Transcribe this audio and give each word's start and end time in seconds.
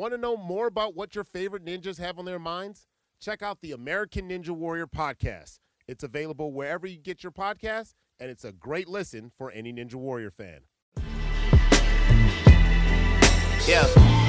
Want 0.00 0.14
to 0.14 0.18
know 0.18 0.34
more 0.34 0.66
about 0.66 0.96
what 0.96 1.14
your 1.14 1.24
favorite 1.24 1.62
ninjas 1.62 1.98
have 1.98 2.18
on 2.18 2.24
their 2.24 2.38
minds? 2.38 2.86
Check 3.20 3.42
out 3.42 3.60
the 3.60 3.72
American 3.72 4.30
Ninja 4.30 4.48
Warrior 4.48 4.86
podcast. 4.86 5.58
It's 5.86 6.02
available 6.02 6.54
wherever 6.54 6.86
you 6.86 6.96
get 6.96 7.22
your 7.22 7.32
podcasts, 7.32 7.92
and 8.18 8.30
it's 8.30 8.42
a 8.42 8.52
great 8.52 8.88
listen 8.88 9.30
for 9.36 9.50
any 9.50 9.74
Ninja 9.74 9.96
Warrior 9.96 10.30
fan. 10.30 10.60
Yeah. 13.68 14.19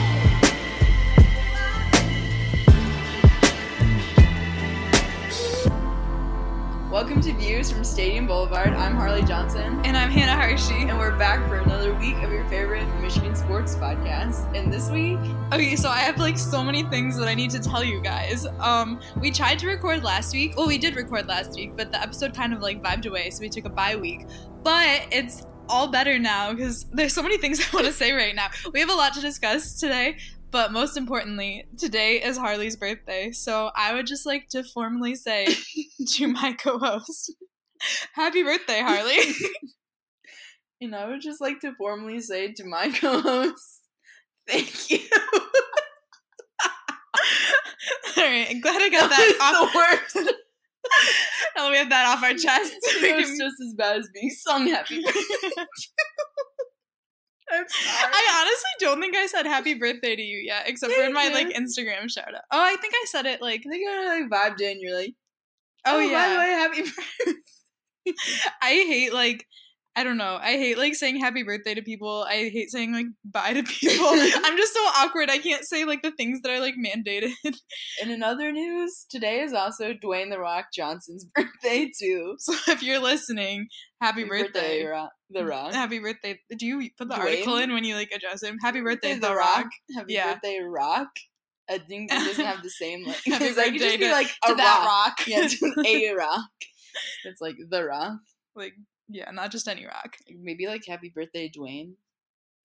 Welcome 6.92 7.22
to 7.22 7.32
Views 7.32 7.72
from 7.72 7.86
Stadium 7.86 8.28
Boulevard. 8.28 8.74
I'm 8.74 8.96
Harley 8.96 9.24
Johnson. 9.24 9.80
And 9.86 9.96
I'm 9.96 10.12
Hannah 10.12 10.34
Harshi. 10.34 10.90
And 10.90 11.00
we're 11.00 11.18
back 11.18 11.40
for 11.48 11.60
another 11.60 11.94
week 11.94 12.18
of 12.18 12.34
your 12.34 12.46
favorite 12.50 12.86
Michigan 13.00 13.34
sports 13.34 13.76
podcast. 13.76 14.54
And 14.54 14.74
this 14.74 14.90
week, 14.90 15.18
Okay, 15.54 15.78
so 15.78 15.88
I 15.88 16.00
have 16.00 16.18
like 16.18 16.38
so 16.38 16.62
many 16.62 16.84
things 16.84 17.18
that 17.18 17.30
I 17.30 17.34
need 17.34 17.50
to 17.52 17.60
tell 17.60 17.82
you 17.82 18.02
guys. 18.02 18.46
Um, 18.60 19.00
we 19.16 19.32
tried 19.32 19.58
to 19.60 19.68
record 19.68 20.04
last 20.04 20.34
week. 20.34 20.58
Well, 20.58 20.68
we 20.68 20.78
did 20.78 20.98
record 20.98 21.28
last 21.28 21.56
week, 21.56 21.78
but 21.78 21.94
the 21.94 22.02
episode 22.02 22.36
kind 22.36 22.52
of 22.52 22.60
like 22.60 22.84
vibed 22.84 23.06
away, 23.06 23.30
so 23.30 23.40
we 23.40 23.48
took 23.48 23.64
a 23.64 23.70
bye 23.70 23.96
week. 23.96 24.26
But 24.62 25.08
it's 25.12 25.44
all 25.70 25.88
better 25.88 26.20
now 26.20 26.54
because 26.54 26.84
there's 26.92 27.14
so 27.14 27.24
many 27.24 27.38
things 27.38 27.62
I 27.72 27.74
want 27.74 27.88
to 27.88 27.94
say 27.94 28.12
right 28.12 28.36
now. 28.36 28.50
We 28.74 28.82
have 28.82 28.90
a 28.90 28.96
lot 28.96 29.14
to 29.14 29.22
discuss 29.22 29.80
today, 29.80 30.18
but 30.52 30.72
most 30.72 30.98
importantly, 30.98 31.66
today 31.78 32.22
is 32.22 32.38
Harley's 32.38 32.76
birthday. 32.76 33.32
So 33.32 33.72
I 33.76 33.94
would 33.94 34.06
just 34.08 34.26
like 34.26 34.50
to 34.50 34.64
formally 34.64 35.16
say 35.16 35.48
to 36.16 36.28
my 36.28 36.54
co-host, 36.54 37.34
"Happy 38.14 38.44
birthday, 38.44 38.82
Harley!" 38.82 39.18
and 40.82 40.96
I 40.96 41.08
would 41.08 41.22
just 41.22 41.42
like 41.42 41.60
to 41.62 41.74
formally 41.78 42.20
say 42.20 42.52
to 42.54 42.64
my 42.66 42.90
co-host, 42.90 43.82
thank 44.48 44.90
you. 44.90 45.00
all 48.18 48.24
right, 48.24 48.48
I'm 48.50 48.62
glad 48.62 48.82
I 48.82 48.90
got 48.90 49.10
That 49.10 49.36
that 49.40 49.56
off. 49.56 49.72
the 49.74 49.78
worst. 49.78 50.36
Now 51.56 51.70
we 51.72 51.78
have 51.78 51.90
that 51.90 52.08
off 52.08 52.24
our 52.24 52.34
chest. 52.34 52.74
It 52.84 53.16
was 53.16 53.30
just 53.38 53.56
as 53.66 53.74
bad 53.78 53.98
as 53.98 54.10
being 54.14 54.30
sung 54.32 54.68
happy 54.68 55.02
birthday. 55.02 55.20
I'm 55.58 55.68
sorry. 55.68 55.68
I 57.52 58.42
honestly 58.42 58.70
don't 58.80 59.02
think 59.02 59.16
I 59.16 59.26
said 59.28 59.46
happy 59.46 59.74
birthday 59.74 60.16
to 60.16 60.22
you 60.22 60.38
yet, 60.38 60.64
except 60.68 60.94
for 60.94 61.04
in 61.04 61.14
my 61.14 61.30
like 61.30 61.50
Instagram 61.50 62.10
shout 62.10 62.34
out. 62.34 62.42
Oh, 62.52 62.62
I 62.62 62.76
think 62.78 62.94
I 62.96 63.06
said 63.08 63.26
it 63.26 63.42
like 63.42 63.64
I 63.66 63.70
think 63.70 63.88
I 63.90 64.20
like 64.20 64.30
vibed 64.30 64.62
in. 64.62 64.80
You're 64.80 64.96
like, 64.96 65.14
oh, 65.86 65.96
oh 65.96 66.00
by 66.00 66.06
the 66.06 66.12
yeah. 66.12 66.38
way, 66.38 66.50
happy 66.50 66.82
birthday. 67.26 68.14
I 68.62 68.70
hate 68.70 69.14
like 69.14 69.46
I 69.94 70.06
don't 70.06 70.18
know. 70.18 70.40
I 70.42 70.52
hate 70.54 70.78
like 70.78 70.96
saying 70.96 71.20
happy 71.20 71.44
birthday 71.44 71.74
to 71.74 71.82
people. 71.82 72.26
I 72.28 72.50
hate 72.50 72.70
saying 72.72 72.94
like 72.94 73.08
bye 73.26 73.54
to 73.54 73.62
people. 73.80 74.06
I'm 74.08 74.58
just 74.58 74.74
so 74.74 74.80
awkward. 74.80 75.30
I 75.30 75.38
can't 75.38 75.66
say 75.66 75.84
like 75.84 76.02
the 76.02 76.12
things 76.12 76.40
that 76.42 76.50
are 76.52 76.62
like 76.62 76.76
mandated. 76.76 77.32
And 78.02 78.10
in 78.10 78.24
other 78.24 78.54
news, 78.54 79.06
today 79.10 79.42
is 79.42 79.52
also 79.54 79.94
Dwayne 79.94 80.30
the 80.30 80.40
Rock 80.40 80.68
Johnson's 80.74 81.26
birthday 81.36 81.92
too. 82.00 82.36
So 82.40 82.54
if 82.72 82.82
you're 82.82 83.00
listening, 83.00 83.68
happy 84.00 84.24
birthday. 84.24 84.86
Rock, 84.86 85.12
the 85.30 85.46
Rock. 85.46 85.74
Happy 85.74 86.00
birthday. 86.00 86.40
Do 86.58 86.66
you 86.66 86.90
put 86.98 87.10
the 87.10 87.16
Dwayne? 87.16 87.20
article 87.20 87.58
in 87.58 87.74
when 87.74 87.84
you 87.84 87.96
like 87.96 88.12
address 88.12 88.42
him? 88.42 88.58
Happy 88.62 88.80
birthday, 88.80 89.16
The 89.16 89.36
Rock. 89.36 89.68
Happy 89.96 90.14
Yeah. 90.14 90.34
birthday, 90.36 90.60
Rock. 90.62 91.10
I 91.70 91.80
think 91.80 92.12
it 92.12 92.16
doesn't 92.16 92.46
have 92.46 92.64
the 92.64 92.70
same 92.82 93.06
like. 93.06 93.22
Happy 93.26 93.46
it 93.46 93.56
birthday 93.56 93.78
just 93.78 94.00
be 94.00 94.10
like 94.10 94.28
to 94.46 94.54
a 94.54 94.56
rock. 94.56 94.86
rock. 94.86 95.28
Yeah, 95.28 95.48
to 95.48 95.74
a 95.86 96.14
rock. 96.14 96.50
It's 97.26 97.42
like 97.42 97.56
the 97.70 97.84
Rock. 97.86 98.20
Like 98.56 98.74
yeah, 99.12 99.32
not 99.32 99.52
just 99.52 99.68
any 99.68 99.86
rock. 99.86 100.18
Maybe 100.42 100.68
like 100.68 100.84
Happy 100.88 101.10
Birthday, 101.14 101.50
Dwayne. 101.50 101.94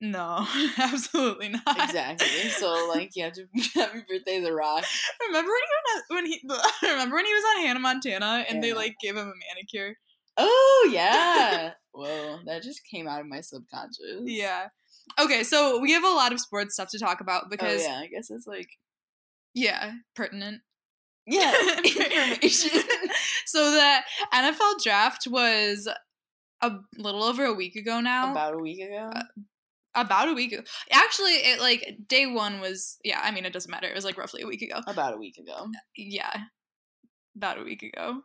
No, 0.01 0.47
absolutely 0.79 1.49
not. 1.49 1.63
Exactly. 1.85 2.29
so 2.51 2.89
like 2.95 3.17
you 3.17 3.25
have 3.25 3.33
to 3.35 3.47
Happy 3.75 4.03
Birthday, 4.09 4.41
the 4.41 4.53
Rock. 4.53 4.85
Remember 5.27 5.51
when 5.51 6.27
he 6.27 6.41
when 6.43 6.53
he 6.53 6.59
remember 6.91 7.17
when 7.17 7.25
he 7.25 7.33
was 7.33 7.45
on 7.57 7.65
Hannah 7.65 7.81
Montana 7.81 8.45
and 8.49 8.63
they 8.63 8.75
like 8.75 8.97
gave 9.01 9.17
him 9.17 9.29
a 9.29 9.55
manicure? 9.55 9.97
Oh 10.37 10.91
yeah. 10.93 11.73
Whoa, 11.93 12.41
that 12.45 12.62
just 12.62 12.83
came 12.85 13.09
out 13.09 13.21
of 13.23 13.27
my 13.27 13.41
subconscious. 13.41 14.21
Yeah. 14.25 14.69
Okay, 15.19 15.45
so 15.45 15.81
we 15.81 15.93
have 15.93 16.05
a 16.05 16.09
lot 16.09 16.33
of 16.33 16.41
sports 16.41 16.75
stuff 16.75 16.91
to 16.91 16.99
talk 16.99 17.21
about 17.23 17.45
Oh 17.45 17.49
because 17.49 17.83
yeah, 17.83 17.99
I 18.03 18.06
guess 18.09 18.31
it's 18.31 18.47
like 18.47 18.69
yeah, 19.55 19.93
pertinent. 20.15 20.61
yeah 21.27 21.55
information. 21.79 22.83
so 23.47 23.71
the 23.71 23.99
NFL 24.35 24.83
draft 24.83 25.27
was 25.31 25.89
a 26.62 26.78
little 26.97 27.22
over 27.22 27.44
a 27.44 27.55
week 27.55 27.77
ago 27.77 28.00
now. 28.00 28.33
About 28.33 28.55
a 28.55 28.59
week 28.59 28.81
ago. 28.81 29.11
Uh, 29.15 29.22
about 29.94 30.28
a 30.28 30.34
week 30.34 30.53
ago. 30.53 30.62
Actually, 30.91 31.33
it 31.33 31.61
like 31.61 31.97
day 32.06 32.27
one 32.27 32.61
was 32.61 32.99
yeah. 33.05 33.21
I 33.22 33.31
mean, 33.31 33.44
it 33.44 33.53
doesn't 33.53 33.71
matter. 33.71 33.89
It 33.89 33.94
was 33.94 34.05
like 34.05 34.19
roughly 34.19 34.43
a 34.43 34.47
week 34.47 34.62
ago. 34.62 34.81
About 34.87 35.15
a 35.15 35.19
week 35.19 35.39
ago. 35.39 35.55
Uh, 35.55 35.78
yeah, 35.97 36.33
about 37.37 37.59
a 37.59 37.65
week 37.65 37.83
ago. 37.83 38.22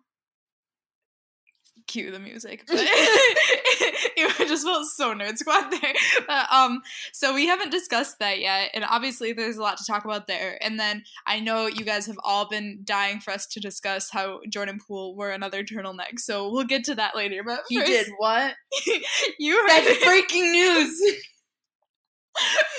Cue 1.88 2.12
the 2.12 2.20
music. 2.20 2.66
But 2.72 2.80
it 4.40 4.48
just 4.48 4.64
felt 4.66 4.86
so 4.88 5.14
nerd 5.14 5.38
squad 5.38 5.70
there. 5.72 5.94
But, 6.28 6.52
um, 6.52 6.82
so 7.14 7.34
we 7.34 7.48
haven't 7.48 7.72
discussed 7.72 8.20
that 8.20 8.40
yet, 8.40 8.72
and 8.74 8.84
obviously 8.88 9.34
there's 9.34 9.58
a 9.58 9.62
lot 9.62 9.78
to 9.78 9.86
talk 9.86 10.06
about 10.06 10.28
there. 10.28 10.58
And 10.64 10.80
then 10.80 11.04
I 11.26 11.40
know 11.40 11.68
you 11.68 11.84
guys 11.86 12.06
have 12.08 12.20
all 12.24 12.48
been 12.48 12.82
dying 12.84 13.20
for 13.20 13.32
us 13.32 13.46
to 13.48 13.60
discuss 13.60 14.10
how 14.12 14.40
Jordan 14.50 14.80
Poole 14.86 15.16
wore 15.16 15.30
another 15.32 15.64
turtleneck. 15.64 16.18
So 16.20 16.52
we'll 16.52 16.66
get 16.66 16.84
to 16.86 16.96
that 16.96 17.16
later. 17.16 17.42
But 17.46 17.62
He 17.70 17.80
first, 17.80 17.88
did 17.92 18.08
what? 18.18 18.56
You 19.40 19.56
heard 19.60 19.70
That's 19.70 19.88
it. 19.88 20.04
breaking 20.04 20.52
news. 20.52 21.02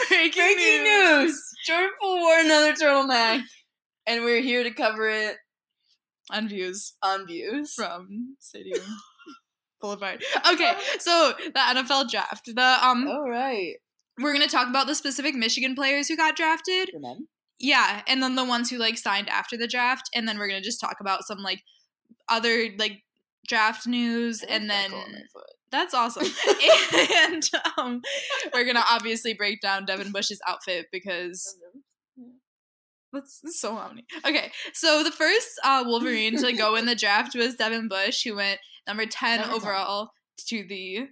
breaking, 0.08 0.42
breaking 0.42 0.82
news. 0.84 1.22
news. 1.24 1.42
Jordan 1.66 1.90
Poole 2.00 2.18
wore 2.20 2.38
another 2.40 2.72
turtleneck, 2.72 3.42
and 4.06 4.24
we're 4.24 4.40
here 4.42 4.62
to 4.62 4.70
cover 4.70 5.08
it 5.08 5.36
on 6.30 6.48
views. 6.48 6.94
on 7.02 7.26
views. 7.26 7.74
from 7.74 8.36
Stadium 8.38 8.80
Boulevard. 9.80 10.22
Okay, 10.52 10.74
so 10.98 11.32
the 11.38 11.50
NFL 11.58 12.10
draft. 12.10 12.46
The 12.54 12.78
um 12.86 13.08
All 13.08 13.28
right. 13.28 13.74
we're 14.18 14.32
gonna 14.32 14.46
talk 14.48 14.68
about 14.68 14.86
the 14.86 14.94
specific 14.94 15.34
Michigan 15.34 15.74
players 15.74 16.08
who 16.08 16.16
got 16.16 16.36
drafted. 16.36 16.90
Yeah, 17.58 18.02
and 18.06 18.22
then 18.22 18.34
the 18.36 18.44
ones 18.44 18.70
who 18.70 18.78
like 18.78 18.98
signed 18.98 19.28
after 19.28 19.56
the 19.56 19.68
draft, 19.68 20.08
and 20.14 20.26
then 20.26 20.38
we're 20.38 20.48
gonna 20.48 20.60
just 20.60 20.80
talk 20.80 20.96
about 21.00 21.24
some 21.24 21.38
like 21.38 21.62
other 22.28 22.68
like 22.78 23.02
draft 23.48 23.86
news, 23.86 24.42
and 24.42 24.70
then 24.70 24.90
Buckle 24.90 25.04
on 25.04 25.12
my 25.12 25.18
foot. 25.32 25.50
that's 25.70 25.94
awesome. 25.94 26.26
and 27.32 27.50
um, 27.78 28.00
we're 28.54 28.64
gonna 28.64 28.84
obviously 28.90 29.34
break 29.34 29.60
down 29.60 29.84
Devin 29.84 30.12
Bush's 30.12 30.40
outfit 30.46 30.86
because 30.92 31.56
that's, 33.12 33.40
that's 33.42 33.60
so 33.60 33.74
many. 33.88 34.04
Okay, 34.26 34.50
so 34.72 35.02
the 35.02 35.10
first 35.10 35.48
uh, 35.64 35.84
Wolverine 35.86 36.36
to 36.38 36.52
go 36.52 36.74
in 36.76 36.86
the 36.86 36.94
draft 37.04 37.34
was 37.34 37.56
Devin 37.56 37.88
Bush, 37.88 38.24
who 38.24 38.36
went 38.36 38.58
number 38.86 39.06
ten 39.06 39.40
Number 39.40 39.54
10. 39.54 39.62
overall 39.62 40.10
to 40.48 40.64
the 40.66 41.08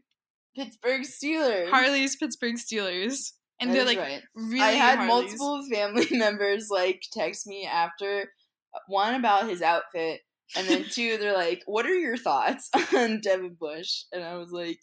Pittsburgh 0.56 1.02
Steelers. 1.02 1.68
Harley's 1.70 2.16
Pittsburgh 2.16 2.56
Steelers, 2.56 3.32
and 3.60 3.70
That 3.70 3.74
they're 3.74 3.84
like 3.84 3.98
right. 3.98 4.22
really. 4.34 4.60
I 4.60 4.70
had 4.72 4.98
Harleys. 4.98 5.38
multiple 5.38 5.62
family 5.72 6.06
members 6.18 6.68
like 6.70 7.02
text 7.12 7.46
me 7.46 7.66
after 7.66 8.32
uh, 8.74 8.78
one 8.88 9.14
about 9.14 9.48
his 9.48 9.62
outfit, 9.62 10.20
and 10.56 10.66
then 10.68 10.84
two, 10.90 11.18
they're 11.18 11.36
like, 11.36 11.62
"What 11.66 11.86
are 11.86 11.94
your 11.94 12.16
thoughts 12.16 12.68
on 12.96 13.20
Devin 13.20 13.56
Bush?" 13.60 14.04
And 14.12 14.24
I 14.24 14.36
was 14.36 14.50
like, 14.50 14.80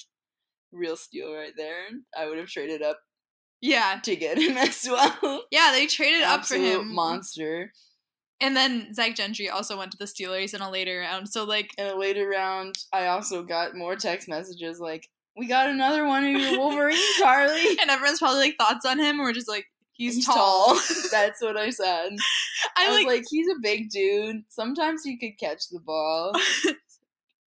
"Real 0.71 0.95
steal 0.95 1.33
right 1.33 1.53
there. 1.57 1.85
I 2.17 2.27
would 2.27 2.37
have 2.37 2.47
traded 2.47 2.81
up 2.81 2.99
Yeah, 3.67 3.99
to 4.03 4.15
get 4.15 4.37
him 4.37 4.57
as 4.57 4.87
well. 4.89 5.43
yeah, 5.51 5.71
they 5.73 5.85
traded 5.87 6.23
up 6.23 6.45
for 6.45 6.55
him. 6.55 6.93
monster." 6.93 7.71
And 8.39 8.55
then 8.55 8.93
Zach 8.93 9.15
Gentry 9.15 9.49
also 9.49 9.77
went 9.77 9.91
to 9.93 9.97
the 9.97 10.05
Steelers 10.05 10.53
in 10.53 10.61
a 10.61 10.69
later 10.69 10.99
round. 10.99 11.27
So 11.27 11.43
like, 11.43 11.73
In 11.77 11.87
a 11.87 11.95
later 11.95 12.27
round, 12.29 12.75
I 12.93 13.07
also 13.07 13.41
got 13.43 13.75
more 13.75 13.95
text 13.95 14.27
messages 14.29 14.79
like, 14.79 15.09
"We 15.35 15.47
got 15.47 15.69
another 15.69 16.05
one 16.05 16.23
of 16.23 16.39
your 16.41 16.59
Wolverines, 16.59 16.99
Harley." 17.17 17.77
and 17.81 17.89
everyone's 17.89 18.19
probably 18.19 18.41
like 18.41 18.57
thoughts 18.59 18.85
on 18.85 18.99
him. 18.99 19.17
We're 19.17 19.33
just 19.33 19.49
like, 19.49 19.65
he's, 19.93 20.15
He's 20.17 20.25
tall. 20.25 20.75
tall. 20.75 20.79
That's 21.11 21.41
what 21.41 21.57
I 21.57 21.71
said. 21.71 22.11
I, 22.77 22.85
I 22.85 22.87
was 22.89 22.97
like, 22.97 23.07
like, 23.07 23.23
he's 23.29 23.47
a 23.47 23.59
big 23.61 23.89
dude. 23.89 24.43
Sometimes 24.49 25.03
he 25.03 25.17
could 25.17 25.39
catch 25.39 25.69
the 25.71 25.79
ball. 25.79 26.33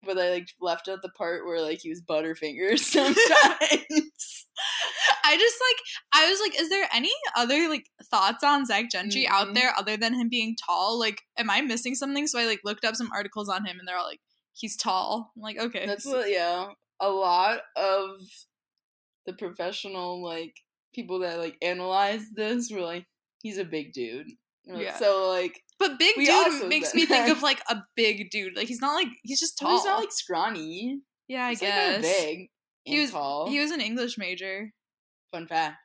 But 0.06 0.18
I 0.18 0.30
like 0.32 0.48
left 0.62 0.88
out 0.88 1.02
the 1.02 1.10
part 1.10 1.46
where 1.46 1.62
like 1.62 1.80
he 1.82 1.90
was 1.90 2.02
Butterfingers 2.02 2.80
sometimes. 2.80 4.48
I 5.26 5.38
just 5.38 5.58
like, 5.68 5.78
I 6.14 6.30
was 6.30 6.40
like, 6.40 6.60
is 6.60 6.70
there 6.70 6.88
any 6.94 7.12
other 7.36 7.70
like 7.70 7.86
thoughts 8.12 8.44
on 8.44 8.66
Zach 8.66 8.92
Gentry 8.92 9.28
out 9.28 9.48
Mhm. 9.50 9.54
there 9.56 9.74
other 9.78 9.98
than 9.98 10.14
him 10.14 10.30
being 10.30 10.56
tall? 10.66 11.00
Like, 11.00 11.22
am 11.38 11.50
I 11.50 11.62
missing 11.62 11.96
something? 11.96 12.28
So 12.28 12.40
I 12.40 12.46
like 12.46 12.62
looked 12.64 12.86
up 12.86 12.96
some 12.96 13.10
articles 13.14 13.50
on 13.50 13.66
him, 13.66 13.80
and 13.80 13.88
they're 13.88 13.98
all 13.98 14.06
like, 14.08 14.22
he's 14.54 14.76
tall. 14.78 15.32
I'm 15.36 15.42
like, 15.42 15.58
okay, 15.60 15.86
That's 15.86 16.06
what 16.06 16.30
yeah. 16.30 16.68
A 17.00 17.10
lot 17.10 17.62
of 17.76 18.20
the 19.26 19.34
professional 19.34 20.24
like 20.24 20.56
people 20.94 21.20
that 21.20 21.40
like 21.40 21.58
analyze 21.62 22.26
this 22.36 22.72
were 22.72 22.82
like, 22.82 23.06
he's 23.42 23.58
a 23.58 23.66
big 23.66 23.94
dude. 23.94 24.28
Yeah. 24.66 24.96
So 24.98 25.30
like 25.30 25.63
But 25.80 26.00
big 26.00 26.16
We 26.18 26.26
dude 26.26 26.68
makes 26.70 26.94
me 26.94 27.06
think 27.06 27.30
of 27.30 27.42
like 27.42 27.62
a 27.70 27.82
big 27.96 28.30
dude. 28.32 28.56
Like 28.56 28.68
he's 28.68 28.80
not 28.82 28.94
like 28.94 29.08
he's 29.24 29.40
just 29.40 29.58
tall. 29.58 29.72
he's 29.72 29.86
not 29.86 30.00
like 30.00 30.12
scrawny. 30.12 31.02
yeah, 31.28 31.46
I 31.46 31.50
He's 31.50 31.62
like, 31.62 31.72
guess. 31.72 32.02
big 32.02 32.50
he 32.86 33.00
was 33.00 33.12
tall. 33.12 33.50
he 33.50 33.60
was 33.60 33.72
an 33.72 33.82
English 33.82 34.18
major. 34.18 34.72
Fun 35.32 35.48
fact. 35.48 35.78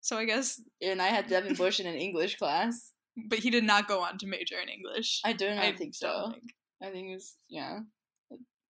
So 0.00 0.18
I 0.18 0.24
guess, 0.24 0.60
and 0.80 1.00
I 1.00 1.06
had 1.08 1.28
Devin 1.28 1.54
Bush 1.54 1.78
in 1.80 1.86
an 1.86 1.94
English 1.94 2.36
class. 2.36 2.92
but 3.28 3.38
he 3.40 3.50
did 3.50 3.64
not 3.64 3.86
go 3.88 4.00
on 4.00 4.18
to 4.18 4.26
major 4.26 4.56
in 4.60 4.68
English. 4.68 5.20
I 5.24 5.32
don't 5.32 5.58
I 5.58 5.68
I 5.68 5.72
think 5.72 5.94
so. 5.94 6.30
think. 6.32 6.44
I 6.82 6.90
think 6.90 7.10
it 7.10 7.14
was 7.14 7.36
yeah. 7.48 7.78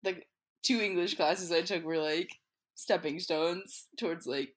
Like 0.05 0.27
two 0.65 0.81
English 0.81 1.15
classes 1.15 1.53
I 1.53 1.63
took 1.63 1.85
were 1.85 1.99
like 1.99 2.31
stepping 2.75 3.21
stones 3.21 3.87
towards 3.99 4.27
like 4.27 4.51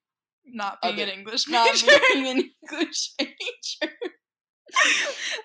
Not 0.45 0.81
being 0.81 0.95
an 0.95 1.01
Other- 1.09 1.11
English 1.11 1.47
not 1.47 1.67
major. 1.73 1.99
being 2.13 2.27
an 2.27 2.49
English 2.71 3.11
major. 3.19 3.93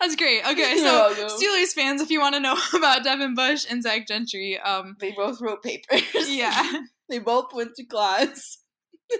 That's 0.00 0.16
great. 0.16 0.42
Okay, 0.44 0.78
so. 0.78 1.14
Steelers 1.28 1.72
fans, 1.74 2.00
if 2.00 2.10
you 2.10 2.20
want 2.20 2.34
to 2.34 2.40
know 2.40 2.56
about 2.74 3.04
Devin 3.04 3.34
Bush 3.34 3.66
and 3.68 3.82
Zach 3.82 4.06
Gentry, 4.08 4.58
um, 4.58 4.96
They 4.98 5.12
both 5.12 5.40
wrote 5.40 5.62
papers. 5.62 6.02
yeah. 6.28 6.72
they 7.08 7.18
both 7.18 7.52
went 7.54 7.74
to 7.76 7.84
class. 7.84 8.58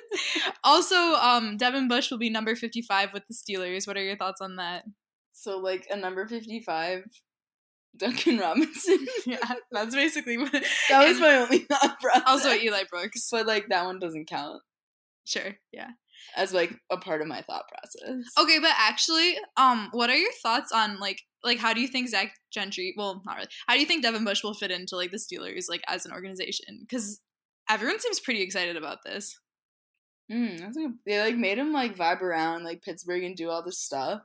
Also, 0.62 0.94
um, 0.96 1.56
Devin 1.56 1.88
Bush 1.88 2.10
will 2.12 2.18
be 2.18 2.30
number 2.30 2.54
fifty-five 2.54 3.12
with 3.12 3.24
the 3.26 3.34
Steelers. 3.34 3.88
What 3.88 3.96
are 3.96 4.02
your 4.04 4.16
thoughts 4.16 4.40
on 4.40 4.54
that? 4.56 4.84
So 5.32 5.58
like 5.58 5.86
a 5.90 5.96
number 5.96 6.28
fifty 6.28 6.60
five, 6.60 7.02
Duncan 7.96 8.38
Robinson. 8.38 9.04
Yeah, 9.26 9.38
that's 9.72 9.94
basically 9.96 10.38
what. 10.38 10.52
that 10.52 11.08
was 11.08 11.18
my 11.18 11.38
only 11.38 11.58
thought 11.60 11.98
process. 12.00 12.22
also 12.24 12.52
Eli 12.52 12.84
Brooks. 12.88 13.28
but 13.32 13.46
like 13.48 13.66
that 13.70 13.84
one 13.84 13.98
doesn't 13.98 14.28
count 14.28 14.62
Sure. 15.24 15.56
Yeah. 15.72 15.90
As 16.36 16.52
like 16.52 16.74
a 16.90 16.96
part 16.96 17.22
of 17.22 17.28
my 17.28 17.42
thought 17.42 17.64
process. 17.68 18.24
Okay, 18.38 18.58
but 18.58 18.72
actually, 18.76 19.36
um, 19.56 19.88
what 19.92 20.10
are 20.10 20.16
your 20.16 20.32
thoughts 20.42 20.72
on 20.72 20.98
like 21.00 21.22
like 21.42 21.58
how 21.58 21.72
do 21.72 21.80
you 21.80 21.88
think 21.88 22.08
Zach 22.08 22.34
Gentry? 22.52 22.94
Well, 22.96 23.22
not 23.24 23.36
really. 23.36 23.48
How 23.66 23.74
do 23.74 23.80
you 23.80 23.86
think 23.86 24.02
Devin 24.02 24.24
Bush 24.24 24.42
will 24.44 24.54
fit 24.54 24.70
into 24.70 24.96
like 24.96 25.10
the 25.10 25.16
Steelers 25.16 25.64
like 25.68 25.82
as 25.88 26.06
an 26.06 26.12
organization? 26.12 26.78
Because 26.80 27.20
everyone 27.68 28.00
seems 28.00 28.20
pretty 28.20 28.42
excited 28.42 28.76
about 28.76 28.98
this. 29.04 29.38
Mm, 30.30 30.60
that's 30.60 30.76
like, 30.76 30.92
they 31.06 31.20
like 31.20 31.36
made 31.36 31.58
him 31.58 31.72
like 31.72 31.96
vibe 31.96 32.20
around 32.22 32.64
like 32.64 32.82
Pittsburgh 32.82 33.24
and 33.24 33.36
do 33.36 33.50
all 33.50 33.62
this 33.64 33.78
stuff 33.80 34.20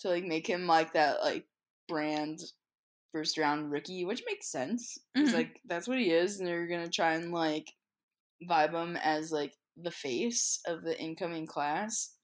to 0.00 0.08
like 0.08 0.24
make 0.24 0.46
him 0.46 0.66
like 0.66 0.92
that 0.92 1.20
like 1.22 1.46
brand 1.88 2.38
first 3.12 3.36
round 3.38 3.70
rookie, 3.72 4.04
which 4.04 4.22
makes 4.26 4.50
sense. 4.50 4.98
Mhm. 5.16 5.32
like 5.32 5.60
that's 5.66 5.88
what 5.88 5.98
he 5.98 6.10
is, 6.10 6.38
and 6.38 6.46
they're 6.46 6.66
gonna 6.68 6.88
try 6.88 7.14
and 7.14 7.32
like 7.32 7.66
vibe 8.48 8.72
him 8.72 8.96
as 8.96 9.30
like 9.32 9.52
the 9.76 9.90
face 9.90 10.60
of 10.66 10.82
the 10.82 10.98
incoming 10.98 11.46
class. 11.46 12.14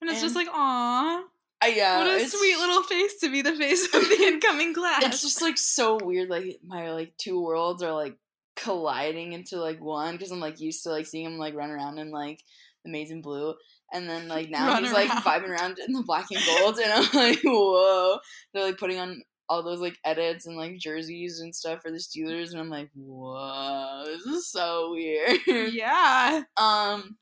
And 0.00 0.10
it's 0.10 0.20
just 0.20 0.36
like, 0.36 0.48
aw, 0.52 1.22
I 1.64 1.68
yeah, 1.68 1.98
what 1.98 2.20
a 2.20 2.26
sweet 2.26 2.58
little 2.58 2.82
face 2.82 3.20
to 3.20 3.30
be 3.30 3.40
the 3.40 3.52
face 3.52 3.86
of 3.86 4.08
the 4.08 4.18
incoming 4.20 4.74
class. 4.74 5.02
It's 5.04 5.22
just 5.22 5.40
like 5.40 5.56
so 5.56 5.98
weird. 6.02 6.28
Like 6.28 6.58
my 6.62 6.90
like 6.90 7.16
two 7.16 7.42
worlds 7.42 7.82
are 7.82 7.92
like 7.92 8.16
colliding 8.56 9.32
into 9.32 9.56
like 9.56 9.80
one 9.80 10.12
because 10.12 10.30
I'm 10.30 10.40
like 10.40 10.60
used 10.60 10.82
to 10.82 10.90
like 10.90 11.06
seeing 11.06 11.24
him 11.24 11.38
like 11.38 11.54
run 11.54 11.70
around 11.70 11.98
in 11.98 12.10
like 12.10 12.40
the 12.84 12.90
amazing 12.90 13.22
blue. 13.22 13.54
And 13.92 14.08
then 14.08 14.28
like 14.28 14.50
now 14.50 14.68
Run 14.68 14.84
he's 14.84 14.92
like 14.92 15.08
vibing 15.08 15.48
around 15.48 15.78
in 15.78 15.94
the 15.94 16.02
black 16.02 16.26
and 16.30 16.42
gold, 16.44 16.78
and 16.78 16.92
I'm 16.92 17.08
like, 17.14 17.40
whoa! 17.44 18.18
They're 18.52 18.66
like 18.66 18.78
putting 18.78 18.98
on 18.98 19.22
all 19.48 19.62
those 19.62 19.80
like 19.80 19.98
edits 20.04 20.46
and 20.46 20.56
like 20.56 20.78
jerseys 20.78 21.40
and 21.40 21.54
stuff 21.54 21.82
for 21.82 21.90
the 21.90 21.98
Steelers, 21.98 22.50
and 22.52 22.60
I'm 22.60 22.70
like, 22.70 22.90
whoa, 22.94 24.04
this 24.06 24.26
is 24.26 24.48
so 24.48 24.92
weird. 24.92 25.40
yeah. 25.72 26.42
Um, 26.56 27.16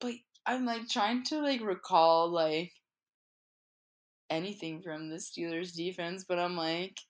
but 0.00 0.14
I'm 0.46 0.64
like 0.64 0.88
trying 0.88 1.24
to 1.24 1.40
like 1.40 1.60
recall 1.60 2.30
like 2.30 2.72
anything 4.30 4.80
from 4.82 5.10
the 5.10 5.16
Steelers 5.16 5.74
defense, 5.74 6.24
but 6.26 6.38
I'm 6.38 6.56
like 6.56 7.00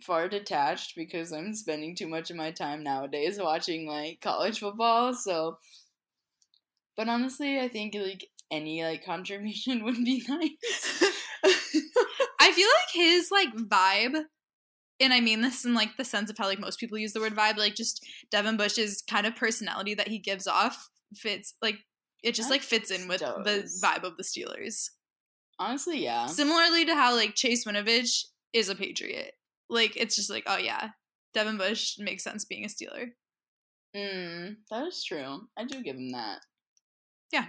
far 0.00 0.28
detached 0.28 0.94
because 0.94 1.32
I'm 1.32 1.54
spending 1.54 1.94
too 1.96 2.08
much 2.08 2.30
of 2.30 2.36
my 2.36 2.50
time 2.50 2.82
nowadays 2.82 3.38
watching 3.40 3.86
like 3.86 4.20
college 4.20 4.60
football. 4.60 5.14
So, 5.14 5.58
but 6.96 7.08
honestly, 7.08 7.58
I 7.58 7.68
think 7.68 7.94
like 7.94 8.28
any 8.50 8.84
like 8.84 9.04
contribution 9.06 9.84
would 9.84 9.96
be 9.96 10.22
nice. 10.28 11.04
I 12.48 12.52
feel 12.52 12.68
like 12.68 13.06
his 13.06 13.30
like 13.30 13.54
vibe, 13.54 14.24
and 15.00 15.12
I 15.12 15.20
mean 15.20 15.42
this 15.42 15.64
in 15.64 15.74
like 15.74 15.96
the 15.96 16.04
sense 16.04 16.30
of 16.30 16.38
how 16.38 16.46
like 16.46 16.60
most 16.60 16.80
people 16.80 16.96
use 16.98 17.12
the 17.12 17.20
word 17.20 17.36
vibe, 17.36 17.58
like 17.58 17.74
just 17.74 18.04
Devin 18.30 18.56
Bush's 18.56 19.02
kind 19.08 19.26
of 19.26 19.36
personality 19.36 19.94
that 19.94 20.08
he 20.08 20.18
gives 20.18 20.46
off 20.46 20.88
fits 21.14 21.54
like 21.62 21.78
it 22.22 22.34
just 22.34 22.50
like 22.50 22.62
fits 22.62 22.90
in 22.90 23.06
with 23.08 23.20
the 23.20 23.70
vibe 23.82 24.02
of 24.04 24.16
the 24.16 24.22
Steelers. 24.22 24.88
honestly, 25.58 26.02
yeah. 26.02 26.26
Similarly 26.26 26.84
to 26.86 26.94
how 26.94 27.14
like 27.14 27.34
Chase 27.34 27.64
Winovich 27.66 28.24
is 28.52 28.68
a 28.68 28.74
Patriot. 28.74 29.32
Like 29.68 29.96
it's 29.96 30.16
just 30.16 30.30
like, 30.30 30.44
oh 30.46 30.56
yeah, 30.56 30.90
Devin 31.34 31.58
Bush 31.58 31.96
makes 31.98 32.24
sense 32.24 32.44
being 32.44 32.64
a 32.64 32.68
Steeler. 32.68 33.08
Mm, 33.94 34.56
that 34.70 34.86
is 34.86 35.04
true. 35.04 35.42
I 35.56 35.64
do 35.64 35.82
give 35.82 35.96
him 35.96 36.12
that. 36.12 36.40
Yeah. 37.32 37.46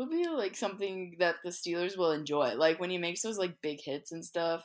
It'll 0.00 0.10
be 0.10 0.26
like 0.28 0.56
something 0.56 1.16
that 1.18 1.36
the 1.44 1.50
Steelers 1.50 1.98
will 1.98 2.12
enjoy. 2.12 2.54
Like 2.54 2.80
when 2.80 2.88
he 2.88 2.96
makes 2.96 3.20
those 3.20 3.36
like 3.36 3.60
big 3.60 3.80
hits 3.82 4.12
and 4.12 4.24
stuff, 4.24 4.64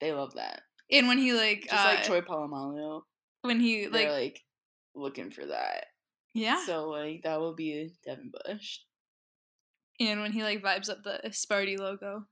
they 0.00 0.12
love 0.12 0.34
that. 0.34 0.60
And 0.90 1.08
when 1.08 1.16
he 1.16 1.32
like 1.32 1.62
Just 1.62 1.72
uh, 1.72 1.88
like 1.88 2.02
Troy 2.04 2.20
Polamalu, 2.20 3.00
when 3.40 3.60
he 3.60 3.88
like 3.88 4.08
like 4.08 4.40
looking 4.94 5.30
for 5.30 5.46
that. 5.46 5.86
yeah, 6.34 6.62
So 6.66 6.90
like 6.90 7.22
that 7.24 7.40
will 7.40 7.54
be 7.54 7.92
Devin 8.04 8.30
Bush. 8.44 8.80
and 9.98 10.20
when 10.20 10.32
he 10.32 10.42
like 10.42 10.62
vibes 10.62 10.90
up 10.90 11.02
the 11.02 11.18
Sparty 11.30 11.78
logo. 11.78 12.26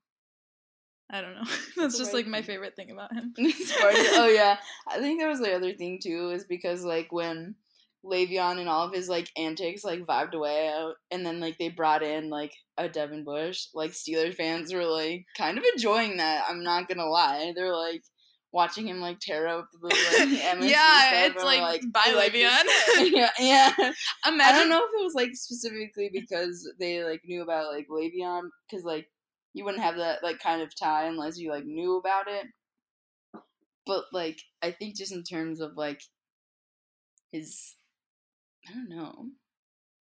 I 1.10 1.22
don't 1.22 1.34
know. 1.34 1.44
That's 1.76 1.96
just 1.99 2.12
like 2.12 2.26
my 2.26 2.43
favorite 2.43 2.76
thing 2.76 2.90
about 2.90 3.14
him. 3.14 3.32
Sparty- 3.38 4.12
oh 4.12 4.31
yeah, 4.34 4.58
I 4.87 4.99
think 4.99 5.20
that 5.20 5.28
was 5.28 5.40
the 5.40 5.54
other 5.54 5.72
thing 5.72 6.00
too, 6.02 6.31
is 6.31 6.44
because 6.44 6.84
like 6.84 7.12
when 7.12 7.54
Le'Veon 8.04 8.58
and 8.58 8.69
all 8.69 8.87
of 8.87 8.94
his 8.94 9.08
like 9.08 9.31
antics 9.37 9.84
like 9.84 10.00
vibed 10.00 10.34
away 10.34 10.69
out, 10.69 10.94
and 11.10 11.25
then 11.25 11.40
like 11.40 11.58
they 11.58 11.69
brought 11.69 12.02
in 12.02 12.31
like 12.31 12.52
a 12.76 12.88
Devin 12.88 13.25
Bush, 13.25 13.66
like 13.75 13.93
Steelers 13.93 14.34
fans 14.34 14.72
were 14.72 14.84
like 14.84 15.25
kind 15.37 15.58
of 15.58 15.64
enjoying 15.72 16.16
that. 16.16 16.44
I'm 16.49 16.62
not 16.62 16.88
gonna 16.88 17.06
lie, 17.06 17.52
they're 17.54 17.75
like 17.76 18.02
watching 18.52 18.87
him 18.87 19.00
like 19.00 19.19
tear 19.19 19.46
up 19.46 19.66
the 19.72 19.88
like 20.58 20.70
yeah, 20.70 21.25
it's 21.25 21.37
we're 21.37 21.44
like, 21.44 21.82
by 21.93 22.12
like 22.14 22.32
Le'Veon. 22.32 22.64
yeah, 23.12 23.31
yeah. 23.38 23.72
I 24.25 24.52
don't 24.52 24.69
know 24.69 24.82
if 24.84 24.90
it 25.00 25.04
was 25.04 25.14
like 25.14 25.31
specifically 25.34 26.10
because 26.12 26.70
they 26.78 27.02
like 27.02 27.22
knew 27.25 27.43
about 27.43 27.72
like 27.72 27.88
Le'Veon, 27.88 28.43
because 28.69 28.84
like 28.84 29.08
you 29.54 29.64
wouldn't 29.64 29.82
have 29.82 29.96
that 29.96 30.22
like 30.22 30.38
kind 30.38 30.62
of 30.62 30.78
tie 30.78 31.06
unless 31.06 31.38
you 31.38 31.50
like 31.50 31.64
knew 31.64 31.99
about 31.99 32.28
it. 32.28 32.46
But 33.87 34.04
like 34.12 34.40
I 34.62 34.70
think 34.70 34.96
just 34.96 35.12
in 35.12 35.25
terms 35.25 35.60
of 35.60 35.76
like 35.76 36.02
his, 37.32 37.75
I 38.69 38.73
don't 38.73 38.88
know. 38.88 39.26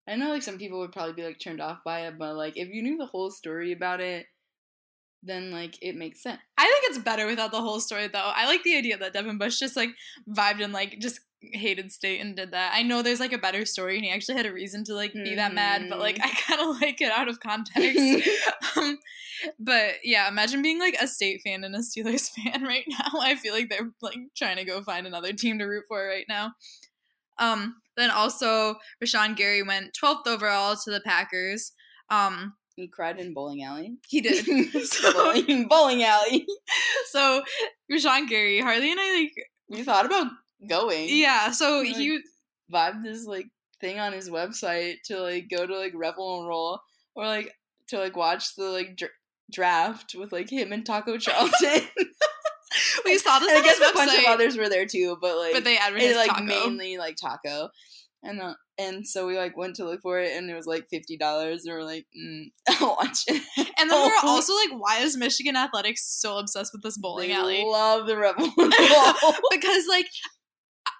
I 0.07 0.17
know 0.17 0.31
like 0.31 0.43
some 0.43 0.59
people 0.59 0.79
would 0.81 0.93
probably 0.93 1.13
be 1.13 1.25
like 1.25 1.39
turned 1.39 1.61
off 1.61 1.79
by 1.85 2.07
it, 2.07 2.19
but 2.19 2.35
like 2.35 2.57
if 2.57 2.69
you 2.69 2.83
knew 2.83 2.97
the 2.97 3.07
whole 3.07 3.31
story 3.31 3.73
about 3.73 4.01
it, 4.01 4.27
then 5.23 5.51
like 5.51 5.77
it 5.83 5.97
makes 5.97 6.23
sense. 6.23 6.41
I 6.57 6.65
think 6.65 6.85
it's 6.85 7.05
better 7.05 7.27
without 7.27 7.51
the 7.51 7.61
whole 7.61 7.81
story 7.81 8.09
though. 8.09 8.33
I 8.35 8.47
like 8.47 8.63
the 8.63 8.77
idea 8.77 8.97
that 8.97 9.13
Devin 9.13 9.39
Bush 9.39 9.59
just 9.59 9.77
like 9.77 9.91
vibed 10.29 10.63
and 10.63 10.73
like 10.73 10.99
just 10.99 11.21
hated 11.41 11.93
state 11.93 12.21
and 12.21 12.37
did 12.37 12.53
that. 12.53 12.73
I 12.75 12.83
know 12.83 13.03
there's 13.03 13.21
like 13.21 13.33
a 13.33 13.39
better 13.39 13.65
story 13.65 13.97
and 13.97 14.05
he 14.05 14.11
actually 14.11 14.37
had 14.37 14.47
a 14.47 14.53
reason 14.53 14.85
to 14.85 14.95
like 14.95 15.13
be 15.13 15.35
that 15.35 15.55
mad, 15.55 15.89
but 15.89 15.99
like 15.99 16.19
I 16.23 16.31
kind 16.31 16.61
of 16.61 16.81
like 16.81 17.01
it 17.01 17.13
out 17.13 17.29
of 17.29 17.41
context. 17.41 18.29
um, 18.77 18.99
but 19.59 19.97
yeah, 20.05 20.29
imagine 20.29 20.63
being 20.63 20.79
like 20.79 20.97
a 21.01 21.07
state 21.07 21.41
fan 21.45 21.65
and 21.65 21.75
a 21.75 21.79
Steelers 21.79 22.31
fan 22.53 22.65
right 22.65 22.85
now. 22.89 23.21
I 23.21 23.35
feel 23.35 23.55
like 23.55 23.69
they're 23.69 23.91
like 24.01 24.19
trying 24.37 24.57
to 24.57 24.65
go 24.65 24.83
find 24.83 25.07
another 25.07 25.33
team 25.33 25.59
to 25.59 25.65
root 25.65 25.85
for 25.89 26.07
right 26.07 26.27
now. 26.29 26.55
Um, 27.39 27.77
then 27.99 28.11
also 28.11 28.77
Rashawn 29.03 29.37
Gary 29.37 29.63
went 29.63 29.97
12th 30.03 30.27
overall 30.27 30.77
to 30.77 30.91
the 30.91 31.01
Packers. 31.01 31.73
Um, 32.11 32.55
he 32.77 32.89
cried 32.89 33.19
in 33.19 33.35
bowling 33.35 33.63
alley. 33.65 33.97
he 34.09 34.21
did. 34.21 34.45
So- 34.87 35.13
bowling, 35.15 35.69
bowling 35.69 36.03
alley. 36.05 36.47
so 37.11 37.43
Rashawn 37.93 38.29
Gary, 38.29 38.61
Harley 38.61 38.91
and 38.91 39.01
I 39.01 39.21
like 39.21 39.33
we 39.69 39.83
thought 39.83 40.07
about 40.07 40.29
going? 40.69 41.07
yeah. 41.11 41.51
So 41.51 41.79
Like- 41.81 41.97
he 41.97 42.21
vibed 42.73 43.03
this 43.03 43.25
like 43.27 43.47
thing 43.81 43.99
on 44.01 44.13
his 44.13 44.29
website 44.31 44.97
to 45.07 45.21
like 45.21 45.49
go 45.51 45.67
to 45.67 45.77
like 45.79 45.93
Revel 45.95 46.41
and 46.41 46.49
Roll 46.49 46.81
or 47.15 47.27
like 47.27 47.53
to 47.89 47.99
like 47.99 48.17
watch 48.17 48.55
the 48.57 48.65
like 48.65 48.97
dr- 48.97 49.11
draft 49.53 50.15
with 50.19 50.31
like 50.33 50.51
him 50.51 50.73
and 50.73 50.85
Taco 50.85 51.17
Charlton. 51.19 51.83
we 53.05 53.19
saw 53.19 53.39
this 53.39 53.51
I 53.51 53.63
guess 53.63 53.79
a 53.79 53.95
bunch 53.95 54.19
of 54.19 54.25
others 54.27 54.57
were 54.57 54.69
there 54.69 54.87
too, 54.87 55.17
but 55.21 55.37
like 55.37 55.53
but 55.53 55.65
they 55.65 55.79
advertised 55.79 56.17
like 56.17 56.31
taco. 56.31 56.45
mainly 56.45 56.99
like 56.99 57.17
taco. 57.17 57.71
And 58.23 58.41
uh, 58.41 58.55
and 58.79 59.07
so 59.07 59.27
we 59.29 59.37
like 59.39 59.57
went 59.57 59.77
to 59.77 59.85
look 59.85 60.03
for 60.03 60.19
it 60.19 60.37
and 60.37 60.51
it 60.51 60.55
was 60.55 60.67
like 60.67 60.89
fifty 60.91 61.17
dollars 61.17 61.65
and 61.65 61.75
we're 61.75 61.85
like, 61.85 62.07
mm, 62.19 62.47
I'll 62.69 62.97
watch 63.01 63.21
it. 63.29 63.43
and 63.79 63.89
then 63.89 64.03
we 64.03 64.09
were 64.09 64.15
also 64.25 64.55
like, 64.55 64.71
why 64.81 64.99
is 64.99 65.17
Michigan 65.17 65.57
athletics 65.57 66.05
so 66.21 66.39
obsessed 66.39 66.73
with 66.73 66.83
this 66.83 66.99
bowling 66.99 67.29
They 67.29 67.35
alley? 67.35 67.65
Love 67.65 68.07
the 68.07 68.17
Revel 68.17 68.51
and 68.59 68.75
because 69.53 69.87
like 69.89 70.09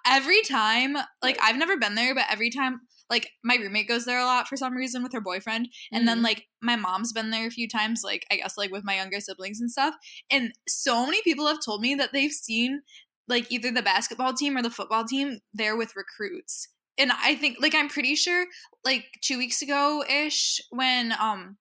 every 0.05 0.41
time 0.43 0.95
like 1.21 1.37
i've 1.41 1.57
never 1.57 1.77
been 1.77 1.95
there 1.95 2.15
but 2.15 2.25
every 2.29 2.49
time 2.49 2.79
like 3.09 3.31
my 3.43 3.55
roommate 3.55 3.87
goes 3.87 4.05
there 4.05 4.19
a 4.19 4.25
lot 4.25 4.47
for 4.47 4.57
some 4.57 4.73
reason 4.75 5.03
with 5.03 5.13
her 5.13 5.21
boyfriend 5.21 5.69
and 5.91 6.07
then 6.07 6.19
Mhm. 6.19 6.23
like 6.23 6.47
my 6.61 6.75
mom's 6.75 7.11
been 7.13 7.29
there 7.31 7.47
a 7.47 7.51
few 7.51 7.67
times 7.67 8.01
like 8.03 8.25
i 8.31 8.35
guess 8.35 8.57
like 8.57 8.71
with 8.71 8.83
my 8.83 8.95
younger 8.95 9.19
siblings 9.19 9.59
and 9.59 9.71
stuff 9.71 9.95
and 10.29 10.53
so 10.67 11.05
many 11.05 11.21
people 11.23 11.47
have 11.47 11.59
told 11.63 11.81
me 11.81 11.95
that 11.95 12.11
they've 12.13 12.31
seen 12.31 12.81
like 13.27 13.51
either 13.51 13.71
the 13.71 13.81
basketball 13.81 14.33
team 14.33 14.57
or 14.57 14.61
the 14.61 14.69
football 14.69 15.03
team 15.05 15.39
there 15.53 15.75
with 15.77 15.95
recruits 15.95 16.67
and 16.97 17.11
I 17.13 17.35
think 17.35 17.57
like 17.61 17.73
I'm 17.73 17.87
pretty 17.87 18.15
sure 18.15 18.45
like 18.83 19.05
two 19.21 19.37
weeks 19.37 19.61
ago 19.61 20.03
ish 20.09 20.59
when 20.71 21.13
um 21.19 21.57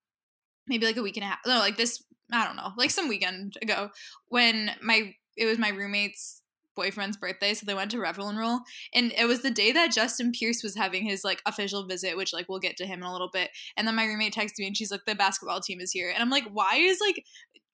maybe 0.67 0.87
like 0.87 0.97
a 0.97 1.03
week 1.03 1.17
and 1.17 1.25
a 1.25 1.29
half 1.29 1.39
no 1.47 1.59
like 1.59 1.77
this 1.77 2.03
I 2.33 2.45
don't 2.45 2.57
know 2.57 2.73
like 2.77 2.91
some 2.91 3.09
weekend 3.09 3.55
ago 3.63 3.91
when 4.27 4.73
my 4.83 5.13
it 5.37 5.47
was 5.47 5.59
my 5.59 5.69
roommate's 5.69 6.43
boyfriend's 6.79 7.17
birthday 7.17 7.53
so 7.53 7.67
they 7.67 7.75
went 7.75 7.91
to 7.91 7.99
Revel 7.99 8.29
and 8.29 8.39
Roll 8.39 8.61
and 8.95 9.13
it 9.19 9.27
was 9.27 9.43
the 9.43 9.51
day 9.51 9.73
that 9.73 9.93
Justin 9.93 10.31
Pierce 10.31 10.63
was 10.63 10.77
having 10.77 11.05
his 11.05 11.25
like 11.25 11.43
official 11.45 11.85
visit 11.87 12.17
which 12.17 12.33
like 12.33 12.49
we'll 12.49 12.61
get 12.61 12.77
to 12.77 12.87
him 12.87 13.01
in 13.01 13.07
a 13.07 13.13
little 13.13 13.31
bit 13.33 13.51
and 13.77 13.87
then 13.87 13.97
my 13.97 14.05
roommate 14.05 14.35
texted 14.35 14.61
me 14.61 14.69
and 14.69 14.77
she's 14.77 14.93
like 14.93 15.05
the 15.05 15.17
basketball 15.17 15.61
team 15.61 15.81
is 15.81 15.91
here 15.91 16.09
and 16.09 16.23
I'm 16.23 16.31
like 16.31 16.49
why 16.53 16.77
is 16.77 17.01
like 17.05 17.25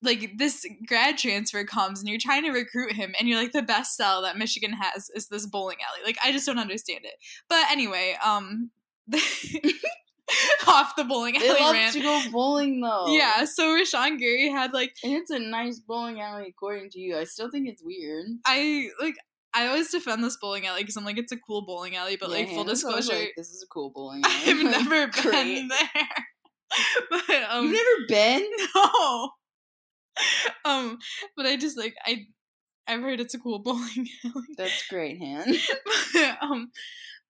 like 0.02 0.32
this 0.38 0.66
grad 0.86 1.18
transfer 1.18 1.64
comes 1.64 2.00
and 2.00 2.08
you're 2.08 2.18
trying 2.18 2.44
to 2.44 2.50
recruit 2.50 2.92
him 2.92 3.14
and 3.18 3.28
you're 3.28 3.40
like 3.40 3.52
the 3.52 3.62
best 3.62 3.96
sell 3.96 4.22
that 4.22 4.38
Michigan 4.38 4.72
has 4.72 5.10
is 5.14 5.28
this 5.28 5.46
bowling 5.46 5.78
alley. 5.78 6.04
Like 6.04 6.18
I 6.22 6.32
just 6.32 6.46
don't 6.46 6.58
understand 6.58 7.00
it. 7.04 7.14
But 7.48 7.70
anyway, 7.70 8.16
um 8.24 8.70
off 10.68 10.96
the 10.96 11.04
bowling 11.04 11.36
alley 11.36 11.48
They 11.48 11.60
love 11.60 11.72
rant. 11.72 11.92
to 11.94 12.00
go 12.00 12.20
bowling 12.32 12.80
though. 12.80 13.06
Yeah, 13.14 13.44
so 13.44 13.64
Rashawn 13.76 14.18
Gary 14.18 14.48
had 14.48 14.72
like 14.72 14.94
And 15.04 15.12
it's 15.12 15.30
a 15.30 15.38
nice 15.38 15.78
bowling 15.80 16.20
alley 16.20 16.46
according 16.48 16.90
to 16.90 16.98
you. 17.00 17.16
I 17.18 17.24
still 17.24 17.50
think 17.50 17.68
it's 17.68 17.82
weird. 17.84 18.26
I 18.46 18.88
like 19.00 19.16
I 19.52 19.66
always 19.68 19.90
defend 19.90 20.24
this 20.24 20.36
bowling 20.40 20.66
alley 20.66 20.80
because 20.82 20.96
I'm 20.96 21.04
like 21.04 21.18
it's 21.18 21.30
a 21.32 21.36
cool 21.36 21.64
bowling 21.66 21.94
alley, 21.96 22.16
but 22.16 22.30
Yeah, 22.30 22.36
like 22.36 22.48
full 22.48 22.64
disclosure, 22.64 23.12
like, 23.14 23.34
this 23.36 23.50
is 23.50 23.62
a 23.62 23.66
cool 23.72 23.90
bowling 23.94 24.22
alley. 24.24 24.34
I've 24.50 24.62
Like, 24.62 24.70
never 24.80 25.06
great. 25.08 25.32
been 25.32 25.68
there. 25.68 26.08
but 27.10 27.42
um 27.50 27.64
You've 27.66 27.74
never 27.74 28.06
been? 28.08 28.50
no. 28.74 29.30
Um, 30.64 30.98
but 31.36 31.46
I 31.46 31.56
just 31.56 31.76
like 31.76 31.94
I 32.04 32.26
I've 32.86 33.00
heard 33.00 33.20
it's 33.20 33.34
a 33.34 33.38
cool 33.38 33.58
bowling 33.60 34.08
alley. 34.24 34.44
That's 34.56 34.86
great, 34.88 35.18
Han. 35.18 35.54
um, 36.40 36.70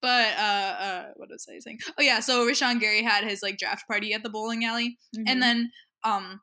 but 0.05 0.37
uh, 0.37 0.75
uh, 0.87 1.05
what 1.17 1.31
was 1.31 1.47
I 1.49 1.59
saying? 1.61 1.79
Oh 1.99 2.03
yeah, 2.03 2.21
so 2.21 2.47
Rashawn 2.47 2.79
Gary 2.79 3.03
had 3.03 3.25
his 3.25 3.43
like 3.43 3.57
draft 3.57 3.89
party 3.89 4.13
at 4.13 4.23
the 4.23 4.29
bowling 4.29 4.63
alley, 4.67 4.99
Mm-hmm. 5.17 5.25
and 5.29 5.43
then 5.43 5.71
um, 6.05 6.41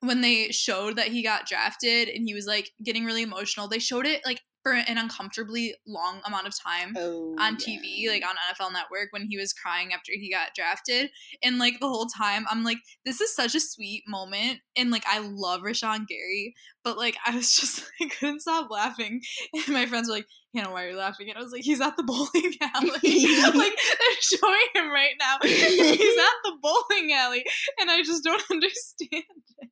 when 0.00 0.22
they 0.22 0.50
showed 0.52 0.96
that 0.96 1.08
he 1.08 1.22
got 1.22 1.46
drafted 1.46 2.08
and 2.08 2.24
he 2.26 2.32
was 2.32 2.46
like 2.46 2.70
getting 2.82 3.04
really 3.04 3.22
emotional, 3.22 3.68
they 3.68 3.78
showed 3.78 4.06
it 4.06 4.22
like 4.24 4.40
for 4.68 4.74
an 4.74 4.98
uncomfortably 4.98 5.74
long 5.86 6.20
amount 6.26 6.46
of 6.46 6.54
time 6.58 6.94
oh, 6.96 7.34
on 7.38 7.56
yeah. 7.58 7.78
TV, 7.78 8.08
like 8.08 8.22
on 8.22 8.34
NFL 8.52 8.72
Network, 8.72 9.08
when 9.10 9.26
he 9.26 9.38
was 9.38 9.52
crying 9.52 9.92
after 9.92 10.12
he 10.14 10.30
got 10.30 10.54
drafted. 10.54 11.10
And 11.42 11.58
like 11.58 11.80
the 11.80 11.88
whole 11.88 12.06
time, 12.06 12.44
I'm 12.50 12.64
like, 12.64 12.78
this 13.04 13.20
is 13.20 13.34
such 13.34 13.54
a 13.54 13.60
sweet 13.60 14.04
moment. 14.06 14.58
And 14.76 14.90
like, 14.90 15.04
I 15.08 15.20
love 15.20 15.62
Rashawn 15.62 16.06
Gary, 16.06 16.54
but 16.84 16.98
like, 16.98 17.16
I 17.26 17.34
was 17.34 17.52
just, 17.56 17.90
I 18.00 18.08
couldn't 18.08 18.40
stop 18.40 18.70
laughing. 18.70 19.22
And 19.54 19.68
my 19.68 19.86
friends 19.86 20.08
were 20.08 20.16
like, 20.16 20.26
Hannah, 20.54 20.70
why 20.70 20.84
are 20.84 20.90
you 20.90 20.96
laughing? 20.96 21.28
And 21.28 21.38
I 21.38 21.42
was 21.42 21.52
like, 21.52 21.62
he's 21.62 21.80
at 21.80 21.96
the 21.96 22.02
bowling 22.02 22.54
alley. 22.60 22.90
like, 23.58 23.76
they're 23.76 24.20
showing 24.20 24.66
him 24.74 24.90
right 24.90 25.14
now. 25.18 25.36
he's 25.42 26.18
at 26.18 26.38
the 26.44 26.52
bowling 26.60 27.12
alley. 27.12 27.44
And 27.80 27.90
I 27.90 28.02
just 28.02 28.24
don't 28.24 28.42
understand 28.50 29.24
it. 29.60 29.70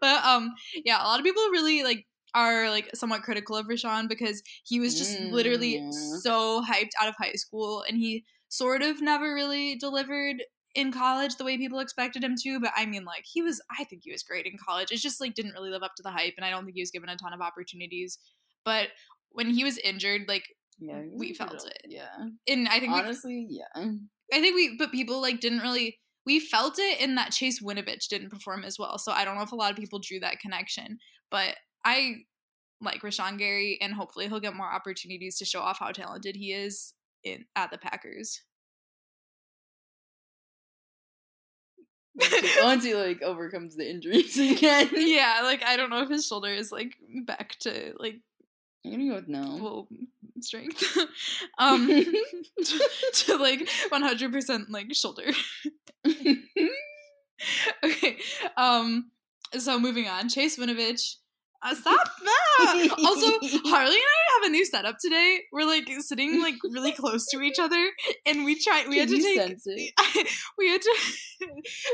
But 0.00 0.22
um, 0.24 0.52
yeah, 0.84 1.02
a 1.02 1.06
lot 1.06 1.18
of 1.18 1.24
people 1.24 1.42
really 1.50 1.82
like 1.82 2.04
are 2.36 2.70
like 2.70 2.88
somewhat 2.94 3.22
critical 3.22 3.56
of 3.56 3.66
Rashawn 3.66 4.08
because 4.08 4.42
he 4.64 4.78
was 4.78 4.96
just 4.96 5.18
literally 5.20 5.74
Mm. 5.80 5.92
so 6.22 6.62
hyped 6.62 6.94
out 7.00 7.08
of 7.08 7.14
high 7.18 7.32
school 7.32 7.82
and 7.88 7.96
he 7.98 8.24
sort 8.48 8.82
of 8.82 9.00
never 9.00 9.34
really 9.34 9.74
delivered 9.76 10.36
in 10.74 10.92
college 10.92 11.36
the 11.36 11.44
way 11.44 11.56
people 11.56 11.78
expected 11.80 12.22
him 12.22 12.34
to 12.42 12.60
but 12.60 12.70
i 12.76 12.84
mean 12.84 13.04
like 13.04 13.24
he 13.34 13.40
was 13.42 13.60
i 13.78 13.82
think 13.84 14.02
he 14.04 14.12
was 14.12 14.22
great 14.22 14.44
in 14.46 14.52
college 14.68 14.88
it's 14.92 15.02
just 15.02 15.20
like 15.22 15.34
didn't 15.34 15.54
really 15.54 15.70
live 15.70 15.82
up 15.82 15.94
to 15.96 16.02
the 16.02 16.10
hype 16.10 16.34
and 16.36 16.44
i 16.44 16.50
don't 16.50 16.64
think 16.66 16.74
he 16.76 16.82
was 16.82 16.90
given 16.90 17.08
a 17.08 17.16
ton 17.16 17.32
of 17.32 17.40
opportunities 17.40 18.18
but 18.64 18.88
when 19.30 19.48
he 19.50 19.64
was 19.64 19.78
injured 19.78 20.22
like 20.28 20.44
Yeah, 20.78 21.02
we 21.14 21.32
felt 21.32 21.64
it. 21.66 21.80
Yeah. 21.88 22.14
and 22.46 22.68
i 22.68 22.78
think 22.78 22.92
we, 22.92 23.00
Honestly, 23.00 23.46
yeah. 23.48 23.84
i 24.32 24.40
think 24.42 24.54
we 24.54 24.76
but 24.78 24.92
people 24.92 25.20
like 25.22 25.40
didn't 25.40 25.60
really 25.60 25.98
we 26.26 26.38
felt 26.40 26.78
it 26.78 27.00
in 27.00 27.14
that 27.14 27.32
chase 27.32 27.62
winovich 27.62 28.06
didn't 28.08 28.30
perform 28.30 28.62
as 28.64 28.78
well 28.78 28.98
so 28.98 29.12
i 29.12 29.24
don't 29.24 29.36
know 29.36 29.42
if 29.48 29.52
a 29.52 29.56
lot 29.56 29.70
of 29.72 29.78
people 29.78 29.98
drew 29.98 30.20
that 30.20 30.38
connection 30.40 30.98
but 31.30 31.56
i 31.86 32.16
like 32.80 33.00
rashawn 33.00 33.38
gary 33.38 33.78
and 33.80 33.94
hopefully 33.94 34.28
he'll 34.28 34.40
get 34.40 34.54
more 34.54 34.70
opportunities 34.70 35.38
to 35.38 35.44
show 35.44 35.60
off 35.60 35.78
how 35.78 35.90
talented 35.90 36.36
he 36.36 36.52
is 36.52 36.92
in 37.24 37.44
at 37.56 37.70
the 37.70 37.78
packers 37.78 38.42
Once 42.62 42.84
he, 42.84 42.94
like 42.94 43.20
overcomes 43.22 43.76
the 43.76 43.88
injuries 43.88 44.38
again. 44.38 44.88
yeah, 44.94 45.40
like 45.42 45.62
I 45.62 45.76
don't 45.76 45.90
know 45.90 46.02
if 46.02 46.08
his 46.08 46.26
shoulder 46.26 46.48
is 46.48 46.72
like 46.72 46.96
back 47.26 47.56
to 47.60 47.92
like 47.98 48.16
I'm 48.84 48.92
gonna 48.92 49.08
go 49.08 49.14
with 49.16 49.28
no. 49.28 49.58
full 49.58 49.88
strength. 50.40 50.96
um 51.58 51.86
to, 51.86 52.88
to 53.12 53.36
like 53.36 53.68
100% 53.90 54.66
like 54.70 54.94
shoulder. 54.94 55.30
okay. 57.84 58.16
Um 58.56 59.10
so 59.58 59.78
moving 59.78 60.08
on. 60.08 60.28
Chase 60.28 60.58
Winovich. 60.58 61.16
Uh, 61.62 61.74
stop 61.74 62.08
that. 62.22 62.90
also, 62.98 63.26
Harley 63.68 63.94
and 63.94 64.04
I 64.04 64.40
have 64.40 64.48
a 64.48 64.48
new 64.50 64.64
setup 64.64 64.96
today. 65.00 65.40
We're 65.52 65.66
like 65.66 65.88
sitting 66.00 66.40
like 66.40 66.56
really 66.64 66.92
close 66.92 67.26
to 67.28 67.40
each 67.40 67.58
other 67.58 67.90
and 68.26 68.44
we 68.44 68.60
tried. 68.60 68.86
we 68.88 68.98
had 68.98 69.08
to 69.08 69.18
take 69.18 69.56
we 70.58 70.70
had 70.70 70.82
to 70.82 70.94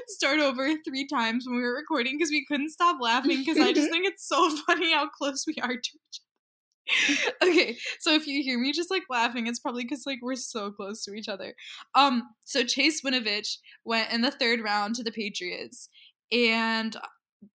start 0.09 0.40
over 0.40 0.69
three 0.87 1.07
times 1.07 1.47
when 1.47 1.57
we 1.57 1.62
were 1.62 1.75
recording 1.75 2.16
because 2.19 2.31
we 2.31 2.45
couldn't 2.45 2.71
stop 2.71 2.99
laughing 3.00 3.38
because 3.45 3.59
I 3.59 3.73
just 3.73 3.90
think 3.92 4.07
it's 4.07 4.26
so 4.26 4.50
funny 4.66 4.92
how 4.92 5.09
close 5.09 5.45
we 5.47 5.54
are 5.62 5.69
to 5.69 5.76
each 5.76 6.21
other. 6.21 7.49
okay, 7.49 7.76
so 8.00 8.12
if 8.12 8.26
you 8.26 8.42
hear 8.42 8.59
me 8.59 8.73
just 8.73 8.90
like 8.90 9.04
laughing, 9.09 9.47
it's 9.47 9.61
probably 9.61 9.85
because 9.85 10.04
like 10.04 10.19
we're 10.21 10.35
so 10.35 10.71
close 10.73 11.04
to 11.04 11.14
each 11.14 11.28
other. 11.28 11.54
Um, 11.95 12.25
so 12.45 12.64
Chase 12.64 13.02
Winovich 13.02 13.59
went 13.85 14.12
in 14.12 14.23
the 14.23 14.33
third 14.33 14.61
round 14.61 14.97
to 14.97 15.04
the 15.04 15.12
Patriots, 15.12 15.88
and 16.33 16.97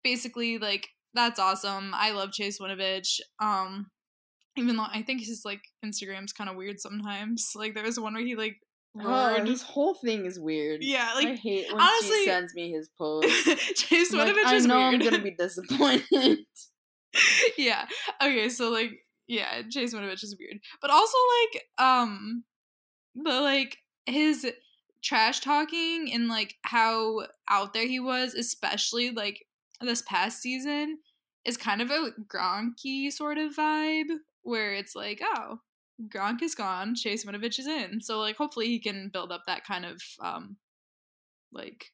basically 0.02 0.58
like 0.58 0.88
that's 1.14 1.38
awesome. 1.40 1.92
I 1.94 2.10
love 2.12 2.32
Chase 2.32 2.58
Winovich. 2.60 3.20
Um, 3.40 3.90
even 4.56 4.76
though 4.76 4.86
I 4.92 5.02
think 5.02 5.20
his 5.22 5.42
like 5.44 5.62
Instagram's 5.84 6.32
kind 6.32 6.48
of 6.50 6.56
weird 6.56 6.80
sometimes. 6.80 7.52
Like 7.56 7.74
there 7.74 7.84
was 7.84 7.98
one 7.98 8.14
where 8.14 8.24
he 8.24 8.36
like 8.36 8.56
Oh, 8.96 9.08
roared. 9.34 9.48
his 9.48 9.62
whole 9.62 9.94
thing 9.94 10.24
is 10.24 10.38
weird. 10.38 10.84
yeah, 10.84 11.12
like 11.16 11.26
I 11.26 11.34
hate 11.34 11.66
when 11.72 11.82
honestly- 11.82 12.10
she 12.18 12.24
sends 12.26 12.54
me 12.54 12.70
his 12.70 12.88
post. 12.98 13.28
Chase 13.76 14.12
I'm 14.12 14.18
like, 14.20 14.28
Winovich 14.36 14.44
I 14.46 14.58
know 14.60 14.76
weird. 14.90 14.94
I'm 15.02 15.10
gonna 15.10 15.22
be 15.22 15.30
disappointed. 15.38 16.38
yeah. 17.58 17.86
Okay, 18.22 18.48
so 18.48 18.70
like 18.70 18.92
yeah, 19.26 19.62
Chase 19.70 19.94
Winovich 19.94 20.22
is 20.22 20.36
weird. 20.38 20.58
But 20.80 20.90
also 20.90 21.16
like 21.42 21.64
um 21.78 22.44
the 23.16 23.40
like 23.40 23.78
his 24.06 24.46
trash 25.02 25.40
talking 25.40 26.10
and 26.12 26.28
like 26.28 26.54
how 26.62 27.26
out 27.48 27.72
there 27.74 27.86
he 27.88 27.98
was, 28.00 28.34
especially 28.34 29.10
like 29.10 29.44
this 29.80 30.02
past 30.02 30.40
season, 30.40 30.98
is 31.44 31.56
kind 31.56 31.82
of 31.82 31.90
a 31.90 32.10
Gronky 32.26 33.12
sort 33.12 33.38
of 33.38 33.54
vibe 33.54 34.18
where 34.42 34.72
it's 34.72 34.94
like, 34.94 35.20
oh, 35.22 35.58
Gronk 36.08 36.42
is 36.42 36.54
gone, 36.54 36.94
Chase 36.94 37.24
Winovich 37.24 37.58
is 37.58 37.66
in. 37.66 38.00
So 38.00 38.18
like 38.18 38.36
hopefully 38.36 38.66
he 38.66 38.78
can 38.78 39.10
build 39.12 39.30
up 39.32 39.42
that 39.46 39.64
kind 39.64 39.84
of 39.84 40.02
um 40.20 40.56
like 41.52 41.86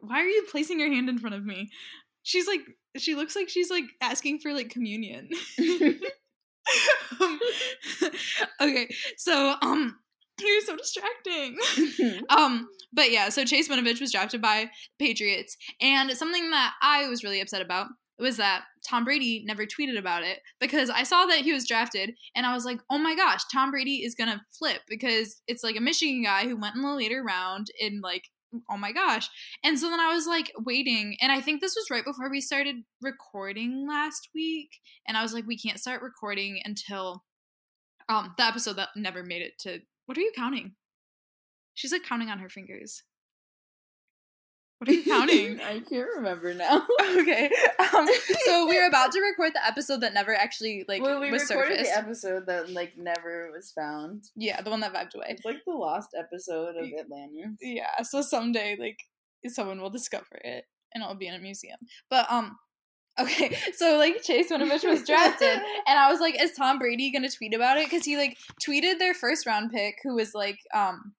why 0.00 0.20
are 0.20 0.26
you 0.26 0.46
placing 0.50 0.80
your 0.80 0.92
hand 0.92 1.08
in 1.08 1.18
front 1.18 1.36
of 1.36 1.44
me? 1.44 1.70
She's 2.22 2.46
like 2.46 2.60
she 2.96 3.14
looks 3.14 3.36
like 3.36 3.48
she's 3.48 3.70
like 3.70 3.84
asking 4.00 4.40
for 4.40 4.52
like 4.52 4.70
communion. 4.70 5.28
um, 7.20 7.40
okay, 8.60 8.88
so 9.16 9.54
um 9.62 9.96
you're 10.44 10.60
so 10.62 10.76
distracting. 10.76 11.56
Um, 12.30 12.68
but 12.92 13.10
yeah, 13.10 13.28
so 13.28 13.44
Chase 13.44 13.68
Winovich 13.68 14.00
was 14.00 14.12
drafted 14.12 14.40
by 14.42 14.70
the 14.98 15.06
Patriots, 15.06 15.56
and 15.80 16.10
something 16.12 16.50
that 16.50 16.74
I 16.82 17.08
was 17.08 17.24
really 17.24 17.40
upset 17.40 17.62
about 17.62 17.88
was 18.18 18.36
that 18.36 18.64
Tom 18.88 19.04
Brady 19.04 19.44
never 19.46 19.64
tweeted 19.64 19.98
about 19.98 20.24
it 20.24 20.40
because 20.60 20.90
I 20.90 21.04
saw 21.04 21.24
that 21.26 21.40
he 21.40 21.52
was 21.52 21.66
drafted, 21.66 22.14
and 22.34 22.46
I 22.46 22.54
was 22.54 22.64
like, 22.64 22.80
oh 22.90 22.98
my 22.98 23.14
gosh, 23.14 23.40
Tom 23.52 23.70
Brady 23.70 24.04
is 24.04 24.14
gonna 24.14 24.42
flip 24.58 24.82
because 24.88 25.40
it's 25.46 25.64
like 25.64 25.76
a 25.76 25.80
Michigan 25.80 26.22
guy 26.22 26.44
who 26.44 26.56
went 26.56 26.76
in 26.76 26.82
the 26.82 26.90
later 26.90 27.22
round 27.22 27.68
in 27.78 28.00
like. 28.00 28.24
Oh 28.70 28.78
my 28.78 28.92
gosh. 28.92 29.28
And 29.62 29.78
so 29.78 29.90
then 29.90 30.00
I 30.00 30.14
was 30.14 30.26
like 30.26 30.50
waiting, 30.58 31.18
and 31.20 31.30
I 31.30 31.42
think 31.42 31.60
this 31.60 31.76
was 31.76 31.90
right 31.90 32.04
before 32.04 32.30
we 32.30 32.40
started 32.40 32.76
recording 33.02 33.86
last 33.86 34.30
week. 34.34 34.70
And 35.06 35.18
I 35.18 35.22
was 35.22 35.34
like, 35.34 35.46
we 35.46 35.58
can't 35.58 35.78
start 35.78 36.00
recording 36.00 36.58
until 36.64 37.24
um 38.08 38.32
the 38.38 38.44
episode 38.44 38.76
that 38.76 38.88
never 38.96 39.22
made 39.22 39.42
it 39.42 39.58
to 39.60 39.80
what 40.08 40.16
are 40.16 40.22
you 40.22 40.32
counting? 40.34 40.72
She's 41.74 41.92
like 41.92 42.02
counting 42.02 42.30
on 42.30 42.38
her 42.38 42.48
fingers. 42.48 43.02
What 44.78 44.88
are 44.88 44.94
you 44.94 45.04
counting? 45.04 45.60
I 45.66 45.80
can't 45.80 46.08
remember 46.16 46.54
now. 46.54 46.86
okay. 47.18 47.50
Um, 47.78 48.08
so 48.46 48.66
we 48.66 48.80
were 48.80 48.86
about 48.88 49.12
to 49.12 49.20
record 49.20 49.52
the 49.52 49.66
episode 49.66 50.00
that 50.00 50.14
never 50.14 50.34
actually 50.34 50.86
like 50.88 51.02
well, 51.02 51.20
we 51.20 51.30
was 51.30 51.42
recorded 51.42 51.72
surfaced. 51.72 51.92
the 51.92 51.98
episode 51.98 52.46
that 52.46 52.70
like 52.70 52.96
never 52.96 53.50
was 53.52 53.70
found. 53.70 54.30
yeah, 54.34 54.62
the 54.62 54.70
one 54.70 54.80
that 54.80 54.94
vibed 54.94 55.14
away. 55.14 55.26
It's 55.28 55.44
like 55.44 55.62
the 55.66 55.74
lost 55.74 56.16
episode 56.18 56.76
of 56.76 56.84
Atlanta. 56.84 57.52
Yeah, 57.60 58.02
so 58.02 58.22
someday 58.22 58.78
like 58.80 59.00
someone 59.52 59.82
will 59.82 59.90
discover 59.90 60.40
it 60.42 60.64
and 60.94 61.04
it'll 61.04 61.16
be 61.16 61.26
in 61.26 61.34
a 61.34 61.38
museum. 61.38 61.78
But 62.08 62.32
um 62.32 62.56
Okay, 63.18 63.56
so 63.74 63.96
like 63.98 64.22
Chase 64.22 64.50
Winovich 64.50 64.88
was 64.88 65.02
drafted, 65.04 65.48
and 65.86 65.98
I 65.98 66.10
was 66.10 66.20
like, 66.20 66.40
is 66.40 66.52
Tom 66.52 66.78
Brady 66.78 67.10
gonna 67.12 67.28
tweet 67.30 67.52
about 67.54 67.76
it? 67.78 67.86
Because 67.86 68.04
he 68.04 68.16
like 68.16 68.36
tweeted 68.66 68.98
their 68.98 69.14
first 69.14 69.44
round 69.46 69.70
pick, 69.72 69.96
who 70.04 70.14
was 70.14 70.34
like, 70.34 70.58
um, 70.74 71.14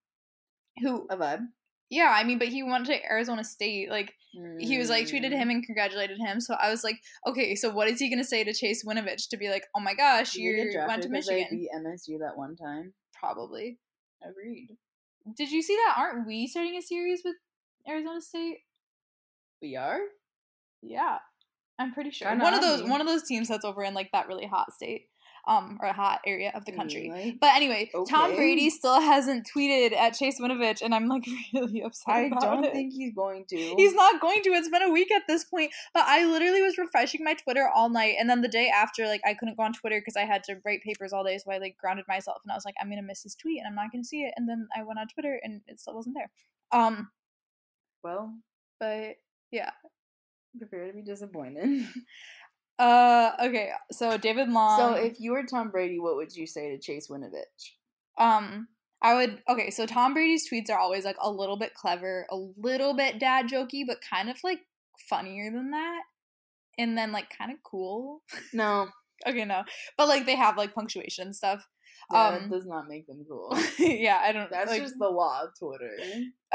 who, 0.81 1.05
A 1.09 1.17
vibe. 1.17 1.47
yeah, 1.89 2.13
I 2.15 2.23
mean, 2.23 2.39
but 2.39 2.47
he 2.47 2.63
went 2.63 2.85
to 2.85 3.03
Arizona 3.05 3.43
State. 3.43 3.89
Like 3.89 4.13
he 4.59 4.77
was 4.77 4.89
like 4.89 5.07
tweeted 5.07 5.31
Mm. 5.33 5.37
him 5.39 5.49
and 5.49 5.65
congratulated 5.65 6.19
him. 6.19 6.39
So 6.39 6.53
I 6.53 6.69
was 6.69 6.83
like, 6.83 6.99
okay, 7.27 7.55
so 7.55 7.69
what 7.71 7.87
is 7.89 7.99
he 7.99 8.09
gonna 8.09 8.23
say 8.23 8.43
to 8.43 8.53
Chase 8.53 8.85
Winovich 8.85 9.27
to 9.29 9.37
be 9.37 9.49
like, 9.49 9.65
oh 9.75 9.79
my 9.81 9.93
gosh, 9.95 10.35
you 10.35 10.55
went 10.87 11.01
to 11.03 11.09
'cause 11.09 11.25
they 11.27 11.35
Michigan? 11.35 11.47
beat 11.59 11.69
MSU 11.75 12.19
that 12.19 12.37
one 12.37 12.55
time. 12.55 12.93
Probably. 13.13 13.77
Agreed. 14.23 14.77
Did 15.35 15.51
you 15.51 15.61
see 15.61 15.75
that? 15.75 15.95
Aren't 15.97 16.25
we 16.27 16.47
starting 16.47 16.77
a 16.77 16.81
series 16.81 17.21
with 17.25 17.35
Arizona 17.87 18.21
State? 18.21 18.59
We 19.61 19.75
are. 19.75 19.99
Yeah, 20.81 21.17
I'm 21.79 21.93
pretty 21.93 22.11
sure. 22.11 22.29
One 22.37 22.53
of 22.53 22.61
those 22.61 22.83
one 22.83 23.01
of 23.01 23.07
those 23.07 23.23
teams 23.23 23.47
that's 23.47 23.65
over 23.65 23.83
in 23.83 23.93
like 23.93 24.11
that 24.11 24.27
really 24.27 24.45
hot 24.45 24.73
state, 24.73 25.07
um, 25.47 25.79
or 25.81 25.87
a 25.87 25.93
hot 25.93 26.19
area 26.27 26.51
of 26.53 26.65
the 26.65 26.73
country. 26.73 27.09
Really? 27.09 27.37
But 27.39 27.55
anyway, 27.55 27.89
Tom 28.09 28.35
Brady 28.35 28.69
still 28.69 28.99
hasn't 28.99 29.47
tweeted 29.55 29.95
at 29.95 30.13
Chase 30.13 30.39
Winovich, 30.39 30.81
and 30.81 30.93
I'm 30.93 31.07
like 31.07 31.25
really 31.53 31.81
upset. 31.81 32.15
I 32.15 32.29
don't 32.29 32.65
it. 32.65 32.73
think 32.73 32.93
he's 32.93 33.13
going 33.15 33.45
to. 33.49 33.55
He's 33.55 33.93
not 33.93 34.19
going 34.19 34.43
to. 34.43 34.49
It's 34.49 34.69
been 34.69 34.83
a 34.83 34.89
week 34.89 35.11
at 35.11 35.23
this 35.27 35.45
point. 35.45 35.71
But 35.93 36.03
I 36.05 36.25
literally 36.25 36.61
was 36.61 36.77
refreshing 36.77 37.23
my 37.23 37.33
Twitter 37.33 37.69
all 37.73 37.89
night, 37.89 38.15
and 38.19 38.29
then 38.29 38.41
the 38.41 38.49
day 38.49 38.69
after, 38.69 39.05
like 39.07 39.21
I 39.25 39.33
couldn't 39.33 39.55
go 39.55 39.63
on 39.63 39.73
Twitter 39.73 39.99
because 39.99 40.17
I 40.17 40.25
had 40.25 40.43
to 40.45 40.57
write 40.65 40.83
papers 40.83 41.13
all 41.13 41.23
day. 41.23 41.37
So 41.37 41.51
I 41.51 41.57
like 41.59 41.77
grounded 41.77 42.05
myself, 42.07 42.41
and 42.43 42.51
I 42.51 42.55
was 42.55 42.65
like, 42.65 42.75
I'm 42.81 42.89
gonna 42.89 43.01
miss 43.01 43.23
his 43.23 43.35
tweet, 43.35 43.59
and 43.59 43.67
I'm 43.67 43.75
not 43.75 43.91
gonna 43.91 44.03
see 44.03 44.23
it. 44.23 44.33
And 44.35 44.47
then 44.47 44.67
I 44.75 44.83
went 44.83 44.99
on 44.99 45.07
Twitter, 45.07 45.39
and 45.41 45.61
it 45.67 45.79
still 45.79 45.95
wasn't 45.95 46.15
there. 46.15 46.29
Um, 46.71 47.09
Well, 48.03 48.33
but 48.79 49.15
yeah. 49.51 49.71
Prepare 50.57 50.87
to 50.87 50.93
be 50.93 51.01
disappointed. 51.03 51.85
Uh, 52.79 53.31
okay. 53.43 53.71
So 53.91 54.17
David 54.17 54.49
Long. 54.49 54.79
so, 54.79 54.93
if 54.93 55.19
you 55.19 55.33
were 55.33 55.43
Tom 55.43 55.69
Brady, 55.69 55.99
what 55.99 56.15
would 56.15 56.33
you 56.33 56.47
say 56.47 56.69
to 56.69 56.79
Chase 56.79 57.09
Winovich? 57.09 57.73
Um, 58.17 58.69
I 59.01 59.15
would 59.15 59.41
okay. 59.49 59.69
So 59.69 59.85
Tom 59.85 60.13
Brady's 60.13 60.49
tweets 60.49 60.69
are 60.69 60.79
always 60.79 61.03
like 61.03 61.17
a 61.21 61.29
little 61.29 61.57
bit 61.57 61.73
clever, 61.73 62.25
a 62.31 62.37
little 62.37 62.93
bit 62.95 63.19
dad 63.19 63.47
jokey, 63.47 63.83
but 63.85 63.97
kind 64.09 64.29
of 64.29 64.37
like 64.45 64.59
funnier 65.09 65.51
than 65.51 65.71
that, 65.71 66.03
and 66.77 66.97
then 66.97 67.11
like 67.11 67.29
kind 67.37 67.51
of 67.51 67.57
cool. 67.63 68.21
No, 68.53 68.87
okay, 69.27 69.43
no, 69.43 69.63
but 69.97 70.07
like 70.07 70.25
they 70.25 70.35
have 70.37 70.55
like 70.55 70.73
punctuation 70.73 71.25
and 71.27 71.35
stuff. 71.35 71.67
that 72.11 72.43
Um, 72.43 72.49
does 72.49 72.65
not 72.65 72.87
make 72.87 73.07
them 73.07 73.25
cool. 73.27 73.57
yeah, 73.77 74.21
I 74.23 74.31
don't. 74.31 74.49
That's 74.49 74.71
like, 74.71 74.81
just 74.81 74.95
the 74.97 75.09
law 75.09 75.41
of 75.43 75.49
Twitter. 75.59 75.97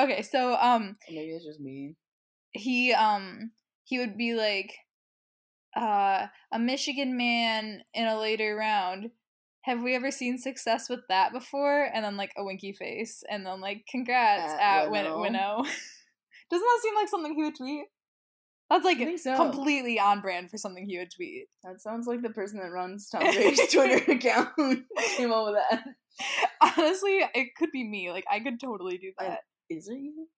okay. 0.00 0.22
So 0.22 0.56
um, 0.56 0.96
maybe 1.10 1.32
it's 1.32 1.44
just 1.44 1.60
me. 1.60 1.96
he 2.52 2.94
um 2.94 3.50
he 3.84 3.98
would 3.98 4.16
be 4.16 4.34
like, 4.34 4.74
uh, 5.76 6.26
a 6.52 6.58
Michigan 6.58 7.16
man 7.16 7.82
in 7.92 8.06
a 8.06 8.18
later 8.18 8.56
round. 8.56 9.10
Have 9.62 9.82
we 9.82 9.94
ever 9.94 10.10
seen 10.10 10.36
success 10.38 10.88
with 10.90 11.00
that 11.08 11.32
before? 11.32 11.88
And 11.94 12.04
then 12.04 12.16
like 12.16 12.32
a 12.36 12.44
winky 12.44 12.72
face, 12.72 13.22
and 13.30 13.46
then 13.46 13.60
like 13.60 13.84
congrats 13.90 14.52
At 14.54 14.84
at, 14.84 14.90
Winnow. 14.90 15.20
Winnow. 15.20 15.64
Doesn't 16.50 16.66
that 16.66 16.80
seem 16.82 16.94
like 16.94 17.08
something 17.08 17.34
he 17.34 17.44
would 17.44 17.56
tweet? 17.56 17.86
That's 18.70 18.84
like 18.84 19.18
so. 19.18 19.36
completely 19.36 19.98
on 20.00 20.20
brand 20.20 20.50
for 20.50 20.58
something 20.58 20.86
he 20.86 20.98
would 20.98 21.10
tweet. 21.10 21.46
That 21.62 21.80
sounds 21.80 22.06
like 22.06 22.22
the 22.22 22.30
person 22.30 22.58
that 22.58 22.70
runs 22.70 23.08
Tom 23.12 23.22
Brady's 23.22 23.72
Twitter 23.72 24.12
account 24.12 24.50
came 25.16 25.32
up 25.32 25.46
with 25.46 25.56
that. 25.70 25.84
Honestly, 26.60 27.20
it 27.34 27.54
could 27.56 27.70
be 27.72 27.84
me. 27.84 28.10
Like 28.10 28.24
I 28.30 28.40
could 28.40 28.60
totally 28.60 28.98
do 28.98 29.12
that. 29.18 29.40
Is 29.70 29.88
it 29.88 29.98
you? 29.98 30.28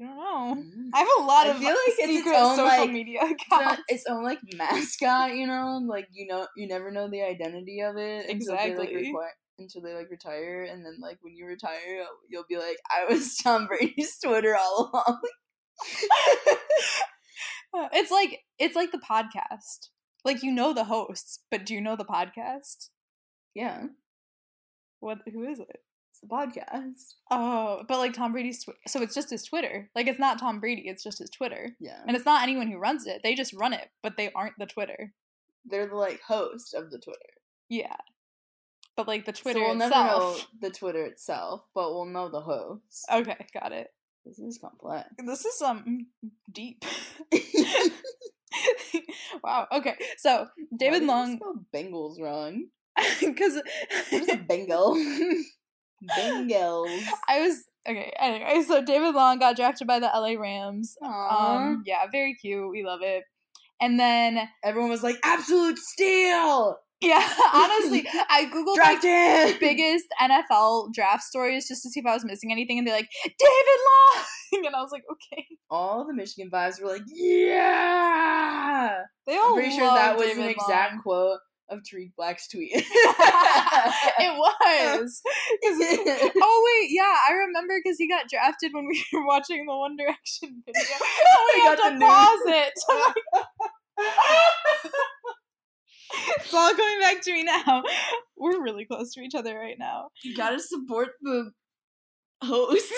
I 0.00 0.04
don't 0.04 0.16
know. 0.16 0.62
Mm. 0.62 0.90
I 0.94 0.98
have 1.00 1.08
a 1.18 1.22
lot 1.24 1.46
I 1.46 1.50
of 1.50 1.58
feel 1.58 1.68
like 1.68 1.76
it's 1.88 1.98
its 1.98 2.12
secret 2.12 2.36
own, 2.36 2.56
social 2.56 2.64
like, 2.66 2.90
media 2.90 3.20
accounts. 3.22 3.82
its 3.88 4.04
own 4.08 4.22
like 4.24 4.38
mascot, 4.56 5.34
you 5.36 5.46
know, 5.46 5.80
like 5.86 6.08
you 6.12 6.26
know, 6.26 6.46
you 6.56 6.66
never 6.68 6.90
know 6.90 7.08
the 7.10 7.22
identity 7.22 7.80
of 7.80 7.96
it 7.96 8.28
until 8.30 8.56
they 8.56 8.74
like 8.76 8.88
Exactly. 8.88 9.06
require 9.08 9.32
until 9.58 9.82
they 9.82 9.92
like 9.94 10.10
retire, 10.10 10.62
and 10.64 10.84
then 10.86 10.96
like 11.02 11.18
when 11.20 11.36
you 11.36 11.44
retire, 11.46 11.78
you'll 12.30 12.46
be 12.48 12.56
like, 12.56 12.78
I 12.90 13.04
was 13.12 13.36
Tom 13.42 13.66
Brady's 13.66 14.18
Twitter 14.18 14.56
all 14.56 14.90
along. 14.92 15.20
it's 17.92 18.10
like 18.10 18.40
it's 18.58 18.74
like 18.76 18.92
the 18.92 18.98
podcast. 18.98 19.88
Like 20.24 20.42
you 20.42 20.52
know 20.52 20.72
the 20.72 20.84
hosts, 20.84 21.40
but 21.50 21.64
do 21.66 21.74
you 21.74 21.80
know 21.80 21.96
the 21.96 22.04
podcast? 22.04 22.88
yeah, 23.54 23.84
What? 25.00 25.18
Who 25.32 25.44
is 25.44 25.60
it? 25.60 25.80
The 26.22 26.28
podcast. 26.28 27.14
Oh, 27.30 27.82
but 27.88 27.98
like 27.98 28.12
Tom 28.12 28.32
Brady's. 28.32 28.64
Twi- 28.64 28.74
so 28.86 29.02
it's 29.02 29.14
just 29.14 29.30
his 29.30 29.44
Twitter. 29.44 29.90
Like 29.94 30.06
it's 30.06 30.20
not 30.20 30.38
Tom 30.38 30.60
Brady. 30.60 30.82
It's 30.86 31.02
just 31.02 31.18
his 31.18 31.30
Twitter, 31.30 31.74
Yeah, 31.80 32.00
and 32.06 32.16
it's 32.16 32.26
not 32.26 32.42
anyone 32.42 32.68
who 32.70 32.78
runs 32.78 33.06
it. 33.06 33.22
They 33.22 33.34
just 33.34 33.52
run 33.54 33.72
it, 33.72 33.88
but 34.02 34.16
they 34.16 34.30
aren't 34.32 34.58
the 34.58 34.66
Twitter. 34.66 35.12
they're 35.64 35.86
the 35.88 35.96
like 35.96 36.20
host 36.22 36.74
of 36.74 36.90
the 36.90 36.98
Twitter. 36.98 37.18
Yeah, 37.68 37.96
but 38.96 39.08
like 39.08 39.24
the 39.26 39.32
Twitter 39.32 39.60
so 39.60 39.66
we'll 39.74 39.82
itself. 39.82 39.92
never 39.92 40.18
know 40.18 40.36
the 40.60 40.70
Twitter 40.70 41.04
itself, 41.04 41.64
but 41.74 41.92
we'll 41.94 42.06
know 42.06 42.28
the 42.28 42.40
host. 42.40 43.06
Okay, 43.12 43.46
got 43.54 43.72
it. 43.72 43.88
This 44.26 44.38
is 44.38 44.58
complex. 44.58 45.08
This 45.24 45.44
is 45.44 45.62
um 45.62 46.06
deep. 46.52 46.84
wow. 49.44 49.66
Okay, 49.72 49.94
so 50.18 50.48
David 50.76 51.04
Long, 51.04 51.26
did 51.26 51.32
you 51.32 51.38
spell 51.38 51.64
Bengals 51.74 52.20
wrong. 52.20 52.64
because 53.20 53.60
Where's 54.10 54.28
a 54.28 54.36
Bengal? 54.36 54.94
Bengals. 56.08 57.02
I 57.28 57.40
was 57.40 57.64
okay. 57.88 58.12
Anyway, 58.18 58.62
so 58.66 58.84
David 58.84 59.14
Long 59.14 59.38
got 59.38 59.56
drafted 59.56 59.86
by 59.86 59.98
the 59.98 60.06
LA 60.06 60.40
Rams. 60.40 60.96
Aww. 61.02 61.32
Um, 61.32 61.82
yeah, 61.86 62.06
very 62.10 62.34
cute. 62.34 62.70
We 62.70 62.84
love 62.84 63.00
it. 63.02 63.24
And 63.80 63.98
then, 63.98 64.46
Everyone 64.62 64.90
was 64.90 65.02
like, 65.02 65.16
absolute 65.24 65.78
steal! 65.78 66.76
yeah, 67.00 67.26
honestly, 67.54 68.06
I 68.28 68.44
googled 68.52 68.76
like 68.76 69.58
biggest 69.58 70.04
NFL 70.20 70.92
draft 70.92 71.22
stories 71.22 71.66
just 71.66 71.82
to 71.82 71.88
see 71.88 72.00
if 72.00 72.06
I 72.06 72.12
was 72.12 72.24
missing 72.24 72.52
anything, 72.52 72.78
and 72.78 72.86
they're 72.86 72.94
like 72.96 73.08
David 73.24 73.80
Long, 73.88 74.24
and 74.66 74.76
I 74.76 74.82
was 74.82 74.92
like, 74.92 75.04
okay. 75.10 75.46
All 75.70 76.06
the 76.06 76.12
Michigan 76.12 76.50
vibes 76.52 76.80
were 76.80 76.88
like, 76.88 77.02
yeah! 77.06 78.98
They 79.26 79.36
all 79.36 79.50
I'm 79.50 79.54
pretty 79.54 79.76
sure 79.76 79.86
that 79.86 80.16
was 80.16 80.26
David 80.26 80.44
an 80.44 80.50
exact 80.50 80.92
Long. 80.92 81.02
quote 81.02 81.38
of 81.70 81.80
Tarik 81.88 82.14
Black's 82.16 82.48
tweet. 82.48 82.70
it 82.74 82.84
was. 84.18 85.22
oh 86.42 86.80
wait, 86.82 86.90
yeah, 86.90 87.16
I 87.28 87.32
remember 87.46 87.74
because 87.82 87.98
he 87.98 88.08
got 88.08 88.28
drafted 88.28 88.72
when 88.72 88.86
we 88.86 89.04
were 89.12 89.26
watching 89.26 89.66
the 89.66 89.76
One 89.76 89.96
Direction 89.96 90.62
video. 90.66 90.82
Oh, 91.00 91.52
we 91.54 91.60
We 91.60 91.66
had 91.66 91.76
to 91.76 91.98
pause 92.04 92.40
it. 92.46 92.72
it's 96.38 96.54
all 96.54 96.70
coming 96.74 97.00
back 97.00 97.22
to 97.22 97.32
me 97.32 97.44
now. 97.44 97.82
We're 98.36 98.62
really 98.62 98.84
close 98.84 99.12
to 99.14 99.20
each 99.20 99.34
other 99.34 99.56
right 99.58 99.78
now. 99.78 100.08
you 100.24 100.36
gotta 100.36 100.60
support 100.60 101.10
the 101.22 101.52
host. 102.42 102.92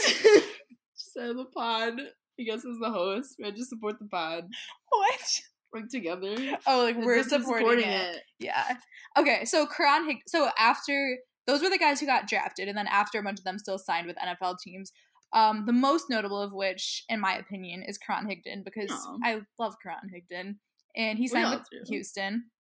just 0.97 1.17
of 1.17 1.37
the 1.37 1.45
pod. 1.45 2.01
I 2.41 2.45
guess 2.45 2.65
as 2.65 2.79
the 2.81 2.91
host. 2.91 3.35
We 3.39 3.45
had 3.45 3.57
to 3.57 3.65
support 3.65 3.99
the 3.99 4.07
pod. 4.07 4.45
What? 4.89 5.41
Work 5.75 5.89
together. 5.91 6.35
Oh, 6.67 6.83
like 6.83 6.97
we're 6.97 7.17
is 7.17 7.29
supporting, 7.29 7.89
it. 7.89 8.23
Yeah. 8.39 8.77
Okay, 9.19 9.45
so 9.45 9.67
Karan 9.67 10.07
Hig- 10.07 10.23
so 10.27 10.51
after 10.59 11.19
those 11.47 11.63
were 11.63 11.71
the 11.71 11.79
guys 11.79 12.01
who 12.01 12.07
got 12.07 12.29
drafted, 12.29 12.69
and 12.69 12.77
then 12.77 12.87
after 12.87 13.19
a 13.19 13.23
bunch 13.23 13.39
of 13.39 13.45
them 13.45 13.59
still 13.59 13.79
signed 13.79 14.07
with 14.07 14.17
NFL 14.17 14.59
teams. 14.63 14.93
Um, 15.35 15.65
the 15.65 15.73
most 15.73 16.11
notable 16.11 16.41
of 16.41 16.53
which, 16.53 17.05
in 17.09 17.19
my 17.19 17.35
opinion, 17.35 17.83
is 17.83 17.97
Karan 17.97 18.27
Higdon 18.27 18.65
because 18.65 18.91
Aw. 18.91 19.17
I 19.25 19.41
love 19.59 19.77
Karan 19.83 20.11
Higdon, 20.15 20.57
and 20.95 21.19
he 21.19 21.27
signed 21.27 21.51
with 21.51 21.67
do. 21.71 21.91
Houston. 21.91 22.51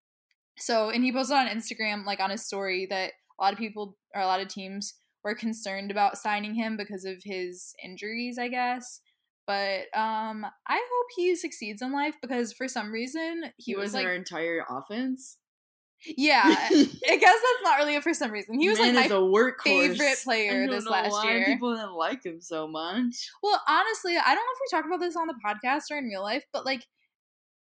So, 0.59 0.91
and 0.91 1.05
he 1.05 1.13
posted 1.13 1.37
on 1.37 1.49
Instagram, 1.49 2.07
like 2.07 2.21
on 2.21 2.31
his 2.31 2.47
story, 2.47 2.87
that 2.89 3.13
a 3.39 3.43
lot 3.43 3.53
of 3.53 3.59
people 3.59 3.97
or 4.15 4.23
a 4.23 4.27
lot 4.27 4.41
of 4.41 4.49
teams 4.49 4.95
were 5.25 5.35
concerned 5.35 5.91
about 5.91 6.19
signing 6.19 6.55
him 6.55 6.77
because 6.77 7.05
of 7.05 7.23
his 7.25 7.75
injuries, 7.83 8.39
I 8.39 8.49
guess. 8.49 9.01
But 9.47 9.87
um, 9.97 10.47
I 10.67 10.77
hope 10.93 11.07
he 11.17 11.35
succeeds 11.35 11.83
in 11.83 11.93
life 11.93 12.15
because 12.23 12.53
for 12.53 12.69
some 12.69 12.93
reason 12.93 13.45
he, 13.57 13.73
He 13.73 13.75
was 13.77 13.87
was 13.87 13.95
like 13.95 14.07
our 14.07 14.15
entire 14.15 14.65
offense. 14.69 15.39
yeah, 16.05 16.43
I 16.45 16.67
guess 16.71 16.91
that's 17.21 17.63
not 17.65 17.79
really 17.79 18.01
for 18.01 18.15
some 18.15 18.31
reason. 18.31 18.59
He 18.59 18.69
was 18.69 18.79
Man 18.79 18.95
like 18.95 19.11
my 19.11 19.17
a 19.17 19.53
favorite 19.63 20.19
player 20.25 20.65
I 20.65 20.67
this 20.67 20.87
last 20.87 21.13
why 21.13 21.37
year. 21.37 21.47
People 21.47 21.75
didn't 21.75 21.95
like 21.95 22.25
him 22.25 22.41
so 22.41 22.67
much. 22.67 23.31
well, 23.43 23.61
honestly, 23.69 24.17
I 24.17 24.35
don't 24.35 24.45
know 24.45 24.53
if 24.55 24.61
we 24.61 24.77
talked 24.77 24.87
about 24.87 25.01
this 25.01 25.17
on 25.17 25.27
the 25.27 25.35
podcast 25.45 25.83
or 25.91 25.99
in 25.99 26.05
real 26.05 26.23
life, 26.23 26.45
but 26.53 26.65
like, 26.65 26.87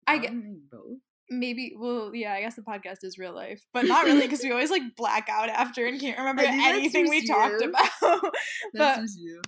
I 0.05 0.17
get 0.17 0.31
think 0.31 0.69
both. 0.71 0.99
Maybe. 1.29 1.73
Well, 1.77 2.13
yeah, 2.15 2.33
I 2.33 2.41
guess 2.41 2.55
the 2.55 2.61
podcast 2.61 3.03
is 3.03 3.17
real 3.17 3.33
life, 3.33 3.61
but 3.73 3.85
not 3.85 4.05
really 4.05 4.21
because 4.21 4.41
we 4.43 4.51
always 4.55 4.69
like 4.71 4.95
black 4.95 5.27
out 5.29 5.49
after 5.49 5.85
and 5.85 5.99
can't 5.99 6.17
remember 6.17 6.41
I 6.41 6.45
think 6.47 6.61
that's 6.63 6.77
anything 6.77 7.09
we 7.09 7.21
just 7.21 7.31
talked 7.31 7.61
you. 7.61 7.69
about. 7.69 8.33
That's 8.73 9.15
but 9.15 9.21
you. 9.21 9.41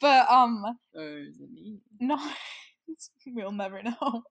but 0.00 0.30
um, 0.30 0.64
Or 0.94 1.18
is 1.18 1.38
it 1.40 1.50
me? 1.52 1.78
no, 2.00 2.18
we'll 3.26 3.52
never 3.52 3.82
know. 3.82 4.22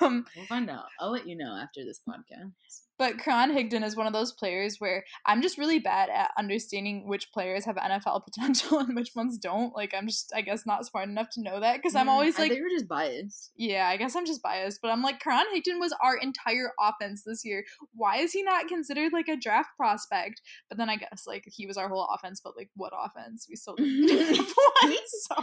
Um, 0.00 0.24
We'll 0.36 0.46
find 0.46 0.68
out. 0.70 0.84
I'll 1.00 1.10
let 1.12 1.26
you 1.28 1.36
know 1.36 1.56
after 1.56 1.84
this 1.84 2.00
podcast. 2.08 2.52
But 2.98 3.18
Karan 3.18 3.50
Higdon 3.56 3.82
is 3.84 3.96
one 3.96 4.06
of 4.06 4.12
those 4.12 4.32
players 4.32 4.76
where 4.78 5.04
I'm 5.26 5.42
just 5.42 5.58
really 5.58 5.78
bad 5.80 6.08
at 6.10 6.30
understanding 6.38 7.08
which 7.08 7.32
players 7.32 7.64
have 7.64 7.76
NFL 7.76 8.24
potential 8.32 8.78
and 8.78 8.94
which 8.94 9.10
ones 9.16 9.38
don't. 9.38 9.74
Like 9.74 9.92
I'm 9.96 10.06
just, 10.06 10.32
I 10.34 10.40
guess, 10.42 10.66
not 10.66 10.86
smart 10.86 11.08
enough 11.08 11.28
to 11.32 11.42
know 11.42 11.58
that 11.60 11.76
because 11.78 11.96
I'm 11.96 12.06
Mm, 12.06 12.10
always 12.10 12.38
like, 12.38 12.52
we're 12.52 12.68
just 12.68 12.86
biased. 12.88 13.50
yeah, 13.56 13.88
I 13.88 13.96
guess 13.96 14.14
I'm 14.14 14.26
just 14.26 14.42
biased, 14.42 14.80
but 14.82 14.90
I'm 14.90 15.02
like, 15.02 15.20
Karan 15.20 15.46
Higdon 15.54 15.80
was 15.80 15.94
our 16.02 16.16
entire 16.16 16.72
offense 16.78 17.22
this 17.24 17.44
year. 17.44 17.64
Why 17.94 18.18
is 18.18 18.32
he 18.32 18.42
not 18.42 18.68
considered 18.68 19.12
like 19.12 19.28
a 19.28 19.36
draft 19.36 19.70
prospect? 19.76 20.40
But 20.68 20.78
then 20.78 20.88
I 20.90 20.96
guess 20.96 21.24
like 21.26 21.44
he 21.46 21.66
was 21.66 21.76
our 21.76 21.88
whole 21.88 22.08
offense, 22.14 22.40
but 22.44 22.56
like 22.56 22.70
what 22.76 22.92
offense? 22.96 23.46
We 23.48 23.56
still 23.56 23.76
didn't 23.76 24.08
have 24.10 24.54
one. 24.82 24.96
So, 25.06 25.34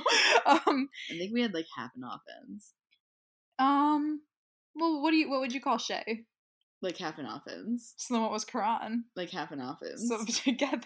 um, 0.46 0.90
I 1.12 1.18
think 1.18 1.34
we 1.34 1.42
had 1.42 1.54
like 1.54 1.66
half 1.76 1.92
an 1.96 2.04
offense. 2.04 2.74
um, 3.58 4.22
well, 4.76 5.02
what 5.02 5.12
do 5.12 5.18
you, 5.18 5.30
what 5.30 5.40
would 5.42 5.54
you 5.54 5.62
call 5.62 5.78
Shea? 5.78 6.26
Like 6.82 6.98
half 6.98 7.18
an 7.18 7.26
offense. 7.26 7.94
So 7.98 8.14
then 8.14 8.22
what 8.24 8.32
was 8.32 8.46
Karan? 8.46 9.06
Like 9.16 9.32
half 9.32 9.52
an 9.52 9.60
offense. 9.62 10.08
So 10.08 10.24
together. 10.44 10.80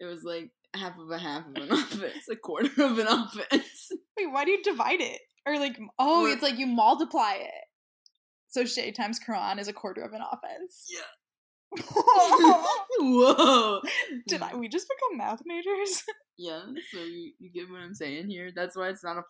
it 0.00 0.04
was 0.04 0.22
like 0.22 0.50
half 0.74 0.98
of 0.98 1.10
a 1.10 1.18
half 1.18 1.46
of 1.46 1.54
an 1.56 1.70
offense, 1.72 2.28
a 2.30 2.36
quarter 2.36 2.82
of 2.84 2.98
an 2.98 3.06
offense. 3.06 3.90
Wait, 4.18 4.30
why 4.30 4.44
do 4.44 4.50
you 4.50 4.62
divide 4.62 5.00
it? 5.00 5.20
Or 5.46 5.58
like, 5.58 5.78
oh, 5.98 6.22
We're- 6.24 6.32
it's 6.34 6.42
like 6.42 6.58
you 6.58 6.66
multiply 6.66 7.34
it. 7.34 7.50
So 8.48 8.64
Shea 8.64 8.92
times 8.92 9.18
Karan 9.18 9.58
is 9.58 9.66
a 9.68 9.72
quarter 9.72 10.02
of 10.02 10.12
an 10.12 10.20
offense. 10.22 10.86
Yeah. 10.88 11.00
Yeah. 11.76 12.64
Whoa. 13.00 13.80
Did 14.28 14.42
I, 14.42 14.54
we 14.54 14.68
just 14.68 14.86
become 14.88 15.18
math 15.18 15.40
majors? 15.44 16.04
Yeah, 16.36 16.62
so 16.92 16.98
you, 16.98 17.32
you 17.38 17.50
get 17.52 17.70
what 17.70 17.80
I'm 17.80 17.94
saying 17.94 18.28
here. 18.28 18.50
That's 18.54 18.76
why 18.76 18.88
it's 18.88 19.04
not 19.04 19.16
a 19.18 19.22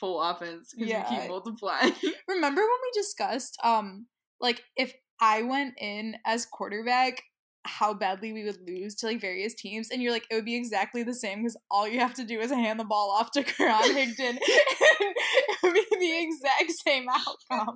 full 0.00 0.20
offense 0.22 0.70
because 0.74 0.88
Yeah. 0.88 1.12
you 1.12 1.20
keep 1.20 1.28
multiplying. 1.28 1.92
Remember 2.28 2.60
when 2.62 2.68
we 2.82 2.90
discussed, 3.00 3.56
um, 3.62 4.06
like 4.40 4.62
if 4.76 4.92
I 5.20 5.42
went 5.42 5.74
in 5.78 6.16
as 6.24 6.46
quarterback, 6.46 7.22
how 7.64 7.94
badly 7.94 8.32
we 8.32 8.44
would 8.44 8.66
lose 8.66 8.94
to 8.96 9.06
like 9.06 9.20
various 9.20 9.54
teams, 9.54 9.90
and 9.90 10.02
you're 10.02 10.12
like, 10.12 10.26
it 10.30 10.34
would 10.34 10.44
be 10.44 10.56
exactly 10.56 11.02
the 11.02 11.14
same 11.14 11.40
because 11.40 11.56
all 11.70 11.88
you 11.88 12.00
have 12.00 12.14
to 12.14 12.24
do 12.24 12.40
is 12.40 12.50
hand 12.50 12.78
the 12.78 12.84
ball 12.84 13.10
off 13.10 13.30
to 13.32 13.42
Karan 13.42 13.82
Higdon, 13.82 14.20
and 14.20 14.38
it 14.40 15.62
would 15.62 15.74
be 15.74 15.86
the 15.98 16.22
exact 16.22 16.72
same 16.86 17.06
outcome. 17.08 17.74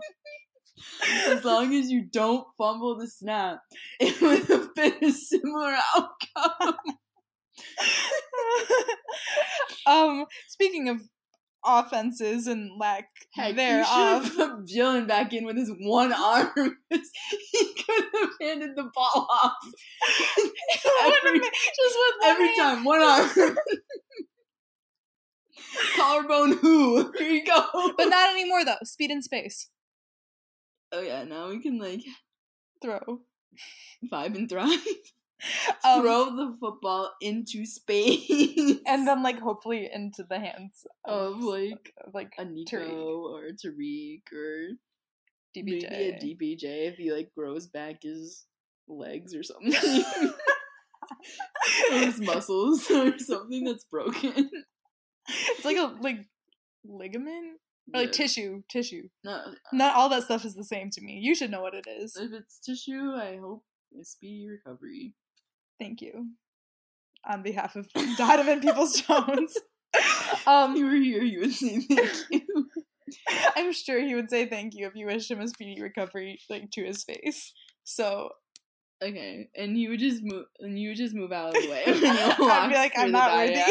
as 1.28 1.44
long 1.44 1.74
as 1.74 1.90
you 1.90 2.02
don't 2.02 2.46
fumble 2.56 2.98
the 2.98 3.08
snap, 3.08 3.60
it 3.98 4.20
would 4.20 4.44
have 4.44 4.74
been 4.74 4.94
a 5.02 5.12
similar 5.12 5.76
outcome. 5.96 6.76
um, 9.86 10.26
speaking 10.48 10.88
of 10.88 11.00
offenses 11.64 12.46
and 12.46 12.70
lack 12.78 13.08
Heck, 13.34 13.56
there, 13.56 13.80
you 13.80 13.84
should 13.84 14.36
put 14.36 14.66
Jalen 14.66 15.06
back 15.08 15.32
in 15.32 15.44
with 15.44 15.56
his 15.56 15.70
one 15.80 16.12
arm. 16.12 16.50
he 16.90 17.74
could 17.74 18.04
have 18.14 18.30
handed 18.40 18.76
the 18.76 18.90
ball 18.94 19.26
off 19.30 19.52
every, 21.02 21.40
just 21.40 21.96
with 21.98 22.14
every 22.26 22.56
time. 22.56 22.84
One 22.84 23.02
arm. 23.02 23.28
Collarbone 25.96 26.58
who? 26.58 27.12
Here 27.18 27.28
you 27.30 27.44
go. 27.44 27.92
but 27.96 28.06
not 28.08 28.30
anymore 28.30 28.64
though. 28.64 28.76
Speed 28.84 29.10
and 29.10 29.22
space. 29.24 29.68
oh 30.92 31.00
yeah, 31.00 31.24
now 31.24 31.48
we 31.48 31.60
can 31.60 31.78
like 31.78 32.02
Throw. 32.82 33.20
vibe 34.10 34.36
and 34.36 34.48
thrive. 34.48 34.78
Um, 35.84 36.02
Throw 36.02 36.24
the 36.36 36.56
football 36.58 37.12
into 37.20 37.64
space. 37.64 38.78
and 38.86 39.06
then 39.06 39.22
like 39.22 39.38
hopefully 39.38 39.88
into 39.92 40.24
the 40.28 40.38
hands 40.40 40.84
of 41.04 41.40
like 41.40 41.92
of, 42.04 42.12
like 42.12 42.32
a 42.38 42.44
Nico 42.44 43.28
or 43.34 43.42
Tarik 43.52 44.26
or 44.32 44.70
DPJ. 45.56 45.64
maybe 45.64 45.84
a 45.86 46.12
DPJ 46.20 46.88
if 46.88 46.96
he 46.96 47.12
like 47.12 47.32
grows 47.36 47.68
back 47.68 48.02
his 48.02 48.46
legs 48.88 49.32
or 49.34 49.42
something. 49.44 49.72
or 51.92 51.98
his 51.98 52.20
muscles 52.20 52.90
or 52.90 53.16
something 53.18 53.64
that's 53.64 53.84
broken. 53.84 54.50
it's 55.28 55.64
like 55.64 55.76
a 55.76 55.94
like 56.00 56.26
ligament 56.84 57.58
or 57.94 58.00
like 58.00 58.08
Yeah. 58.08 58.12
tissue. 58.12 58.62
Tissue. 58.68 59.08
No, 59.24 59.40
Not 59.72 59.94
all 59.94 60.08
that 60.10 60.24
stuff 60.24 60.44
is 60.44 60.54
the 60.54 60.64
same 60.64 60.90
to 60.90 61.00
me. 61.00 61.20
You 61.22 61.34
should 61.34 61.50
know 61.50 61.62
what 61.62 61.74
it 61.74 61.86
is. 61.88 62.16
if 62.16 62.32
it's 62.32 62.58
tissue, 62.58 63.12
I 63.14 63.38
hope 63.40 63.62
a 63.98 64.04
speedy 64.04 64.48
recovery. 64.48 65.14
Thank 65.78 66.00
you. 66.00 66.28
On 67.28 67.42
behalf 67.42 67.76
of 67.76 67.88
Donovan 68.16 68.60
Peoples 68.60 69.00
Jones. 69.02 69.56
um, 70.46 70.76
you 70.76 70.86
were 70.86 70.92
here, 70.92 71.22
you 71.22 71.40
would 71.40 71.52
say 71.52 71.80
thank 71.80 72.14
you. 72.30 72.68
I'm 73.56 73.72
sure 73.72 74.00
he 74.00 74.14
would 74.14 74.30
say 74.30 74.46
thank 74.46 74.74
you 74.74 74.86
if 74.86 74.94
you 74.94 75.06
wished 75.06 75.30
him 75.30 75.40
a 75.40 75.48
speedy 75.48 75.80
recovery, 75.80 76.38
like 76.50 76.70
to 76.72 76.84
his 76.84 77.04
face. 77.04 77.52
So 77.84 78.30
Okay, 79.00 79.48
and 79.56 79.78
you 79.78 79.90
would 79.90 80.00
just 80.00 80.22
move, 80.24 80.46
and 80.58 80.76
you 80.78 80.88
would 80.88 80.96
just 80.96 81.14
move 81.14 81.30
out 81.30 81.56
of 81.56 81.62
the 81.62 81.70
way. 81.70 81.84
I'd 81.86 82.68
be 82.68 82.74
like, 82.74 82.92
I'm 82.96 83.12
not 83.12 83.32
ready. 83.32 83.62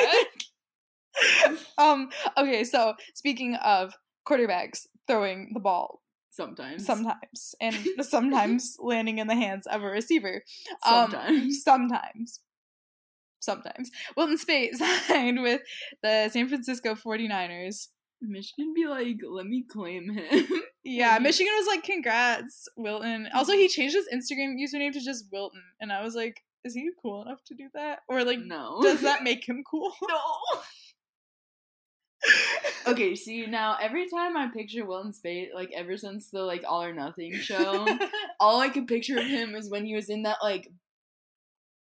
um, 1.78 2.10
okay, 2.38 2.64
so 2.64 2.94
speaking 3.14 3.56
of 3.56 3.94
quarterbacks 4.26 4.88
throwing 5.06 5.52
the 5.54 5.60
ball 5.60 6.02
Sometimes. 6.38 6.86
sometimes 6.86 7.56
and 7.60 7.76
sometimes 8.02 8.78
landing 8.80 9.18
in 9.18 9.26
the 9.26 9.36
hands 9.36 9.66
of 9.66 9.82
a 9.82 9.88
receiver. 9.88 10.44
Um, 10.86 11.10
Sometimes. 11.12 11.64
sometimes. 11.64 12.40
Sometimes. 13.40 13.92
Wilton 14.16 14.38
Speight 14.38 14.76
signed 14.76 15.42
with 15.42 15.62
the 16.04 16.30
San 16.30 16.48
Francisco 16.48 16.94
49ers. 16.96 17.88
Michigan 18.22 18.74
be 18.76 18.88
like, 18.88 19.18
let 19.28 19.46
me 19.46 19.64
claim 19.70 20.10
him. 20.12 20.48
Yeah. 20.84 21.20
Michigan 21.20 21.52
was 21.58 21.68
like, 21.68 21.84
congrats, 21.84 22.70
Wilton. 22.78 23.28
Also, 23.34 23.52
he 23.52 23.68
changed 23.68 23.94
his 23.94 24.08
Instagram 24.08 24.56
username 24.56 24.94
to 24.94 25.02
just 25.02 25.26
Wilton. 25.34 25.62
And 25.82 25.92
I 25.92 26.02
was 26.02 26.16
like, 26.16 26.42
is 26.64 26.76
he 26.76 26.90
cool 27.02 27.24
enough 27.24 27.44
to 27.48 27.56
do 27.56 27.68
that? 27.74 28.00
Or 28.08 28.24
like, 28.24 28.40
no. 28.40 28.80
does 28.82 29.02
that 29.02 29.22
make 29.22 29.46
him 29.50 29.64
cool? 29.70 29.92
no. 30.08 30.62
Okay, 32.88 33.16
see 33.16 33.46
now 33.46 33.78
every 33.82 34.10
time 34.10 34.38
I 34.38 34.48
picture 34.48 34.86
Wilton 34.86 35.14
Speight, 35.14 35.50
like 35.54 35.72
ever 35.76 35.98
since 35.98 36.30
the 36.30 36.42
like 36.42 36.64
All 36.68 36.84
or 36.84 36.94
Nothing 36.94 37.34
show, 37.34 37.88
all 38.40 38.60
I 38.60 38.70
could 38.70 38.88
picture 38.88 39.18
of 39.18 39.26
him 39.26 39.56
is 39.56 39.70
when 39.70 39.86
he 39.86 39.96
was 39.96 40.10
in 40.10 40.24
that 40.24 40.38
like 40.42 40.70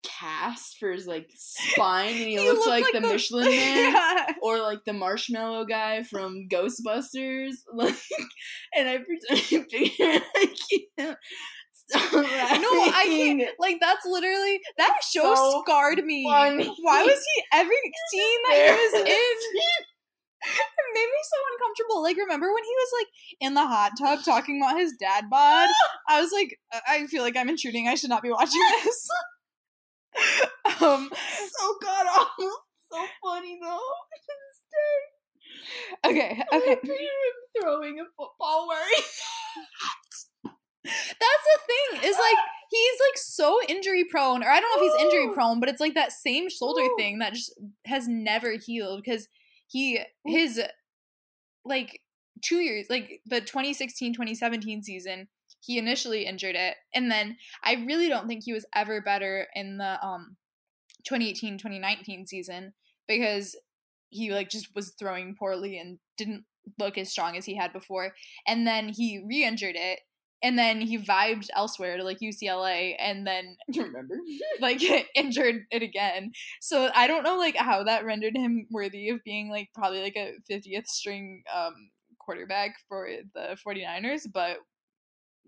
cast 0.02 0.78
for 0.78 0.92
his 0.92 1.06
like 1.06 1.30
spine, 1.34 2.08
and 2.08 2.16
he, 2.16 2.38
looked, 2.40 2.66
looked 2.66 2.68
like, 2.68 2.92
the, 2.92 3.00
Michelin 3.00 3.44
Man. 3.50 3.92
Yeah. 3.92 4.26
Or 4.42 4.58
like 4.58 4.84
the 4.84 4.92
marshmallow 4.92 5.64
guy 5.66 6.02
from 6.02 6.48
Ghostbusters, 6.48 7.54
like, 7.72 7.96
and 8.76 8.88
I 8.88 8.98
picture, 8.98 9.26
I 9.30 10.54
can't 10.98 11.18
stop 11.72 12.12
No, 12.12 12.20
I 12.22 13.04
can't. 13.06 13.50
Like 13.58 13.78
that's 13.80 14.06
literally 14.06 14.60
that 14.78 14.98
show 15.10 15.34
so 15.34 15.62
scarred 15.64 16.04
me. 16.04 16.24
funny. 16.24 16.74
Why 16.80 17.02
was 17.02 17.24
he 17.34 17.42
every 17.52 17.76
scene 18.10 18.38
that 18.48 18.56
he 18.56 18.98
was 18.98 19.08
in? 19.08 19.84
It 20.42 20.94
made 20.94 21.06
me 21.06 21.22
so 21.22 21.36
uncomfortable. 21.52 22.02
Like, 22.02 22.16
remember 22.16 22.52
when 22.52 22.64
he 22.64 22.70
was 22.70 22.88
like 22.98 23.08
in 23.40 23.54
the 23.54 23.66
hot 23.66 23.92
tub 23.98 24.24
talking 24.24 24.60
about 24.60 24.78
his 24.78 24.94
dad 24.98 25.30
bod? 25.30 25.68
I 26.08 26.20
was 26.20 26.32
like, 26.32 26.58
I 26.88 27.06
feel 27.06 27.22
like 27.22 27.36
I'm 27.36 27.48
intruding. 27.48 27.88
I 27.88 27.94
should 27.94 28.10
not 28.10 28.22
be 28.22 28.30
watching 28.30 28.60
this. 28.84 29.08
um. 30.80 31.10
so 31.12 31.74
god 31.82 32.06
awful, 32.06 32.52
so 32.90 33.06
funny 33.22 33.58
though. 33.62 33.80
Okay. 36.06 36.42
Okay. 36.52 36.76
throwing 37.60 38.00
a 38.00 38.04
football 38.16 38.68
wearing. 38.68 39.02
That's 40.84 41.44
the 41.44 41.60
thing. 41.66 42.10
Is 42.10 42.16
like 42.16 42.38
he's 42.70 43.00
like 43.08 43.16
so 43.16 43.60
injury 43.68 44.04
prone, 44.04 44.42
or 44.42 44.48
I 44.48 44.60
don't 44.60 44.80
know 44.80 44.86
if 44.86 44.92
he's 44.92 45.04
injury 45.06 45.34
prone, 45.34 45.60
but 45.60 45.68
it's 45.68 45.80
like 45.80 45.94
that 45.94 46.12
same 46.12 46.48
shoulder 46.48 46.86
thing 46.96 47.18
that 47.18 47.34
just 47.34 47.52
has 47.84 48.08
never 48.08 48.52
healed 48.52 49.02
because 49.04 49.28
he 49.70 50.00
his 50.26 50.60
like 51.64 52.00
two 52.42 52.56
years 52.56 52.86
like 52.90 53.20
the 53.26 53.40
2016-2017 53.40 54.82
season 54.82 55.28
he 55.60 55.78
initially 55.78 56.24
injured 56.24 56.56
it 56.56 56.76
and 56.94 57.10
then 57.10 57.36
i 57.62 57.74
really 57.86 58.08
don't 58.08 58.26
think 58.26 58.42
he 58.44 58.52
was 58.52 58.66
ever 58.74 59.00
better 59.00 59.46
in 59.54 59.78
the 59.78 60.04
um 60.04 60.36
2018-2019 61.08 62.26
season 62.26 62.72
because 63.06 63.56
he 64.10 64.32
like 64.32 64.50
just 64.50 64.74
was 64.74 64.94
throwing 64.98 65.34
poorly 65.34 65.78
and 65.78 65.98
didn't 66.16 66.44
look 66.78 66.98
as 66.98 67.10
strong 67.10 67.36
as 67.36 67.44
he 67.44 67.56
had 67.56 67.72
before 67.72 68.14
and 68.46 68.66
then 68.66 68.88
he 68.88 69.22
re-injured 69.26 69.76
it 69.76 70.00
and 70.42 70.58
then 70.58 70.80
he 70.80 70.98
vibed 70.98 71.48
elsewhere 71.54 71.96
to 71.96 72.04
like 72.04 72.20
UCLA 72.20 72.94
and 72.98 73.26
then 73.26 73.56
Remember? 73.76 74.16
like 74.60 74.82
injured 75.14 75.66
it 75.70 75.82
again. 75.82 76.32
So 76.60 76.90
I 76.94 77.06
don't 77.06 77.22
know 77.22 77.38
like 77.38 77.56
how 77.56 77.84
that 77.84 78.04
rendered 78.04 78.36
him 78.36 78.66
worthy 78.70 79.10
of 79.10 79.22
being 79.24 79.50
like 79.50 79.70
probably 79.74 80.02
like 80.02 80.16
a 80.16 80.34
50th 80.50 80.86
string 80.86 81.42
um 81.54 81.90
quarterback 82.18 82.76
for 82.88 83.08
the 83.34 83.56
49ers, 83.66 84.26
but 84.32 84.58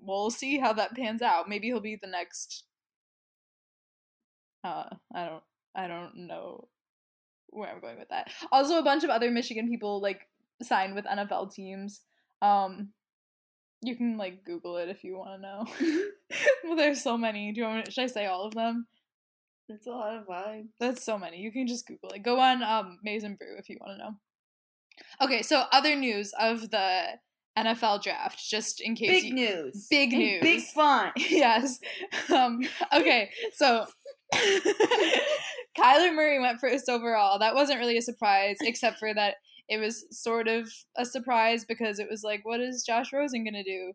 we'll 0.01 0.31
see 0.31 0.59
how 0.59 0.73
that 0.73 0.95
pans 0.95 1.23
out. 1.23 1.49
Maybe 1.49 1.69
he'll 1.69 1.81
be 1.81 1.97
the 2.01 2.09
next 2.09 2.65
uh 4.65 4.85
I 5.15 5.25
don't 5.27 5.43
I 5.75 5.89
don't 5.89 6.27
know 6.27 6.69
where 7.49 7.71
I'm 7.71 7.81
going 7.81 7.99
with 7.99 8.09
that. 8.11 8.31
Also 8.51 8.79
a 8.79 8.83
bunch 8.83 9.05
of 9.05 9.11
other 9.11 9.31
Michigan 9.31 9.69
people 9.69 10.01
like 10.03 10.29
signed 10.63 10.95
with 10.95 11.07
NFL 11.07 11.55
teams. 11.55 12.03
Um 12.43 12.91
You 13.83 13.97
can 13.97 14.17
like 14.17 14.45
Google 14.45 14.77
it 14.77 14.89
if 14.89 15.03
you 15.05 15.17
want 15.17 15.41
to 15.41 15.43
know. 15.43 15.67
well, 16.65 16.77
there's 16.77 17.03
so 17.03 17.19
many. 17.19 17.53
Do 17.53 17.61
you 17.61 17.67
want? 17.67 17.87
Me, 17.87 17.91
should 17.91 18.05
I 18.05 18.07
say 18.07 18.27
all 18.27 18.45
of 18.45 18.55
them? 18.55 18.87
That's 19.69 19.87
a 19.87 19.91
lot 19.91 20.17
of 20.17 20.27
vibes. 20.27 20.69
That's 20.79 21.05
so 21.05 21.19
many. 21.19 21.39
You 21.39 21.51
can 21.53 21.67
just 21.67 21.87
Google 21.87 22.11
it. 22.11 22.23
Go 22.23 22.39
on 22.39 22.63
um 22.63 22.99
Maize 23.03 23.25
n 23.25 23.35
Brew 23.35 23.57
if 23.59 23.69
you 23.69 23.79
want 23.81 23.99
to 23.99 24.05
know. 24.05 24.15
Okay, 25.21 25.43
so 25.43 25.65
other 25.73 25.97
news 25.97 26.33
of 26.39 26.71
the 26.71 27.05
NFL 27.59 28.03
draft, 28.03 28.39
just 28.49 28.81
in 28.81 28.95
case. 28.95 29.11
Big 29.11 29.25
you- 29.25 29.35
news. 29.35 29.87
Big 29.91 30.13
In 30.13 30.19
news. 30.19 30.41
Big 30.43 30.61
font. 30.75 31.13
yes. 31.17 31.79
Um, 32.33 32.61
okay, 32.95 33.31
so 33.55 33.87
Kyler 35.79 36.15
Murray 36.15 36.41
went 36.41 36.61
first 36.61 36.89
overall. 36.89 37.39
That 37.39 37.55
wasn't 37.55 37.81
really 37.81 37.97
a 37.97 38.03
surprise, 38.03 38.57
except 38.61 38.99
for 38.99 39.13
that 39.15 39.37
it 39.69 39.79
was 39.79 40.05
sort 40.11 40.49
of 40.49 40.69
a 40.97 41.05
surprise 41.05 41.65
because 41.65 41.99
it 41.99 42.09
was 42.11 42.23
like, 42.23 42.45
what 42.45 42.61
is 42.61 42.85
Josh 42.85 43.13
Rosen 43.13 43.45
gonna 43.45 43.65
do? 43.65 43.93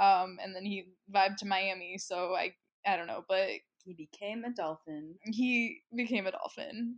Um, 0.00 0.38
and 0.42 0.54
then 0.54 0.64
he 0.64 0.86
vibed 1.12 1.36
to 1.38 1.46
Miami, 1.46 1.98
so 1.98 2.34
I 2.34 2.54
I 2.86 2.96
don't 2.96 3.06
know, 3.08 3.24
but 3.28 3.48
He 3.84 3.92
became 3.94 4.44
a 4.44 4.50
dolphin. 4.50 5.16
he 5.24 5.80
became 5.94 6.26
a 6.26 6.30
dolphin. 6.32 6.96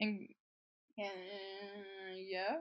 And 0.00 0.28
Yeah. 0.96 1.10
yeah. 2.16 2.56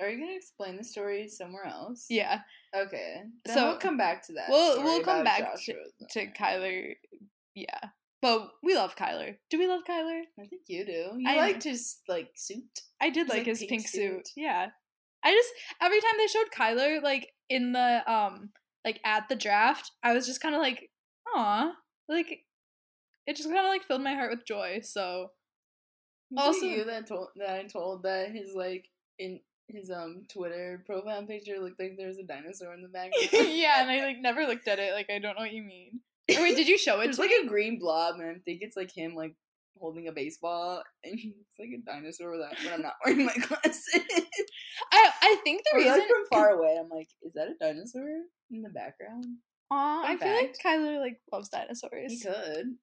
Are 0.00 0.08
you 0.08 0.20
gonna 0.20 0.36
explain 0.36 0.76
the 0.76 0.84
story 0.84 1.28
somewhere 1.28 1.64
else? 1.64 2.06
yeah, 2.08 2.42
Okay. 2.74 3.22
So, 3.48 3.70
we'll 3.70 3.78
come 3.78 3.96
back 3.96 4.24
to 4.26 4.32
that. 4.34 4.48
we'll- 4.50 4.82
we'll 4.84 5.02
come 5.02 5.24
back 5.24 5.40
Josh 5.56 5.68
Rosen. 5.68 6.08
to 6.10 6.26
Kyler, 6.32 6.94
yeah. 7.54 7.80
But 8.22 8.50
we 8.62 8.74
love 8.74 8.96
Kyler. 8.96 9.36
Do 9.48 9.58
we 9.58 9.66
love 9.66 9.80
Kyler? 9.88 10.20
I 10.38 10.46
think 10.46 10.62
you 10.68 10.84
do. 10.84 11.12
You 11.18 11.24
I- 11.26 11.36
liked 11.36 11.64
his 11.64 11.98
like 12.08 12.30
suit. 12.36 12.64
I 13.00 13.08
did 13.10 13.26
His, 13.26 13.28
like 13.30 13.38
like, 13.38 13.46
his 13.46 13.58
pink 13.60 13.70
pink, 13.70 13.88
suit. 13.88 14.26
suit. 14.26 14.28
Yeah. 14.36 14.68
I 15.24 15.32
just 15.32 15.48
every 15.80 16.00
time 16.00 16.12
they 16.18 16.26
showed 16.26 16.50
Kyler 16.56 17.02
like 17.02 17.28
in 17.48 17.72
the 17.72 18.02
um 18.10 18.50
like 18.84 19.00
at 19.04 19.28
the 19.28 19.36
draft, 19.36 19.90
I 20.02 20.12
was 20.12 20.26
just 20.26 20.40
kind 20.42 20.54
of 20.54 20.60
like, 20.60 20.90
aw, 21.34 21.72
like 22.08 22.40
it 23.26 23.36
just 23.36 23.48
kind 23.48 23.60
of 23.60 23.66
like 23.66 23.84
filled 23.84 24.02
my 24.02 24.14
heart 24.14 24.30
with 24.30 24.46
joy. 24.46 24.80
So 24.82 25.30
Was 26.30 26.46
Also- 26.56 26.66
you 26.66 26.84
that 26.84 27.06
told 27.06 27.28
that 27.36 27.50
I 27.56 27.64
told 27.64 28.02
that 28.02 28.30
his 28.32 28.54
like 28.54 28.86
in 29.18 29.40
his 29.68 29.90
um 29.90 30.24
Twitter 30.30 30.82
profile 30.84 31.24
picture 31.26 31.58
looked 31.60 31.78
like 31.80 31.92
there 31.96 32.08
was 32.08 32.18
a 32.18 32.22
dinosaur 32.24 32.74
in 32.74 32.82
the 32.82 32.88
background. 32.88 33.28
yeah, 33.54 33.80
and 33.80 33.90
I 33.90 34.04
like 34.04 34.18
never 34.20 34.46
looked 34.46 34.68
at 34.68 34.78
it. 34.78 34.92
Like 34.94 35.08
I 35.10 35.18
don't 35.20 35.36
know 35.36 35.42
what 35.42 35.52
you 35.52 35.62
mean. 35.62 36.00
Or 36.38 36.42
wait, 36.42 36.56
did 36.56 36.68
you 36.68 36.78
show 36.78 37.00
it 37.00 37.08
It's 37.08 37.18
like 37.18 37.30
me? 37.30 37.40
a 37.44 37.48
green 37.48 37.78
blob, 37.78 38.16
and 38.20 38.24
I 38.28 38.34
think 38.44 38.58
it's 38.62 38.76
like 38.76 38.90
him 38.94 39.14
like 39.14 39.34
holding 39.78 40.08
a 40.08 40.12
baseball, 40.12 40.82
and 41.04 41.18
it's 41.18 41.58
like 41.58 41.70
a 41.76 41.82
dinosaur 41.84 42.30
without 42.32 42.54
when 42.64 42.74
I'm 42.74 42.82
not 42.82 42.94
wearing 43.04 43.24
my 43.26 43.34
glasses. 43.34 44.02
I 44.92 45.10
I 45.22 45.36
think 45.44 45.62
the 45.64 45.76
or 45.76 45.78
reason 45.78 45.98
like 46.00 46.08
from 46.08 46.24
far 46.32 46.50
away, 46.50 46.76
I'm 46.80 46.88
like, 46.88 47.08
is 47.22 47.32
that 47.34 47.48
a 47.48 47.54
dinosaur 47.60 48.08
in 48.50 48.62
the 48.62 48.70
background? 48.70 49.24
Aw, 49.70 50.02
I 50.04 50.08
Fun 50.08 50.18
feel 50.18 50.32
like 50.34 50.46
fact. 50.46 50.58
Kyler 50.64 51.00
like 51.00 51.20
loves 51.32 51.48
dinosaurs. 51.48 52.12
He 52.12 52.20
could. 52.20 52.76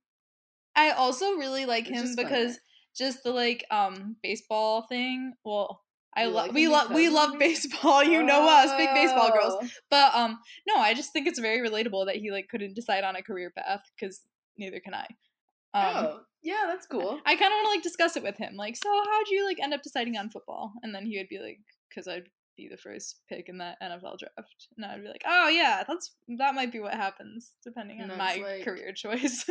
I 0.76 0.92
also 0.92 1.34
really 1.36 1.66
like 1.66 1.88
It's 1.88 1.92
him 1.98 2.04
just 2.06 2.18
because 2.18 2.60
just 2.96 3.24
the 3.24 3.32
like 3.32 3.66
um 3.72 4.16
baseball 4.24 4.84
thing. 4.88 5.34
Well, 5.44 5.84
I 6.18 6.26
love 6.26 6.34
like 6.48 6.54
we 6.54 6.68
love 6.68 6.92
we 6.92 7.10
love 7.20 7.38
baseball. 7.38 8.04
You 8.04 8.24
know 8.24 8.48
us, 8.50 8.72
big 8.76 8.90
baseball 8.94 9.32
girls. 9.32 9.56
Oh. 9.62 9.68
But 9.90 10.16
um, 10.16 10.40
no, 10.68 10.78
I 10.78 10.94
just 10.94 11.14
think 11.14 11.28
it's 11.28 11.40
very 11.40 11.68
relatable 11.68 12.08
that 12.08 12.16
he 12.16 12.32
like 12.32 12.50
couldn't 12.50 12.76
decide 12.76 13.04
on 13.04 13.16
a 13.16 13.22
career 13.22 13.52
path 13.56 13.84
because 13.96 14.24
neither 14.58 14.80
can 14.80 14.94
I. 14.94 15.06
Um, 15.74 15.96
oh, 15.96 16.20
yeah, 16.42 16.64
that's 16.66 16.88
cool. 16.88 17.20
I 17.26 17.36
kind 17.36 17.52
of 17.52 17.58
want 17.58 17.66
to 17.66 17.70
like 17.70 17.84
discuss 17.84 18.18
it 18.18 18.24
with 18.24 18.38
him. 18.38 18.56
Like, 18.56 18.76
so 18.76 18.90
how'd 18.90 19.28
you 19.30 19.46
like 19.46 19.60
end 19.62 19.74
up 19.74 19.84
deciding 19.84 20.18
on 20.18 20.30
football? 20.30 20.74
And 20.82 20.94
then 20.94 21.06
he 21.06 21.18
would 21.18 21.30
be 21.30 21.40
like, 21.40 21.60
because 21.90 22.08
I'd 22.08 22.30
be 22.56 22.68
the 22.68 22.78
first 22.78 23.20
pick 23.30 23.48
in 23.48 23.60
that 23.60 23.78
NFL 23.82 24.18
draft, 24.18 24.68
and 24.76 24.86
I'd 24.86 25.04
be 25.04 25.08
like, 25.08 25.24
oh 25.28 25.48
yeah, 25.50 25.84
that's 25.88 26.16
that 26.40 26.56
might 26.56 26.72
be 26.72 26.80
what 26.80 26.96
happens 26.96 27.52
depending 27.64 28.02
on 28.02 28.18
my 28.18 28.36
like- 28.44 28.66
career 28.66 28.92
choice. 28.96 29.46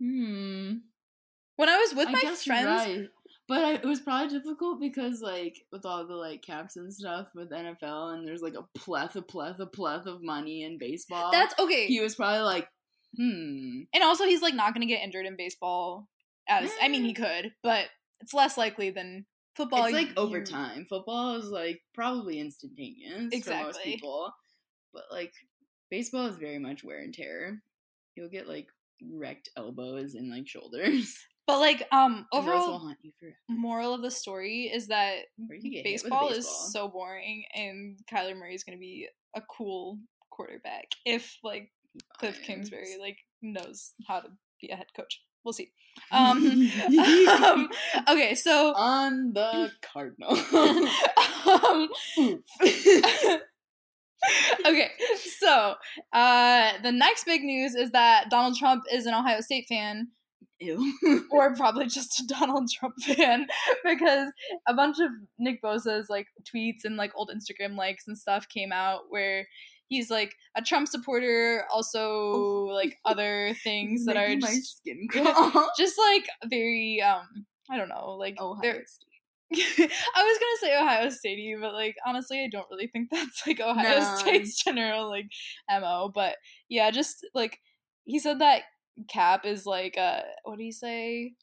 Hmm. 0.00 0.72
when 1.54 1.68
I 1.68 1.78
was 1.78 1.94
with 1.94 2.08
I 2.08 2.12
my 2.12 2.20
friends, 2.20 2.66
right. 2.66 3.08
But 3.46 3.64
I, 3.64 3.74
it 3.74 3.84
was 3.84 4.00
probably 4.00 4.38
difficult 4.38 4.80
because, 4.80 5.20
like, 5.20 5.58
with 5.70 5.84
all 5.84 6.06
the 6.06 6.14
like 6.14 6.42
caps 6.42 6.76
and 6.76 6.92
stuff 6.92 7.28
with 7.34 7.50
NFL, 7.50 8.14
and 8.14 8.26
there's 8.26 8.40
like 8.40 8.54
a 8.54 8.78
pleth, 8.78 9.16
a 9.16 9.22
pleth, 9.22 9.60
a 9.60 9.66
pleth 9.66 10.06
of 10.06 10.22
money 10.22 10.62
in 10.62 10.78
baseball. 10.78 11.30
that's 11.30 11.54
okay. 11.58 11.86
he 11.86 12.00
was 12.00 12.14
probably 12.14 12.40
like, 12.40 12.68
hmm. 13.16 13.82
and 13.92 14.02
also, 14.02 14.24
he's 14.24 14.40
like 14.40 14.54
not 14.54 14.72
gonna 14.72 14.86
get 14.86 15.02
injured 15.02 15.26
in 15.26 15.36
baseball. 15.36 16.08
As 16.48 16.70
I 16.80 16.88
mean, 16.88 17.04
he 17.04 17.12
could, 17.12 17.52
but 17.62 17.86
it's 18.20 18.32
less 18.34 18.56
likely 18.56 18.90
than 18.90 19.26
football. 19.56 19.84
it's 19.84 19.94
like 19.94 20.08
you- 20.08 20.14
overtime. 20.16 20.86
Football 20.88 21.36
is 21.36 21.46
like 21.50 21.80
probably 21.94 22.40
instantaneous 22.40 23.18
for 23.18 23.24
most 23.24 23.34
Exactly. 23.34 23.82
people, 23.84 24.32
but 24.92 25.04
like 25.10 25.32
baseball 25.90 26.26
is 26.26 26.36
very 26.36 26.58
much 26.58 26.82
wear 26.82 27.00
and 27.00 27.12
tear. 27.14 27.62
You'll 28.16 28.30
get 28.30 28.48
like 28.48 28.68
wrecked 29.12 29.50
elbows 29.56 30.14
and 30.14 30.30
like 30.30 30.48
shoulders. 30.48 31.14
But 31.46 31.58
like, 31.60 31.86
um, 31.92 32.26
And 32.32 32.42
those 32.42 32.46
will 32.46 32.54
overall, 32.54 32.78
haunt 32.78 32.98
you 33.02 33.12
forever. 33.20 33.36
moral 33.48 33.92
of 33.92 34.00
the 34.02 34.10
story 34.10 34.62
is 34.72 34.88
that 34.88 35.16
Or 35.48 35.54
you 35.54 35.60
could 35.62 35.72
get 35.72 35.86
hit 35.86 36.02
with 36.02 36.04
a 36.04 36.08
baseball 36.08 36.28
is 36.30 36.48
so 36.72 36.88
boring, 36.88 37.44
and 37.54 37.98
Kyler 38.10 38.36
Murray 38.36 38.54
is 38.54 38.64
going 38.64 38.76
to 38.78 38.80
be 38.80 39.08
a 39.36 39.42
cool 39.42 39.98
quarterback 40.30 40.86
if 41.04 41.38
like 41.44 41.70
Cliff 42.18 42.40
Kingsbury 42.42 42.96
like 42.98 43.18
knows 43.42 43.92
how 44.08 44.20
to 44.20 44.28
be 44.60 44.70
a 44.70 44.76
head 44.76 44.86
coach. 44.96 45.20
We'll 45.44 45.52
see. 45.52 45.70
Um, 46.10 46.68
um, 47.28 47.68
okay, 48.08 48.34
so 48.34 48.72
on 48.74 49.32
the 49.32 49.70
Cardinal. 49.80 50.30
um, 51.46 51.88
okay, 54.66 54.90
so 55.38 55.74
uh, 56.12 56.72
the 56.82 56.90
next 56.90 57.24
big 57.26 57.42
news 57.44 57.74
is 57.76 57.90
that 57.92 58.28
Donald 58.30 58.56
Trump 58.56 58.84
is 58.92 59.06
an 59.06 59.14
Ohio 59.14 59.40
State 59.40 59.66
fan, 59.68 60.08
Ew. 60.60 61.26
or 61.30 61.54
probably 61.54 61.86
just 61.86 62.20
a 62.20 62.26
Donald 62.26 62.70
Trump 62.70 62.94
fan, 63.00 63.46
because 63.84 64.30
a 64.68 64.74
bunch 64.74 64.98
of 65.00 65.10
Nick 65.38 65.62
Bosa's 65.62 66.08
like 66.08 66.28
tweets 66.44 66.84
and 66.84 66.96
like 66.96 67.12
old 67.14 67.30
Instagram 67.34 67.76
likes 67.76 68.06
and 68.06 68.16
stuff 68.16 68.48
came 68.48 68.72
out 68.72 69.02
where 69.08 69.46
he's 69.88 70.10
like 70.10 70.34
a 70.56 70.62
Trump 70.62 70.88
supporter, 70.88 71.64
also 71.72 72.66
like 72.72 72.96
other 73.04 73.54
things 73.64 74.06
that 74.06 74.16
are 74.16 74.28
my 74.28 74.48
just, 74.48 74.82
just 75.76 75.98
like 75.98 76.26
very 76.48 77.02
um 77.02 77.46
I 77.70 77.76
don't 77.78 77.88
know, 77.88 78.16
like 78.18 78.40
Ohio 78.40 78.80
State. 78.86 79.08
I 79.52 80.24
was 80.24 80.38
gonna 80.38 80.60
say 80.60 80.76
Ohio 80.76 81.10
State, 81.10 81.56
but 81.60 81.74
like 81.74 81.96
honestly, 82.06 82.42
I 82.42 82.48
don't 82.50 82.66
really 82.70 82.88
think 82.88 83.08
that's 83.10 83.46
like 83.46 83.60
Ohio 83.60 84.00
No. 84.00 84.16
State's 84.18 84.62
general 84.62 85.08
like 85.08 85.26
mo. 85.70 86.10
But 86.14 86.36
yeah, 86.68 86.90
just 86.90 87.26
like 87.34 87.58
he 88.04 88.18
said 88.18 88.40
that 88.40 88.62
Kap 89.08 89.44
is 89.44 89.66
like 89.66 89.96
uh 89.98 90.20
what 90.44 90.58
do 90.58 90.64
you 90.64 90.72
say? 90.72 91.34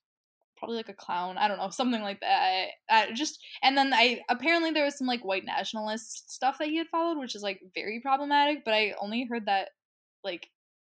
Probably 0.58 0.78
like 0.78 0.90
a 0.90 0.94
clown. 0.94 1.38
I 1.38 1.48
don't 1.48 1.58
know, 1.58 1.70
something 1.70 2.02
like 2.02 2.20
that. 2.22 2.68
I 2.90 3.12
just 3.14 3.40
and 3.64 3.78
then 3.78 3.94
I 3.94 4.22
apparently 4.30 4.72
there 4.72 4.86
was 4.86 4.98
some 4.98 5.08
like 5.08 5.26
white 5.26 5.46
nationalist 5.46 6.32
stuff 6.32 6.58
that 6.60 6.68
he 6.68 6.78
had 6.78 6.88
followed, 6.88 7.18
which 7.20 7.36
is 7.36 7.42
like 7.42 7.60
very 7.74 8.00
problematic. 8.00 8.64
But 8.64 8.74
I 8.76 8.94
only 9.02 9.26
heard 9.30 9.48
that 9.48 9.70
like 10.24 10.50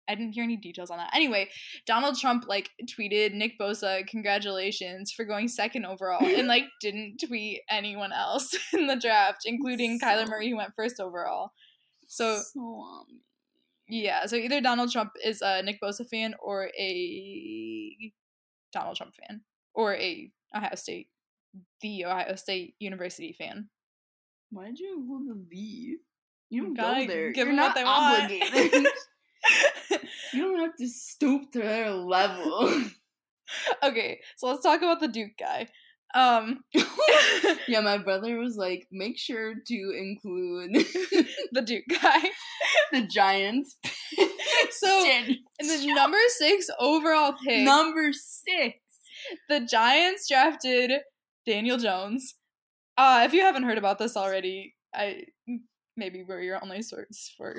I 0.09 0.17
didn't 0.17 0.33
hear 0.33 0.43
any 0.43 0.57
details 0.57 0.91
on 0.91 0.99
that. 0.99 1.15
Anyway, 1.15 1.49
Donald 1.87 2.19
Trump 2.19 2.45
like 2.49 2.71
tweeted 2.91 3.35
Nick 3.35 3.53
Bosa 3.59 4.05
congratulations 4.07 5.13
for 5.13 5.25
going 5.25 5.47
second 5.47 5.87
overall 5.87 6.27
and 6.27 6.49
like 6.49 6.65
didn't 6.81 7.23
tweet 7.25 7.61
anyone 7.71 8.13
else 8.13 8.53
in 8.73 8.89
the 8.89 8.97
draft, 8.97 9.43
including 9.45 10.01
Kyler 10.01 10.25
So- 10.25 10.31
Murray 10.31 10.51
who 10.51 10.57
went 10.57 10.75
first 10.75 10.99
overall. 11.01 11.53
So 12.09 12.41
so 12.53 12.61
um, 12.61 13.21
yeah, 13.89 14.27
so 14.27 14.37
either 14.37 14.61
Donald 14.61 14.91
Trump 14.93 15.13
is 15.25 15.43
a 15.43 15.63
Nick 15.63 15.81
Bosa 15.83 16.09
fan 16.09 16.35
or 16.43 16.71
a 16.79 18.13
Donald 18.73 18.97
Trump 18.97 19.15
fan 19.15 19.43
or 19.75 19.95
a 19.95 20.31
Ohio 20.55 20.75
State, 20.77 21.09
the 21.81 22.05
Ohio 22.07 22.35
State 22.37 22.75
University 22.79 23.33
fan. 23.33 23.69
why 24.51 24.67
did 24.67 24.79
you 24.79 24.99
include 25.01 25.29
the 25.31 25.45
V? 25.49 25.97
You 26.51 26.63
don't 26.65 26.75
Gotta 26.75 27.07
go 27.07 27.13
there. 27.13 27.33
give 27.33 27.47
You're 27.47 27.57
not 27.57 27.75
they 27.75 27.85
want. 27.85 28.25
obligated. 28.25 28.87
you 30.35 30.43
don't 30.43 30.61
have 30.61 30.77
to 30.77 30.89
stoop 30.89 31.51
to 31.53 31.59
their 31.61 31.91
level. 31.91 32.83
okay, 33.83 34.21
so 34.37 34.47
let's 34.49 34.63
talk 34.63 34.81
about 34.83 35.01
the 35.01 35.09
Duke 35.09 35.33
guy. 35.39 35.69
Um, 36.15 36.65
yeah, 37.69 37.81
my 37.81 37.99
brother 37.99 38.39
was 38.39 38.57
like, 38.57 38.87
make 38.91 39.19
sure 39.19 39.55
to 39.67 39.93
include 39.97 40.73
the 41.53 41.63
Duke 41.63 41.85
guy. 41.89 42.21
the 42.93 43.03
Giants. 43.03 43.77
So 44.71 44.87
Daniel 45.05 45.37
in 45.59 45.69
the 45.69 45.95
number 45.95 46.19
six 46.29 46.69
overall 46.79 47.35
pick, 47.45 47.65
Number 47.65 48.13
six. 48.13 48.79
the 49.49 49.61
Giants 49.61 50.29
drafted 50.29 50.93
Daniel 51.47 51.79
Jones. 51.79 52.35
Uh, 52.97 53.23
if 53.25 53.33
you 53.33 53.41
haven't 53.43 53.63
heard 53.65 53.79
about 53.79 53.99
this 53.99 54.17
already, 54.17 54.75
I 54.95 55.25
maybe 55.97 56.25
we're 56.27 56.41
your 56.43 56.63
only 56.63 56.83
source 56.83 57.33
for 57.37 57.57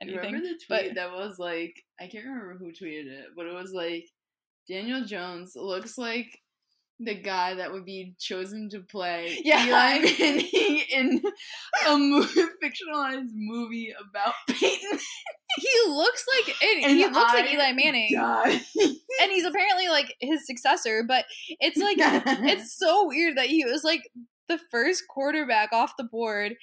anything. 0.00 0.18
Remember 0.20 0.46
the 0.46 0.58
but- 0.68 0.80
tweet 0.80 0.94
that 0.94 1.12
was 1.12 1.38
like, 1.38 1.74
I 2.00 2.06
can't 2.06 2.24
remember 2.24 2.56
who 2.58 2.66
tweeted 2.72 3.06
it, 3.06 3.26
but 3.36 3.46
it 3.46 3.54
was 3.54 3.72
like, 3.72 4.06
Daniel 4.68 5.04
Jones 5.04 5.52
looks 5.56 5.98
like 5.98 6.38
the 7.00 7.14
guy 7.14 7.54
that 7.54 7.72
would 7.72 7.84
be 7.84 8.14
chosen 8.18 8.68
to 8.70 8.80
play 8.80 9.38
Yeah. 9.44 9.66
Eli 9.66 9.98
Manning 10.18 10.82
in 10.90 11.22
a 11.88 11.96
movie, 11.98 12.42
fictionalized 12.62 13.30
movie 13.34 13.92
about 14.00 14.34
Peyton. 14.48 14.98
He 15.56 15.68
looks 15.88 16.24
like 16.36 16.56
and, 16.62 16.84
And 16.84 16.96
he 16.96 17.06
looks 17.06 17.34
like 17.34 17.52
Eli 17.52 17.72
Manning, 17.72 18.14
and 18.16 19.30
he's 19.30 19.44
apparently 19.44 19.88
like 19.88 20.14
his 20.20 20.46
successor. 20.46 21.04
But 21.06 21.26
it's 21.60 21.78
like 21.78 21.96
it's 21.98 22.78
so 22.78 23.06
weird 23.06 23.36
that 23.36 23.46
he 23.46 23.64
was 23.64 23.84
like 23.84 24.02
the 24.48 24.58
first 24.70 25.04
quarterback 25.08 25.72
off 25.72 25.92
the 25.98 26.04
board. 26.04 26.54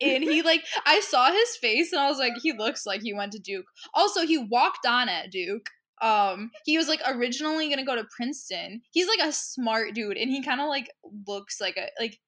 And 0.00 0.24
he 0.24 0.42
like 0.42 0.64
I 0.86 1.00
saw 1.00 1.30
his 1.30 1.56
face 1.56 1.92
and 1.92 2.00
I 2.00 2.08
was 2.08 2.18
like, 2.18 2.32
he 2.42 2.52
looks 2.52 2.86
like 2.86 3.02
he 3.02 3.12
went 3.14 3.32
to 3.32 3.38
Duke. 3.38 3.66
Also, 3.94 4.26
he 4.26 4.38
walked 4.38 4.86
on 4.86 5.08
at 5.08 5.30
Duke. 5.30 5.66
Um, 6.00 6.50
he 6.64 6.78
was 6.78 6.88
like 6.88 7.00
originally 7.06 7.68
gonna 7.68 7.84
go 7.84 7.96
to 7.96 8.06
Princeton. 8.16 8.82
He's 8.90 9.08
like 9.08 9.20
a 9.26 9.32
smart 9.32 9.94
dude, 9.94 10.16
and 10.16 10.30
he 10.30 10.42
kind 10.42 10.60
of 10.60 10.68
like 10.68 10.90
looks 11.26 11.60
like 11.60 11.76
a 11.76 11.88
like 12.00 12.18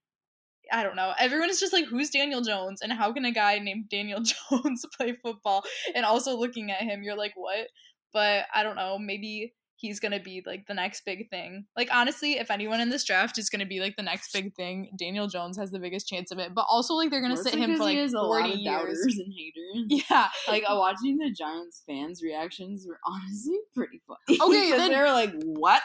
I 0.70 0.82
don't 0.82 0.96
know. 0.96 1.12
Everyone 1.18 1.50
is 1.50 1.61
just 1.61 1.72
like, 1.72 1.87
who's 1.87 2.11
Daniel 2.11 2.40
Jones, 2.40 2.80
and 2.82 2.92
how 2.92 3.12
can 3.12 3.24
a 3.24 3.32
guy 3.32 3.58
named 3.58 3.88
Daniel 3.90 4.20
Jones 4.50 4.85
play 4.96 5.12
football? 5.12 5.64
And 5.94 6.04
also 6.04 6.37
looking 6.37 6.70
at 6.70 6.82
him, 6.82 7.02
you're 7.02 7.16
like, 7.16 7.32
what? 7.35 7.68
But 8.12 8.46
I 8.54 8.62
don't 8.62 8.76
know. 8.76 8.98
Maybe 8.98 9.54
he's 9.82 10.00
gonna 10.00 10.18
be 10.20 10.42
like 10.46 10.66
the 10.66 10.74
next 10.74 11.04
big 11.04 11.28
thing. 11.28 11.66
Like 11.76 11.90
honestly, 11.92 12.38
if 12.38 12.50
anyone 12.50 12.80
in 12.80 12.88
this 12.88 13.04
draft 13.04 13.36
is 13.36 13.50
gonna 13.50 13.66
be 13.66 13.80
like 13.80 13.96
the 13.96 14.02
next 14.02 14.32
big 14.32 14.54
thing, 14.54 14.88
Daniel 14.98 15.26
Jones 15.26 15.58
has 15.58 15.70
the 15.70 15.78
biggest 15.78 16.08
chance 16.08 16.30
of 16.30 16.38
it. 16.38 16.54
But 16.54 16.66
also 16.70 16.94
like 16.94 17.10
they're 17.10 17.20
gonna 17.20 17.36
sit 17.36 17.54
him 17.54 17.76
for 17.76 17.82
like 17.84 17.98
has 17.98 18.14
a 18.14 18.20
lot 18.20 18.40
forty 18.40 18.54
of 18.54 18.58
years. 18.60 18.64
doubters 18.64 19.18
and 19.18 19.32
haters. 19.36 20.02
Yeah, 20.10 20.28
Like 20.48 20.64
uh, 20.68 20.76
watching 20.76 21.18
the 21.18 21.30
Giants 21.30 21.82
fans' 21.86 22.22
reactions 22.22 22.86
were 22.86 22.98
honestly 23.06 23.56
pretty 23.74 24.00
funny. 24.06 24.38
Okay, 24.40 24.64
because 24.70 24.78
then- 24.78 24.90
they 24.92 24.98
were 24.98 25.10
like, 25.12 25.32
"What?" 25.44 25.82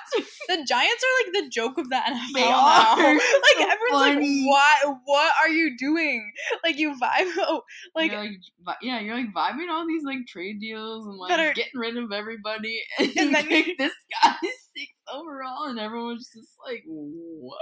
the 0.47 0.55
Giants 0.67 1.03
are 1.03 1.25
like 1.25 1.43
the 1.43 1.49
joke 1.49 1.77
of 1.77 1.89
the 1.89 1.95
NFL 1.95 2.33
They 2.33 2.41
now. 2.41 2.95
are. 2.95 3.13
Like 3.17 3.57
So 3.57 3.69
everyone's 3.69 4.15
funny. 4.15 4.45
like, 4.45 4.47
what? 4.85 4.97
What 5.05 5.33
are 5.41 5.49
you 5.49 5.77
doing? 5.77 6.31
Like 6.63 6.77
you 6.77 6.91
vibe. 6.91 7.31
Oh, 7.37 7.61
like 7.95 8.11
you're 8.11 8.19
like, 8.21 8.31
vi- 8.65 8.75
yeah, 8.81 8.99
you're 8.99 9.15
like 9.15 9.33
vibing 9.33 9.69
all 9.69 9.87
these 9.87 10.03
like 10.03 10.27
trade 10.27 10.59
deals 10.59 11.05
and 11.07 11.17
like 11.17 11.55
getting 11.55 11.71
rid 11.75 11.97
of 11.97 12.11
everybody, 12.11 12.81
and, 12.99 13.11
And 13.17 13.35
then- 13.35 13.47
pick 13.47 13.77
this 13.87 13.95
guy 14.23 14.35
sixth 14.75 15.01
overall, 15.11 15.65
and 15.65 15.79
everyone's 15.79 16.29
just 16.33 16.53
like, 16.65 16.83
"What?" 16.85 17.59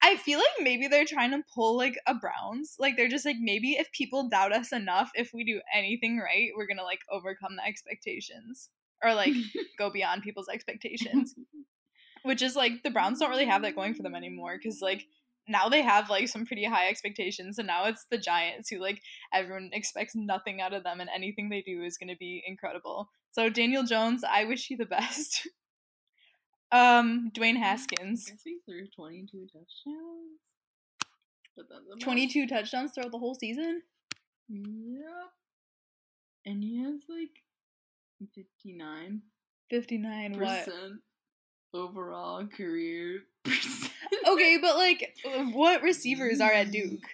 I 0.00 0.16
feel 0.16 0.38
like 0.38 0.64
maybe 0.64 0.88
they're 0.88 1.04
trying 1.04 1.32
to 1.32 1.42
pull 1.54 1.76
like 1.76 1.98
a 2.06 2.14
Browns. 2.14 2.76
Like 2.78 2.96
they're 2.96 3.08
just 3.08 3.26
like 3.26 3.36
maybe 3.40 3.72
if 3.72 3.90
people 3.92 4.28
doubt 4.28 4.52
us 4.52 4.72
enough, 4.72 5.10
if 5.14 5.30
we 5.34 5.44
do 5.44 5.60
anything 5.74 6.18
right, 6.18 6.50
we're 6.56 6.66
gonna 6.66 6.84
like 6.84 7.00
overcome 7.10 7.56
the 7.56 7.66
expectations 7.66 8.70
or 9.02 9.14
like 9.14 9.32
go 9.78 9.90
beyond 9.90 10.22
people's 10.22 10.48
expectations. 10.48 11.34
Which 12.22 12.42
is 12.42 12.56
like 12.56 12.82
the 12.82 12.90
Browns 12.90 13.18
don't 13.18 13.30
really 13.30 13.46
have 13.46 13.62
that 13.62 13.74
going 13.74 13.94
for 13.94 14.02
them 14.02 14.14
anymore 14.14 14.56
because 14.56 14.80
like 14.80 15.06
now 15.48 15.68
they 15.68 15.82
have 15.82 16.10
like 16.10 16.28
some 16.28 16.46
pretty 16.46 16.64
high 16.64 16.88
expectations 16.88 17.58
and 17.58 17.66
now 17.66 17.86
it's 17.86 18.06
the 18.10 18.18
Giants 18.18 18.68
who 18.68 18.78
like 18.78 19.00
everyone 19.32 19.70
expects 19.72 20.14
nothing 20.14 20.60
out 20.60 20.74
of 20.74 20.84
them 20.84 21.00
and 21.00 21.10
anything 21.14 21.48
they 21.48 21.62
do 21.62 21.82
is 21.82 21.98
gonna 21.98 22.16
be 22.16 22.42
incredible. 22.46 23.10
So 23.30 23.48
Daniel 23.48 23.84
Jones, 23.84 24.24
I 24.24 24.44
wish 24.44 24.70
you 24.70 24.76
the 24.76 24.86
best. 24.86 25.48
um, 26.72 27.30
Dwayne 27.36 27.56
Haskins. 27.56 28.32
He 28.44 28.58
threw 28.64 28.86
22 28.94 29.46
touchdowns. 29.46 30.40
But 31.56 31.66
that's 31.68 32.04
22 32.04 32.46
touchdowns 32.46 32.92
throughout 32.92 33.12
the 33.12 33.18
whole 33.18 33.34
season. 33.34 33.82
Yep. 34.48 35.32
And 36.46 36.62
he 36.62 36.82
has 36.82 37.00
like 37.08 37.42
59 38.34 39.22
59 39.70 40.40
what? 40.40 40.64
percent 40.64 41.00
overall 41.74 42.46
career 42.46 43.20
percent. 43.44 43.92
Okay, 44.26 44.58
but 44.60 44.76
like 44.76 45.16
what 45.52 45.82
receivers 45.82 46.40
are 46.40 46.52
at 46.52 46.70
Duke? 46.70 47.06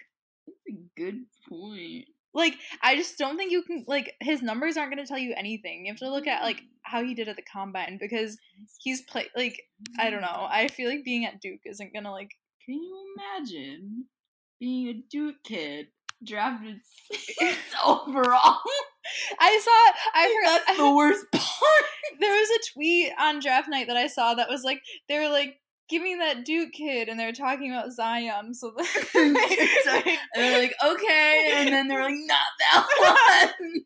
That's 0.47 0.57
a 0.69 0.79
good 0.95 1.25
point. 1.49 2.07
Like 2.35 2.55
I 2.83 2.97
just 2.97 3.17
don't 3.17 3.37
think 3.37 3.51
you 3.51 3.63
can 3.63 3.85
like 3.87 4.13
his 4.19 4.41
numbers 4.41 4.75
aren't 4.75 4.93
going 4.93 5.03
to 5.03 5.07
tell 5.07 5.17
you 5.17 5.33
anything. 5.37 5.85
You 5.85 5.93
have 5.93 5.99
to 5.99 6.11
look 6.11 6.27
at 6.27 6.43
like 6.43 6.61
how 6.83 7.01
he 7.03 7.15
did 7.15 7.29
at 7.29 7.37
the 7.37 7.41
combine 7.41 7.97
because 7.99 8.37
he's 8.79 9.01
play 9.03 9.27
like 9.35 9.61
I 9.97 10.09
don't 10.09 10.21
know. 10.21 10.47
I 10.49 10.67
feel 10.67 10.89
like 10.89 11.05
being 11.05 11.25
at 11.25 11.39
Duke 11.39 11.61
isn't 11.65 11.93
going 11.93 12.03
to 12.03 12.11
like 12.11 12.31
Can 12.65 12.75
you 12.75 12.97
imagine 13.17 14.05
being 14.59 14.89
a 14.89 15.01
Duke 15.09 15.37
kid 15.45 15.87
drafted 16.23 16.81
sixth 17.11 17.73
overall? 17.85 18.59
I 19.39 19.59
saw 19.59 19.93
I 20.13 20.41
heard 20.43 20.61
That's 20.67 20.77
the 20.77 20.91
worst 20.91 21.25
part. 21.31 21.85
there 22.19 22.33
was 22.33 22.49
a 22.49 22.73
tweet 22.73 23.13
on 23.17 23.39
draft 23.39 23.69
night 23.69 23.87
that 23.87 23.97
I 23.97 24.07
saw 24.07 24.33
that 24.33 24.49
was 24.49 24.63
like 24.63 24.81
they 25.07 25.19
were 25.19 25.29
like 25.29 25.55
give 25.89 26.01
me 26.01 26.15
that 26.15 26.45
Duke 26.45 26.71
kid 26.73 27.09
and 27.09 27.19
they 27.19 27.25
were 27.25 27.31
talking 27.31 27.71
about 27.71 27.91
Zion 27.91 28.53
so 28.53 28.75
and 29.15 29.35
they're 30.35 30.59
like, 30.59 30.75
okay, 30.83 31.51
and 31.55 31.69
then 31.69 31.87
they're 31.87 32.03
like, 32.03 32.15
not 32.15 32.39
that 32.59 33.53
one. 33.59 33.85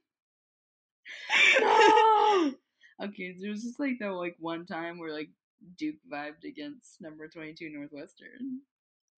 no. 1.61 2.53
Okay, 3.01 3.33
there 3.39 3.49
was 3.49 3.63
just 3.63 3.79
like 3.79 3.93
that 4.01 4.11
like 4.11 4.35
one 4.39 4.65
time 4.65 4.99
where 4.99 5.13
like 5.13 5.29
Duke 5.77 5.95
vibed 6.11 6.43
against 6.45 6.99
number 6.99 7.29
twenty 7.29 7.53
two 7.53 7.69
Northwestern. 7.69 8.59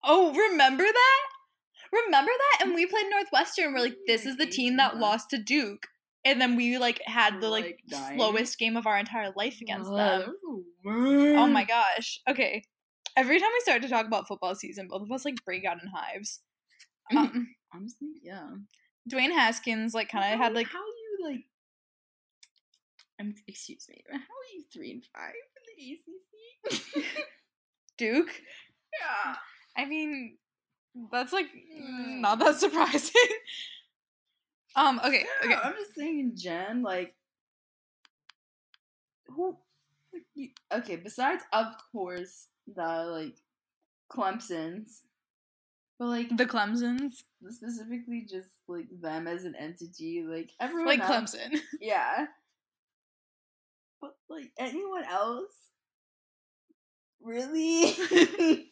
Oh, 0.04 0.32
remember 0.32 0.84
that? 0.84 1.20
Remember 1.92 2.30
that? 2.30 2.64
And 2.64 2.72
mm. 2.72 2.76
we 2.76 2.86
played 2.86 3.06
Northwestern. 3.10 3.72
We're 3.72 3.80
like, 3.80 3.96
this 4.06 4.24
is 4.24 4.36
the 4.36 4.46
team 4.46 4.76
that 4.76 4.98
lost 4.98 5.30
to 5.30 5.38
Duke. 5.38 5.88
And 6.24 6.40
then 6.40 6.54
we 6.54 6.78
like 6.78 7.00
had 7.04 7.40
the 7.40 7.48
like, 7.48 7.80
like, 7.90 8.14
slowest 8.14 8.56
game 8.58 8.76
of 8.76 8.86
our 8.86 8.96
entire 8.96 9.32
life 9.34 9.58
against 9.60 9.90
them. 9.90 9.96
that 9.96 10.26
was 10.28 10.36
the 10.40 10.64
worst. 10.84 11.38
Oh 11.38 11.48
my 11.48 11.64
gosh. 11.64 12.20
Okay. 12.28 12.62
Every 13.16 13.38
time 13.38 13.48
we 13.52 13.60
start 13.60 13.82
to 13.82 13.88
talk 13.88 14.06
about 14.06 14.26
football 14.26 14.54
season, 14.54 14.88
both 14.88 15.02
of 15.02 15.12
us 15.12 15.24
like 15.24 15.44
break 15.44 15.64
out 15.64 15.82
in 15.82 15.88
hives. 15.94 16.40
Um, 17.16 17.54
Honestly, 17.74 18.08
yeah. 18.22 18.48
Dwayne 19.10 19.32
Haskins 19.32 19.94
like 19.94 20.08
kind 20.08 20.32
of 20.32 20.40
had 20.40 20.54
like 20.54 20.68
how 20.68 20.78
you 20.78 21.26
like. 21.30 21.44
I'm 23.20 23.34
excuse 23.46 23.86
me. 23.88 24.02
How 24.10 24.16
are 24.16 24.50
you 24.54 24.64
three 24.72 24.90
and 24.92 25.04
five 25.14 25.34
in 25.56 26.72
the 26.72 26.92
ACC? 27.02 27.04
Duke. 27.98 28.32
yeah. 29.00 29.34
I 29.76 29.84
mean, 29.86 30.38
that's 31.10 31.32
like 31.32 31.46
not 31.78 32.38
that 32.38 32.56
surprising. 32.58 33.12
um. 34.76 34.98
Okay. 35.04 35.26
Okay. 35.42 35.50
Yeah, 35.50 35.60
I'm 35.62 35.74
just 35.74 35.94
saying, 35.94 36.32
Jen, 36.36 36.82
like, 36.82 37.14
who? 39.28 39.58
Okay, 40.72 40.96
besides 40.96 41.42
of 41.52 41.66
course 41.90 42.48
the 42.66 43.06
like 43.10 43.36
Clemson's, 44.10 45.02
but 45.98 46.06
like 46.06 46.36
The 46.36 46.46
Clemsons, 46.46 47.22
specifically 47.48 48.26
just 48.28 48.48
like 48.68 48.86
them 49.00 49.26
as 49.26 49.44
an 49.44 49.54
entity, 49.58 50.24
like 50.26 50.50
everyone 50.60 50.86
like 50.86 51.00
else, 51.00 51.34
Clemson. 51.34 51.60
yeah. 51.80 52.26
But 54.00 54.14
like 54.28 54.50
anyone 54.58 55.04
else, 55.04 55.52
really? 57.20 57.94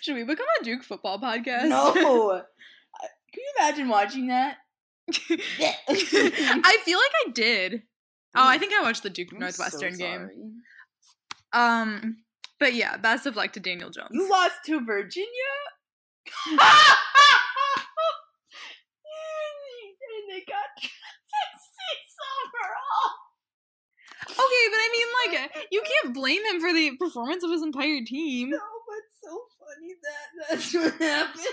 Should 0.00 0.16
we 0.16 0.24
become 0.24 0.46
a 0.60 0.64
Duke 0.64 0.82
football 0.82 1.20
podcast? 1.20 1.68
no. 1.68 1.92
Can 3.32 3.42
you 3.42 3.52
imagine 3.60 3.88
watching 3.88 4.28
that? 4.28 4.56
I 5.10 6.78
feel 6.84 6.98
like 6.98 7.12
I 7.26 7.30
did. 7.32 7.82
Oh, 8.34 8.46
I 8.46 8.58
think 8.58 8.72
I 8.72 8.82
watched 8.82 9.02
the 9.02 9.10
Duke 9.10 9.28
I'm 9.32 9.38
Northwestern 9.38 9.92
so 9.92 9.98
game. 9.98 10.62
Um, 11.52 12.18
but 12.58 12.74
yeah, 12.74 12.96
best 12.96 13.26
of 13.26 13.36
luck 13.36 13.52
to 13.54 13.60
Daniel 13.60 13.90
Jones. 13.90 14.10
You 14.12 14.28
lost 14.30 14.56
to 14.66 14.84
Virginia? 14.84 15.28
and 20.18 20.36
they 20.36 20.44
got 20.44 20.68
six 20.80 20.92
overall. 22.42 23.10
okay, 24.28 24.64
but 24.70 24.80
I 24.80 24.88
mean, 24.92 25.08
like, 25.22 25.66
you 25.72 25.82
can't 25.82 26.14
blame 26.14 26.44
him 26.44 26.60
for 26.60 26.72
the 26.72 26.96
performance 26.96 27.44
of 27.44 27.50
his 27.50 27.62
entire 27.62 28.02
team. 28.04 28.50
No, 28.50 28.58
but 28.58 29.04
so 29.22 29.40
funny 29.58 29.94
that 30.02 30.50
that's 30.50 30.74
what 30.74 31.08
happened. 31.08 31.44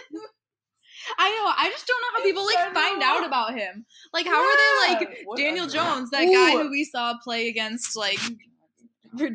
I 1.20 1.30
know. 1.30 1.54
I 1.56 1.70
just 1.70 1.86
don't 1.86 2.02
know 2.02 2.18
how 2.18 2.24
people 2.24 2.46
like 2.46 2.74
find 2.74 3.04
out 3.04 3.26
about 3.26 3.54
him. 3.56 3.86
Like, 4.12 4.26
how 4.26 4.42
are 4.42 4.58
they 4.58 4.94
like 4.94 5.02
Yeah, 5.02 5.24
what 5.26 5.38
Daniel 5.38 5.68
Jones, 5.68 6.10
that 6.10 6.26
guy 6.26 6.52
who 6.52 6.72
we 6.72 6.84
saw 6.84 7.16
play 7.24 7.48
against? 7.48 7.96
Like, 7.96 8.20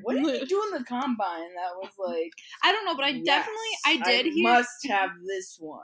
What 0.02 0.16
did 0.16 0.40
he 0.40 0.46
do 0.46 0.62
in 0.66 0.78
the 0.78 0.84
combine 0.84 1.54
that 1.54 1.76
was 1.76 1.92
like? 1.98 2.32
I 2.62 2.72
don't 2.72 2.84
know, 2.84 2.94
but 2.94 3.04
I 3.04 3.08
yes, 3.08 3.24
definitely 3.24 3.76
I 3.86 4.10
did 4.10 4.26
I 4.26 4.30
hear. 4.30 4.42
must 4.42 4.86
have 4.88 5.10
this 5.26 5.56
one. 5.58 5.82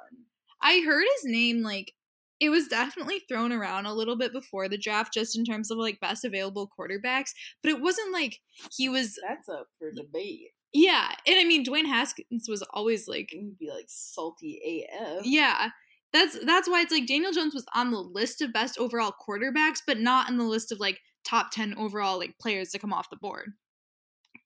I 0.62 0.82
heard 0.84 1.04
his 1.16 1.30
name 1.30 1.62
like 1.62 1.92
it 2.38 2.50
was 2.50 2.68
definitely 2.68 3.20
thrown 3.28 3.52
around 3.52 3.86
a 3.86 3.94
little 3.94 4.16
bit 4.16 4.32
before 4.32 4.68
the 4.68 4.78
draft, 4.78 5.14
just 5.14 5.36
in 5.36 5.44
terms 5.44 5.70
of 5.70 5.78
like 5.78 6.00
best 6.00 6.24
available 6.24 6.70
quarterbacks. 6.78 7.30
But 7.62 7.70
it 7.70 7.80
wasn't 7.80 8.12
like 8.12 8.40
he 8.76 8.88
was. 8.88 9.18
That's 9.26 9.48
up 9.48 9.68
for 9.78 9.90
debate. 9.92 10.50
Yeah, 10.72 11.08
and 11.26 11.36
I 11.38 11.44
mean 11.44 11.64
Dwayne 11.64 11.86
Haskins 11.86 12.48
was 12.48 12.62
always 12.70 13.08
like 13.08 13.30
would 13.34 13.58
be 13.58 13.70
like 13.70 13.86
salty 13.88 14.84
AF. 14.92 15.24
Yeah. 15.24 15.70
That's 16.12 16.38
that's 16.44 16.68
why 16.68 16.82
it's 16.82 16.92
like 16.92 17.06
Daniel 17.06 17.32
Jones 17.32 17.54
was 17.54 17.66
on 17.74 17.90
the 17.90 17.98
list 17.98 18.40
of 18.40 18.52
best 18.52 18.78
overall 18.78 19.12
quarterbacks, 19.26 19.80
but 19.86 19.98
not 19.98 20.30
in 20.30 20.38
the 20.38 20.44
list 20.44 20.72
of 20.72 20.80
like 20.80 21.00
top 21.24 21.50
10 21.50 21.74
overall 21.76 22.18
like 22.18 22.38
players 22.40 22.70
to 22.70 22.78
come 22.78 22.92
off 22.92 23.10
the 23.10 23.16
board. 23.16 23.52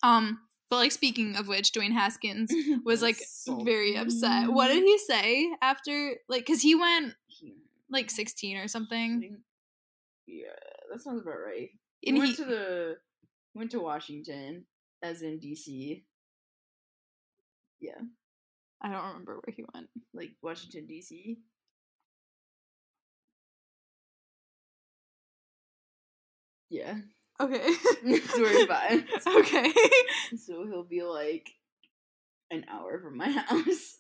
Um 0.03 0.41
But 0.69 0.77
like 0.77 0.93
speaking 0.93 1.37
of 1.37 1.49
which, 1.49 1.73
Dwayne 1.73 1.93
Haskins 1.93 2.53
was 2.85 3.03
like 3.03 3.17
So- 3.17 3.63
very 3.65 3.97
upset. 3.97 4.53
What 4.53 4.69
did 4.69 4.85
he 4.85 4.99
say 4.99 5.51
after 5.61 6.17
like 6.29 6.47
cuz 6.47 6.63
he 6.63 6.75
went 6.75 7.15
like 7.91 8.11
16 8.11 8.57
or 8.57 8.69
something. 8.69 9.43
Yeah, 10.27 10.55
that 10.93 11.01
sounds 11.03 11.23
about 11.23 11.41
right. 11.45 11.71
And 12.07 12.17
he 12.17 12.21
he 12.23 12.27
went 12.29 12.37
to 12.37 12.45
the 12.45 12.99
went 13.55 13.71
to 13.73 13.81
Washington, 13.81 14.67
as 15.03 15.23
in 15.23 15.41
DC. 15.41 16.05
Yeah, 17.81 17.99
I 18.81 18.91
don't 18.93 19.05
remember 19.09 19.41
where 19.43 19.55
he 19.57 19.65
went. 19.75 19.89
like 20.15 20.31
Washington 20.43 20.87
DC. 20.87 21.39
Yeah, 26.69 26.99
Okay. 27.41 28.67
fine. 28.67 29.07
okay. 29.27 29.73
So 30.37 30.67
he'll 30.67 30.85
be 30.85 31.03
like 31.03 31.49
an 32.51 32.65
hour 32.71 33.01
from 33.01 33.17
my 33.17 33.31
house. 33.49 33.99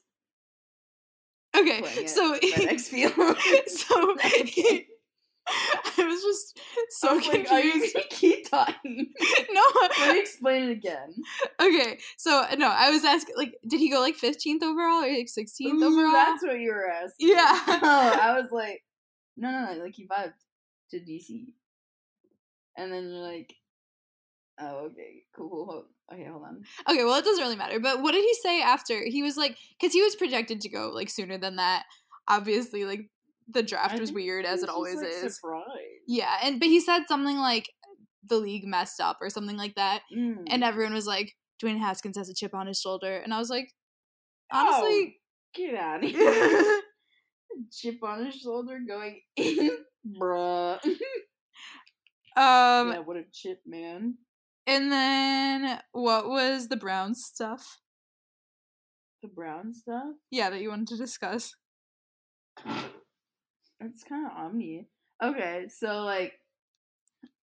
Okay. 1.56 2.06
So 2.06 2.38
FedEx 2.38 2.80
Field. 2.88 3.12
so. 3.66 4.16
I 5.98 6.04
was 6.04 6.22
just 6.22 6.60
so 6.90 7.16
was 7.16 7.26
like, 7.26 7.50
are 7.50 7.60
you 7.60 7.72
confused. 7.72 7.94
gonna 7.94 8.06
keep 8.10 8.50
talking? 8.50 9.12
no. 9.52 9.62
Let 9.80 10.14
me 10.14 10.20
explain 10.20 10.68
it 10.68 10.72
again. 10.72 11.14
Okay. 11.60 11.98
So 12.18 12.44
uh, 12.48 12.54
no, 12.56 12.68
I 12.68 12.90
was 12.90 13.04
asking 13.04 13.34
like 13.36 13.54
did 13.66 13.80
he 13.80 13.90
go 13.90 14.00
like 14.00 14.16
15th 14.16 14.62
overall 14.62 15.02
or 15.02 15.08
like 15.08 15.26
16th 15.26 15.82
overall? 15.82 16.12
That's 16.12 16.42
what 16.44 16.60
you 16.60 16.70
were 16.72 16.88
asking. 16.88 17.28
Yeah. 17.30 17.62
Oh, 17.66 18.18
I 18.20 18.38
was 18.40 18.52
like, 18.52 18.84
no, 19.36 19.50
no, 19.50 19.72
no. 19.74 19.82
Like 19.82 19.94
he 19.94 20.06
vibed 20.06 20.34
to 20.90 20.98
DC, 21.00 21.46
and 22.76 22.92
then 22.92 23.04
you're 23.08 23.22
like, 23.22 23.52
oh, 24.60 24.86
okay, 24.86 25.22
cool, 25.36 25.48
cool. 25.48 25.66
Hold, 25.66 25.84
okay, 26.12 26.28
hold 26.30 26.42
on. 26.44 26.62
Okay, 26.88 27.04
well, 27.04 27.18
it 27.18 27.24
doesn't 27.24 27.42
really 27.42 27.56
matter. 27.56 27.80
But 27.80 28.02
what 28.02 28.12
did 28.12 28.24
he 28.24 28.34
say 28.42 28.60
after? 28.62 29.02
He 29.04 29.22
was 29.22 29.36
like, 29.36 29.56
because 29.80 29.92
he 29.92 30.02
was 30.02 30.16
projected 30.16 30.60
to 30.62 30.68
go 30.68 30.90
like 30.94 31.10
sooner 31.10 31.38
than 31.38 31.56
that. 31.56 31.84
Obviously, 32.28 32.84
like 32.84 33.08
the 33.48 33.62
draft 33.62 33.96
I 33.96 34.00
was 34.00 34.12
weird 34.12 34.44
he 34.44 34.50
as 34.50 34.62
it 34.62 34.68
always 34.68 34.96
like, 34.96 35.06
is. 35.08 35.40
Yeah, 36.06 36.32
and 36.44 36.60
but 36.60 36.68
he 36.68 36.80
said 36.80 37.04
something 37.08 37.36
like 37.36 37.68
the 38.28 38.36
league 38.36 38.66
messed 38.66 39.00
up 39.00 39.18
or 39.20 39.30
something 39.30 39.56
like 39.56 39.74
that, 39.76 40.02
Mm. 40.14 40.44
and 40.48 40.62
everyone 40.62 40.94
was 40.94 41.06
like, 41.06 41.32
Dwayne 41.62 41.78
Haskins 41.78 42.16
has 42.16 42.28
a 42.28 42.34
chip 42.34 42.54
on 42.54 42.66
his 42.66 42.78
shoulder, 42.80 43.16
and 43.16 43.32
I 43.34 43.38
was 43.38 43.50
like, 43.50 43.72
Oh, 44.52 44.58
honestly, 44.82 45.16
get 45.54 45.74
out 45.74 46.04
of 46.04 46.10
here. 46.10 46.80
Chip 47.72 48.02
on 48.02 48.26
his 48.26 48.34
shoulder, 48.36 48.78
going 48.86 49.20
in, 49.36 49.70
bruh. 50.20 50.78
um, 52.36 52.92
yeah, 52.92 52.98
what 53.00 53.16
a 53.16 53.24
chip, 53.32 53.60
man. 53.66 54.14
and 54.66 54.90
then 54.92 55.80
what 55.92 56.28
was 56.28 56.68
the 56.68 56.76
Brown 56.76 57.14
stuff? 57.14 57.78
The 59.22 59.28
brown 59.28 59.74
stuff. 59.74 60.14
Yeah, 60.30 60.48
that 60.48 60.62
you 60.62 60.70
wanted 60.70 60.88
to 60.88 60.96
discuss. 60.96 61.54
It's 63.80 64.04
kind 64.04 64.26
of 64.26 64.32
omni. 64.36 64.88
Okay, 65.22 65.66
so 65.68 66.02
like, 66.02 66.34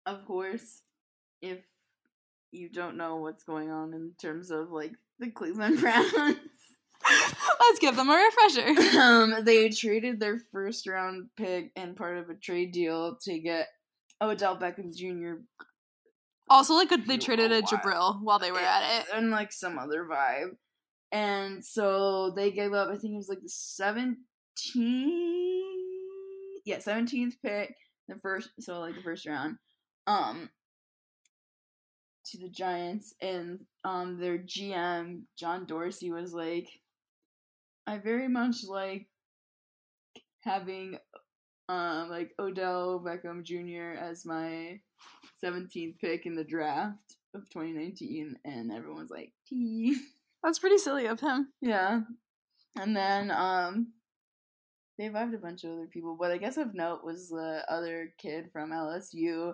of 0.06 0.24
course, 0.26 0.80
if 1.42 1.58
you 2.52 2.70
don't 2.70 2.96
know 2.96 3.16
what's 3.16 3.44
going 3.44 3.70
on 3.70 3.92
in 3.92 4.12
terms 4.20 4.50
of 4.50 4.70
like 4.70 4.92
the 5.18 5.30
Cleveland 5.30 5.78
Browns, 5.80 6.36
Let's 7.60 7.78
give 7.80 7.96
them 7.96 8.08
a 8.10 8.14
refresher. 8.14 8.98
um, 8.98 9.44
they 9.44 9.68
traded 9.68 10.20
their 10.20 10.40
first 10.52 10.86
round 10.86 11.28
pick 11.36 11.70
and 11.76 11.96
part 11.96 12.18
of 12.18 12.28
a 12.30 12.34
trade 12.34 12.72
deal 12.72 13.16
to 13.22 13.38
get 13.38 13.68
Odell 14.20 14.56
Beckham 14.56 14.94
Jr. 14.94 15.42
Also, 16.50 16.74
like 16.74 16.90
they 17.06 17.18
traded 17.18 17.52
a 17.52 17.62
Jabrill 17.62 18.20
while 18.22 18.38
they 18.38 18.50
were 18.50 18.58
at 18.58 19.00
it. 19.00 19.06
and 19.14 19.30
like 19.30 19.52
some 19.52 19.78
other 19.78 20.04
vibe. 20.10 20.56
And 21.12 21.64
so 21.64 22.32
they 22.34 22.50
gave 22.50 22.72
up, 22.72 22.88
I 22.88 22.96
think 22.96 23.14
it 23.14 23.16
was 23.16 23.28
like 23.28 23.40
the 23.40 23.48
17th, 23.48 24.16
yeah, 26.64 26.78
17th 26.78 27.34
pick, 27.42 27.74
the 28.08 28.16
first, 28.16 28.50
so 28.60 28.80
like 28.80 28.94
the 28.94 29.02
first 29.02 29.26
round, 29.26 29.56
um, 30.06 30.50
to 32.26 32.38
the 32.38 32.50
Giants. 32.50 33.14
And 33.22 33.60
um, 33.84 34.18
their 34.18 34.38
GM, 34.38 35.22
John 35.38 35.66
Dorsey, 35.66 36.10
was 36.10 36.32
like, 36.32 36.68
I 37.86 37.98
very 37.98 38.28
much 38.28 38.56
like 38.66 39.06
having 40.40 40.98
um 41.68 42.08
like 42.10 42.32
Odell 42.38 43.02
Beckham 43.04 43.42
Jr. 43.42 43.98
as 43.98 44.24
my 44.24 44.80
17th 45.44 45.98
pick 46.00 46.26
in 46.26 46.34
the 46.34 46.44
draft 46.44 47.16
of 47.34 47.48
2019 47.50 48.36
and 48.44 48.72
everyone's 48.72 49.10
like 49.10 49.32
T 49.46 49.96
That's 50.42 50.58
pretty 50.58 50.78
silly 50.78 51.06
of 51.06 51.20
him. 51.20 51.48
yeah 51.60 52.00
and 52.78 52.96
then 52.96 53.30
um 53.30 53.92
they 54.98 55.08
vibed 55.08 55.34
a 55.34 55.38
bunch 55.38 55.62
of 55.64 55.70
other 55.72 55.86
people 55.86 56.16
but 56.18 56.30
I 56.32 56.38
guess 56.38 56.56
of 56.56 56.74
note 56.74 57.04
was 57.04 57.28
the 57.28 57.62
other 57.68 58.12
kid 58.18 58.50
from 58.52 58.70
LSU 58.70 59.52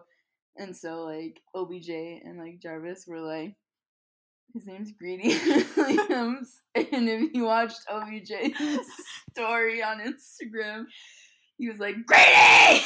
and 0.57 0.75
so 0.77 1.05
like 1.05 1.43
OBJ 1.55 1.89
and 1.91 2.39
like 2.39 2.61
Jarvis 2.61 3.07
were 3.07 3.21
like 3.21 3.55
his 4.55 4.67
name's 4.67 4.93
Greedy 4.93 5.37
Williams 5.77 6.61
and 6.77 7.09
if 7.09 7.35
you 7.35 7.45
watched 7.45 7.81
OBJ's 7.91 8.87
story 9.33 9.83
on 9.83 9.99
Instagram 10.01 10.85
he 11.59 11.69
was 11.69 11.79
like 11.79 11.95
Greedy 12.07 12.83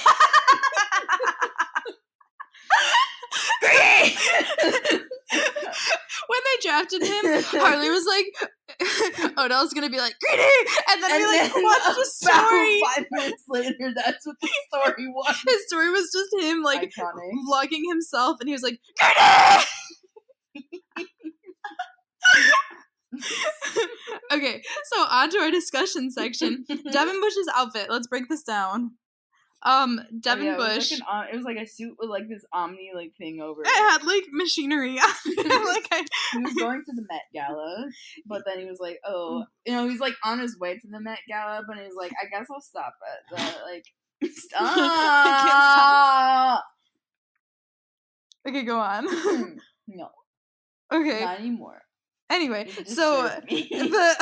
Greedy 3.60 5.04
when 6.28 6.40
they 6.44 6.68
drafted 6.68 7.02
him, 7.02 7.42
Harley 7.60 7.90
was 7.90 8.04
like, 8.06 8.26
Odell's 9.38 9.72
gonna 9.72 9.90
be 9.90 9.98
like, 9.98 10.14
Greedy! 10.20 10.42
And 10.90 11.02
then 11.02 11.10
and 11.10 11.20
we 11.20 11.26
like 11.26 11.52
then 11.52 11.62
watched 11.64 11.96
the 11.96 12.04
story. 12.04 12.82
five 12.94 13.06
minutes 13.10 13.44
later, 13.48 13.92
that's 13.94 14.26
what 14.26 14.36
the 14.40 14.48
story 14.68 15.08
was. 15.14 15.42
His 15.46 15.66
story 15.66 15.90
was 15.90 16.10
just 16.12 16.44
him 16.44 16.62
like 16.62 16.82
Iconic. 16.82 17.30
vlogging 17.50 17.88
himself, 17.88 18.36
and 18.40 18.48
he 18.48 18.52
was 18.52 18.62
like, 18.62 18.78
Greedy! 19.00 19.64
okay, 24.32 24.62
so 24.84 25.02
on 25.02 25.30
to 25.30 25.38
our 25.38 25.50
discussion 25.50 26.10
section. 26.10 26.64
Devin 26.92 27.20
Bush's 27.20 27.48
outfit. 27.54 27.88
Let's 27.90 28.06
break 28.06 28.28
this 28.28 28.42
down. 28.42 28.92
Um, 29.62 30.00
Devin 30.20 30.46
Oh, 30.46 30.50
Yeah, 30.50 30.54
it 30.54 30.58
was 30.58 30.68
Bush. 30.76 30.92
Like 30.92 31.00
an, 31.00 31.28
it 31.32 31.36
was 31.36 31.44
like 31.44 31.56
a 31.56 31.66
suit 31.66 31.96
with 31.98 32.08
like 32.08 32.28
this 32.28 32.44
omni 32.52 32.92
like 32.94 33.12
thing 33.18 33.40
over 33.40 33.62
it 33.62 33.66
it. 33.66 33.74
had 33.74 34.04
like 34.04 34.22
machinery 34.30 34.94
like 34.96 35.88
I, 35.90 36.04
He 36.32 36.38
was 36.38 36.54
going 36.54 36.84
to 36.84 36.92
the 36.94 37.04
Met 37.10 37.22
Gala, 37.32 37.86
but 38.26 38.42
then 38.46 38.60
he 38.60 38.66
was 38.66 38.78
like, 38.78 39.00
"Oh, 39.04 39.44
you 39.66 39.72
know, 39.72 39.88
he's 39.88 39.98
like 40.00 40.14
on 40.24 40.38
his 40.38 40.56
way 40.58 40.78
to 40.78 40.86
the 40.88 41.00
Met 41.00 41.18
Gala, 41.28 41.62
but 41.66 41.76
he's 41.78 41.96
like, 41.96 42.12
I 42.22 42.26
guess 42.30 42.46
I'll 42.52 42.60
stop 42.60 42.94
at 43.02 43.18
the 43.36 43.42
like 43.64 43.84
stop." 44.32 44.68
okay, 48.46 48.62
go 48.62 48.78
on. 48.78 49.06
no, 49.88 50.10
okay. 50.92 51.20
not 51.24 51.40
anymore. 51.40 51.82
Anyway, 52.31 52.68
so 52.85 53.22
the 53.49 54.16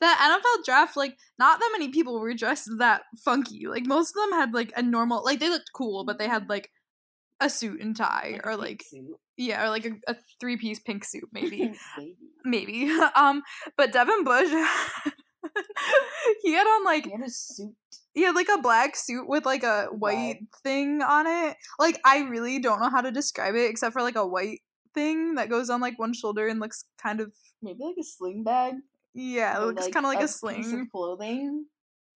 the 0.00 0.06
NFL 0.06 0.64
draft, 0.64 0.96
like 0.96 1.16
not 1.38 1.58
that 1.60 1.70
many 1.72 1.88
people 1.90 2.20
were 2.20 2.34
dressed 2.34 2.68
that 2.78 3.02
funky. 3.24 3.66
Like 3.66 3.86
most 3.86 4.14
of 4.16 4.22
them 4.30 4.38
had 4.38 4.54
like 4.54 4.72
a 4.76 4.82
normal, 4.82 5.24
like 5.24 5.40
they 5.40 5.50
looked 5.50 5.70
cool, 5.74 6.04
but 6.04 6.18
they 6.18 6.28
had 6.28 6.48
like 6.48 6.70
a 7.40 7.48
suit 7.50 7.80
and 7.80 7.96
tie 7.96 8.30
Like 8.34 8.46
or 8.46 8.56
like 8.56 8.82
suit. 8.88 9.16
yeah, 9.36 9.64
or 9.64 9.70
like 9.70 9.86
a, 9.86 9.92
a 10.12 10.16
three 10.40 10.56
piece 10.56 10.78
pink 10.80 11.04
suit 11.04 11.28
maybe, 11.32 11.72
maybe. 12.44 12.90
Um, 13.16 13.42
but 13.76 13.92
Devin 13.92 14.24
Bush, 14.24 14.50
he 16.42 16.52
had 16.52 16.66
on 16.66 16.84
like 16.84 17.04
He 17.04 17.10
had 17.12 17.22
a 17.22 17.30
suit. 17.30 17.74
he 18.14 18.22
had 18.22 18.34
like 18.34 18.48
a 18.52 18.60
black 18.60 18.96
suit 18.96 19.28
with 19.28 19.44
like 19.46 19.62
a 19.64 19.86
white 19.86 20.40
thing 20.62 21.02
on 21.02 21.26
it. 21.26 21.56
Like 21.78 22.00
I 22.04 22.20
really 22.20 22.58
don't 22.58 22.80
know 22.80 22.90
how 22.90 23.00
to 23.00 23.10
describe 23.10 23.54
it 23.54 23.70
except 23.70 23.92
for 23.92 24.02
like 24.02 24.16
a 24.16 24.26
white 24.26 24.60
thing 24.94 25.34
that 25.36 25.48
goes 25.48 25.70
on 25.70 25.80
like 25.80 25.98
one 25.98 26.12
shoulder 26.12 26.46
and 26.48 26.60
looks 26.60 26.84
kind 27.00 27.20
of 27.20 27.32
Maybe 27.62 27.78
like 27.82 27.96
a 28.00 28.04
sling 28.04 28.44
bag. 28.44 28.74
yeah, 29.14 29.56
it 29.60 29.64
looks 29.64 29.88
kind 29.88 30.06
of 30.06 30.12
like 30.12 30.22
a, 30.22 30.28
sling. 30.28 30.80
of 30.80 30.90
clothing. 30.90 31.66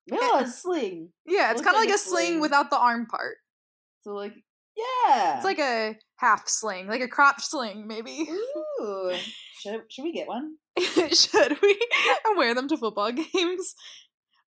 Yeah, 0.07 0.41
a 0.41 0.49
sling. 0.49 1.11
Yeah, 1.27 1.53
it's 1.53 1.61
kind 1.63 1.77
of 1.77 1.81
like 1.81 1.89
like, 1.89 1.91
a 1.91 1.95
a 1.95 1.99
sling 1.99 2.27
sling. 2.27 2.41
without 2.41 2.71
the 2.71 2.79
arm 2.79 3.07
part. 3.07 3.37
So 4.03 4.15
like, 4.15 4.35
yeah, 4.77 5.37
It's 5.37 5.45
like 5.45 5.59
a 5.59 5.97
half 6.17 6.49
sling, 6.49 6.87
like 6.89 7.03
a 7.03 7.09
crotch 7.09 7.43
sling, 7.43 7.87
maybe. 7.87 8.27
Ooh. 8.81 9.13
Should, 9.61 9.83
should 9.89 10.03
we 10.05 10.13
get 10.13 10.27
one? 10.29 10.57
Should 10.79 11.61
we 11.63 11.89
and 12.25 12.37
wear 12.37 12.55
them 12.55 12.69
to 12.69 12.77
football 12.77 13.13
games? 13.35 13.75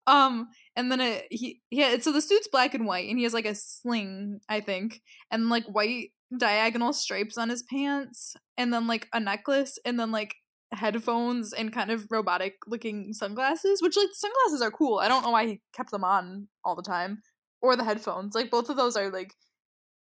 Um, 0.07 0.47
and 0.75 0.91
then 0.91 0.99
it 1.01 1.27
he 1.29 1.61
yeah, 1.69 1.97
so 1.99 2.11
the 2.11 2.21
suit's 2.21 2.47
black 2.47 2.73
and 2.73 2.85
white, 2.85 3.07
and 3.09 3.17
he 3.17 3.23
has 3.23 3.33
like 3.33 3.45
a 3.45 3.55
sling, 3.55 4.39
I 4.49 4.59
think, 4.59 5.01
and 5.31 5.49
like 5.49 5.65
white 5.65 6.09
diagonal 6.37 6.93
stripes 6.93 7.37
on 7.37 7.49
his 7.49 7.63
pants, 7.63 8.35
and 8.57 8.73
then 8.73 8.87
like 8.87 9.07
a 9.13 9.19
necklace, 9.19 9.77
and 9.85 9.99
then 9.99 10.11
like 10.11 10.35
headphones 10.71 11.53
and 11.53 11.71
kind 11.71 11.91
of 11.91 12.05
robotic 12.09 12.55
looking 12.67 13.13
sunglasses, 13.13 13.81
which 13.81 13.95
like 13.95 14.09
sunglasses 14.13 14.61
are 14.61 14.71
cool. 14.71 14.99
I 14.99 15.07
don't 15.07 15.23
know 15.23 15.29
why 15.31 15.45
he 15.45 15.61
kept 15.75 15.91
them 15.91 16.03
on 16.03 16.47
all 16.65 16.75
the 16.75 16.81
time. 16.83 17.21
Or 17.61 17.75
the 17.77 17.83
headphones. 17.85 18.35
Like 18.35 18.51
both 18.51 18.69
of 18.69 18.75
those 18.75 18.97
are 18.97 19.09
like 19.09 19.33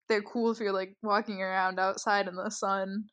they're 0.10 0.24
cool 0.24 0.52
if 0.52 0.60
you're 0.60 0.72
like 0.74 0.96
walking 1.04 1.42
around 1.42 1.80
outside 1.80 2.28
in 2.28 2.36
the 2.36 2.50
sun. 2.50 3.04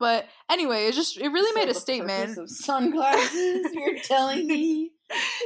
But 0.00 0.26
anyway, 0.50 0.86
it 0.86 0.94
just 0.94 1.16
it 1.18 1.28
really 1.28 1.52
So 1.52 1.60
made 1.60 1.68
a 1.68 1.74
statement. 1.74 2.36
Of 2.38 2.50
sunglasses, 2.50 3.66
you're 3.72 3.98
telling 4.02 4.46
me? 4.46 4.90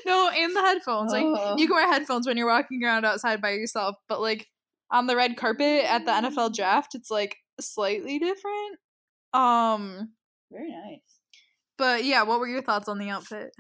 no, 0.07 0.31
and 0.31 0.57
the 0.57 0.61
headphones. 0.61 1.13
Like 1.13 1.25
Oh. 1.27 1.57
you 1.59 1.67
can 1.67 1.77
wear 1.77 1.87
headphones 1.93 2.27
when 2.27 2.37
you're 2.39 2.47
walking 2.49 2.83
around 2.83 3.05
outside 3.05 3.43
by 3.43 3.51
yourself, 3.51 3.97
but 4.09 4.21
like 4.23 4.47
on 4.91 5.07
the 5.07 5.17
red 5.17 5.37
carpet 5.37 5.85
at 5.85 6.05
the 6.05 6.13
NFL 6.13 6.55
draft, 6.55 6.95
it's 6.95 7.11
like 7.11 7.37
slightly 7.61 8.19
different. 8.19 8.79
Um, 9.35 10.13
Very 10.51 10.71
nice. 10.71 11.01
but 11.77 12.05
yeah, 12.05 12.23
what 12.23 12.41
were 12.41 12.49
your 12.49 12.63
thoughts 12.63 12.89
on 12.89 12.99
the 12.99 13.11
outfit? 13.11 13.51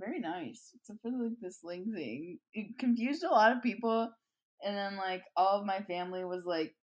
Very 0.00 0.18
nice. 0.18 0.70
Except 0.74 1.00
for 1.02 1.10
like 1.10 1.38
the 1.40 1.52
sling 1.52 1.92
thing. 1.94 2.38
It 2.52 2.78
confused 2.78 3.22
a 3.22 3.30
lot 3.30 3.52
of 3.52 3.62
people. 3.62 4.08
And 4.64 4.76
then 4.76 4.96
like 4.96 5.22
all 5.36 5.60
of 5.60 5.66
my 5.66 5.80
family 5.80 6.24
was 6.24 6.44
like, 6.44 6.74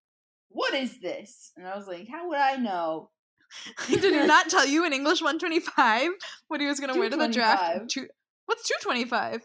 What 0.49 0.74
is 0.74 1.02
this? 1.02 1.52
And 1.58 1.68
I 1.68 1.76
was 1.76 1.88
like, 1.88 2.08
How 2.10 2.30
would 2.30 2.38
I 2.39 2.56
know? 2.56 3.10
Did 3.88 4.04
he 4.04 4.26
not 4.26 4.49
tell 4.49 4.66
you 4.66 4.86
in 4.86 4.93
English 4.93 5.22
125 5.22 6.10
what 6.47 6.62
he 6.62 6.68
was 6.68 6.80
gonna 6.80 6.97
wear 6.97 7.10
to 7.10 7.18
the 7.18 7.28
draft? 7.28 7.89
Two, 7.89 8.08
what's 8.45 8.68
225? 8.68 9.41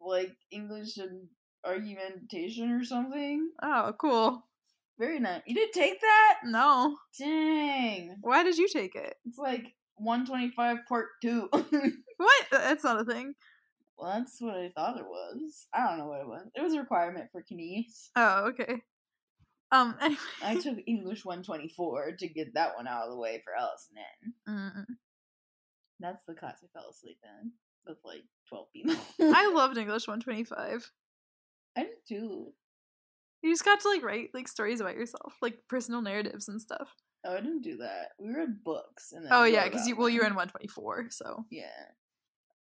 Like 0.00 0.32
English 0.50 0.96
and 0.96 1.28
argumentation 1.64 2.70
or 2.72 2.84
something? 2.84 3.50
Oh, 3.62 3.92
cool. 3.98 4.46
Very 4.98 5.18
nice. 5.20 5.42
You 5.46 5.54
didn't 5.54 5.72
take 5.72 6.00
that? 6.00 6.34
No, 6.44 6.96
Dang. 7.18 8.16
why 8.20 8.42
did 8.42 8.58
you 8.58 8.68
take 8.68 8.94
it? 8.94 9.14
It's 9.24 9.38
like 9.38 9.74
125 9.96 10.78
part 10.88 11.06
two. 11.22 11.48
What? 12.20 12.44
That's 12.50 12.84
not 12.84 13.00
a 13.00 13.04
thing. 13.04 13.32
well, 13.96 14.12
that's 14.12 14.38
what 14.42 14.54
I 14.54 14.70
thought 14.76 14.98
it 14.98 15.06
was. 15.06 15.66
I 15.72 15.88
don't 15.88 15.96
know 15.96 16.06
what 16.06 16.20
it 16.20 16.26
was. 16.28 16.46
It 16.54 16.60
was 16.60 16.74
a 16.74 16.80
requirement 16.80 17.30
for 17.32 17.42
Kines. 17.42 18.10
Oh, 18.14 18.48
okay. 18.48 18.82
Um. 19.72 19.94
Anyway. 20.02 20.20
I 20.42 20.56
took 20.56 20.76
English 20.86 21.24
124 21.24 22.16
to 22.18 22.28
get 22.28 22.52
that 22.52 22.76
one 22.76 22.86
out 22.86 23.04
of 23.04 23.10
the 23.12 23.16
way 23.18 23.40
for 23.42 23.54
Allison 23.58 23.94
N. 23.96 24.34
Mm. 24.54 24.84
That's 25.98 26.24
the 26.26 26.34
class 26.34 26.58
I 26.62 26.66
fell 26.78 26.90
asleep 26.90 27.16
in 27.24 27.52
with 27.86 27.96
like 28.04 28.24
12 28.50 28.66
people. 28.74 28.96
I 29.20 29.50
loved 29.54 29.78
English 29.78 30.06
125. 30.06 30.90
I 31.76 31.82
didn't 31.82 32.04
do. 32.08 32.52
You 33.42 33.52
just 33.52 33.64
got 33.64 33.80
to 33.80 33.88
like 33.88 34.02
write 34.02 34.30
like 34.34 34.48
stories 34.48 34.80
about 34.80 34.96
yourself, 34.96 35.34
like 35.40 35.58
personal 35.68 36.02
narratives 36.02 36.48
and 36.48 36.60
stuff. 36.60 36.94
Oh, 37.24 37.34
I 37.36 37.40
didn't 37.40 37.62
do 37.62 37.78
that. 37.78 38.10
We 38.18 38.32
read 38.32 38.62
books 38.64 39.12
and 39.12 39.26
Oh 39.30 39.44
yeah, 39.44 39.64
because 39.64 39.86
you 39.86 39.96
well 39.96 40.08
you 40.08 40.20
were 40.20 40.26
in 40.26 40.34
124, 40.34 41.06
so 41.10 41.44
Yeah. 41.50 41.66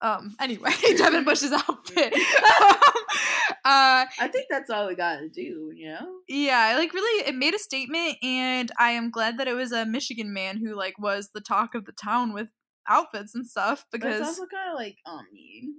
um. 0.02 0.36
Anyway, 0.40 0.72
Devin 0.98 1.24
Bush's 1.26 1.52
outfit. 1.52 2.14
uh, 3.66 4.06
I 4.20 4.30
think 4.32 4.48
that's 4.50 4.70
all 4.70 4.88
we 4.88 4.96
gotta 4.96 5.30
do, 5.30 5.72
you 5.76 5.90
know? 5.90 6.20
yeah, 6.28 6.76
like 6.78 6.94
really, 6.94 7.28
it 7.28 7.36
made 7.36 7.54
a 7.56 7.60
statement, 7.60 8.18
and 8.24 8.72
I 8.78 8.92
am 8.92 9.12
glad 9.12 9.38
that 9.40 9.48
it 9.48 9.54
was 9.56 9.72
a 9.72 9.86
Michigan 9.86 10.34
man 10.34 10.58
who 10.58 10.76
like 10.76 10.98
was 11.00 11.30
the 11.34 11.42
talk 11.42 11.76
of 11.76 11.86
the 11.86 11.92
town 11.94 12.34
with 12.34 12.50
outfits 12.88 13.36
and 13.36 13.46
stuff 13.46 13.86
because 13.92 14.22
also 14.22 14.46
kind 14.48 14.72
of 14.72 14.76
like 14.76 14.98
omni 15.06 15.70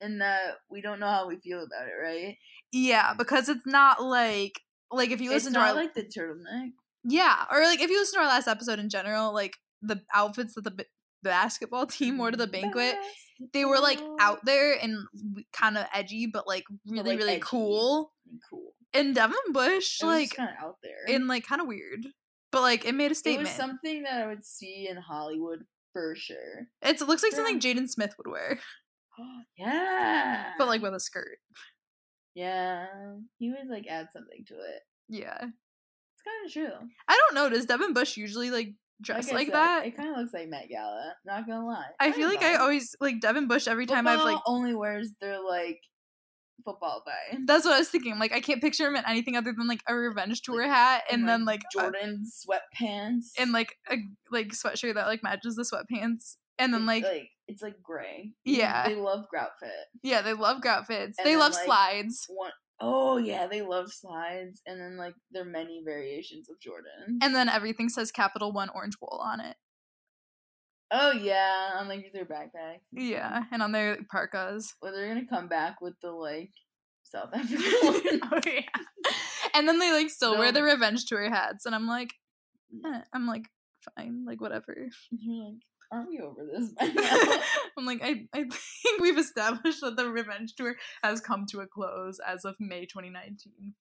in 0.00 0.18
that 0.18 0.56
we 0.70 0.80
don't 0.80 1.00
know 1.00 1.06
how 1.10 1.28
we 1.28 1.36
feel 1.36 1.58
about 1.58 1.88
it, 1.88 2.00
right? 2.02 2.36
yeah, 2.72 3.14
mm. 3.14 3.18
because 3.18 3.48
it's 3.48 3.66
not 3.66 4.02
like 4.02 4.60
like 4.90 5.10
if 5.10 5.20
you 5.20 5.30
listen 5.30 5.52
to 5.54 5.60
our 5.60 5.74
like 5.74 5.94
the 5.94 6.02
turtleneck. 6.02 6.72
Yeah, 7.04 7.44
or 7.50 7.62
like 7.62 7.80
if 7.80 7.90
you 7.90 7.98
listen 7.98 8.18
to 8.18 8.24
our 8.24 8.30
last 8.30 8.48
episode 8.48 8.78
in 8.78 8.90
general, 8.90 9.32
like 9.32 9.56
the 9.82 10.02
outfits 10.12 10.54
that 10.54 10.64
the 10.64 10.70
b- 10.72 10.84
basketball 11.22 11.86
team 11.86 12.18
wore 12.18 12.30
to 12.30 12.36
mm, 12.36 12.40
the 12.40 12.46
banquet, 12.46 12.96
they 13.52 13.64
were 13.64 13.78
like 13.78 14.00
out 14.20 14.44
there 14.44 14.76
and 14.80 15.06
kind 15.52 15.78
of 15.78 15.86
edgy, 15.94 16.26
but 16.26 16.46
like 16.46 16.64
really, 16.86 17.10
like, 17.10 17.18
really 17.18 17.38
cool. 17.40 18.12
And 18.30 18.40
cool. 18.50 18.72
And 18.94 19.14
Devin 19.14 19.52
Bush, 19.52 20.00
It 20.02 20.06
like, 20.06 20.34
kind 20.34 20.50
of 20.50 20.64
out 20.64 20.76
there. 20.82 21.14
and 21.14 21.28
like 21.28 21.46
kind 21.46 21.60
of 21.60 21.66
weird, 21.66 22.06
but 22.50 22.62
like 22.62 22.84
it 22.84 22.94
made 22.94 23.10
a 23.10 23.12
it 23.12 23.16
statement. 23.16 23.48
was 23.48 23.56
something 23.56 24.02
that 24.02 24.22
I 24.22 24.26
would 24.26 24.44
see 24.44 24.88
in 24.88 24.96
Hollywood 24.96 25.64
for 25.92 26.14
sure. 26.16 26.68
It's, 26.82 27.02
it 27.02 27.08
looks 27.08 27.22
like 27.22 27.32
something 27.32 27.60
Jaden 27.60 27.88
Smith 27.88 28.14
would 28.18 28.30
wear, 28.30 28.58
yeah. 29.58 30.52
but 30.58 30.68
like 30.68 30.82
with 30.82 30.94
a 30.94 31.00
skirt. 31.00 31.38
yeah, 32.34 32.86
he 33.38 33.50
would 33.50 33.68
like 33.70 33.86
add 33.88 34.08
something 34.12 34.44
to 34.48 34.54
it. 34.54 34.82
Yeah, 35.08 35.38
It's 35.40 36.22
kind 36.24 36.46
of 36.46 36.52
true. 36.52 36.88
I 37.08 37.18
don't 37.18 37.34
know. 37.34 37.48
Does 37.48 37.66
Devin 37.66 37.94
Bush 37.94 38.16
usually 38.16 38.50
like 38.50 38.74
dress 39.00 39.30
I 39.30 39.34
like, 39.34 39.46
said, 39.46 39.54
that? 39.54 39.86
It 39.86 39.96
kind 39.96 40.10
of 40.10 40.16
looks 40.16 40.34
like 40.34 40.48
Met 40.48 40.68
Gala. 40.68 41.14
Not 41.24 41.46
gonna 41.46 41.66
lie. 41.66 41.86
I 41.98 42.12
feel 42.12 42.28
like 42.28 42.42
I 42.42 42.56
always 42.56 42.94
like 43.00 43.20
Devin 43.20 43.48
Bush 43.48 43.66
every 43.68 43.86
time 43.86 44.06
I've 44.06 44.24
like. 44.24 44.38
Only 44.46 44.74
wears 44.74 45.10
their 45.20 45.42
like 45.42 45.80
football 46.64 47.02
vibe. 47.06 47.46
That's 47.46 47.64
what 47.64 47.74
I 47.74 47.78
was 47.78 47.88
thinking. 47.88 48.18
Like 48.18 48.32
I 48.32 48.40
can't 48.40 48.60
picture 48.60 48.86
him 48.86 48.96
in 48.96 49.04
anything 49.06 49.36
other 49.36 49.54
than 49.56 49.66
like 49.66 49.80
a 49.88 49.94
revenge 49.94 50.42
tour 50.42 50.62
hat, 50.66 51.04
and, 51.10 51.28
then 51.28 51.44
like 51.44 51.60
a- 51.60 51.80
Jordan 51.80 52.24
sweatpants 52.26 53.28
and 53.38 53.52
like 53.52 53.76
a 53.90 53.96
like 54.30 54.48
sweatshirt 54.48 54.94
that 54.94 55.06
like 55.06 55.22
matches 55.22 55.56
the 55.56 55.62
sweatpants 55.62 56.36
and 56.58 56.74
then 56.74 56.84
like, 56.86 57.04
like 57.04 57.30
it's 57.48 57.62
like 57.62 57.82
gray. 57.82 58.32
Yeah. 58.44 58.86
they 58.88 58.94
love 58.94 59.24
Groutfit. 59.34 59.70
yeah 60.02 60.22
they 60.22 60.34
love 60.34 60.64
outfits 60.64 61.16
and 61.18 61.26
they 61.26 61.32
then, 61.32 61.40
love 61.40 61.52
like, 61.54 61.64
slides 61.64 62.26
One 62.28 62.50
oh 62.80 63.16
yeah, 63.16 63.48
they 63.48 63.60
love 63.62 63.86
slides, 63.90 64.62
and 64.64 64.80
then 64.80 64.96
like 64.96 65.14
there 65.32 65.42
are 65.42 65.46
many 65.46 65.82
variations 65.84 66.48
of 66.48 66.60
Jordan. 66.60 67.18
and 67.22 67.34
then 67.34 67.48
everything 67.48 67.88
says 67.88 68.12
capital 68.12 68.52
one 68.52 68.68
orange 68.74 68.98
bowl 69.00 69.20
on 69.24 69.40
it 69.40 69.56
oh 70.90 71.12
yeah, 71.12 71.70
on 71.76 71.88
like 71.88 72.06
their 72.12 72.24
backpacks. 72.24 72.80
and 72.94 73.08
yeah 73.08 73.42
and 73.52 73.62
on 73.62 73.72
their 73.72 73.98
parkas 74.10 74.74
Well, 74.82 74.92
they're 74.92 75.08
gonna 75.08 75.26
come 75.28 75.48
back 75.48 75.80
with 75.80 75.94
the 76.02 76.10
like 76.12 76.50
South 77.02 77.30
African 77.34 78.20
oh 78.30 78.40
yeah 78.46 78.60
and 79.54 79.66
then 79.66 79.78
they 79.78 79.92
like 79.92 80.10
still 80.10 80.38
wear 80.38 80.52
the 80.52 80.62
revenge 80.62 81.06
tour 81.06 81.28
hats 81.30 81.64
and 81.66 81.74
i'm 81.74 81.88
like 81.88 82.10
eh, 82.84 83.00
i'm 83.14 83.26
like 83.26 83.44
fine 83.96 84.24
like 84.26 84.40
whatever 84.40 84.74
You're 85.10 85.44
like, 85.46 85.54
aren't 85.90 86.08
we 86.08 86.20
over 86.20 86.44
this 86.44 86.70
by 86.70 86.86
now? 86.94 87.40
i'm 87.76 87.86
like 87.86 88.00
I, 88.02 88.26
I 88.34 88.44
think 88.82 89.00
we've 89.00 89.18
established 89.18 89.80
that 89.80 89.96
the 89.96 90.08
revenge 90.08 90.54
tour 90.54 90.76
has 91.02 91.20
come 91.20 91.46
to 91.50 91.60
a 91.60 91.66
close 91.66 92.18
as 92.26 92.44
of 92.44 92.56
may 92.60 92.86
2019 92.86 93.74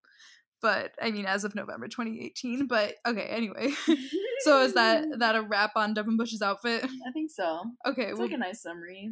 but 0.62 0.94
i 1.02 1.12
mean 1.12 1.26
as 1.26 1.44
of 1.44 1.54
november 1.56 1.88
2018 1.88 2.68
but 2.68 2.96
okay 3.08 3.24
anyway 3.30 3.70
so 4.40 4.62
is 4.62 4.74
that 4.74 5.06
that 5.20 5.36
a 5.36 5.42
wrap 5.42 5.72
on 5.76 5.94
devin 5.94 6.18
bush's 6.18 6.42
outfit 6.42 6.84
I 6.84 7.12
think 7.12 7.32
so. 7.32 7.64
okay 7.86 8.04
It's 8.04 8.14
well, 8.14 8.28
like 8.28 8.36
a 8.36 8.38
nice 8.38 8.62
summary. 8.62 9.12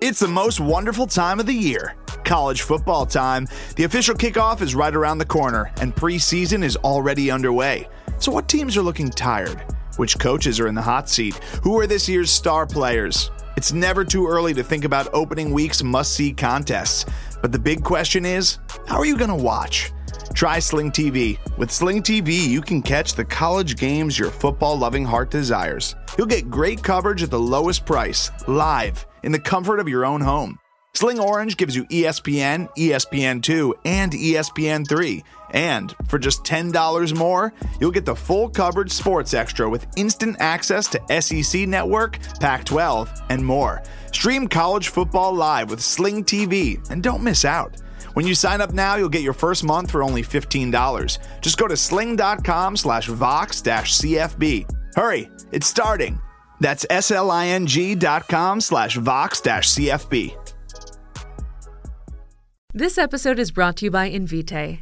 It's 0.00 0.20
the 0.20 0.28
most 0.28 0.60
wonderful 0.60 1.06
time 1.06 1.40
of 1.40 1.46
the 1.46 1.52
year. 1.54 1.96
College 2.24 2.62
football 2.62 3.06
time. 3.06 3.46
The 3.76 3.84
official 3.84 4.14
kickoff 4.14 4.60
is 4.60 4.74
right 4.74 4.94
around 4.94 5.18
the 5.18 5.24
corner, 5.26 5.72
and 5.80 5.94
preseason 5.94 6.62
is 6.62 6.76
already 6.76 7.30
underway. 7.30 7.88
So, 8.18 8.30
what 8.32 8.48
teams 8.48 8.76
are 8.76 8.82
looking 8.82 9.10
tired? 9.10 9.62
Which 9.96 10.18
coaches 10.18 10.58
are 10.58 10.66
in 10.66 10.74
the 10.74 10.82
hot 10.82 11.08
seat? 11.08 11.34
Who 11.62 11.78
are 11.78 11.86
this 11.86 12.08
year's 12.08 12.30
star 12.30 12.66
players? 12.66 13.30
It's 13.56 13.72
never 13.72 14.04
too 14.04 14.26
early 14.26 14.52
to 14.54 14.64
think 14.64 14.84
about 14.84 15.12
opening 15.12 15.52
week's 15.52 15.84
must 15.84 16.14
see 16.14 16.32
contests. 16.32 17.06
But 17.40 17.52
the 17.52 17.58
big 17.58 17.84
question 17.84 18.24
is 18.24 18.58
how 18.86 18.98
are 18.98 19.06
you 19.06 19.16
going 19.16 19.30
to 19.30 19.36
watch? 19.36 19.92
Try 20.34 20.58
Sling 20.58 20.90
TV. 20.90 21.38
With 21.56 21.70
Sling 21.70 22.02
TV, 22.02 22.48
you 22.48 22.60
can 22.60 22.82
catch 22.82 23.14
the 23.14 23.24
college 23.24 23.76
games 23.76 24.18
your 24.18 24.30
football 24.30 24.76
loving 24.76 25.04
heart 25.04 25.30
desires. 25.30 25.94
You'll 26.18 26.26
get 26.26 26.50
great 26.50 26.82
coverage 26.82 27.22
at 27.22 27.30
the 27.30 27.38
lowest 27.38 27.86
price, 27.86 28.30
live, 28.48 29.06
in 29.22 29.30
the 29.30 29.38
comfort 29.38 29.78
of 29.78 29.88
your 29.88 30.04
own 30.04 30.20
home. 30.20 30.58
Sling 30.94 31.18
Orange 31.18 31.56
gives 31.56 31.74
you 31.74 31.84
ESPN, 31.86 32.68
ESPN2, 32.76 33.74
and 33.84 34.14
E 34.14 34.34
ESPN3. 34.34 35.22
And 35.54 35.94
for 36.08 36.18
just 36.18 36.42
$10 36.44 37.16
more, 37.16 37.54
you'll 37.80 37.92
get 37.92 38.04
the 38.04 38.14
full 38.14 38.48
coverage 38.48 38.90
sports 38.90 39.32
extra 39.32 39.70
with 39.70 39.86
instant 39.96 40.36
access 40.40 40.88
to 40.88 41.22
SEC 41.22 41.66
Network, 41.68 42.18
Pac 42.40 42.64
12, 42.64 43.08
and 43.30 43.44
more. 43.44 43.82
Stream 44.12 44.48
college 44.48 44.88
football 44.88 45.32
live 45.32 45.70
with 45.70 45.80
Sling 45.80 46.24
TV 46.24 46.78
and 46.90 47.02
don't 47.02 47.22
miss 47.22 47.44
out. 47.44 47.76
When 48.14 48.26
you 48.26 48.34
sign 48.34 48.60
up 48.60 48.72
now, 48.72 48.96
you'll 48.96 49.08
get 49.08 49.22
your 49.22 49.32
first 49.32 49.64
month 49.64 49.92
for 49.92 50.02
only 50.02 50.22
$15. 50.22 51.18
Just 51.40 51.58
go 51.58 51.68
to 51.68 51.76
sling.com 51.76 52.76
slash 52.76 53.06
vox 53.06 53.60
dash 53.60 53.94
CFB. 53.94 54.68
Hurry, 54.96 55.30
it's 55.52 55.66
starting. 55.68 56.20
That's 56.60 56.86
S-L-I-N-G 56.90 57.96
dot 57.96 58.28
com 58.28 58.60
slash 58.60 58.96
vox 58.96 59.40
dash 59.40 59.68
CFB. 59.70 60.36
This 62.72 62.98
episode 62.98 63.38
is 63.38 63.52
brought 63.52 63.76
to 63.76 63.84
you 63.84 63.90
by 63.90 64.10
Invitae. 64.10 64.80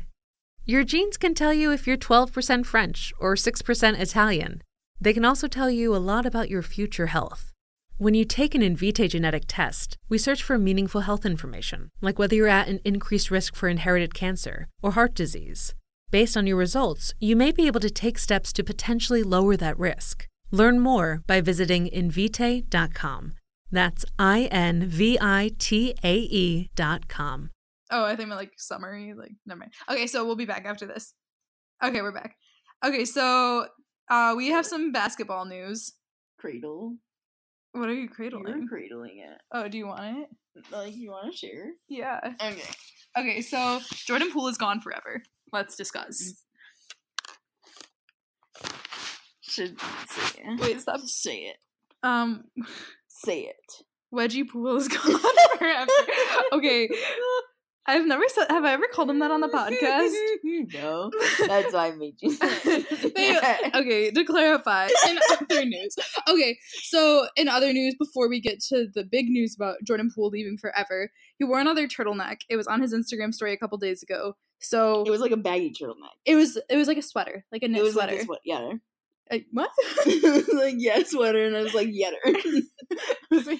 Your 0.64 0.84
genes 0.84 1.16
can 1.16 1.34
tell 1.34 1.52
you 1.52 1.72
if 1.72 1.88
you're 1.88 1.96
12% 1.96 2.64
French 2.64 3.12
or 3.18 3.34
6% 3.34 3.98
Italian. 3.98 4.62
They 5.00 5.12
can 5.12 5.24
also 5.24 5.48
tell 5.48 5.68
you 5.68 5.92
a 5.92 5.98
lot 5.98 6.24
about 6.24 6.48
your 6.48 6.62
future 6.62 7.06
health. 7.06 7.50
When 7.98 8.14
you 8.14 8.24
take 8.24 8.54
an 8.54 8.62
Invitae 8.62 9.08
genetic 9.08 9.44
test, 9.48 9.98
we 10.08 10.18
search 10.18 10.40
for 10.40 10.58
meaningful 10.58 11.00
health 11.00 11.26
information, 11.26 11.90
like 12.00 12.16
whether 12.16 12.36
you're 12.36 12.46
at 12.46 12.68
an 12.68 12.78
increased 12.84 13.28
risk 13.28 13.56
for 13.56 13.68
inherited 13.68 14.14
cancer 14.14 14.68
or 14.82 14.92
heart 14.92 15.14
disease. 15.14 15.74
Based 16.12 16.36
on 16.36 16.46
your 16.46 16.56
results, 16.56 17.12
you 17.18 17.34
may 17.34 17.50
be 17.50 17.66
able 17.66 17.80
to 17.80 17.90
take 17.90 18.16
steps 18.16 18.52
to 18.52 18.62
potentially 18.62 19.24
lower 19.24 19.56
that 19.56 19.78
risk. 19.78 20.28
Learn 20.52 20.78
more 20.78 21.22
by 21.26 21.40
visiting 21.40 21.88
invitae.com. 21.88 23.32
That's 23.72 24.04
I 24.16 24.42
N 24.52 24.86
V 24.86 25.18
I 25.20 25.50
T 25.58 25.94
A 26.04 26.14
E 26.14 26.70
dot 26.76 27.08
com. 27.08 27.50
Oh, 27.92 28.04
I 28.04 28.16
think 28.16 28.28
my 28.30 28.34
like 28.36 28.52
summary, 28.56 29.12
like 29.14 29.32
never 29.46 29.60
mind. 29.60 29.72
Okay, 29.88 30.06
so 30.06 30.24
we'll 30.24 30.34
be 30.36 30.46
back 30.46 30.64
after 30.64 30.86
this. 30.86 31.12
Okay, 31.84 32.00
we're 32.02 32.12
back. 32.12 32.36
Okay, 32.84 33.04
so 33.04 33.66
Uh, 34.10 34.34
we 34.36 34.48
have 34.48 34.66
some 34.66 34.90
basketball 34.92 35.44
news. 35.44 35.92
Cradle. 36.38 36.96
What 37.72 37.88
are 37.88 37.94
you 37.94 38.00
You're 38.02 38.08
cradling? 38.08 38.66
cradling 38.68 39.18
it. 39.18 39.40
Oh, 39.52 39.68
do 39.68 39.78
you 39.78 39.86
want 39.86 40.18
it? 40.18 40.28
Like 40.70 40.94
you 40.96 41.10
want 41.10 41.30
to 41.32 41.36
share? 41.36 41.70
Yeah. 41.88 42.20
Okay. 42.42 42.62
Okay, 43.16 43.40
so 43.42 43.80
Jordan 44.06 44.30
Poole 44.32 44.48
is 44.48 44.58
gone 44.58 44.80
forever. 44.80 45.22
Let's 45.52 45.76
discuss. 45.76 46.42
Should 49.42 49.78
say 50.08 50.42
it. 50.44 50.60
Wait, 50.60 50.80
stop. 50.80 51.00
Say 51.02 51.38
it. 51.52 51.56
Um, 52.02 52.44
Say 53.08 53.42
it. 53.42 53.84
Wedgie 54.12 54.48
Poole 54.48 54.76
is 54.76 54.88
gone 54.88 55.18
forever. 55.58 55.90
Okay, 56.52 56.88
I've 57.84 58.06
never 58.06 58.22
said. 58.28 58.46
Have 58.48 58.64
I 58.64 58.72
ever 58.74 58.84
called 58.92 59.10
him 59.10 59.18
that 59.18 59.30
on 59.32 59.40
the 59.40 59.48
podcast? 59.48 60.12
no, 60.74 61.10
that's 61.46 61.72
why 61.72 61.88
I 61.88 61.90
made 61.92 62.14
you 62.20 62.30
say 62.30 62.46
it. 62.64 63.14
They- 63.14 63.78
okay, 63.80 64.10
to 64.12 64.24
clarify, 64.24 64.88
in 65.08 65.18
other 65.32 65.64
news. 65.64 65.96
Okay, 66.28 66.58
so 66.84 67.26
in 67.36 67.48
other 67.48 67.72
news, 67.72 67.96
before 67.98 68.28
we 68.28 68.40
get 68.40 68.60
to 68.68 68.86
the 68.94 69.02
big 69.04 69.26
news 69.28 69.56
about 69.56 69.76
Jordan 69.84 70.10
Poole 70.14 70.28
leaving 70.30 70.58
forever, 70.58 71.10
he 71.38 71.44
wore 71.44 71.58
another 71.58 71.88
turtleneck. 71.88 72.38
It 72.48 72.56
was 72.56 72.66
on 72.68 72.80
his 72.80 72.94
Instagram 72.94 73.34
story 73.34 73.52
a 73.52 73.56
couple 73.56 73.78
days 73.78 74.02
ago. 74.02 74.36
So 74.60 75.02
It 75.04 75.10
was 75.10 75.20
like 75.20 75.32
a 75.32 75.36
baggy 75.36 75.72
turtleneck. 75.72 76.14
it 76.24 76.36
was 76.36 76.56
it 76.70 76.76
was 76.76 76.86
like 76.86 76.98
a 76.98 77.02
sweater, 77.02 77.44
like 77.50 77.64
a 77.64 77.68
knit 77.68 77.80
It 77.80 77.82
was 77.82 77.94
sweater. 77.94 78.12
like 78.12 78.22
a 78.22 78.24
sweat. 78.26 78.40
Yeah. 78.44 78.72
Uh, 79.30 79.38
what? 79.50 79.70
like 80.54 80.74
yeah 80.78 81.02
sweater, 81.04 81.44
and 81.46 81.56
I 81.56 81.62
was 81.62 81.74
like 81.74 81.88
yetter. 81.88 82.62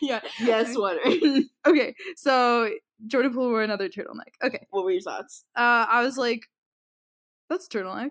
yeah. 0.01 0.21
yeah 0.41 0.65
sweater. 0.65 1.01
Okay, 1.67 1.95
so 2.17 2.69
Jordan 3.07 3.33
Poole 3.33 3.51
wore 3.51 3.63
another 3.63 3.89
turtleneck. 3.89 4.35
Okay, 4.43 4.67
what 4.71 4.85
were 4.85 4.91
your 4.93 5.01
thoughts? 5.03 5.45
uh, 5.57 5.87
I 5.89 6.03
was 6.03 6.17
like, 6.17 6.43
that's 7.51 7.67
a 7.67 7.69
turtleneck. 7.69 8.11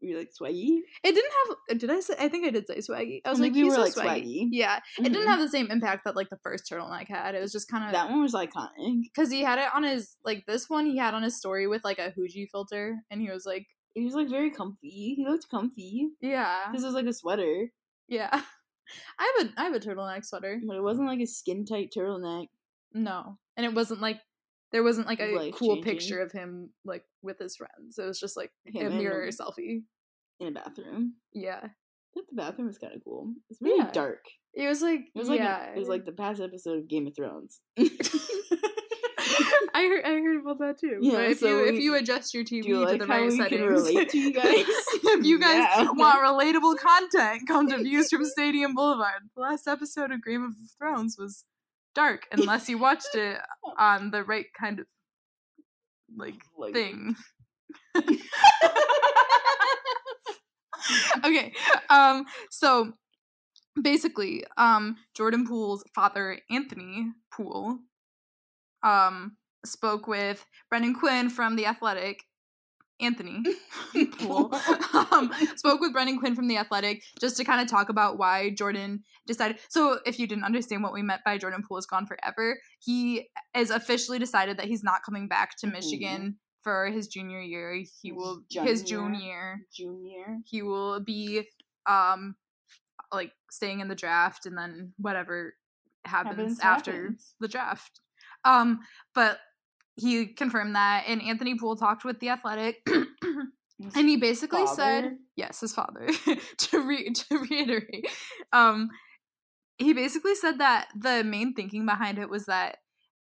Were 0.00 0.08
you 0.08 0.18
like 0.18 0.30
swaggy? 0.38 0.78
It 1.04 1.14
didn't 1.14 1.30
have. 1.68 1.78
Did 1.78 1.90
I 1.90 2.00
say? 2.00 2.14
I 2.18 2.26
think 2.28 2.44
I 2.44 2.50
did 2.50 2.66
say 2.66 2.78
swaggy. 2.78 3.20
I 3.24 3.30
was 3.30 3.38
I 3.38 3.44
like, 3.44 3.54
you 3.54 3.66
were, 3.66 3.74
so 3.74 3.80
like, 3.82 3.94
swaggy. 3.94 4.24
swaggy. 4.24 4.48
Yeah, 4.50 4.80
it 4.98 5.04
didn't 5.04 5.22
Mhm. 5.22 5.26
have 5.26 5.38
the 5.38 5.48
same 5.48 5.70
impact 5.70 6.04
that 6.04 6.16
like 6.16 6.28
the 6.28 6.38
first 6.42 6.68
turtleneck 6.68 7.06
had. 7.06 7.36
It 7.36 7.40
was 7.40 7.52
just 7.52 7.70
kind 7.70 7.84
of 7.84 7.92
That 7.92 8.10
one 8.10 8.20
was 8.20 8.34
iconic. 8.34 9.02
because 9.04 9.30
he 9.30 9.42
had 9.42 9.60
it 9.60 9.68
on 9.72 9.84
his 9.84 10.16
like 10.24 10.44
this 10.46 10.68
one. 10.68 10.86
He 10.86 10.96
had 10.96 11.14
on 11.14 11.22
his 11.22 11.36
story 11.36 11.68
with 11.68 11.84
like 11.84 12.00
a 12.00 12.10
Huji 12.18 12.48
filter, 12.50 12.96
and 13.12 13.20
he 13.20 13.30
was 13.30 13.46
like, 13.46 13.68
He 13.94 14.04
was 14.04 14.14
like 14.14 14.28
very 14.28 14.50
comfy. 14.50 15.14
He 15.16 15.24
looked 15.24 15.48
comfy. 15.48 16.08
yeah, 16.20 16.72
This 16.72 16.82
was 16.82 16.94
like 16.94 17.06
a 17.06 17.12
sweater, 17.12 17.70
yeah. 18.08 18.30
I 19.20 19.32
have 19.38 19.46
a 19.46 19.60
I 19.60 19.64
have 19.66 19.74
a 19.74 19.78
turtleneck 19.80 20.24
sweater. 20.24 20.60
but 20.66 20.76
it 20.76 20.82
wasn't 20.82 21.06
like 21.06 21.20
a 21.20 21.26
skin 21.26 21.64
tight 21.64 21.92
turtleneck. 21.96 22.48
No, 22.92 23.38
and 23.56 23.66
it 23.66 23.74
wasn't 23.74 24.00
like 24.00 24.18
there 24.72 24.82
wasn't 24.82 25.06
like 25.06 25.20
a 25.20 25.28
cool 25.52 25.76
Life-changing. 25.76 25.82
picture 25.84 26.20
of 26.20 26.32
him 26.32 26.70
like 26.84 27.04
with 27.22 27.38
his 27.38 27.56
friends. 27.56 27.98
It 27.98 28.06
was 28.06 28.18
just 28.18 28.36
like 28.36 28.50
Him 28.64 28.86
a 28.86 28.90
mirror 28.90 29.28
selfie. 29.28 29.82
in 30.40 30.48
a 30.48 30.50
bathroom. 30.50 31.14
Yeah, 31.34 31.60
But 32.14 32.24
the 32.30 32.36
bathroom 32.36 32.68
was 32.68 32.78
kind 32.78 32.94
of 32.94 33.02
cool. 33.04 33.34
It's 33.50 33.60
really 33.60 33.78
Yeah. 33.84 33.90
dark. 33.92 34.24
it 34.54 34.68
was 34.68 34.80
like 34.82 35.00
It 35.14 35.18
was 35.18 35.28
like 35.28 35.40
yeah. 35.40 35.72
it 35.72 35.78
was 35.78 35.88
like 35.88 36.04
the 36.06 36.12
past 36.12 36.40
episode 36.40 36.78
of 36.78 36.88
Game 36.88 37.06
of 37.06 37.14
Thrones. 37.16 37.60
I 39.74 39.84
heard 39.88 40.04
I 40.04 40.10
heard 40.20 40.40
about 40.40 40.58
that 40.58 40.78
too. 40.78 40.98
Yeah, 41.00 41.12
but 41.12 41.24
if 41.30 41.38
so 41.40 41.48
you 41.48 41.64
if 41.66 41.72
we- 41.72 41.82
you 41.82 41.94
adjust 41.94 42.34
your 42.34 42.44
TV 42.44 42.62
Do 42.62 42.68
you 42.68 42.74
to 42.74 42.80
like 42.80 43.00
the 43.00 43.06
how 43.06 43.14
right 43.20 43.30
we 43.30 43.36
can 43.38 43.48
settings, 43.48 43.70
relate 43.70 44.08
to 44.10 44.18
you 44.18 44.32
guys? 44.42 44.44
if 44.66 45.24
you 45.24 45.38
guys 45.38 45.56
Yeah. 45.76 45.90
want 45.94 46.18
relatable 46.22 46.76
content, 46.78 47.48
come 47.48 47.68
to 47.70 47.78
Views 47.78 48.10
from 48.10 48.24
Stadium 48.24 48.74
Boulevard. 48.74 49.28
The 49.34 49.40
last 49.42 49.66
episode 49.66 50.10
of 50.12 50.22
Game 50.24 50.44
of 50.44 50.52
Thrones 50.78 51.16
was 51.18 51.44
dark, 51.94 52.26
unless 52.32 52.68
you 52.68 52.78
watched 52.78 53.14
it 53.14 53.38
on 53.78 54.10
the 54.10 54.22
right 54.24 54.46
kind 54.58 54.80
of 54.80 54.86
like 56.16 56.34
Like- 56.58 56.74
thing. 56.74 57.16
okay. 61.24 61.52
Um 61.90 62.24
so 62.50 62.92
basically, 63.80 64.44
um 64.56 64.96
Jordan 65.16 65.46
Poole's 65.46 65.84
father, 65.94 66.38
Anthony 66.50 67.12
Poole, 67.32 67.78
um 68.82 69.36
spoke 69.64 70.06
with 70.08 70.44
Brendan 70.68 70.94
Quinn 70.94 71.30
from 71.30 71.56
The 71.56 71.66
Athletic. 71.66 72.24
Anthony 73.02 73.42
Poole 74.18 74.54
um, 75.12 75.30
spoke 75.56 75.80
with 75.80 75.92
Brendan 75.92 76.18
Quinn 76.18 76.34
from 76.34 76.48
The 76.48 76.56
Athletic 76.56 77.02
just 77.20 77.36
to 77.38 77.44
kind 77.44 77.60
of 77.60 77.68
talk 77.68 77.88
about 77.88 78.18
why 78.18 78.50
Jordan 78.50 79.02
decided. 79.26 79.58
So, 79.68 79.98
if 80.06 80.18
you 80.18 80.26
didn't 80.26 80.44
understand 80.44 80.82
what 80.82 80.92
we 80.92 81.02
meant 81.02 81.22
by 81.24 81.38
Jordan 81.38 81.62
Poole 81.66 81.78
is 81.78 81.86
gone 81.86 82.06
forever, 82.06 82.58
he 82.80 83.28
has 83.54 83.70
officially 83.70 84.18
decided 84.18 84.56
that 84.58 84.66
he's 84.66 84.82
not 84.84 85.02
coming 85.04 85.28
back 85.28 85.56
to 85.58 85.66
Mhm. 85.66 85.72
Michigan 85.72 86.38
for 86.62 86.86
his 86.86 87.08
junior 87.08 87.40
year. 87.40 87.74
He 87.74 88.08
His 88.10 88.12
will 88.16 88.42
his 88.50 88.82
junior. 88.82 89.08
junior 89.12 89.58
Junior. 89.74 90.38
he 90.46 90.62
will 90.62 91.00
be 91.00 91.48
um 91.86 92.36
like 93.12 93.32
staying 93.50 93.80
in 93.80 93.88
the 93.88 93.94
draft 93.96 94.46
and 94.46 94.56
then 94.56 94.92
whatever 94.96 95.54
happens, 96.04 96.36
Happens, 96.36 96.60
after 96.60 96.92
happens. 96.92 97.34
the 97.40 97.48
draft 97.48 98.00
um 98.44 98.80
but 99.14 99.38
he 99.96 100.26
confirmed 100.26 100.74
that 100.74 101.04
and 101.06 101.22
anthony 101.22 101.56
poole 101.56 101.76
talked 101.76 102.04
with 102.04 102.20
the 102.20 102.28
athletic 102.28 102.76
and 102.86 104.08
he 104.08 104.16
basically 104.16 104.66
said 104.66 105.16
yes 105.36 105.60
his 105.60 105.74
father 105.74 106.06
to 106.58 106.86
re- 106.86 107.12
to 107.12 107.38
reiterate. 107.38 108.08
Um 108.52 108.90
he 109.78 109.92
basically 109.92 110.34
said 110.34 110.58
that 110.58 110.88
the 110.94 111.24
main 111.24 111.54
thinking 111.54 111.84
behind 111.86 112.18
it 112.18 112.30
was 112.30 112.46
that 112.46 112.78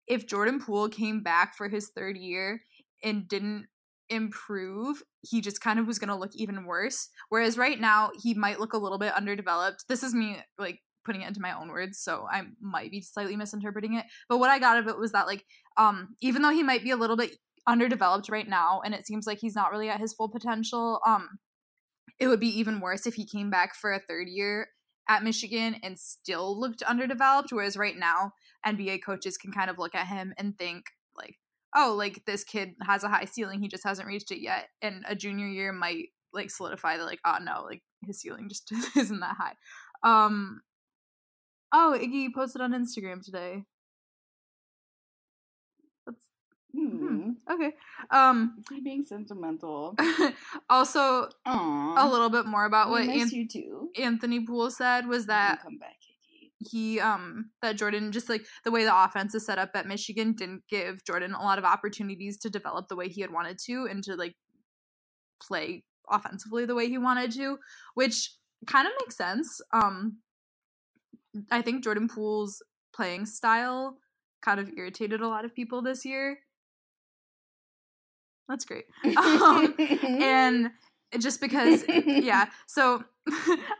if 0.06 0.26
jordan 0.26 0.60
poole 0.60 0.88
came 0.88 1.22
back 1.22 1.56
for 1.56 1.68
his 1.68 1.88
third 1.88 2.16
year 2.16 2.62
and 3.02 3.28
didn't 3.28 3.66
improve 4.10 5.02
he 5.22 5.40
just 5.40 5.60
kind 5.60 5.78
of 5.78 5.86
was 5.86 5.98
going 5.98 6.08
to 6.08 6.16
look 6.16 6.34
even 6.34 6.64
worse. 6.64 7.08
Whereas 7.28 7.56
right 7.56 7.80
now 7.80 8.10
he 8.20 8.34
might 8.34 8.60
look 8.60 8.72
a 8.72 8.78
little 8.78 8.98
bit 8.98 9.14
underdeveloped. 9.14 9.86
This 9.88 10.02
is 10.02 10.14
me 10.14 10.38
like 10.58 10.80
putting 11.04 11.22
it 11.22 11.28
into 11.28 11.40
my 11.40 11.52
own 11.58 11.68
words 11.68 11.98
so 11.98 12.26
i 12.30 12.42
might 12.60 12.90
be 12.90 13.00
slightly 13.00 13.36
misinterpreting 13.36 13.94
it 13.94 14.06
but 14.28 14.38
what 14.38 14.50
i 14.50 14.58
got 14.58 14.78
of 14.78 14.88
it 14.88 14.98
was 14.98 15.12
that 15.12 15.26
like 15.26 15.44
um 15.76 16.14
even 16.20 16.42
though 16.42 16.50
he 16.50 16.62
might 16.62 16.82
be 16.82 16.90
a 16.90 16.96
little 16.96 17.16
bit 17.16 17.36
underdeveloped 17.66 18.28
right 18.28 18.48
now 18.48 18.80
and 18.84 18.94
it 18.94 19.06
seems 19.06 19.26
like 19.26 19.38
he's 19.38 19.54
not 19.54 19.70
really 19.70 19.88
at 19.88 20.00
his 20.00 20.12
full 20.12 20.28
potential 20.28 21.00
um 21.06 21.38
it 22.18 22.28
would 22.28 22.40
be 22.40 22.58
even 22.58 22.80
worse 22.80 23.06
if 23.06 23.14
he 23.14 23.26
came 23.26 23.50
back 23.50 23.74
for 23.74 23.92
a 23.92 24.00
third 24.00 24.28
year 24.28 24.68
at 25.08 25.24
Michigan 25.24 25.76
and 25.82 25.98
still 25.98 26.58
looked 26.58 26.82
underdeveloped 26.82 27.52
whereas 27.52 27.76
right 27.76 27.96
now 27.96 28.32
NBA 28.66 29.00
coaches 29.04 29.36
can 29.36 29.52
kind 29.52 29.70
of 29.70 29.78
look 29.78 29.94
at 29.94 30.08
him 30.08 30.34
and 30.38 30.56
think 30.56 30.86
like 31.16 31.36
oh 31.74 31.94
like 31.96 32.24
this 32.26 32.42
kid 32.44 32.74
has 32.82 33.04
a 33.04 33.08
high 33.08 33.24
ceiling 33.24 33.60
he 33.60 33.68
just 33.68 33.84
hasn't 33.84 34.08
reached 34.08 34.30
it 34.30 34.40
yet 34.40 34.68
and 34.80 35.04
a 35.08 35.14
junior 35.14 35.46
year 35.46 35.72
might 35.72 36.08
like 36.32 36.50
solidify 36.50 36.96
that 36.96 37.04
like 37.04 37.20
oh 37.24 37.38
no 37.42 37.64
like 37.64 37.82
his 38.04 38.20
ceiling 38.20 38.48
just 38.48 38.72
isn't 38.96 39.20
that 39.20 39.36
high. 39.36 39.54
Um 40.02 40.60
oh 41.72 41.96
Iggy 42.00 42.32
posted 42.34 42.60
on 42.62 42.72
Instagram 42.72 43.24
today 43.24 43.64
that's 46.06 46.24
Hmm. 46.74 47.32
okay 47.50 47.72
um 48.10 48.62
he 48.70 48.80
being 48.80 49.04
sentimental? 49.04 49.94
also 50.70 51.28
Aww. 51.46 51.94
a 51.98 52.10
little 52.10 52.30
bit 52.30 52.46
more 52.46 52.64
about 52.64 52.88
what 52.90 53.04
miss 53.06 53.30
Anth- 53.30 53.32
you 53.32 53.46
too. 53.48 53.90
Anthony 54.00 54.44
Poole 54.44 54.70
said 54.70 55.06
was 55.06 55.26
that 55.26 55.62
come 55.62 55.76
back, 55.78 55.96
Iggy. 56.00 56.50
he 56.70 56.98
um 57.00 57.50
that 57.60 57.76
Jordan 57.76 58.10
just 58.10 58.30
like 58.30 58.46
the 58.64 58.70
way 58.70 58.84
the 58.84 59.04
offense 59.04 59.34
is 59.34 59.44
set 59.44 59.58
up 59.58 59.70
at 59.74 59.86
Michigan 59.86 60.32
didn't 60.32 60.62
give 60.68 61.04
Jordan 61.04 61.34
a 61.34 61.42
lot 61.42 61.58
of 61.58 61.64
opportunities 61.64 62.38
to 62.38 62.48
develop 62.48 62.88
the 62.88 62.96
way 62.96 63.08
he 63.08 63.20
had 63.20 63.30
wanted 63.32 63.58
to 63.66 63.86
and 63.90 64.02
to 64.04 64.14
like 64.16 64.34
play 65.42 65.84
offensively 66.10 66.64
the 66.64 66.74
way 66.74 66.88
he 66.88 66.96
wanted 66.98 67.32
to, 67.32 67.58
which 67.94 68.32
kind 68.66 68.86
of 68.86 68.94
makes 69.00 69.16
sense. 69.16 69.60
Um 69.74 70.18
I 71.50 71.62
think 71.62 71.84
Jordan 71.84 72.08
Poole's 72.08 72.62
playing 72.94 73.26
style 73.26 73.96
kind 74.42 74.60
of 74.60 74.70
irritated 74.76 75.20
a 75.20 75.28
lot 75.28 75.44
of 75.44 75.54
people 75.54 75.82
this 75.82 76.04
year. 76.04 76.38
That's 78.48 78.64
great. 78.64 78.84
Um, 79.16 79.74
and 79.78 80.70
just 81.18 81.40
because 81.40 81.84
yeah 81.88 82.46
so 82.66 83.02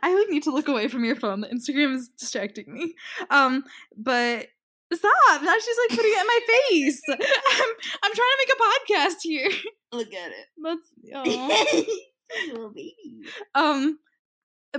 i 0.03 0.13
like 0.13 0.29
need 0.29 0.43
to 0.43 0.51
look 0.51 0.67
away 0.67 0.87
from 0.87 1.03
your 1.03 1.15
phone 1.15 1.41
the 1.41 1.47
instagram 1.47 1.95
is 1.95 2.09
distracting 2.09 2.71
me 2.71 2.93
um 3.29 3.63
but 3.97 4.47
stop 4.93 5.41
now 5.41 5.53
she's 5.55 5.77
like 5.89 5.97
putting 5.97 6.11
it 6.11 6.21
in 6.21 6.27
my 6.27 6.39
face 6.69 7.01
i'm, 7.09 7.69
I'm 8.03 8.11
trying 8.13 8.15
to 8.15 8.37
make 8.37 8.49
a 8.53 8.61
podcast 8.63 9.15
here 9.23 9.49
Look 9.91 10.13
at 10.13 10.31
it. 10.31 10.47
that's 10.63 10.87
aw. 11.15 12.53
little 12.53 12.69
baby. 12.69 13.23
um 13.55 13.99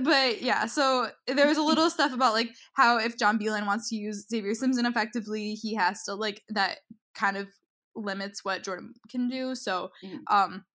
but 0.01 0.41
yeah 0.41 0.65
so 0.65 1.09
there 1.27 1.47
was 1.47 1.57
a 1.57 1.63
little 1.63 1.89
stuff 1.89 2.13
about 2.13 2.33
like 2.33 2.49
how 2.73 2.97
if 2.97 3.17
john 3.17 3.39
Beilein 3.39 3.65
wants 3.65 3.89
to 3.89 3.95
use 3.95 4.25
xavier 4.29 4.53
simpson 4.53 4.85
effectively 4.85 5.53
he 5.53 5.73
has 5.75 6.03
to 6.03 6.13
like 6.15 6.43
that 6.49 6.79
kind 7.13 7.37
of 7.37 7.47
limits 7.95 8.43
what 8.43 8.61
jordan 8.63 8.93
can 9.09 9.29
do. 9.29 9.55
So 9.55 9.89
Mhm. 10.03 10.19
um 10.29 10.65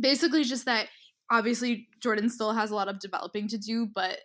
basically 0.00 0.44
just 0.44 0.66
that 0.66 0.88
obviously 1.30 1.88
jordan 2.02 2.28
still 2.28 2.52
has 2.52 2.70
a 2.70 2.74
lot 2.74 2.88
of 2.88 2.98
developing 3.00 3.48
to 3.48 3.58
do 3.58 3.86
but 3.94 4.18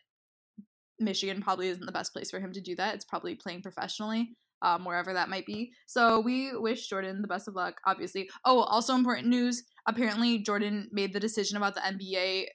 michigan 0.99 1.41
probably 1.41 1.70
isn't 1.70 1.86
the 1.86 1.91
best 1.91 2.14
place 2.14 2.30
for 2.30 2.39
him 2.39 2.51
to 2.54 2.62
do 2.62 2.76
that. 2.76 2.95
It's 2.95 3.06
probably 3.06 3.36
playing 3.36 3.62
professionally 3.62 4.36
um, 4.62 4.86
wherever 4.86 5.12
that 5.14 5.28
might 5.28 5.45
be. 5.45 5.74
So 5.88 6.20
we 6.22 6.56
wish 6.56 6.88
jordan 6.88 7.22
the 7.22 7.28
best 7.28 7.47
of 7.47 7.56
luck 7.56 7.80
obviously. 7.86 8.30
Oh 8.45 8.60
also 8.62 8.95
important 8.95 9.28
news. 9.28 9.64
Apparently 9.88 10.39
jordan 10.39 10.88
made 10.91 11.14
the 11.14 11.20
decision 11.20 11.58
about 11.58 11.74
the 11.76 11.82
nba 11.82 12.45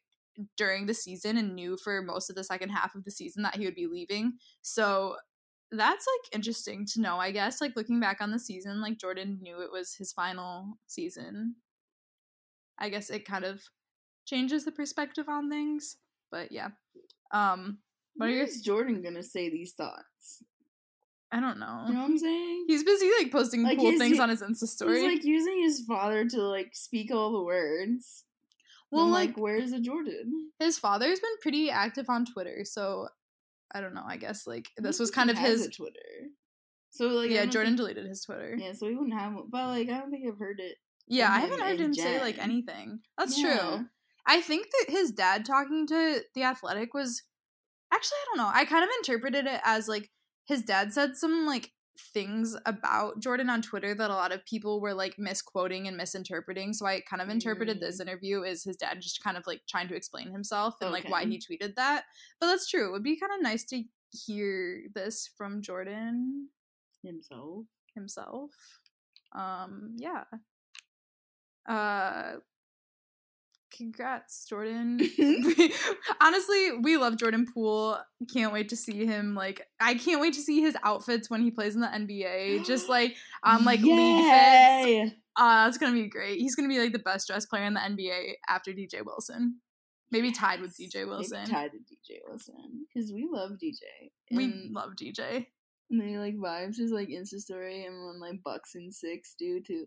during 0.57 0.87
the 0.87 0.95
season 0.95 1.37
and 1.37 1.55
knew 1.55 1.77
for 1.77 2.03
most 2.03 2.31
of 2.31 2.37
the 2.37 2.45
second 2.45 2.71
half 2.71 2.95
of 2.95 3.05
the 3.05 3.11
season 3.11 3.43
that 3.43 3.57
he 3.57 3.65
would 3.65 3.75
be 3.75 3.87
leaving. 3.87 4.35
So 4.63 5.17
that's 5.71 6.07
like 6.07 6.35
interesting 6.35 6.87
to 6.95 7.01
know, 7.01 7.19
I 7.19 7.31
guess. 7.31 7.61
Like 7.61 7.77
looking 7.77 8.01
back 8.01 8.21
on 8.21 8.31
the 8.31 8.39
season, 8.39 8.81
like 8.81 8.99
Jordan 8.99 9.39
knew 9.43 9.61
it 9.61 9.71
was 9.73 9.95
his 9.95 10.13
final 10.13 10.79
season. 10.87 11.57
I 12.79 12.89
guess 12.89 13.11
it 13.11 13.25
kind 13.25 13.45
of 13.45 13.63
changes 14.27 14.65
the 14.65 14.73
perspective 14.73 15.29
on 15.29 15.51
things. 15.51 15.97
But 16.31 16.53
yeah. 16.53 16.69
Um 17.33 17.79
what 18.17 18.31
is 18.31 18.63
Jordan 18.63 19.03
gonna 19.03 19.23
say 19.23 19.49
these 19.51 19.73
thoughts? 19.75 20.43
I 21.31 21.41
don't 21.41 21.59
know. 21.59 21.85
You 21.89 21.93
know 21.95 22.01
what 22.01 22.07
I'm 22.11 22.19
saying? 22.19 22.65
He's 22.69 22.85
busy 22.85 23.11
like 23.19 23.31
posting 23.31 23.63
Like, 23.63 23.79
cool 23.79 23.99
things 23.99 24.17
he- 24.17 24.21
on 24.21 24.31
his 24.31 24.43
Insta 24.43 24.67
story. 24.67 25.01
He's 25.03 25.13
like 25.13 25.25
using 25.25 25.63
his 25.63 25.81
father 25.87 26.25
to 26.27 26.43
like 26.43 26.71
speak 26.73 27.11
all 27.13 27.33
the 27.33 27.43
words. 27.43 28.25
Well, 28.91 29.05
I'm 29.07 29.11
like, 29.11 29.29
like, 29.31 29.37
where's 29.39 29.71
the 29.71 29.81
Jordan? 29.81 30.51
his 30.59 30.79
father's 30.79 31.21
been 31.21 31.37
pretty 31.43 31.71
active 31.71 32.07
on 32.09 32.25
Twitter, 32.25 32.61
so 32.65 33.09
I 33.75 33.81
don't 33.81 33.95
know. 33.95 34.05
I 34.07 34.17
guess 34.17 34.47
like 34.47 34.69
this 34.77 34.99
was 34.99 35.11
kind 35.11 35.31
of 35.31 35.39
his. 35.39 35.69
Twitter. 35.77 36.31
So 36.91 37.09
like, 37.09 37.31
yeah, 37.31 37.45
Jordan 37.45 37.73
think- 37.77 37.79
deleted 37.79 38.07
his 38.07 38.23
Twitter. 38.25 38.57
yeah, 38.59 38.73
so 38.73 38.89
he 38.89 38.95
wouldn't 38.95 39.19
have. 39.19 39.35
But 39.51 39.67
like, 39.69 39.89
I 39.89 39.99
don't 39.99 40.11
think 40.11 40.25
I've 40.27 40.39
heard 40.39 40.59
it. 40.61 40.77
Yeah, 41.07 41.31
I 41.31 41.41
haven't 41.41 41.61
heard 41.61 41.81
him 41.81 41.95
say 41.95 42.21
like 42.21 42.39
anything. 42.39 43.01
That's 43.17 43.39
Yeah. 43.41 43.57
true. 43.59 43.87
I 44.27 44.41
think 44.43 44.67
that 44.73 44.91
his 44.93 45.11
dad 45.13 45.45
talking 45.47 45.87
to 45.87 46.21
the 46.35 46.43
athletic 46.43 46.93
was 46.93 47.23
actually 47.93 48.17
I 48.17 48.25
don't 48.27 48.45
know. 48.45 48.51
I 48.53 48.65
kind 48.67 48.85
of 48.85 48.91
interpreted 48.99 49.47
it 49.47 49.61
as 49.65 49.89
like 49.89 50.11
his 50.47 50.63
dad 50.63 50.93
said 50.93 51.17
some 51.17 51.47
like 51.47 51.71
things 52.15 52.57
about 52.67 53.21
Jordan 53.21 53.51
on 53.51 53.63
Twitter 53.63 53.95
that 53.95 54.11
a 54.11 54.15
lot 54.15 54.33
of 54.33 54.45
people 54.47 54.81
were 54.81 54.95
like 54.95 55.19
misquoting 55.19 55.87
and 55.89 55.97
misinterpreting. 55.97 56.73
So 56.73 56.87
I 56.87 57.01
kind 57.01 57.21
of 57.23 57.29
interpreted 57.29 57.79
Mm. 57.79 57.81
this 57.81 58.01
interview 58.01 58.45
as 58.45 58.65
his 58.65 58.77
dad 58.77 59.01
just 59.01 59.23
kind 59.23 59.37
of 59.37 59.47
like 59.47 59.63
trying 59.69 59.89
to 59.89 59.95
explain 59.97 60.31
himself 60.33 60.75
and 60.81 60.91
like 60.93 61.09
why 61.09 61.25
he 61.25 61.39
tweeted 61.39 61.75
that. 61.77 62.05
But 62.41 62.47
that's 62.47 62.69
true. 62.69 62.89
It 62.89 62.93
would 62.93 63.03
be 63.03 63.19
kind 63.19 63.33
of 63.35 63.43
nice 63.43 63.65
to 63.67 63.83
hear 64.11 64.83
this 64.95 65.29
from 65.37 65.61
Jordan 65.63 66.49
Himself. 67.03 67.65
himself. 67.95 68.51
Um, 69.35 69.97
yeah. 69.99 70.25
Uh 71.69 72.37
congrats, 73.77 74.47
Jordan. 74.49 74.99
Honestly, 76.21 76.73
we 76.83 76.97
love 76.97 77.17
Jordan 77.17 77.47
Poole. 77.53 77.99
Can't 78.33 78.53
wait 78.53 78.69
to 78.71 78.77
see 78.77 79.07
him 79.07 79.35
like 79.35 79.67
I 79.81 79.95
can't 79.95 80.21
wait 80.21 80.35
to 80.35 80.41
see 80.41 80.61
his 80.61 80.77
outfits 80.85 81.29
when 81.31 81.43
he 81.43 81.51
plays 81.51 81.75
in 81.75 81.81
the 81.81 81.87
NBA. 81.87 82.65
Just 82.65 82.89
like 82.89 83.15
um 83.43 83.65
like 83.65 83.81
league 83.81 84.25
fits. 84.25 84.87
Yay! 84.87 85.17
Uh 85.37 85.65
that's 85.67 85.79
gonna 85.79 85.93
be 85.93 86.09
great. 86.09 86.39
He's 86.41 86.55
gonna 86.55 86.69
be 86.69 86.79
like 86.79 86.93
the 86.93 86.99
best 86.99 87.27
dressed 87.29 87.51
player 87.51 87.65
in 87.65 87.75
the 87.75 87.81
NBA 87.81 88.35
after 88.49 88.73
DJ 88.73 89.05
Wilson. 89.05 89.61
Maybe 90.11 90.33
tied 90.33 90.61
with 90.61 90.75
Yes. 90.79 90.91
DJ 90.91 90.95
Maybe 91.01 91.11
Wilson. 91.11 91.45
tied 91.47 91.71
to 91.73 91.79
DJ 91.79 92.19
Wilson 92.27 92.87
because 92.95 93.13
we 93.13 93.29
love 93.31 93.53
DJ. 93.63 94.11
We 94.31 94.71
love 94.73 94.93
DJ. 95.01 95.47
And 95.91 96.01
then 96.01 96.09
he 96.09 96.19
like 96.19 96.35
vibes 96.37 96.77
his 96.79 96.91
like 96.93 97.09
Insta 97.09 97.39
story 97.39 97.85
and 97.85 97.95
when 98.07 98.21
like 98.21 98.43
Bucks 98.43 98.75
and 98.75 98.93
six 98.95 99.35
do 99.39 99.61
too. 99.61 99.87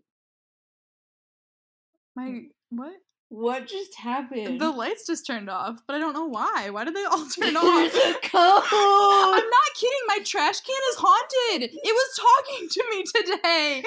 My 2.14 2.42
what? 2.70 2.94
What 3.34 3.66
just 3.66 3.94
happened? 3.96 4.60
The 4.60 4.70
lights 4.70 5.06
just 5.06 5.26
turned 5.26 5.48
off, 5.48 5.78
but 5.86 5.96
I 5.96 5.98
don't 5.98 6.12
know 6.12 6.26
why. 6.26 6.68
Why 6.70 6.84
did 6.84 6.94
they 6.94 7.04
all 7.04 7.24
turn 7.40 7.54
There's 7.54 7.56
off? 7.56 7.64
a 7.64 8.28
code. 8.28 8.62
I'm 8.70 9.48
not 9.48 9.68
kidding. 9.74 9.98
My 10.06 10.18
trash 10.22 10.60
can 10.60 10.76
is 10.90 10.96
haunted. 10.98 11.70
It 11.72 11.80
was 11.82 12.20
talking 12.20 12.68
to 12.68 12.84
me 12.90 13.04
today. 13.14 13.82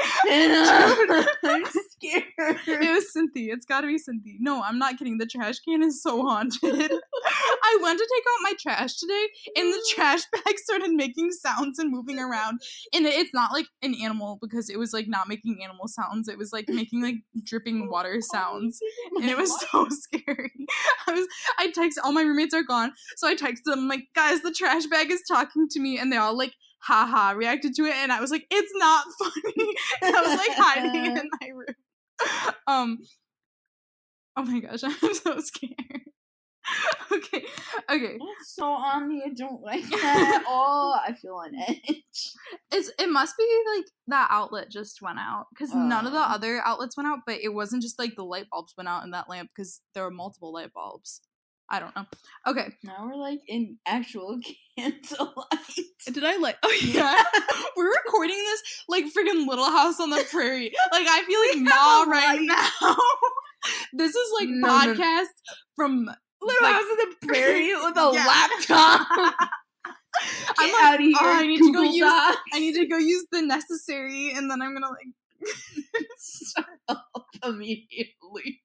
I'm 1.43 1.65
scared. 1.91 2.23
It 2.67 2.91
was 2.95 3.13
Cynthia. 3.13 3.53
It's 3.53 3.67
got 3.67 3.81
to 3.81 3.87
be 3.87 3.99
Cynthia. 3.99 4.33
No, 4.39 4.63
I'm 4.63 4.79
not 4.79 4.97
kidding. 4.97 5.19
The 5.19 5.27
trash 5.27 5.59
can 5.59 5.83
is 5.83 6.01
so 6.01 6.23
haunted. 6.23 6.59
I 6.63 7.77
went 7.83 7.99
to 7.99 8.09
take 8.15 8.23
out 8.27 8.41
my 8.41 8.53
trash 8.59 8.95
today, 8.97 9.27
and 9.57 9.71
the 9.71 9.85
trash 9.93 10.23
bag 10.31 10.57
started 10.57 10.89
making 10.89 11.31
sounds 11.33 11.77
and 11.77 11.91
moving 11.91 12.17
around. 12.17 12.61
And 12.95 13.05
it's 13.05 13.33
not 13.33 13.51
like 13.51 13.67
an 13.83 13.93
animal 14.01 14.39
because 14.41 14.71
it 14.71 14.79
was 14.79 14.91
like 14.91 15.07
not 15.07 15.27
making 15.27 15.59
animal 15.63 15.87
sounds. 15.87 16.27
It 16.27 16.39
was 16.39 16.51
like 16.51 16.67
making 16.67 17.03
like 17.03 17.17
dripping 17.43 17.91
water 17.91 18.21
sounds. 18.21 18.79
and 19.21 19.34
it 19.35 19.41
was 19.41 19.59
so 19.71 19.87
scary. 19.89 20.51
I 21.07 21.11
was 21.11 21.27
I 21.59 21.67
texted 21.67 22.03
all 22.03 22.11
my 22.11 22.21
roommates 22.21 22.53
are 22.53 22.63
gone, 22.63 22.93
so 23.17 23.27
I 23.27 23.35
texted 23.35 23.63
them 23.65 23.87
like, 23.87 24.05
guys, 24.15 24.41
the 24.41 24.51
trash 24.51 24.85
bag 24.87 25.11
is 25.11 25.21
talking 25.27 25.67
to 25.69 25.79
me, 25.79 25.97
and 25.99 26.11
they 26.11 26.17
all 26.17 26.37
like 26.37 26.53
haha 26.79 27.31
reacted 27.31 27.73
to 27.75 27.85
it, 27.85 27.95
and 27.95 28.11
I 28.11 28.21
was 28.21 28.31
like, 28.31 28.45
it's 28.49 28.71
not 28.75 29.05
funny. 29.19 29.73
And 30.01 30.15
I 30.15 30.21
was 30.21 30.37
like 30.37 30.57
hiding 30.57 31.05
in 31.17 31.29
my 31.41 31.47
room. 31.49 32.53
Um 32.67 32.97
Oh 34.37 34.43
my 34.43 34.59
gosh, 34.59 34.83
I'm 34.83 35.13
so 35.13 35.39
scared. 35.39 36.01
okay, 37.11 37.45
okay. 37.91 38.17
That's 38.19 38.55
so 38.55 38.65
on 38.65 39.07
me. 39.07 39.23
I 39.25 39.29
don't 39.33 39.61
like 39.61 39.83
that 39.89 40.41
at 40.41 40.47
all. 40.49 40.93
I 40.93 41.13
feel 41.13 41.35
on 41.35 41.53
edge. 41.55 42.01
It's 42.71 42.91
it 42.99 43.09
must 43.09 43.35
be 43.37 43.63
like 43.75 43.85
that 44.07 44.27
outlet 44.31 44.69
just 44.71 45.01
went 45.01 45.19
out 45.19 45.47
because 45.51 45.73
none 45.73 46.05
of 46.05 46.11
the 46.13 46.19
Oh. 46.19 46.23
other 46.23 46.61
outlets 46.65 46.97
went 46.97 47.07
out, 47.07 47.19
but 47.25 47.39
it 47.41 47.53
wasn't 47.53 47.81
just 47.83 47.99
like 47.99 48.15
the 48.15 48.23
light 48.23 48.47
bulbs 48.51 48.73
went 48.77 48.87
out 48.89 49.03
in 49.03 49.11
that 49.11 49.29
lamp 49.29 49.49
because 49.55 49.81
there 49.93 50.03
were 50.03 50.11
multiple 50.11 50.53
light 50.53 50.73
bulbs. 50.73 51.21
I 51.67 51.79
don't 51.79 51.95
know. 51.95 52.05
Okay, 52.45 52.67
Now 52.83 53.07
we're 53.07 53.15
like 53.15 53.39
in 53.47 53.77
actual 53.87 54.39
candlelight. 54.77 55.79
Did 56.05 56.23
I 56.23 56.37
like? 56.37 56.57
Oh 56.61 56.77
yeah, 56.83 57.23
we're 57.75 57.89
recording 58.05 58.35
this 58.37 58.83
like 58.87 59.05
freaking 59.05 59.47
Little 59.47 59.65
House 59.65 59.99
on 59.99 60.11
the 60.11 60.23
Prairie. 60.31 60.71
Like 60.91 61.07
I 61.09 61.23
feel 61.23 61.39
like 61.63 61.67
Ma 61.73 62.03
right 62.07 62.39
now. 62.41 62.95
this 63.93 64.15
is 64.15 64.31
like 64.39 64.49
No, 64.49 64.67
no. 64.67 64.93
podcast 64.93 65.25
from 65.75 66.09
Little 66.45 66.63
like- 66.63 66.73
House 66.75 66.91
of 66.91 66.97
the 66.97 67.15
Prairie 67.27 67.73
with 67.75 67.97
a 67.97 68.11
Yeah. 68.13 68.25
laptop. 68.25 69.07
I'm 70.57 70.71
like, 70.71 70.83
out 70.83 70.93
of 70.95 70.99
here. 71.01 71.15
oh, 71.19 71.33
I 71.39 71.45
need 71.47 71.57
to 71.59 71.73
go 71.73 71.81
use. 71.81 71.99
Docs. 71.99 72.37
I 72.53 72.59
need 72.59 72.73
to 72.75 72.85
go 72.87 72.97
use 72.97 73.25
the 73.31 73.41
necessary, 73.41 74.31
and 74.33 74.49
then 74.49 74.61
I'm 74.61 74.73
gonna 74.73 74.87
like. 74.89 75.07
Shut 76.55 76.65
up 76.87 77.05
immediately. 77.43 78.61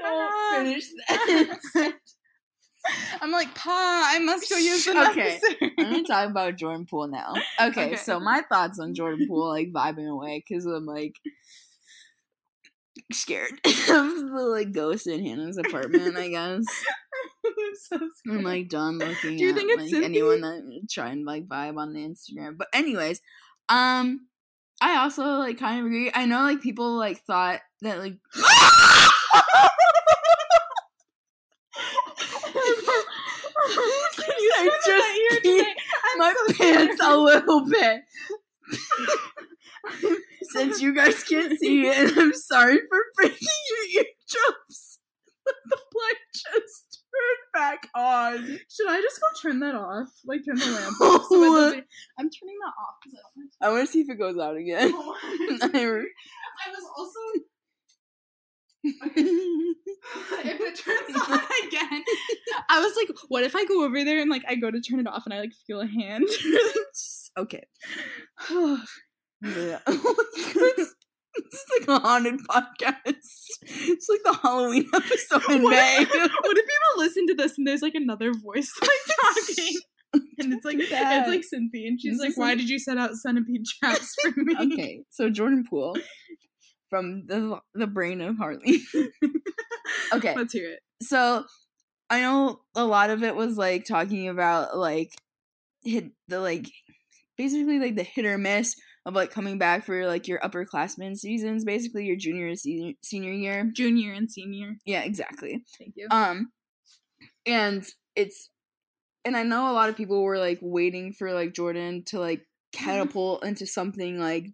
Don't 0.00 0.64
finish 0.64 0.86
that. 1.08 1.92
I'm 3.22 3.30
like, 3.30 3.54
Pa, 3.54 4.10
I 4.12 4.18
must 4.18 4.48
go 4.50 4.56
use 4.56 4.84
the 4.84 4.90
Okay. 5.10 5.38
necessary. 5.40 5.72
I'm 5.78 5.84
gonna 5.90 6.02
talk 6.04 6.30
about 6.30 6.56
Jordan 6.56 6.86
Poole 6.88 7.08
now. 7.08 7.32
Okay, 7.60 7.86
Okay. 7.86 7.96
so 7.96 8.20
my 8.20 8.42
thoughts 8.50 8.78
on 8.78 8.94
Jordan 8.94 9.26
Poole, 9.28 9.48
like 9.48 9.72
vibing 9.72 10.08
away, 10.10 10.42
because 10.46 10.66
I'm 10.66 10.84
like 10.86 11.14
scared 13.12 13.52
of 13.64 13.66
the 13.66 14.46
like 14.50 14.72
ghost 14.72 15.06
in 15.06 15.24
Hannah's 15.24 15.58
apartment. 15.58 16.16
I 16.16 16.28
guess 16.28 16.66
I'm 17.44 17.70
so 17.74 18.08
I'm 18.28 18.42
like 18.42 18.68
done 18.68 18.98
looking. 18.98 19.36
Do 19.36 19.44
you 19.44 19.50
at, 19.50 19.56
think 19.56 19.70
it's 19.72 19.92
like, 19.92 20.04
anyone 20.04 20.40
that 20.40 20.86
try 20.90 21.10
and 21.10 21.24
like 21.24 21.46
vibe 21.46 21.76
on 21.78 21.92
the 21.92 22.00
Instagram? 22.00 22.56
But 22.56 22.68
anyways, 22.72 23.20
um, 23.68 24.26
I 24.80 24.96
also 24.96 25.24
like 25.38 25.58
kind 25.58 25.80
of 25.80 25.86
agree. 25.86 26.10
I 26.14 26.26
know 26.26 26.42
like 26.42 26.62
people 26.62 26.96
like 26.96 27.24
thought 27.24 27.60
that 27.82 27.98
like. 27.98 28.16
I 34.56 34.70
just 34.86 35.14
my 36.18 36.34
pants 36.56 37.00
a 37.02 37.16
little 37.16 37.66
bit. 37.68 38.02
Since 40.52 40.80
you 40.80 40.94
guys 40.94 41.22
can't 41.24 41.58
see 41.58 41.86
it, 41.86 41.96
and 41.96 42.18
I'm 42.18 42.34
sorry 42.34 42.78
for 42.88 42.98
breaking 43.16 43.48
your 43.70 44.04
eardrums. 44.04 44.98
the 45.44 45.76
light 45.94 46.16
just 46.32 47.02
turned 47.12 47.52
back 47.52 47.88
on. 47.94 48.58
Should 48.70 48.88
I 48.88 49.00
just 49.00 49.20
go 49.20 49.26
turn 49.42 49.60
that 49.60 49.74
off? 49.74 50.08
Like 50.24 50.40
turn 50.44 50.56
the 50.56 50.66
lamp 50.66 51.00
off? 51.00 51.26
So 51.28 51.68
it 51.68 51.84
I'm 52.18 52.30
turning 52.30 52.58
that 52.60 52.72
off 52.80 52.94
because 53.02 53.18
I 53.60 53.66
I 53.66 53.70
want 53.70 53.86
to 53.86 53.92
see 53.92 54.00
if 54.00 54.10
it 54.10 54.18
goes 54.18 54.38
out 54.38 54.56
again. 54.56 54.92
want 54.92 55.18
oh. 55.62 56.02
I 56.66 56.70
was 56.70 56.84
also. 56.96 57.20
if 58.86 60.60
it 60.60 60.78
turns 60.78 61.28
on 61.28 61.40
again, 61.66 62.04
I 62.68 62.80
was 62.80 62.94
like, 62.96 63.08
what 63.28 63.42
if 63.42 63.56
I 63.56 63.64
go 63.64 63.82
over 63.82 64.04
there 64.04 64.20
and 64.20 64.30
like 64.30 64.44
I 64.46 64.56
go 64.56 64.70
to 64.70 64.80
turn 64.80 65.00
it 65.00 65.06
off 65.06 65.24
and 65.24 65.32
I 65.32 65.40
like 65.40 65.52
feel 65.66 65.80
a 65.80 65.86
hand? 65.86 66.26
okay. 67.38 67.64
Oh, 68.50 68.82
Yeah. 69.44 69.78
it's 69.86 71.64
like 71.78 71.88
a 71.88 71.98
haunted 72.00 72.40
podcast. 72.48 73.14
It's 73.62 74.08
like 74.08 74.20
the 74.24 74.38
Halloween 74.42 74.88
episode 74.94 75.42
in 75.50 75.62
What 75.64 75.70
May. 75.72 75.96
if, 76.00 76.08
what 76.10 76.58
if 76.58 76.64
people 76.66 76.98
listen 76.98 77.26
to 77.28 77.34
this 77.34 77.58
and 77.58 77.66
there's 77.66 77.82
like 77.82 77.94
another 77.94 78.32
voice 78.32 78.70
like 78.80 78.90
talking? 79.20 79.74
And 80.38 80.52
it's 80.52 80.64
like 80.64 80.78
That- 80.90 81.20
it's 81.22 81.28
like 81.28 81.42
Cynthia, 81.44 81.88
and 81.88 82.00
she's 82.00 82.18
This 82.18 82.20
like, 82.20 82.36
"Why 82.36 82.48
like- 82.50 82.58
did 82.58 82.68
you 82.70 82.78
set 82.78 82.98
out 82.98 83.14
centipede 83.16 83.64
traps 83.66 84.14
for 84.22 84.32
me?" 84.36 84.54
okay, 84.72 85.00
so 85.10 85.28
Jordan 85.28 85.64
Poole 85.68 85.96
from 86.88 87.26
the 87.26 87.58
the 87.74 87.86
brain 87.88 88.20
of 88.20 88.36
Harley. 88.38 88.80
okay, 90.12 90.34
let's 90.36 90.52
hear 90.52 90.70
it. 90.70 90.80
so 91.02 91.44
I 92.10 92.20
know 92.20 92.60
a 92.76 92.84
lot 92.84 93.10
of 93.10 93.24
it 93.24 93.34
was 93.34 93.56
like 93.56 93.86
talking 93.86 94.28
about 94.28 94.76
like 94.78 95.10
hit 95.82 96.12
the 96.28 96.38
like 96.40 96.66
basically 97.36 97.80
like 97.80 97.96
the 97.96 98.04
hit 98.04 98.24
or 98.24 98.38
miss 98.38 98.76
of 99.06 99.14
like 99.14 99.30
coming 99.30 99.58
back 99.58 99.84
for 99.84 100.06
like 100.06 100.26
your 100.26 100.40
upperclassmen 100.40 101.16
seasons, 101.16 101.64
basically 101.64 102.06
your 102.06 102.16
junior 102.16 102.48
and 102.48 102.58
senior, 102.58 102.94
senior 103.02 103.32
year. 103.32 103.70
Junior 103.74 104.12
and 104.12 104.30
senior. 104.30 104.76
Yeah, 104.86 105.02
exactly. 105.02 105.62
Thank 105.78 105.94
you. 105.96 106.08
Um, 106.10 106.50
and 107.44 107.86
it's, 108.16 108.50
and 109.24 109.36
I 109.36 109.42
know 109.42 109.70
a 109.70 109.74
lot 109.74 109.88
of 109.88 109.96
people 109.96 110.22
were 110.22 110.38
like 110.38 110.58
waiting 110.62 111.12
for 111.12 111.32
like 111.32 111.54
Jordan 111.54 112.04
to 112.06 112.18
like 112.18 112.46
catapult 112.72 113.44
into 113.44 113.66
something 113.66 114.18
like 114.18 114.48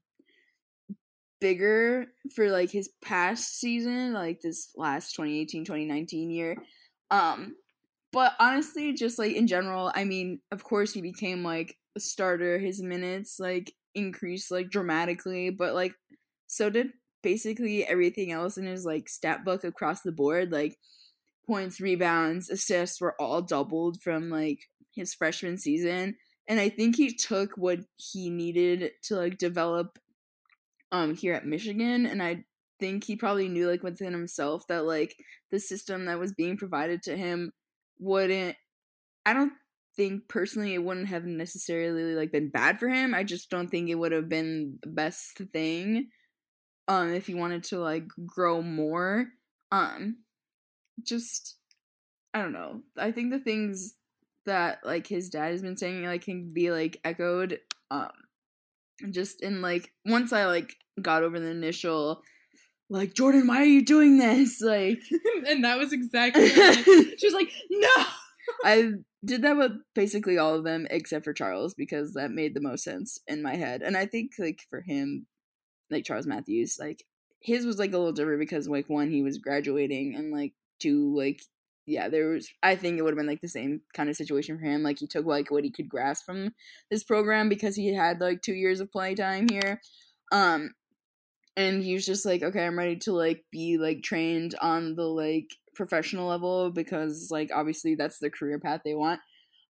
bigger 1.41 2.07
for 2.35 2.51
like 2.51 2.71
his 2.71 2.91
past 3.03 3.59
season, 3.59 4.13
like 4.13 4.41
this 4.41 4.71
last 4.77 5.15
2018 5.15 5.65
2019 5.65 6.31
year. 6.31 6.57
Um, 7.11 7.57
but 8.13 8.35
honestly, 8.39 8.93
just 8.93 9.19
like 9.19 9.33
in 9.33 9.47
general, 9.47 9.93
I 9.95 10.05
mean, 10.05 10.41
of 10.51 10.65
course, 10.65 10.93
he 10.93 11.01
became 11.01 11.45
like 11.45 11.77
a 11.97 12.01
starter. 12.01 12.59
His 12.59 12.83
minutes 12.83 13.37
like 13.39 13.73
increased 13.95 14.51
like 14.51 14.71
dramatically, 14.71 15.51
but 15.51 15.75
like 15.75 15.95
so 16.47 16.71
did 16.71 16.91
basically 17.23 17.85
everything 17.87 18.33
else 18.33 18.57
in 18.57 18.67
his 18.67 18.85
like 18.85 19.09
stat 19.09 19.45
book 19.45 19.65
across 19.65 20.03
the 20.03 20.13
board. 20.13 20.53
Like 20.53 20.77
points, 21.47 21.81
rebounds, 21.81 22.51
assists 22.51 23.01
were 23.01 23.21
all 23.21 23.43
doubled 23.43 24.01
from 24.03 24.31
like 24.31 24.69
his 24.95 25.15
freshman 25.15 25.59
season. 25.59 26.17
And 26.49 26.59
I 26.59 26.69
think 26.69 26.97
he 26.97 27.15
took 27.15 27.53
what 27.57 27.81
he 27.97 28.31
needed 28.31 28.93
to 29.05 29.17
like 29.17 29.39
develop 29.39 29.99
um 30.93 31.15
here 31.15 31.35
at 31.35 31.47
Michigan 31.47 32.07
and 32.07 32.23
I 32.23 32.45
think 32.81 33.05
he 33.05 33.15
probably 33.15 33.49
knew 33.49 33.69
like 33.69 33.83
within 33.83 34.13
himself 34.13 34.67
that 34.67 34.85
like 34.85 35.15
the 35.53 35.61
system 35.61 36.07
that 36.07 36.19
was 36.19 36.33
being 36.33 36.57
provided 36.57 37.03
to 37.05 37.17
him 37.17 37.53
wouldn't 38.01 38.57
I 39.25 39.35
don't 39.35 39.53
think 40.01 40.29
personally 40.29 40.73
it 40.73 40.83
wouldn't 40.83 41.09
have 41.09 41.27
necessarily 41.27 42.15
like 42.15 42.33
been 42.33 42.49
bad 42.49 42.81
for 42.81 42.89
him. 42.89 43.13
I 43.15 43.23
just 43.23 43.51
don't 43.51 43.69
think 43.69 43.91
it 43.91 43.97
would 43.97 44.13
have 44.13 44.31
been 44.31 44.79
the 44.81 44.89
best 44.89 45.37
thing 45.53 46.09
um 46.89 47.13
if 47.13 47.27
he 47.27 47.35
wanted 47.35 47.65
to 47.65 47.79
like 47.81 48.05
grow 48.25 48.63
more. 48.63 49.27
Um 49.71 50.21
just 51.05 51.57
I 52.33 52.41
don't 52.41 52.55
know. 52.55 52.81
I 52.97 53.13
think 53.13 53.31
the 53.31 53.39
things 53.39 53.93
that 54.47 54.79
like 54.87 55.07
his 55.07 55.29
dad 55.29 55.51
has 55.51 55.61
been 55.61 55.77
saying 55.77 56.03
like 56.07 56.25
can 56.25 56.51
be 56.55 56.71
like 56.71 56.99
echoed 57.05 57.61
um 57.91 58.09
just 59.11 59.43
in 59.43 59.61
like 59.61 59.93
once 60.07 60.33
I 60.33 60.47
like 60.47 60.77
got 61.03 61.25
over 61.25 61.39
the 61.39 61.51
initial 61.51 62.23
like 62.89 63.13
Jordan, 63.13 63.47
why 63.47 63.59
are 63.59 63.65
you 63.65 63.85
doing 63.85 64.17
this? 64.17 64.63
Like 64.67 65.03
and 65.47 65.63
that 65.63 65.77
was 65.77 65.93
exactly 65.93 66.49
she 66.49 67.19
was 67.23 67.35
like, 67.35 67.53
no. 67.69 68.07
I 68.65 68.93
did 69.25 69.43
that 69.43 69.57
with 69.57 69.73
basically 69.95 70.39
all 70.39 70.55
of 70.55 70.65
them 70.65 70.87
except 70.91 71.25
for 71.25 71.33
Charles 71.33 71.75
because 71.75 72.15
that 72.15 72.31
made 72.31 72.55
the 72.55 72.61
most 72.61 72.85
sense 72.85 73.19
in 73.27 73.43
my 73.43 73.57
head. 73.57 73.83
And 73.83 73.97
I 73.97 74.07
think 74.07 74.33
like 74.39 74.61
for 74.69 74.81
him, 74.83 75.27
like 75.91 76.05
Charles 76.05 76.27
Matthews, 76.27 76.77
like 76.79 77.05
his 77.41 77.67
was 77.67 77.79
like 77.79 77.93
a 77.93 77.99
little 77.99 78.13
different 78.13 78.41
because 78.41 78.69
like 78.69 78.89
one, 78.89 79.11
he 79.11 79.23
was 79.23 79.39
graduating 79.39 80.15
and 80.15 80.33
like 80.33 80.53
two, 80.81 81.15
like 81.17 81.41
yeah, 81.87 82.09
there 82.09 82.29
was 82.29 82.49
I 82.63 82.77
think 82.77 82.99
it 82.99 83.03
would 83.03 83.13
have 83.13 83.19
been 83.19 83.27
like 83.27 83.41
the 83.41 83.49
same 83.49 83.83
kind 83.95 84.09
of 84.09 84.17
situation 84.17 84.59
for 84.59 84.65
him. 84.65 84.83
Like 84.83 84.99
he 85.01 85.07
took 85.07 85.27
like 85.27 85.51
what 85.51 85.65
he 85.65 85.71
could 85.71 85.89
grasp 85.89 86.25
from 86.25 86.55
this 86.91 87.05
program 87.05 87.49
because 87.49 87.77
he 87.77 87.95
had 87.95 88.21
like 88.21 88.43
two 88.43 88.55
years 88.55 88.81
of 88.81 88.93
play 88.93 89.15
time 89.15 89.49
here. 89.49 89.81
Um 90.33 90.71
and 91.57 91.83
he 91.83 91.95
was 91.95 92.07
just 92.07 92.25
like, 92.25 92.43
okay, 92.43 92.65
I'm 92.65 92.79
ready 92.79 92.97
to 92.97 93.13
like 93.13 93.45
be 93.51 93.79
like 93.79 94.03
trained 94.03 94.55
on 94.61 94.95
the 94.95 95.05
like 95.05 95.49
professional 95.75 96.29
level 96.29 96.71
because 96.71 97.29
like 97.31 97.51
obviously 97.55 97.95
that's 97.95 98.19
the 98.19 98.31
career 98.31 98.59
path 98.59 98.81
they 98.85 98.95
want. 98.95 99.21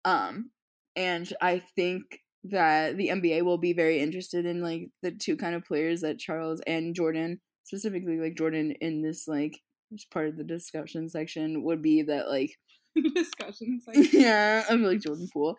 Um 0.06 0.52
and 0.96 1.32
I 1.42 1.62
think 1.76 2.04
that 2.46 2.98
the 2.98 3.10
NBA 3.10 3.44
will 3.44 3.58
be 3.58 3.74
very 3.74 4.00
interested 4.00 4.46
in 4.46 4.62
like 4.62 4.90
the 5.04 5.12
two 5.12 5.38
kind 5.38 5.56
of 5.56 5.66
players 5.66 6.02
that 6.02 6.20
Charles 6.20 6.62
and 6.66 6.96
Jordan, 6.96 7.40
specifically 7.64 8.20
like 8.20 8.38
Jordan 8.38 8.72
in 8.82 9.02
this 9.02 9.28
like 9.28 9.60
as 9.94 10.06
part 10.06 10.28
of 10.28 10.38
the 10.38 10.44
discussion 10.44 11.10
section 11.10 11.64
would 11.64 11.82
be 11.82 12.02
that 12.04 12.30
like 12.30 12.52
discussion 13.16 13.80
section. 13.86 14.08
yeah, 14.12 14.64
I 14.68 14.74
feel 14.74 14.88
like 14.88 15.02
Jordan 15.02 15.30
Poole. 15.32 15.56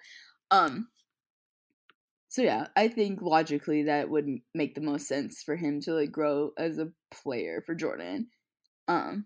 Um 0.50 0.88
so 2.38 2.44
yeah, 2.44 2.68
I 2.76 2.86
think 2.86 3.20
logically 3.20 3.82
that 3.82 4.10
would 4.10 4.28
make 4.54 4.76
the 4.76 4.80
most 4.80 5.08
sense 5.08 5.42
for 5.42 5.56
him 5.56 5.80
to 5.80 5.92
like 5.92 6.12
grow 6.12 6.52
as 6.56 6.78
a 6.78 6.92
player 7.10 7.64
for 7.66 7.74
Jordan. 7.74 8.28
Um 8.86 9.24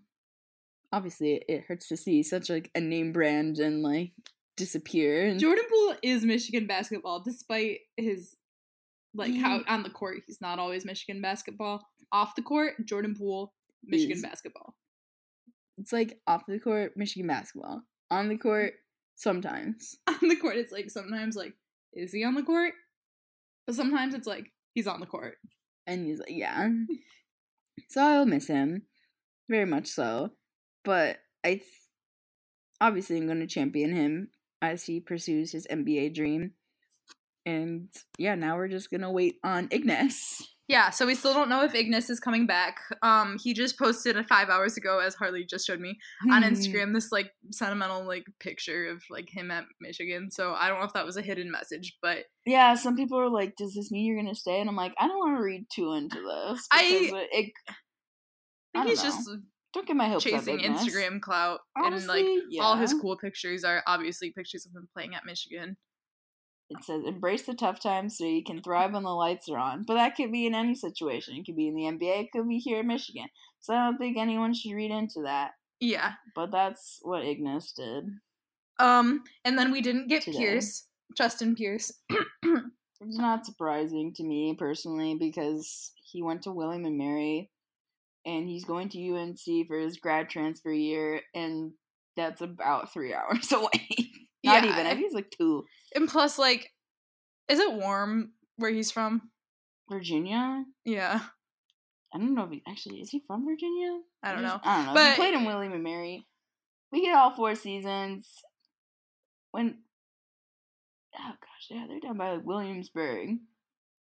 obviously 0.91 1.43
it 1.47 1.65
hurts 1.67 1.87
to 1.89 1.97
see 1.97 2.23
such 2.23 2.49
like 2.49 2.71
a 2.73 2.79
name 2.79 3.13
brand 3.13 3.59
and 3.59 3.83
like 3.83 4.13
disappear 4.57 5.27
and 5.27 5.39
Jordan 5.39 5.65
Poole 5.69 5.93
is 6.01 6.25
Michigan 6.25 6.65
basketball, 6.65 7.21
despite 7.23 7.81
his 7.97 8.35
like 9.13 9.35
how 9.35 9.61
on 9.67 9.83
the 9.83 9.91
court 9.91 10.23
he's 10.25 10.41
not 10.41 10.57
always 10.57 10.83
Michigan 10.83 11.21
basketball. 11.21 11.87
Off 12.11 12.33
the 12.33 12.41
court, 12.41 12.73
Jordan 12.83 13.13
Poole, 13.15 13.53
Michigan 13.83 14.17
Is. 14.17 14.23
basketball. 14.23 14.73
it's 15.77 15.93
like 15.93 16.19
off 16.25 16.47
the 16.47 16.57
court 16.57 16.93
Michigan 16.95 17.27
basketball. 17.27 17.83
On 18.09 18.27
the 18.27 18.39
court 18.39 18.73
sometimes. 19.13 19.97
On 20.07 20.27
the 20.27 20.35
court, 20.35 20.57
it's 20.57 20.71
like 20.71 20.89
sometimes 20.89 21.35
like, 21.35 21.53
is 21.93 22.11
he 22.11 22.23
on 22.23 22.33
the 22.33 22.41
court? 22.41 22.73
But 23.65 23.75
sometimes 23.75 24.13
it's 24.13 24.27
like 24.27 24.51
he's 24.73 24.87
on 24.87 24.99
the 24.99 25.05
court. 25.05 25.35
And 25.87 26.05
he's 26.05 26.19
like, 26.19 26.29
yeah. 26.31 26.69
So 27.89 28.01
I'll 28.01 28.25
miss 28.25 28.47
him. 28.47 28.83
Very 29.49 29.65
much 29.65 29.87
so. 29.87 30.31
But 30.83 31.17
I 31.43 31.55
th- 31.55 31.63
obviously 32.79 33.17
I'm 33.17 33.25
going 33.25 33.39
to 33.39 33.47
champion 33.47 33.93
him 33.93 34.29
as 34.61 34.83
he 34.85 34.99
pursues 34.99 35.51
his 35.51 35.67
NBA 35.67 36.13
dream. 36.13 36.51
And 37.45 37.89
yeah, 38.17 38.35
now 38.35 38.55
we're 38.55 38.67
just 38.67 38.91
going 38.91 39.01
to 39.01 39.09
wait 39.09 39.35
on 39.43 39.69
Ignas. 39.69 40.43
Yeah, 40.69 40.91
so 40.91 41.05
we 41.05 41.13
still 41.15 41.33
don't 41.33 41.49
know 41.49 41.63
if 41.65 41.73
Ignas 41.73 42.09
is 42.09 42.21
coming 42.21 42.47
back. 42.47 42.77
Um, 43.01 43.37
he 43.43 43.53
just 43.53 43.77
posted 43.77 44.15
a 44.17 44.23
five 44.23 44.47
hours 44.49 44.77
ago, 44.77 44.99
as 44.99 45.13
Harley 45.13 45.43
just 45.45 45.67
showed 45.67 45.81
me 45.81 45.97
on 46.31 46.41
Instagram, 46.43 46.93
this 46.93 47.11
like 47.11 47.31
sentimental 47.51 48.07
like 48.07 48.23
picture 48.39 48.87
of 48.87 49.03
like 49.09 49.27
him 49.29 49.51
at 49.51 49.65
Michigan. 49.81 50.31
So 50.31 50.53
I 50.53 50.69
don't 50.69 50.79
know 50.79 50.85
if 50.85 50.93
that 50.93 51.05
was 51.05 51.17
a 51.17 51.21
hidden 51.21 51.51
message, 51.51 51.97
but 52.01 52.19
Yeah, 52.45 52.75
some 52.75 52.95
people 52.95 53.19
are 53.19 53.29
like, 53.29 53.55
"Does 53.57 53.73
this 53.73 53.91
mean 53.91 54.05
you're 54.05 54.15
gonna 54.15 54.35
stay?" 54.35 54.61
And 54.61 54.69
I'm 54.69 54.75
like, 54.77 54.93
I 54.97 55.07
don't 55.07 55.17
want 55.19 55.37
to 55.37 55.43
read 55.43 55.65
too 55.73 55.93
into 55.93 56.15
this. 56.21 56.65
I- 56.71 56.83
it, 56.83 57.27
it- 57.31 57.53
I 58.75 58.79
think 58.79 58.89
he's 58.89 59.03
know. 59.03 59.09
just 59.09 59.29
don't 59.73 59.85
get 59.87 59.95
my 59.95 60.07
hopes 60.07 60.25
up, 60.25 60.31
chasing 60.31 60.59
Ignas. 60.59 60.77
Instagram 60.79 61.19
clout, 61.19 61.59
and 61.75 61.85
like 62.07 62.23
Honestly, 62.25 62.41
all 62.61 62.75
his 62.77 62.93
cool 62.93 63.17
pictures 63.17 63.63
are 63.63 63.83
obviously 63.85 64.31
pictures 64.31 64.65
of 64.65 64.71
him 64.75 64.87
playing 64.93 65.13
at 65.13 65.25
Michigan. 65.25 65.75
It 66.77 66.83
says 66.83 67.03
embrace 67.05 67.43
the 67.43 67.53
tough 67.53 67.79
times 67.79 68.17
so 68.17 68.25
you 68.25 68.43
can 68.43 68.61
thrive 68.61 68.93
when 68.93 69.03
the 69.03 69.09
lights 69.09 69.49
are 69.49 69.57
on. 69.57 69.83
But 69.83 69.95
that 69.95 70.15
could 70.15 70.31
be 70.31 70.45
in 70.45 70.55
any 70.55 70.75
situation. 70.75 71.35
It 71.35 71.45
could 71.45 71.55
be 71.55 71.67
in 71.67 71.75
the 71.75 71.83
NBA. 71.83 72.23
It 72.23 72.31
could 72.31 72.47
be 72.47 72.59
here 72.59 72.79
in 72.79 72.87
Michigan. 72.87 73.27
So 73.59 73.73
I 73.73 73.85
don't 73.85 73.97
think 73.97 74.17
anyone 74.17 74.53
should 74.53 74.73
read 74.73 74.91
into 74.91 75.21
that. 75.23 75.51
Yeah. 75.79 76.13
But 76.35 76.51
that's 76.51 76.99
what 77.01 77.23
Ignas 77.23 77.73
did. 77.75 78.05
Um, 78.79 79.23
and 79.45 79.57
then 79.57 79.71
we 79.71 79.81
didn't 79.81 80.07
get 80.07 80.23
Today. 80.23 80.37
Pierce, 80.37 80.87
Justin 81.15 81.55
Pierce. 81.55 81.91
It's 83.05 83.17
not 83.17 83.45
surprising 83.45 84.13
to 84.15 84.23
me 84.23 84.55
personally 84.57 85.15
because 85.15 85.91
he 85.95 86.21
went 86.21 86.43
to 86.43 86.51
William 86.51 86.85
and 86.85 86.97
Mary, 86.97 87.51
and 88.25 88.47
he's 88.47 88.65
going 88.65 88.89
to 88.89 89.15
UNC 89.15 89.67
for 89.67 89.77
his 89.77 89.97
grad 89.97 90.29
transfer 90.29 90.71
year, 90.71 91.21
and 91.35 91.73
that's 92.15 92.41
about 92.41 92.93
three 92.93 93.13
hours 93.13 93.51
away. 93.51 94.11
Not 94.53 94.63
Yeah. 94.63 94.71
even. 94.73 94.85
I 94.87 94.93
think 94.93 95.05
it's 95.05 95.15
like 95.15 95.31
two. 95.31 95.65
and 95.95 96.07
plus, 96.09 96.37
like, 96.39 96.71
is 97.49 97.59
it 97.59 97.73
warm 97.73 98.33
where 98.57 98.71
he's 98.71 98.91
from? 98.91 99.29
Virginia. 99.89 100.63
Yeah, 100.85 101.19
I 102.13 102.17
don't 102.17 102.33
know 102.35 102.43
if 102.45 102.51
he 102.51 102.63
actually 102.67 103.01
is 103.01 103.09
he 103.09 103.21
from 103.27 103.45
Virginia. 103.45 103.99
I 104.23 104.31
don't 104.33 104.43
know. 104.43 104.59
I 104.63 104.77
don't 104.77 104.85
know. 104.87 104.93
But- 104.93 105.09
he 105.11 105.15
played 105.15 105.33
in 105.33 105.45
William 105.45 105.73
and 105.73 105.83
Mary. 105.83 106.25
We 106.91 107.01
get 107.01 107.15
all 107.15 107.35
four 107.35 107.55
seasons. 107.55 108.27
When 109.51 109.79
oh 111.15 111.31
gosh, 111.31 111.67
yeah, 111.69 111.85
they're 111.87 111.99
down 111.99 112.17
by 112.17 112.33
like, 112.33 112.45
Williamsburg. 112.45 113.29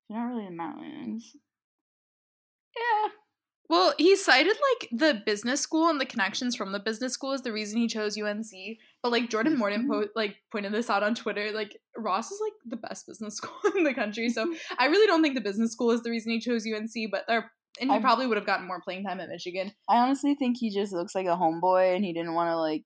They're 0.08 0.18
not 0.18 0.26
really 0.26 0.46
in 0.46 0.52
the 0.52 0.62
mountains. 0.62 1.36
Yeah, 2.76 3.08
Well, 3.70 3.94
he 3.98 4.16
cited 4.16 4.56
like 4.70 4.88
the 4.90 5.22
business 5.24 5.60
school 5.60 5.88
and 5.88 6.00
the 6.00 6.04
connections 6.04 6.56
from 6.56 6.72
the 6.72 6.80
business 6.80 7.12
school 7.12 7.32
as 7.32 7.42
the 7.42 7.52
reason 7.52 7.78
he 7.78 7.86
chose 7.86 8.18
UNC. 8.18 8.50
But 9.02 9.12
like 9.12 9.30
Jordan 9.30 9.56
Morton 9.56 9.86
Mhm. 9.86 9.88
po- 9.88 10.08
like 10.16 10.36
pointed 10.50 10.72
this 10.72 10.90
out 10.90 11.04
on 11.04 11.14
Twitter. 11.14 11.52
Like 11.52 11.80
Ross 11.96 12.32
is 12.32 12.40
like 12.42 12.52
the 12.66 12.76
best 12.88 13.06
business 13.06 13.36
school 13.40 13.72
in 13.76 13.84
the 13.84 13.94
country. 13.94 14.28
So 14.28 14.52
I 14.76 14.86
really 14.86 15.06
don't 15.06 15.22
think 15.22 15.36
the 15.36 15.40
business 15.40 15.70
school 15.72 15.92
is 15.92 16.02
the 16.02 16.10
reason 16.10 16.32
he 16.32 16.40
chose 16.40 16.66
UNC. 16.66 17.10
But 17.12 17.24
there, 17.28 17.52
and 17.80 17.90
he 17.92 17.96
I- 17.96 18.00
probably 18.00 18.26
would 18.26 18.36
have 18.38 18.46
gotten 18.46 18.66
more 18.66 18.80
playing 18.82 19.04
time 19.04 19.20
at 19.20 19.28
Michigan. 19.28 19.72
I 19.88 19.98
honestly 19.98 20.34
think 20.34 20.56
he 20.58 20.70
just 20.74 20.92
looks 20.92 21.14
like 21.14 21.26
a 21.26 21.36
homeboy, 21.36 21.94
and 21.94 22.04
he 22.04 22.12
didn't 22.12 22.34
want 22.34 22.50
to 22.50 22.56
like 22.58 22.84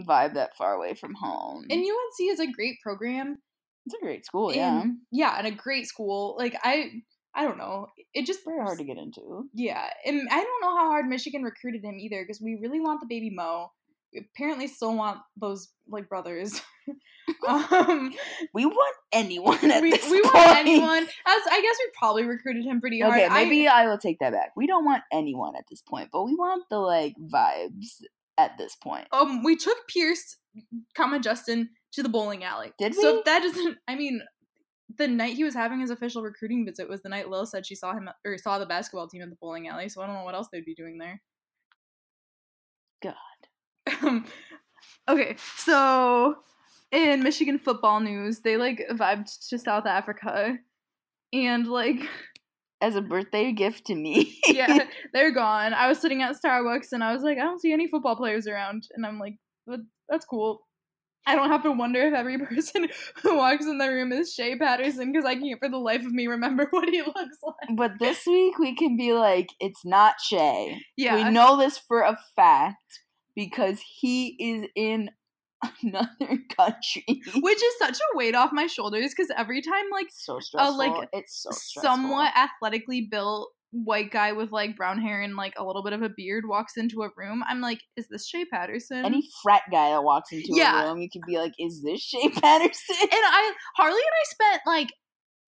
vibe 0.00 0.34
that 0.34 0.56
far 0.56 0.72
away 0.74 0.94
from 0.94 1.14
home. 1.14 1.66
And 1.70 1.80
UNC 1.80 2.30
is 2.32 2.40
a 2.40 2.50
great 2.50 2.76
program. 2.82 3.38
it's 3.86 3.94
a 3.94 4.00
great 4.02 4.24
school, 4.24 4.50
yeah. 4.52 4.80
and- 4.80 4.96
yeah, 5.12 5.34
and 5.36 5.46
a 5.46 5.50
great 5.50 5.86
school. 5.86 6.36
Like 6.38 6.56
I, 6.64 7.02
I 7.34 7.42
don't 7.42 7.58
know. 7.58 7.88
It 8.12 8.26
just 8.26 8.44
Very 8.44 8.60
hard 8.62 8.78
to 8.78 8.84
get 8.84 8.96
into. 8.98 9.48
Yeah, 9.54 9.88
and 10.06 10.28
I 10.30 10.36
don't 10.42 10.60
know 10.62 10.76
how 10.76 10.88
hard 10.88 11.06
Michigan 11.06 11.42
recruited 11.42 11.84
him 11.84 11.98
either 11.98 12.22
because 12.22 12.40
we 12.40 12.58
really 12.60 12.80
want 12.80 13.00
the 13.00 13.06
baby 13.06 13.30
Mo. 13.30 13.72
We 14.12 14.20
apparently 14.36 14.68
still 14.68 14.94
want 14.94 15.18
those 15.36 15.68
like 15.88 16.08
brothers. 16.08 16.60
um, 17.48 18.14
We 18.52 18.66
want 18.66 18.96
anyone 19.12 19.70
at 19.70 19.82
we, 19.82 19.90
this 19.90 20.08
we 20.08 20.20
want 20.20 20.58
anyone. 20.58 21.02
As 21.02 21.08
I 21.26 21.60
guess 21.60 21.76
we 21.80 21.90
probably 21.98 22.24
recruited 22.24 22.64
him 22.64 22.80
pretty 22.80 23.00
hard. 23.00 23.14
Okay, 23.14 23.28
maybe 23.28 23.66
I, 23.66 23.86
will 23.88 23.98
take 23.98 24.18
that 24.20 24.32
back. 24.32 24.52
We 24.56 24.66
don't 24.66 24.84
want 24.84 25.02
anyone 25.12 25.56
at 25.56 25.64
this 25.68 25.82
point, 25.82 26.10
but 26.12 26.24
we 26.24 26.34
want 26.34 26.62
the 26.70 26.78
like 26.78 27.14
vibes 27.20 28.02
at 28.38 28.56
this 28.58 28.76
point. 28.76 29.06
um, 29.12 29.42
we 29.42 29.56
took 29.56 29.78
Pierce, 29.88 30.36
comma 30.96 31.18
Justin, 31.18 31.70
to 31.92 32.02
the 32.02 32.08
bowling 32.08 32.44
alley. 32.44 32.72
Did 32.78 32.94
So 32.94 33.12
we? 33.14 33.18
if 33.18 33.24
that 33.24 33.42
doesn't, 33.42 33.78
I 33.88 33.94
mean, 33.96 34.20
the 34.96 35.08
night 35.08 35.36
he 35.36 35.44
was 35.44 35.54
having 35.54 35.80
his 35.80 35.90
official 35.90 36.22
recruiting 36.22 36.64
visit 36.64 36.88
was 36.88 37.02
the 37.02 37.08
night 37.08 37.28
Lil 37.28 37.46
said 37.46 37.66
she 37.66 37.74
saw 37.74 37.92
him 37.94 38.08
or 38.24 38.38
saw 38.38 38.58
the 38.58 38.66
basketball 38.66 39.08
team 39.08 39.22
at 39.22 39.30
the 39.30 39.36
bowling 39.40 39.68
alley. 39.68 39.88
So 39.88 40.02
I 40.02 40.06
don't 40.06 40.14
know 40.16 40.24
what 40.24 40.34
else 40.34 40.48
they'd 40.52 40.64
be 40.64 40.74
doing 40.74 40.98
there. 40.98 41.20
God. 43.02 43.14
Um, 44.02 44.26
okay, 45.08 45.36
so 45.56 46.36
in 46.92 47.22
Michigan 47.22 47.58
football 47.58 48.00
news, 48.00 48.40
they 48.40 48.56
like 48.56 48.82
vibed 48.92 49.48
to 49.48 49.58
South 49.58 49.86
Africa, 49.86 50.58
and 51.32 51.66
like 51.66 52.08
As 52.80 52.96
a 52.96 53.00
birthday 53.02 53.52
gift 53.52 53.86
to 53.86 53.94
me. 53.94 54.38
yeah, 54.46 54.86
they're 55.12 55.32
gone. 55.32 55.74
I 55.74 55.88
was 55.88 55.98
sitting 55.98 56.22
at 56.22 56.36
Starbucks 56.36 56.92
and 56.92 57.02
I 57.02 57.14
was 57.14 57.22
like, 57.22 57.38
I 57.38 57.42
don't 57.42 57.60
see 57.60 57.72
any 57.72 57.88
football 57.88 58.16
players 58.16 58.46
around, 58.46 58.88
and 58.94 59.06
I'm 59.06 59.18
like, 59.18 59.36
that's 60.08 60.26
cool. 60.26 60.60
I 61.26 61.34
don't 61.36 61.48
have 61.50 61.62
to 61.62 61.72
wonder 61.72 62.00
if 62.06 62.14
every 62.14 62.38
person 62.46 62.88
who 63.22 63.36
walks 63.36 63.64
in 63.64 63.78
the 63.78 63.88
room 63.88 64.12
is 64.12 64.32
Shea 64.34 64.56
Patterson 64.56 65.10
because 65.12 65.24
I 65.24 65.34
can't 65.36 65.58
for 65.58 65.68
the 65.68 65.78
life 65.78 66.04
of 66.04 66.12
me 66.12 66.26
remember 66.26 66.66
what 66.70 66.88
he 66.88 67.00
looks 67.02 67.38
like. 67.42 67.76
but 67.76 67.92
this 67.98 68.26
week 68.26 68.58
we 68.58 68.74
can 68.74 68.96
be 68.96 69.12
like, 69.14 69.48
it's 69.60 69.84
not 69.84 70.14
Shea. 70.20 70.80
Yeah, 70.96 71.14
We 71.16 71.30
know 71.30 71.56
this 71.56 71.78
for 71.78 72.02
a 72.02 72.18
fact 72.36 73.00
because 73.34 73.80
he 74.00 74.36
is 74.38 74.68
in 74.76 75.10
another 75.82 76.38
country. 76.56 77.04
which 77.36 77.62
is 77.62 77.74
such 77.78 77.96
a 77.96 78.16
weight 78.16 78.34
off 78.34 78.50
my 78.52 78.66
shoulders 78.66 79.12
because 79.16 79.30
every 79.36 79.62
time 79.62 79.84
like 79.90 80.08
so 80.10 80.38
stressful. 80.40 80.76
like, 80.76 81.08
it's 81.12 81.42
so 81.42 81.50
stressful. 81.50 81.82
somewhat 81.82 82.32
athletically 82.36 83.08
built 83.10 83.50
white 83.74 84.10
guy 84.12 84.32
with 84.32 84.52
like 84.52 84.76
brown 84.76 85.00
hair 85.00 85.20
and 85.20 85.34
like 85.36 85.54
a 85.58 85.64
little 85.64 85.82
bit 85.82 85.92
of 85.92 86.02
a 86.02 86.08
beard 86.08 86.44
walks 86.46 86.76
into 86.76 87.02
a 87.02 87.10
room, 87.16 87.42
I'm 87.48 87.60
like, 87.60 87.80
is 87.96 88.06
this 88.08 88.26
Shea 88.26 88.44
Patterson? 88.44 89.04
Any 89.04 89.22
frat 89.42 89.62
guy 89.70 89.90
that 89.90 90.04
walks 90.04 90.32
into 90.32 90.46
Yeah. 90.50 90.84
a 90.84 90.88
room, 90.88 91.00
you 91.00 91.08
could 91.10 91.22
be 91.26 91.38
like, 91.38 91.52
"Is 91.58 91.82
this 91.82 92.00
Shea 92.00 92.28
Patterson?" 92.28 92.96
and 93.00 93.10
I 93.12 93.52
Harley 93.76 94.00
and 94.00 94.00
I 94.00 94.24
spent 94.24 94.62
like 94.66 94.88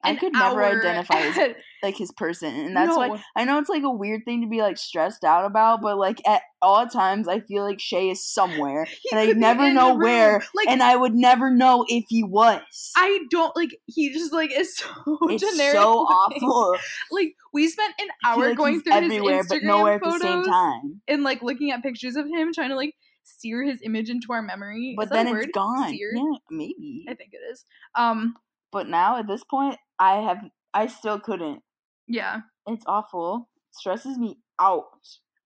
I 0.03 0.15
could 0.15 0.33
never 0.33 0.63
identify 0.63 1.19
as 1.21 1.55
like 1.83 1.97
his 1.97 2.13
person, 2.13 2.55
and 2.55 2.77
that's 2.77 2.97
why 2.97 3.21
I 3.37 3.45
know 3.45 3.59
it's 3.59 3.69
like 3.69 3.83
a 3.83 3.91
weird 3.91 4.23
thing 4.25 4.43
to 4.43 4.49
be 4.49 4.61
like 4.61 4.77
stressed 4.79 5.25
out 5.25 5.45
about, 5.45 5.81
but 5.83 5.99
like 5.99 6.21
at 6.27 6.43
all 6.63 6.87
times, 6.87 7.27
I 7.27 7.41
feel 7.41 7.65
like 7.65 7.81
Shea 7.81 8.11
is 8.11 8.25
somewhere, 8.25 8.85
He 8.85 9.09
and 9.11 9.19
I 9.21 9.33
never 9.33 9.73
know 9.73 9.97
where. 9.97 10.43
Like 10.55 10.69
and 10.69 10.83
I 10.83 10.95
would 10.97 11.15
never 11.15 11.51
know 11.51 11.85
if 11.89 12.05
he 12.09 12.23
was. 12.23 12.61
I 12.97 13.21
don't 13.31 13.55
like 13.57 13.71
he 13.87 14.13
just 14.13 14.33
like 14.33 14.53
is 14.57 14.77
so 14.77 14.87
it's 15.23 15.43
generic. 15.43 15.77
so 15.77 16.01
awful. 16.01 16.77
Like 17.11 17.35
we 17.53 17.69
spent 17.69 17.95
an 18.01 18.09
hour 18.25 18.49
like 18.49 18.57
going 18.57 18.83
through 18.83 18.93
everywhere, 18.93 19.39
his 19.39 19.47
Instagram 19.47 19.51
but 19.51 19.63
nowhere 19.65 19.95
at 19.95 20.03
the 20.03 20.19
same 20.19 20.45
time. 20.45 21.01
and 21.09 21.23
like 21.25 21.43
looking 21.43 21.71
at 21.73 21.83
pictures 21.83 22.17
of 22.17 22.27
him, 22.27 22.53
trying 22.53 22.69
to 22.71 22.77
like 22.77 22.95
sear 23.25 23.65
his 23.65 23.81
image 23.83 24.09
into 24.09 24.29
our 24.31 24.43
memory. 24.43 24.95
But 24.97 25.05
Is 25.05 25.11
that 25.11 25.21
a 25.23 25.25
then 25.25 25.37
it's 25.37 25.47
word? 25.47 25.53
gone. 25.53 25.91
Sear? 25.91 26.13
Yeah, 26.15 26.39
maybe. 26.51 27.05
I 27.09 27.15
think 27.15 27.31
it 27.33 27.41
is. 27.53 27.65
Um, 27.97 28.37
But 28.73 28.89
now 28.89 29.19
at 29.19 29.27
this 29.27 29.43
point, 29.45 29.79
I 29.99 30.17
have, 30.17 30.39
I 30.75 30.87
still 30.87 31.19
couldn't. 31.21 31.63
yeah. 32.07 32.41
It's 32.69 32.85
awful. 32.87 33.49
Stresses 33.71 34.19
me 34.19 34.39
out. 34.61 34.85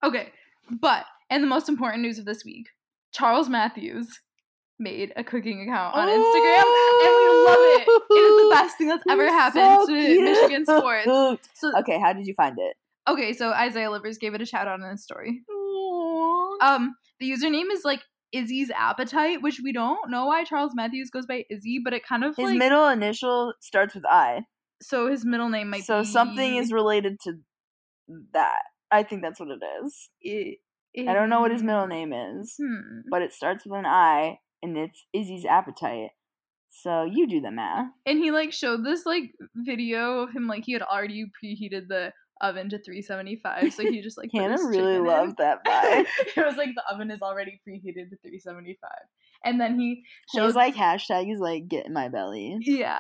Okay, 0.03 0.31
but 0.71 1.05
and 1.29 1.43
the 1.43 1.47
most 1.49 1.69
important 1.69 2.03
news 2.03 2.19
of 2.19 2.25
this 2.25 2.45
week, 2.47 2.69
Charles 3.13 3.49
Matthews 3.51 4.21
made 4.79 5.13
a 5.17 5.23
cooking 5.23 5.61
account 5.61 5.95
on 5.95 6.09
Instagram, 6.09 6.65
and 7.05 7.15
we 7.15 7.45
love 7.45 7.59
it. 7.61 7.89
It 8.11 8.15
is 8.15 8.43
the 8.43 8.51
best 8.55 8.79
thing 8.79 8.89
that's 8.89 9.03
ever 9.11 9.27
happened 9.27 9.81
so 9.81 9.87
to 9.89 10.23
Michigan 10.23 10.65
sports. 10.65 11.49
So 11.55 11.79
Okay, 11.81 12.01
how 12.01 12.15
did 12.15 12.27
you 12.27 12.33
find 12.35 12.57
it? 12.59 12.77
okay, 13.07 13.35
so 13.35 13.53
Isaiah 13.53 13.91
Livers 13.91 14.17
gave 14.17 14.33
it 14.35 14.41
a 14.41 14.47
shout 14.47 14.67
out 14.67 14.81
in 14.81 14.89
his 14.89 15.03
story. 15.03 15.43
Um, 16.63 16.95
the 17.19 17.31
username 17.31 17.71
is 17.73 17.85
like 17.85 18.01
Izzy's 18.33 18.71
appetite, 18.71 19.43
which 19.43 19.61
we 19.63 19.73
don't 19.73 20.11
know 20.11 20.27
why 20.27 20.45
Charles 20.45 20.73
Matthews 20.75 21.11
goes 21.11 21.27
by 21.27 21.45
Izzy, 21.51 21.81
but 21.83 21.93
it 21.93 22.05
kind 22.07 22.25
of 22.25 22.37
His 22.37 22.51
like 22.51 22.59
middle 22.59 22.89
initial 22.89 23.55
starts 23.61 23.95
with 23.95 24.05
I. 24.07 24.43
so 24.83 25.09
his 25.11 25.25
middle 25.25 25.49
name 25.49 25.71
might 25.71 25.85
So 25.85 26.01
be 26.03 26.07
something 26.09 26.57
is 26.57 26.73
related 26.73 27.19
to 27.25 27.35
that. 28.33 28.63
I 28.91 29.03
think 29.03 29.23
that's 29.23 29.39
what 29.41 29.49
it 29.51 29.61
is. 29.85 30.11
I, 30.27 31.11
I 31.11 31.15
don't 31.15 31.29
know 31.29 31.41
what 31.41 31.53
his 31.53 31.63
middle 31.63 31.87
name 31.87 32.13
is, 32.13 32.55
Hmm. 32.61 33.01
but 33.11 33.23
it 33.23 33.33
starts 33.33 33.65
with 33.65 33.79
an 33.79 33.87
I 33.87 34.39
and 34.63 34.77
it's 34.77 35.05
Izzy's 35.13 35.45
appetite. 35.45 36.11
So 36.69 37.05
you 37.05 37.27
do 37.29 37.41
the 37.41 37.51
math. 37.51 37.87
And 38.07 38.19
he 38.19 38.31
like 38.31 38.53
showed 38.53 38.85
this 38.85 39.05
like 39.07 39.33
video 39.57 40.21
of 40.21 40.33
him 40.33 40.47
like 40.47 40.65
he 40.65 40.73
had 40.73 40.83
already 40.83 41.25
preheated 41.43 41.89
the 41.89 42.13
oven 42.41 42.69
to 42.71 42.79
375, 42.83 43.73
so 43.73 43.83
he 43.83 44.01
just 44.03 44.19
like 44.19 44.31
Hannah 44.35 44.57
really 44.59 44.77
chicken 44.77 44.95
in. 44.97 45.05
loved 45.07 45.37
that 45.39 45.65
vibe. 45.67 46.07
it 46.37 46.37
was 46.47 46.57
like 46.57 46.71
the 46.75 46.83
oven 46.93 47.11
is 47.11 47.23
already 47.23 47.61
preheated 47.69 48.11
to 48.11 48.17
375, 48.23 48.91
and 49.45 49.61
then 49.61 49.79
he 49.79 50.03
shows 50.35 50.55
like 50.55 50.75
hashtag 50.75 51.33
is 51.33 51.41
like 51.41 51.69
get 51.69 51.87
in 51.87 51.93
my 51.93 52.09
belly. 52.09 52.57
yeah. 52.61 52.99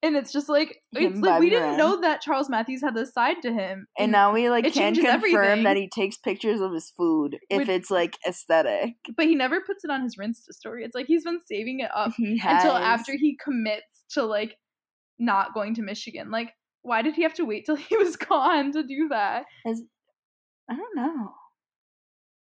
And 0.00 0.14
it's 0.14 0.30
just 0.32 0.48
like 0.48 0.76
it's 0.92 1.18
like 1.18 1.40
we 1.40 1.50
didn't 1.50 1.70
around. 1.70 1.76
know 1.78 2.00
that 2.02 2.20
Charles 2.20 2.48
Matthews 2.48 2.82
had 2.82 2.94
this 2.94 3.12
side 3.12 3.42
to 3.42 3.52
him. 3.52 3.88
And 3.98 4.12
now 4.12 4.32
we 4.32 4.48
like 4.48 4.72
can 4.72 4.94
confirm 4.94 5.08
everything. 5.34 5.64
that 5.64 5.76
he 5.76 5.88
takes 5.92 6.16
pictures 6.16 6.60
of 6.60 6.72
his 6.72 6.92
food 6.96 7.36
if 7.50 7.58
Which- 7.58 7.68
it's 7.68 7.90
like 7.90 8.16
aesthetic. 8.24 8.94
but 9.16 9.26
he 9.26 9.34
never 9.34 9.60
puts 9.60 9.82
it 9.82 9.90
on 9.90 10.02
his 10.04 10.14
Rinsta 10.14 10.52
story. 10.52 10.84
It's 10.84 10.94
like 10.94 11.06
he's 11.08 11.24
been 11.24 11.40
saving 11.46 11.80
it 11.80 11.90
up 11.92 12.12
until 12.16 12.76
after 12.76 13.16
he 13.18 13.36
commits 13.42 14.04
to 14.10 14.22
like 14.22 14.54
not 15.18 15.52
going 15.52 15.74
to 15.74 15.82
Michigan. 15.82 16.30
Like, 16.30 16.52
why 16.88 17.02
did 17.02 17.14
he 17.14 17.22
have 17.22 17.34
to 17.34 17.44
wait 17.44 17.66
till 17.66 17.76
he 17.88 17.96
was 17.96 18.16
gone 18.16 18.72
to 18.72 18.82
do 18.82 19.08
that? 19.10 19.44
Has- 19.64 19.82
I 20.70 20.74
don't 20.76 20.96
know. 20.96 21.32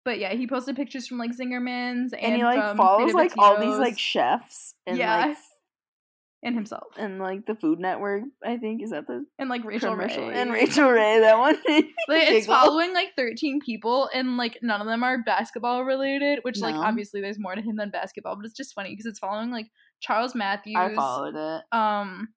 But 0.03 0.17
yeah, 0.19 0.33
he 0.33 0.47
posted 0.47 0.75
pictures 0.75 1.07
from 1.07 1.17
like 1.19 1.31
Zingerman's 1.31 2.13
and, 2.13 2.21
And, 2.23 2.35
he 2.35 2.43
like 2.43 2.75
follows 2.75 3.13
like 3.13 3.33
all 3.37 3.59
these 3.59 3.77
like 3.77 3.97
chefs 3.99 4.73
and 4.87 4.97
Yeah. 4.97 5.27
like 5.27 5.37
and 6.43 6.55
himself 6.55 6.87
and 6.97 7.19
like 7.19 7.45
the 7.45 7.53
Food 7.53 7.79
Network. 7.79 8.23
I 8.43 8.57
think 8.57 8.81
is 8.81 8.89
that 8.89 9.05
the 9.05 9.25
and 9.37 9.47
like 9.47 9.63
Rachael 9.63 9.95
Ray 9.95 10.07
and 10.33 10.51
Rachael 10.51 10.89
Ray. 10.89 11.19
That 11.19 11.37
one. 11.37 11.55
Like, 12.07 12.29
it's 12.29 12.47
following 12.47 12.93
like 12.95 13.09
13 13.15 13.59
people 13.63 14.09
and 14.13 14.37
like 14.37 14.57
none 14.63 14.81
of 14.81 14.87
them 14.87 15.03
are 15.03 15.21
basketball 15.23 15.83
related, 15.85 16.39
which 16.41 16.59
like 16.59 16.73
obviously 16.75 17.21
there's 17.21 17.37
more 17.39 17.53
to 17.53 17.61
him 17.61 17.75
than 17.75 17.91
basketball, 17.91 18.35
but 18.35 18.45
it's 18.45 18.55
just 18.57 18.73
funny 18.73 18.89
because 18.91 19.05
it's 19.05 19.19
following 19.19 19.51
like 19.51 19.67
Charles 19.99 20.33
Matthews, 20.33 20.75
I 20.77 20.95
followed 20.95 21.35
it. 21.35 21.61
um, 21.71 22.29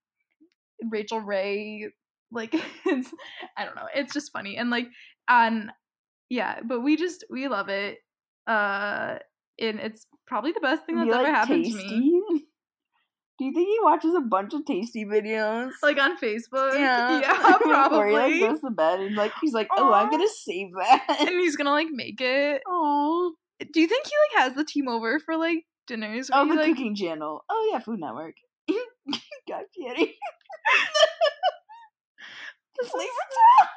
Rachael 0.91 1.21
Ray, 1.21 1.89
like 2.31 2.55
it's 2.87 3.11
I 3.57 3.65
don't 3.65 3.77
know, 3.77 3.89
it's 3.95 4.13
just 4.13 4.33
funny 4.33 4.57
and 4.57 4.71
like 4.71 4.87
on 5.29 5.71
yeah, 6.31 6.61
but 6.65 6.81
we 6.81 6.97
just 6.97 7.25
we 7.31 7.49
love 7.49 7.69
it, 7.69 7.99
uh, 8.47 9.17
and 9.61 9.79
it's 9.79 10.07
probably 10.27 10.53
the 10.53 10.61
best 10.61 10.87
thing 10.87 10.97
that's 10.97 11.09
Be, 11.09 11.15
ever 11.15 11.23
like, 11.23 11.35
happened 11.35 11.65
to 11.65 11.75
me. 11.75 12.23
Do 13.37 13.45
you 13.47 13.53
think 13.53 13.69
he 13.69 13.79
watches 13.83 14.15
a 14.15 14.21
bunch 14.21 14.55
of 14.55 14.65
tasty 14.65 15.05
videos? 15.05 15.73
Like 15.83 15.99
on 15.99 16.17
Facebook, 16.19 16.75
yeah, 16.79 17.21
yeah, 17.21 17.59
Before 17.89 18.07
he 18.07 18.15
like 18.15 18.41
goes 18.41 18.61
to 18.61 18.71
bed 18.71 19.01
and 19.01 19.17
like 19.17 19.33
he's 19.41 19.53
like, 19.53 19.69
oh, 19.77 19.93
I'm 19.93 20.09
gonna 20.09 20.29
save 20.29 20.69
that. 20.79 21.17
and 21.21 21.29
he's 21.31 21.57
gonna 21.57 21.73
like 21.73 21.89
make 21.91 22.21
it. 22.21 22.63
Oh, 22.67 23.35
Do 23.73 23.81
you 23.81 23.89
think 23.89 24.07
he 24.07 24.13
like 24.37 24.45
has 24.45 24.55
the 24.55 24.65
team 24.65 24.89
over 24.89 25.19
for 25.19 25.37
like 25.37 25.65
dinners? 25.89 26.31
oh, 26.33 26.45
he, 26.45 26.51
the 26.51 26.57
like, 26.57 26.67
cooking 26.67 26.95
channel. 26.95 27.45
Oh 27.51 27.71
yeah, 27.73 27.81
Food 27.81 27.99
Network. 28.01 28.35
God 29.49 29.65
Guy 29.77 30.07
The 32.79 32.87
flavor 32.87 33.09
town. 33.09 33.69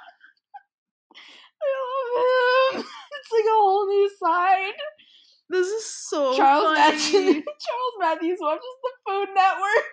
I 1.61 2.75
love 2.75 2.85
him. 2.85 2.91
It's 3.19 3.31
like 3.33 3.45
a 3.45 3.57
whole 3.57 3.87
new 3.87 4.09
side. 4.19 4.73
This 5.49 5.67
is 5.67 5.85
so 5.85 6.35
Charles 6.35 6.63
funny. 6.65 6.79
Matthews. 6.79 7.11
Charles 7.65 7.93
Matthews 7.99 8.37
watches 8.41 8.61
the 8.83 8.91
Food 9.07 9.27
Network. 9.33 9.85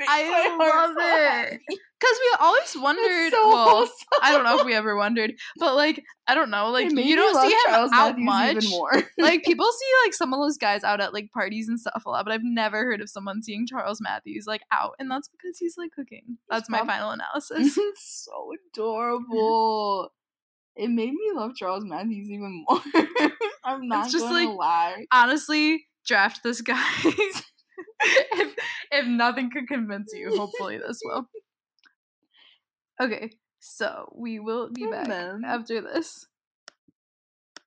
I 0.08 0.56
love 0.58 0.96
it. 0.98 1.60
Because 1.68 2.18
we 2.20 2.36
always 2.40 2.76
wondered. 2.76 3.30
so 3.30 3.48
well, 3.48 3.68
wholesome. 3.68 3.94
I 4.22 4.32
don't 4.32 4.44
know 4.44 4.58
if 4.58 4.64
we 4.64 4.74
ever 4.74 4.96
wondered, 4.96 5.34
but 5.58 5.74
like 5.74 6.02
I 6.26 6.34
don't 6.34 6.50
know, 6.50 6.70
like 6.70 6.90
you 6.90 7.16
don't 7.16 7.40
see 7.42 7.52
him 7.52 7.60
Charles 7.66 7.90
out 7.92 8.18
Matthews 8.18 8.70
much. 8.92 9.04
Like 9.18 9.44
people 9.44 9.66
see 9.66 10.06
like 10.06 10.14
some 10.14 10.32
of 10.32 10.40
those 10.40 10.56
guys 10.56 10.84
out 10.84 11.00
at 11.00 11.12
like 11.12 11.30
parties 11.32 11.68
and 11.68 11.78
stuff 11.78 12.02
a 12.06 12.10
lot, 12.10 12.24
but 12.24 12.32
I've 12.32 12.42
never 12.42 12.78
heard 12.84 13.00
of 13.00 13.08
someone 13.10 13.42
seeing 13.42 13.66
Charles 13.66 14.00
Matthews 14.00 14.46
like 14.46 14.62
out, 14.72 14.94
and 14.98 15.10
that's 15.10 15.28
because 15.28 15.58
he's 15.58 15.76
like 15.76 15.92
cooking. 15.92 16.38
That's 16.48 16.68
my 16.70 16.78
prob- 16.78 16.88
final 16.88 17.10
analysis. 17.10 17.76
it's 17.78 18.24
so 18.30 18.52
adorable. 18.72 20.12
It 20.76 20.88
made 20.88 21.12
me 21.12 21.30
love 21.34 21.54
Charles 21.54 21.84
Matthews 21.84 22.28
even 22.30 22.64
more. 22.68 22.80
I'm 23.64 23.86
not 23.88 24.10
just 24.10 24.24
gonna 24.24 24.48
like- 24.50 24.58
lie. 24.58 25.04
Honestly, 25.12 25.84
draft 26.06 26.42
this 26.42 26.60
guy. 26.60 26.84
if 28.00 28.54
if 28.90 29.06
nothing 29.06 29.50
could 29.50 29.68
convince 29.68 30.12
you, 30.12 30.36
hopefully 30.36 30.78
this 30.78 31.00
will. 31.04 31.28
Okay, 33.00 33.30
so 33.60 34.12
we 34.16 34.38
will 34.40 34.70
be 34.70 34.82
And 34.82 34.92
back 34.92 35.08
then- 35.08 35.42
after 35.46 35.80
this. 35.80 36.26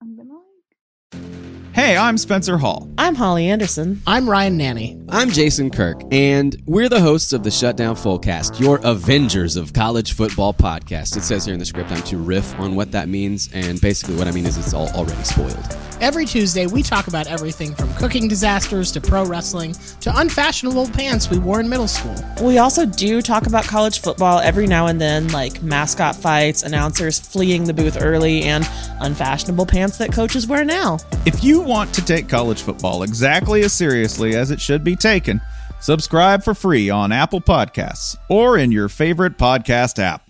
I'm 0.02 0.16
gonna 0.16 0.34
like 0.34 1.47
Hey, 1.78 1.96
I'm 1.96 2.18
Spencer 2.18 2.58
Hall. 2.58 2.92
I'm 2.98 3.14
Holly 3.14 3.48
Anderson. 3.48 4.02
I'm 4.08 4.28
Ryan 4.28 4.58
Nanni. 4.58 5.06
I'm 5.10 5.30
Jason 5.30 5.70
Kirk, 5.70 6.02
and 6.12 6.60
we're 6.66 6.90
the 6.90 7.00
hosts 7.00 7.34
of 7.34 7.44
the 7.44 7.52
Shutdown 7.52 7.96
Fullcast, 7.96 8.60
your 8.60 8.80
Avengers 8.84 9.56
of 9.56 9.74
College 9.74 10.14
Football 10.14 10.56
podcast. 10.56 11.16
It 11.16 11.22
says 11.22 11.46
here 11.46 11.54
in 11.54 11.60
the 11.60 11.66
script 11.66 11.92
I'm 11.92 12.02
to 12.02 12.18
riff 12.18 12.60
on 12.60 12.76
what 12.76 12.92
that 12.94 13.10
means, 13.10 13.50
and 13.54 13.80
basically 13.80 14.16
what 14.16 14.28
I 14.28 14.32
mean 14.32 14.48
is 14.48 14.58
it's 14.58 14.74
all 14.74 14.90
already 14.96 15.24
spoiled. 15.24 15.78
Every 16.02 16.26
Tuesday, 16.26 16.68
we 16.68 16.84
talk 16.84 17.08
about 17.08 17.28
everything 17.28 17.74
from 17.74 17.94
cooking 17.94 18.28
disasters 18.28 18.92
to 18.92 19.02
pro 19.02 19.26
wrestling 19.26 19.74
to 20.02 20.16
unfashionable 20.16 20.90
pants 20.90 21.30
we 21.30 21.40
wore 21.40 21.60
in 21.60 21.70
middle 21.70 21.88
school. 21.88 22.16
We 22.42 22.58
also 22.58 22.86
do 22.86 23.22
talk 23.22 23.48
about 23.48 23.66
college 23.66 24.02
football 24.02 24.40
every 24.40 24.68
now 24.68 24.88
and 24.88 25.00
then, 25.00 25.28
like 25.30 25.62
mascot 25.62 26.16
fights, 26.16 26.64
announcers 26.64 27.20
fleeing 27.20 27.66
the 27.66 27.74
booth 27.74 27.98
early, 28.02 28.44
and 28.44 28.68
unfashionable 29.00 29.68
pants 29.68 29.98
that 30.00 30.12
coaches 30.12 30.48
wear 30.48 30.66
now. 30.66 30.98
If 31.26 31.44
you 31.44 31.67
want 31.68 31.94
to 31.96 32.06
take 32.06 32.30
college 32.30 32.62
football 32.62 33.04
exactly 33.04 33.62
as 33.62 33.74
seriously 33.74 34.36
as 34.36 34.52
it 34.52 34.62
should 34.62 34.84
be 34.84 34.96
taken, 34.96 35.42
subscribe 35.82 36.42
for 36.42 36.54
free 36.54 36.90
on 36.90 37.12
Apple 37.12 37.42
Podcasts 37.42 38.16
or 38.30 38.58
in 38.58 38.72
your 38.72 38.88
favorite 38.88 39.38
podcast 39.38 40.00
app. 40.00 40.27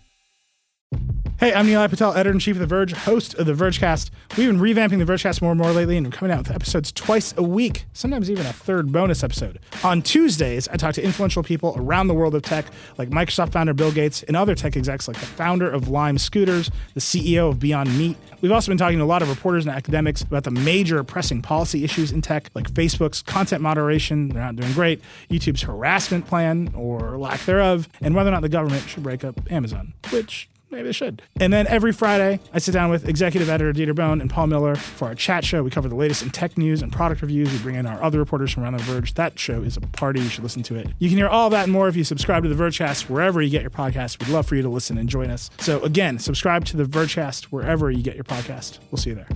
Hey, 1.39 1.53
I'm 1.53 1.67
Nilay 1.67 1.87
Patel, 1.87 2.13
editor 2.13 2.31
in 2.31 2.39
chief 2.39 2.55
of 2.55 2.61
The 2.61 2.65
Verge, 2.65 2.93
host 2.93 3.35
of 3.35 3.45
The 3.45 3.53
Vergecast. 3.53 4.09
We've 4.35 4.47
been 4.47 4.59
revamping 4.59 4.97
The 4.97 5.05
Vergecast 5.05 5.39
more 5.39 5.51
and 5.51 5.61
more 5.61 5.71
lately, 5.71 5.95
and 5.95 6.07
we're 6.07 6.11
coming 6.11 6.31
out 6.31 6.39
with 6.39 6.49
episodes 6.49 6.91
twice 6.91 7.31
a 7.37 7.43
week, 7.43 7.85
sometimes 7.93 8.31
even 8.31 8.47
a 8.47 8.51
third 8.51 8.91
bonus 8.91 9.23
episode. 9.23 9.59
On 9.83 10.01
Tuesdays, 10.01 10.67
I 10.67 10.77
talk 10.77 10.95
to 10.95 11.03
influential 11.03 11.43
people 11.43 11.75
around 11.77 12.07
the 12.07 12.15
world 12.15 12.33
of 12.33 12.41
tech, 12.41 12.65
like 12.97 13.11
Microsoft 13.11 13.51
founder 13.51 13.75
Bill 13.75 13.91
Gates 13.91 14.23
and 14.23 14.35
other 14.35 14.55
tech 14.55 14.75
execs, 14.75 15.07
like 15.07 15.19
the 15.19 15.27
founder 15.27 15.69
of 15.69 15.89
Lime 15.89 16.17
Scooters, 16.17 16.71
the 16.95 17.01
CEO 17.01 17.49
of 17.49 17.59
Beyond 17.59 17.95
Meat. 17.99 18.17
We've 18.41 18.51
also 18.51 18.71
been 18.71 18.79
talking 18.79 18.97
to 18.97 19.03
a 19.03 19.05
lot 19.05 19.21
of 19.21 19.29
reporters 19.29 19.63
and 19.63 19.75
academics 19.75 20.23
about 20.23 20.43
the 20.43 20.49
major 20.49 21.03
pressing 21.03 21.43
policy 21.43 21.83
issues 21.83 22.11
in 22.11 22.23
tech, 22.23 22.49
like 22.55 22.67
Facebook's 22.71 23.21
content 23.21 23.61
moderation, 23.61 24.29
they're 24.29 24.41
not 24.41 24.55
doing 24.55 24.73
great, 24.73 25.01
YouTube's 25.29 25.61
harassment 25.61 26.25
plan, 26.25 26.71
or 26.75 27.15
lack 27.19 27.41
thereof, 27.41 27.87
and 28.01 28.15
whether 28.15 28.29
or 28.29 28.33
not 28.33 28.41
the 28.41 28.49
government 28.49 28.89
should 28.89 29.03
break 29.03 29.23
up 29.23 29.39
Amazon, 29.51 29.93
which 30.09 30.49
maybe 30.69 30.83
they 30.83 30.91
should. 30.91 31.21
And 31.39 31.51
then 31.51 31.67
every 31.67 31.91
Friday, 31.91 32.39
I 32.53 32.59
sit 32.59 32.71
down 32.71 32.89
with 32.89 33.07
executive 33.07 33.49
editor 33.49 33.73
Dieter 33.73 33.95
Bohn 33.95 34.21
and 34.21 34.29
Paul 34.29 34.47
Miller 34.47 34.75
for 34.75 35.07
our 35.09 35.15
chat 35.15 35.43
show. 35.45 35.63
We 35.63 35.69
cover 35.69 35.89
the 35.89 35.95
latest 35.95 36.23
in 36.23 36.29
tech 36.29 36.57
news 36.57 36.81
and 36.81 36.91
product 36.91 37.21
reviews. 37.21 37.51
We 37.51 37.59
bring 37.59 37.75
in 37.75 37.85
our 37.85 38.01
other 38.01 38.19
reporters 38.19 38.51
from 38.51 38.63
around 38.63 38.73
the 38.73 38.83
Verge. 38.83 39.13
That 39.15 39.37
show 39.39 39.61
is 39.61 39.77
a 39.77 39.81
party. 39.81 40.19
You 40.19 40.29
should 40.29 40.43
listen 40.43 40.63
to 40.63 40.75
it. 40.75 40.87
You 40.99 41.09
can 41.09 41.17
hear 41.17 41.27
all 41.27 41.49
that 41.49 41.63
and 41.63 41.71
more 41.71 41.87
if 41.87 41.95
you 41.95 42.03
subscribe 42.03 42.43
to 42.43 42.49
the 42.49 42.55
Vergecast 42.55 43.09
wherever 43.09 43.41
you 43.41 43.49
get 43.49 43.61
your 43.61 43.71
podcast. 43.71 44.19
We'd 44.19 44.33
love 44.33 44.47
for 44.47 44.55
you 44.55 44.61
to 44.61 44.69
listen 44.69 44.97
and 44.97 45.07
join 45.07 45.29
us. 45.29 45.49
So 45.59 45.81
again, 45.83 46.19
subscribe 46.19 46.65
to 46.65 46.77
the 46.77 46.85
Vergecast 46.85 47.45
wherever 47.45 47.91
you 47.91 48.03
get 48.03 48.15
your 48.15 48.23
podcast. 48.23 48.79
We'll 48.91 48.97
see 48.97 49.11
you 49.11 49.15
there. 49.15 49.27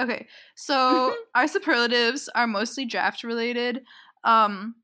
Okay, 0.00 0.26
so 0.54 1.14
our 1.34 1.48
superlatives 1.48 2.28
are 2.34 2.46
mostly 2.46 2.86
draft 2.86 3.24
related. 3.24 3.82
Um, 4.24 4.76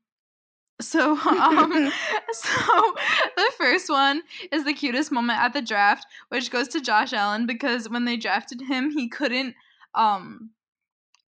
so, 0.81 1.17
um, 1.27 1.91
so 2.31 2.93
the 3.37 3.51
first 3.57 3.89
one 3.89 4.21
is 4.51 4.65
the 4.65 4.73
cutest 4.73 5.11
moment 5.11 5.39
at 5.39 5.53
the 5.53 5.61
draft, 5.61 6.05
which 6.29 6.51
goes 6.51 6.67
to 6.69 6.81
Josh 6.81 7.13
Allen 7.13 7.45
because 7.45 7.89
when 7.89 8.05
they 8.05 8.17
drafted 8.17 8.61
him, 8.61 8.91
he 8.91 9.07
couldn't 9.09 9.55
um 9.93 10.51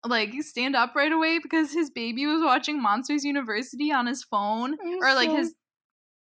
like 0.06 0.32
stand 0.41 0.76
up 0.76 0.93
right 0.95 1.12
away 1.12 1.39
because 1.41 1.72
his 1.74 1.89
baby 1.89 2.26
was 2.26 2.41
watching 2.43 2.82
Monsters 2.82 3.24
University 3.26 3.91
on 3.91 4.06
his 4.06 4.24
phone 4.24 4.76
or 5.02 5.14
like 5.14 5.30
his 5.32 5.54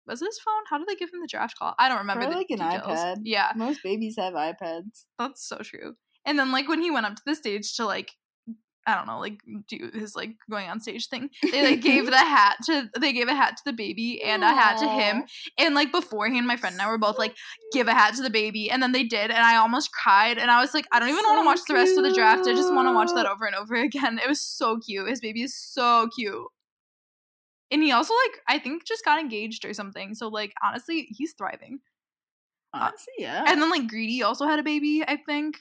was 0.08 0.22
his 0.22 0.40
phone? 0.40 0.64
How 0.70 0.78
did 0.78 0.88
they 0.88 0.96
give 0.96 1.10
him 1.14 1.20
the 1.22 1.28
draft 1.28 1.58
call? 1.60 1.76
I 1.78 1.90
don't 1.90 1.98
remember 2.00 2.22
Probably 2.24 2.38
like 2.38 2.50
an 2.50 2.60
details. 2.60 2.98
iPad. 3.00 3.16
Yeah, 3.24 3.52
Most 3.56 3.82
babies 3.84 4.16
have 4.18 4.34
iPads. 4.34 5.04
that's 5.20 5.46
so 5.46 5.58
true. 5.58 5.96
And 6.26 6.40
then 6.40 6.52
like 6.52 6.68
when 6.70 6.82
he 6.82 6.92
went 6.92 7.06
up 7.06 7.16
to 7.16 7.22
the 7.26 7.36
stage 7.36 7.76
to 7.76 7.86
like 7.86 8.12
I 8.88 8.96
don't 8.96 9.06
know, 9.06 9.20
like 9.20 9.42
do 9.68 9.92
his 9.94 10.16
like 10.16 10.36
going 10.50 10.70
on 10.70 10.80
stage 10.80 11.10
thing. 11.10 11.30
They 11.52 11.72
like 11.72 11.82
gave 11.82 12.06
the 12.10 12.18
hat 12.18 12.56
to 12.68 12.90
they 12.98 13.12
gave 13.12 13.28
a 13.28 13.36
hat 13.36 13.58
to 13.58 13.64
the 13.66 13.74
baby 13.74 14.24
and 14.24 14.44
a 14.44 14.48
hat 14.48 14.80
to 14.80 14.88
him. 14.88 15.26
And 15.58 15.76
like 15.76 15.92
beforehand, 15.92 16.48
my 16.48 16.56
friend 16.56 16.74
and 16.74 16.82
I 16.82 16.88
were 16.88 16.98
both 16.98 17.18
like, 17.18 17.36
give 17.74 17.90
a 17.90 17.94
hat 17.94 18.16
to 18.16 18.24
the 18.24 18.30
baby. 18.30 18.72
And 18.72 18.82
then 18.82 18.94
they 18.94 19.04
did, 19.04 19.30
and 19.30 19.40
I 19.40 19.58
almost 19.58 19.92
cried. 19.92 20.38
And 20.38 20.50
I 20.50 20.62
was 20.62 20.74
like, 20.74 20.86
I 20.94 21.00
don't 21.00 21.10
even 21.10 21.24
want 21.26 21.40
to 21.40 21.44
So 21.44 21.46
watch 21.46 21.60
the 21.68 21.74
rest 21.74 21.98
of 21.98 22.06
the 22.06 22.14
draft. 22.14 22.48
I 22.48 22.54
just 22.54 22.74
want 22.74 22.88
to 22.88 22.94
watch 22.94 23.10
that 23.14 23.26
over 23.26 23.46
and 23.46 23.56
over 23.56 23.76
again. 23.84 24.20
It 24.24 24.28
was 24.30 24.42
so 24.42 24.80
cute. 24.80 25.10
His 25.10 25.20
baby 25.20 25.44
is 25.44 25.54
so 25.54 26.08
cute. 26.16 26.48
And 27.70 27.84
he 27.84 27.92
also 27.92 28.14
like 28.26 28.40
I 28.48 28.60
think 28.60 28.86
just 28.86 29.04
got 29.04 29.20
engaged 29.20 29.66
or 29.66 29.74
something. 29.74 30.16
So 30.16 30.30
like 30.30 30.54
honestly, 30.64 31.10
he's 31.10 31.34
thriving. 31.34 31.80
Uh, 32.74 32.84
honestly, 32.84 33.14
yeah. 33.18 33.44
And 33.46 33.62
then 33.62 33.70
like 33.70 33.90
Greedy 33.90 34.24
also 34.24 34.46
had 34.46 34.60
a 34.60 34.64
baby, 34.64 35.04
I 35.06 35.18
think. 35.18 35.58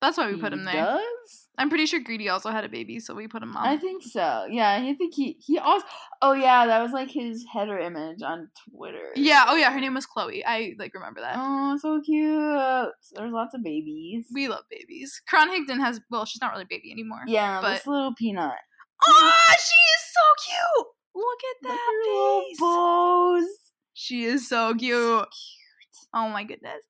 That's 0.00 0.18
why 0.18 0.30
we 0.32 0.36
put 0.36 0.52
him 0.52 0.64
there. 0.64 0.74
Does? 0.74 1.41
I'm 1.58 1.68
pretty 1.68 1.84
sure 1.86 2.00
Greedy 2.00 2.30
also 2.30 2.48
had 2.50 2.64
a 2.64 2.68
baby, 2.68 2.98
so 2.98 3.14
we 3.14 3.28
put 3.28 3.42
him 3.42 3.54
on. 3.56 3.68
I 3.68 3.76
think 3.76 4.02
so. 4.02 4.46
Yeah, 4.50 4.70
I 4.72 4.94
think 4.94 5.14
he 5.14 5.36
he 5.38 5.58
also. 5.58 5.84
Oh 6.22 6.32
yeah, 6.32 6.66
that 6.66 6.80
was 6.82 6.92
like 6.92 7.10
his 7.10 7.44
header 7.52 7.78
image 7.78 8.22
on 8.22 8.48
Twitter. 8.70 9.12
Yeah. 9.16 9.44
Oh 9.48 9.56
yeah. 9.56 9.70
Her 9.70 9.78
name 9.80 9.92
was 9.94 10.06
Chloe. 10.06 10.42
I 10.46 10.74
like 10.78 10.94
remember 10.94 11.20
that. 11.20 11.34
Oh, 11.36 11.76
so 11.80 12.00
cute. 12.00 12.90
There's 13.14 13.32
lots 13.32 13.54
of 13.54 13.62
babies. 13.62 14.26
We 14.32 14.48
love 14.48 14.64
babies. 14.70 15.20
Karan 15.28 15.50
Higdon 15.50 15.78
has. 15.80 16.00
Well, 16.10 16.24
she's 16.24 16.40
not 16.40 16.52
really 16.52 16.64
a 16.64 16.66
baby 16.68 16.90
anymore. 16.90 17.20
yeah, 17.26 17.60
but- 17.60 17.74
this 17.74 17.86
little 17.86 18.14
peanut. 18.14 18.52
Oh, 19.06 19.44
she 19.50 19.58
is 19.58 20.02
so 20.14 20.20
cute. 20.46 20.86
Look 21.14 21.38
at 21.50 21.68
that 21.68 21.78
at 21.78 22.08
little 22.08 22.40
face. 22.48 22.58
bows. 22.60 23.44
She 23.94 24.24
is 24.24 24.48
so 24.48 24.74
cute. 24.74 24.80
Cute. 24.96 25.28
Oh 26.14 26.28
my 26.30 26.44
goodness. 26.44 26.82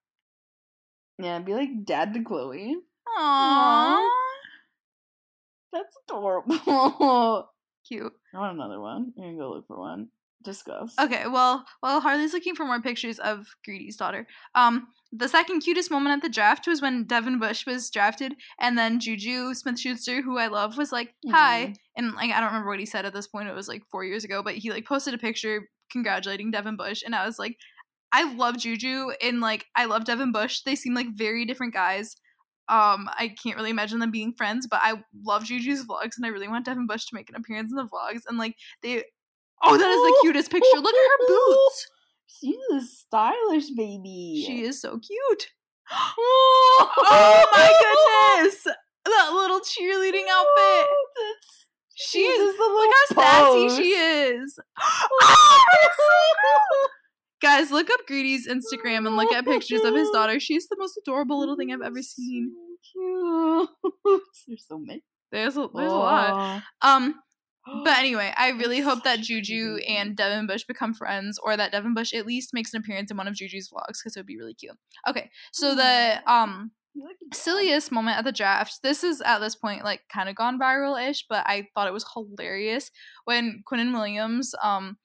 Yeah, 1.18 1.40
be 1.40 1.52
like 1.54 1.70
dad 1.84 2.14
to 2.14 2.22
Chloe. 2.22 2.76
Aww. 3.18 4.08
That's 5.72 5.96
adorable. 6.08 7.48
Cute. 7.88 8.12
I 8.34 8.38
want 8.38 8.56
another 8.56 8.80
one. 8.80 9.12
You 9.16 9.22
can 9.24 9.38
go 9.38 9.50
look 9.50 9.66
for 9.66 9.78
one. 9.78 10.08
Discuss. 10.44 10.94
Okay, 11.00 11.24
well, 11.28 11.64
while 11.80 12.00
Harley's 12.00 12.32
looking 12.32 12.56
for 12.56 12.64
more 12.64 12.80
pictures 12.80 13.18
of 13.20 13.46
Greedy's 13.64 13.96
daughter, 13.96 14.26
um, 14.56 14.88
the 15.12 15.28
second 15.28 15.60
cutest 15.60 15.90
moment 15.90 16.16
at 16.16 16.22
the 16.22 16.32
draft 16.32 16.66
was 16.66 16.82
when 16.82 17.04
Devin 17.04 17.38
Bush 17.38 17.64
was 17.64 17.90
drafted, 17.90 18.34
and 18.58 18.76
then 18.76 18.98
Juju 18.98 19.54
Smith 19.54 19.78
Schuster, 19.78 20.20
who 20.22 20.38
I 20.38 20.48
love, 20.48 20.76
was 20.76 20.90
like, 20.90 21.14
"Hi," 21.30 21.74
and 21.96 22.12
like 22.14 22.32
I 22.32 22.40
don't 22.40 22.48
remember 22.48 22.70
what 22.70 22.80
he 22.80 22.86
said 22.86 23.04
at 23.04 23.12
this 23.12 23.28
point. 23.28 23.48
It 23.48 23.54
was 23.54 23.68
like 23.68 23.82
four 23.90 24.04
years 24.04 24.24
ago, 24.24 24.42
but 24.42 24.54
he 24.54 24.72
like 24.72 24.84
posted 24.86 25.14
a 25.14 25.18
picture 25.18 25.68
congratulating 25.92 26.50
Devin 26.50 26.76
Bush, 26.76 27.02
and 27.04 27.14
I 27.14 27.24
was 27.24 27.38
like, 27.38 27.56
I 28.10 28.34
love 28.34 28.58
Juju, 28.58 29.10
and 29.22 29.40
like 29.40 29.66
I 29.76 29.84
love 29.84 30.04
Devin 30.04 30.32
Bush. 30.32 30.60
They 30.62 30.74
seem 30.74 30.94
like 30.94 31.08
very 31.14 31.44
different 31.44 31.72
guys. 31.72 32.16
Um, 32.72 33.10
I 33.18 33.34
can't 33.42 33.56
really 33.56 33.68
imagine 33.70 33.98
them 33.98 34.10
being 34.10 34.32
friends, 34.32 34.66
but 34.66 34.80
I 34.82 34.94
love 35.22 35.44
Juju's 35.44 35.84
vlogs, 35.84 36.16
and 36.16 36.24
I 36.24 36.30
really 36.30 36.48
want 36.48 36.64
Devin 36.64 36.86
Bush 36.86 37.04
to 37.06 37.14
make 37.14 37.28
an 37.28 37.36
appearance 37.36 37.70
in 37.70 37.76
the 37.76 37.84
vlogs, 37.84 38.22
and 38.28 38.38
like 38.38 38.56
they. 38.82 39.04
Oh, 39.62 39.76
that 39.76 39.90
is 39.90 39.96
the 40.00 40.18
cutest 40.22 40.50
picture. 40.50 40.78
Look 40.78 40.94
at 40.94 41.00
her 41.00 41.26
boots. 41.28 41.86
She's 42.40 42.56
a 42.72 42.80
stylish 42.80 43.70
baby. 43.76 44.42
She 44.46 44.62
is 44.62 44.80
so 44.80 44.98
cute. 44.98 45.48
oh 45.92 47.46
my 47.52 48.38
goodness! 48.40 48.64
That 49.04 49.32
little 49.34 49.60
cheerleading 49.60 50.26
outfit. 50.30 50.88
That's- 51.16 51.66
She 51.94 52.20
is. 52.20 52.56
Look 52.58 52.90
how 53.16 53.22
sassy 53.66 53.82
she 53.82 53.90
is. 53.90 54.58
Oh, 55.24 55.64
that's 55.82 55.96
so 55.96 56.04
cute. 56.40 56.91
Guys, 57.42 57.72
look 57.72 57.90
up 57.90 58.06
Greedy's 58.06 58.46
Instagram 58.46 59.06
and 59.06 59.16
look 59.16 59.32
at 59.34 59.44
pictures 59.44 59.82
of 59.82 59.94
his 59.94 60.08
daughter. 60.10 60.38
She's 60.38 60.68
the 60.68 60.76
most 60.78 60.96
adorable 60.96 61.40
little 61.40 61.56
thing 61.56 61.72
I've 61.72 61.82
ever 61.82 62.02
seen. 62.02 62.52
So 62.54 63.68
cute. 63.82 64.22
There's 64.46 64.64
so 64.68 64.78
many. 64.78 65.02
There's 65.32 65.56
a, 65.56 65.66
there's 65.74 65.92
a 65.92 65.96
lot. 65.96 66.62
Um, 66.82 67.14
but 67.84 67.98
anyway, 67.98 68.32
I 68.36 68.50
really 68.50 68.80
hope 68.80 69.02
that 69.04 69.20
Juju 69.20 69.78
and 69.88 70.16
Devin 70.16 70.46
Bush 70.46 70.64
become 70.64 70.94
friends, 70.94 71.38
or 71.42 71.56
that 71.56 71.72
Devin 71.72 71.94
Bush 71.94 72.12
at 72.12 72.26
least 72.26 72.50
makes 72.52 72.74
an 72.74 72.80
appearance 72.80 73.10
in 73.10 73.16
one 73.16 73.28
of 73.28 73.34
Juju's 73.34 73.70
vlogs 73.72 73.98
because 74.02 74.14
it 74.14 74.20
would 74.20 74.26
be 74.26 74.38
really 74.38 74.54
cute. 74.54 74.76
Okay, 75.08 75.30
so 75.52 75.74
the 75.74 76.20
um 76.30 76.72
You 76.94 77.04
like 77.04 77.16
it, 77.20 77.34
silliest 77.34 77.90
moment 77.90 78.18
at 78.18 78.24
the 78.24 78.32
draft. 78.32 78.80
This 78.82 79.02
is 79.02 79.20
at 79.22 79.38
this 79.38 79.56
point 79.56 79.84
like 79.84 80.02
kind 80.12 80.28
of 80.28 80.36
gone 80.36 80.60
viral 80.60 81.02
ish, 81.02 81.24
but 81.28 81.46
I 81.46 81.68
thought 81.74 81.88
it 81.88 81.94
was 81.94 82.04
hilarious 82.12 82.90
when 83.24 83.62
Quinnen 83.66 83.92
Williams 83.92 84.54
um 84.62 84.98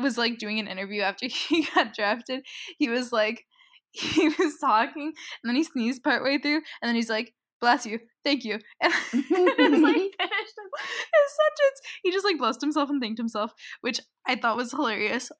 was 0.00 0.18
like 0.18 0.38
doing 0.38 0.58
an 0.58 0.68
interview 0.68 1.02
after 1.02 1.26
he 1.30 1.66
got 1.74 1.94
drafted. 1.94 2.44
He 2.78 2.88
was 2.88 3.12
like 3.12 3.44
he 3.92 4.28
was 4.28 4.56
talking 4.60 5.12
and 5.42 5.48
then 5.48 5.56
he 5.56 5.64
sneezed 5.64 6.02
partway 6.04 6.38
through 6.38 6.60
and 6.80 6.88
then 6.88 6.94
he's 6.94 7.10
like 7.10 7.34
bless 7.60 7.84
you 7.84 7.98
thank 8.24 8.44
you 8.44 8.54
and 8.80 8.92
it's 9.12 9.12
like 9.12 9.94
finished. 9.94 10.14
His, 10.22 11.32
sentence 11.34 11.80
he 12.02 12.12
just 12.12 12.24
like 12.24 12.38
blessed 12.38 12.60
himself 12.60 12.88
and 12.88 13.02
thanked 13.02 13.18
himself 13.18 13.52
which 13.80 14.00
i 14.26 14.36
thought 14.36 14.56
was 14.56 14.70
hilarious. 14.70 15.30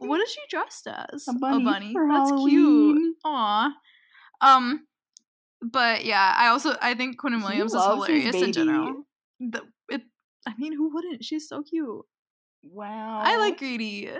What 0.00 0.20
is 0.20 0.30
she 0.30 0.40
dressed 0.50 0.88
as? 0.88 1.26
A 1.28 1.32
bunny 1.38 1.92
for 1.92 2.08
that's 2.10 2.32
cute. 2.44 3.16
Aw. 3.24 3.72
um 4.42 4.86
but 5.62 6.04
yeah 6.04 6.34
i 6.36 6.48
also 6.48 6.76
i 6.82 6.92
think 6.94 7.16
quinn 7.18 7.40
williams 7.40 7.72
is 7.72 7.82
hilarious 7.82 8.34
in 8.36 8.52
general. 8.52 9.04
The, 9.40 9.62
it, 9.88 10.02
i 10.46 10.52
mean 10.58 10.74
who 10.74 10.92
wouldn't? 10.92 11.24
She's 11.24 11.48
so 11.48 11.62
cute 11.62 12.04
Wow. 12.72 13.20
i 13.22 13.36
like 13.36 13.58
greedy 13.58 14.10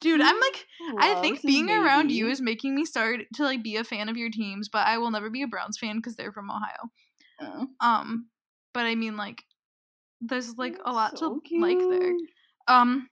dude 0.00 0.20
i'm 0.20 0.40
like 0.40 0.66
I 0.98 1.20
think 1.20 1.42
being 1.42 1.70
around 1.70 2.10
you 2.10 2.28
is 2.28 2.40
making 2.40 2.74
me 2.74 2.84
start 2.84 3.20
to 3.34 3.42
like 3.42 3.62
be 3.62 3.76
a 3.76 3.84
fan 3.84 4.08
of 4.08 4.16
your 4.16 4.30
teams, 4.30 4.68
but 4.68 4.86
I 4.86 4.98
will 4.98 5.10
never 5.10 5.30
be 5.30 5.42
a 5.42 5.48
Browns 5.48 5.78
fan 5.78 5.96
because 5.96 6.16
they're 6.16 6.32
from 6.32 6.50
Ohio. 6.50 6.90
Oh. 7.40 7.66
Um, 7.80 8.28
but 8.72 8.86
I 8.86 8.94
mean, 8.94 9.16
like, 9.16 9.42
there's 10.20 10.56
like 10.56 10.78
a 10.84 10.92
lot 10.92 11.18
So 11.18 11.40
to 11.44 11.60
like 11.60 11.78
there. 11.78 12.12
Um, 12.68 13.08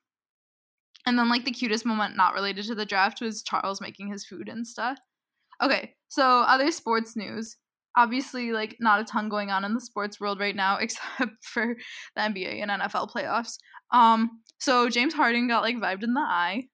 and 1.06 1.18
then 1.18 1.28
like 1.28 1.44
the 1.44 1.52
cutest 1.52 1.86
moment 1.86 2.16
not 2.16 2.34
related 2.34 2.64
to 2.66 2.74
the 2.74 2.86
draft 2.86 3.20
was 3.20 3.42
Charles 3.42 3.80
making 3.80 4.10
his 4.10 4.24
food 4.24 4.48
and 4.48 4.66
stuff. 4.66 4.98
Okay, 5.62 5.94
so 6.08 6.40
other 6.40 6.70
sports 6.70 7.16
news. 7.16 7.56
Obviously, 7.96 8.52
like 8.52 8.76
not 8.80 9.00
a 9.00 9.04
ton 9.04 9.28
going 9.28 9.50
on 9.50 9.64
in 9.64 9.74
the 9.74 9.80
sports 9.80 10.20
world 10.20 10.38
right 10.40 10.56
now, 10.56 10.76
except 10.80 11.44
for 11.44 11.76
the 12.14 12.20
NBA 12.20 12.62
and 12.62 12.70
NFL 12.70 13.10
playoffs. 13.10 13.56
Um, 13.92 14.42
so 14.58 14.88
James 14.88 15.14
Harden 15.14 15.48
got 15.48 15.62
like 15.62 15.76
vibed 15.76 16.02
in 16.02 16.14
the 16.14 16.20
eye. 16.20 16.64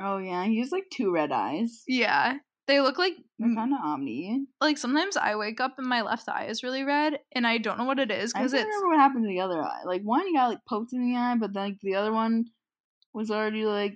Oh 0.00 0.18
yeah, 0.18 0.44
he 0.44 0.58
has 0.60 0.70
like 0.70 0.84
two 0.92 1.12
red 1.12 1.32
eyes. 1.32 1.82
Yeah, 1.86 2.38
they 2.66 2.80
look 2.80 2.98
like 2.98 3.14
kind 3.40 3.72
of 3.72 3.80
omni. 3.84 4.46
like 4.60 4.78
sometimes 4.78 5.16
I 5.16 5.36
wake 5.36 5.60
up 5.60 5.74
and 5.78 5.86
my 5.86 6.02
left 6.02 6.28
eye 6.28 6.46
is 6.46 6.62
really 6.62 6.84
red, 6.84 7.18
and 7.32 7.46
I 7.46 7.58
don't 7.58 7.78
know 7.78 7.84
what 7.84 7.98
it 7.98 8.10
is 8.10 8.32
because 8.32 8.52
it's 8.52 8.64
remember 8.64 8.88
what 8.88 8.98
happened 8.98 9.24
to 9.24 9.28
the 9.28 9.40
other 9.40 9.62
eye. 9.62 9.82
Like 9.84 10.02
one, 10.02 10.26
he 10.26 10.34
got 10.34 10.50
like 10.50 10.64
poked 10.68 10.92
in 10.92 11.06
the 11.06 11.16
eye, 11.16 11.36
but 11.38 11.52
then 11.52 11.64
like, 11.64 11.80
the 11.82 11.94
other 11.94 12.12
one 12.12 12.44
was 13.12 13.30
already 13.30 13.64
like 13.64 13.94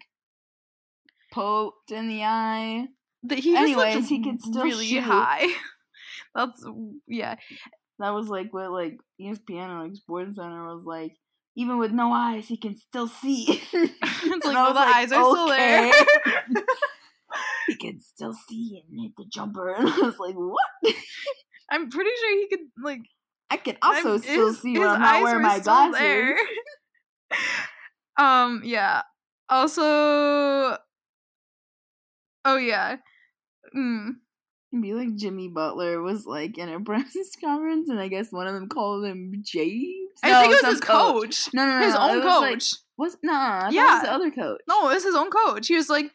poked 1.33 1.91
in 1.91 2.09
the 2.09 2.23
eye. 2.24 2.87
that 3.24 3.39
he 3.39 3.57
Anyways, 3.57 4.09
he 4.09 4.23
could 4.23 4.41
still 4.41 4.62
really 4.62 4.87
shoot. 4.87 5.03
high. 5.03 5.47
That's 6.36 6.64
yeah. 7.08 7.36
That 7.98 8.10
was 8.10 8.28
like 8.28 8.52
what 8.52 8.70
like 8.70 8.98
ESPN 9.20 9.68
or 9.70 9.82
like 9.84 9.96
Sports 9.96 10.36
Center 10.36 10.64
was 10.64 10.84
like. 10.84 11.16
Even 11.58 11.78
with 11.78 11.90
no 11.90 12.12
eyes, 12.12 12.46
he 12.48 12.58
can 12.58 12.76
still 12.76 13.08
see. 13.08 13.62
It's 13.72 14.44
like, 14.44 14.54
well, 14.54 14.74
the 14.74 14.80
eyes 14.80 15.10
are 15.10 15.24
still 15.24 15.48
there. 15.48 15.90
he 17.66 17.76
can 17.76 18.00
still 18.02 18.34
see 18.34 18.82
and 18.86 19.00
hit 19.00 19.12
the 19.16 19.24
jumper. 19.32 19.70
And 19.78 19.88
I 19.88 19.96
was 20.00 20.18
like, 20.18 20.34
what? 20.34 20.94
I'm 21.70 21.88
pretty 21.88 22.10
sure 22.20 22.36
he 22.40 22.48
could 22.48 22.66
like 22.84 23.00
I 23.48 23.56
can 23.56 23.78
also 23.82 24.10
I'm- 24.10 24.18
still 24.18 24.48
his- 24.48 24.60
see 24.60 24.78
when 24.78 24.86
I'm 24.86 25.00
not 25.00 25.22
wearing 25.22 25.42
my 25.42 25.58
glasses. 25.60 25.98
there. 25.98 26.36
um 28.18 28.60
yeah. 28.64 29.02
Also 29.48 29.82
Oh 32.44 32.56
yeah. 32.58 32.96
Mm. 33.74 34.16
It'd 34.77 34.82
be 34.82 34.94
like 34.94 35.16
Jimmy 35.16 35.48
Butler 35.48 36.01
was 36.03 36.27
like 36.27 36.59
in 36.59 36.69
a 36.69 36.81
press 36.85 37.15
conference, 37.40 37.89
and 37.89 37.98
I 38.01 38.09
guess 38.09 38.32
one 38.32 38.47
of 38.47 38.55
them 38.55 38.69
called 38.69 39.05
him 39.05 39.32
James. 39.44 40.11
I 40.23 40.31
No, 40.31 40.40
think 40.40 40.53
it 40.55 40.62
was 40.62 40.73
his 40.73 40.81
coach. 40.81 41.48
No, 41.55 41.66
no, 41.66 41.78
no, 41.81 41.85
His 41.86 41.94
no, 41.94 42.01
own 42.01 42.16
was, 42.16 42.24
like- 42.40 42.53
coach. 42.55 42.73
Was 42.98 43.16
nah, 43.23 43.66
I 43.66 43.69
Yeah. 43.70 43.94
was 43.94 44.03
the 44.03 44.12
other 44.12 44.31
coach. 44.31 44.61
No, 44.69 44.89
it 44.90 44.94
was 44.94 45.05
his 45.05 45.15
own 45.15 45.31
coach. 45.31 45.66
He 45.69 45.77
was 45.77 45.90
like 45.90 46.11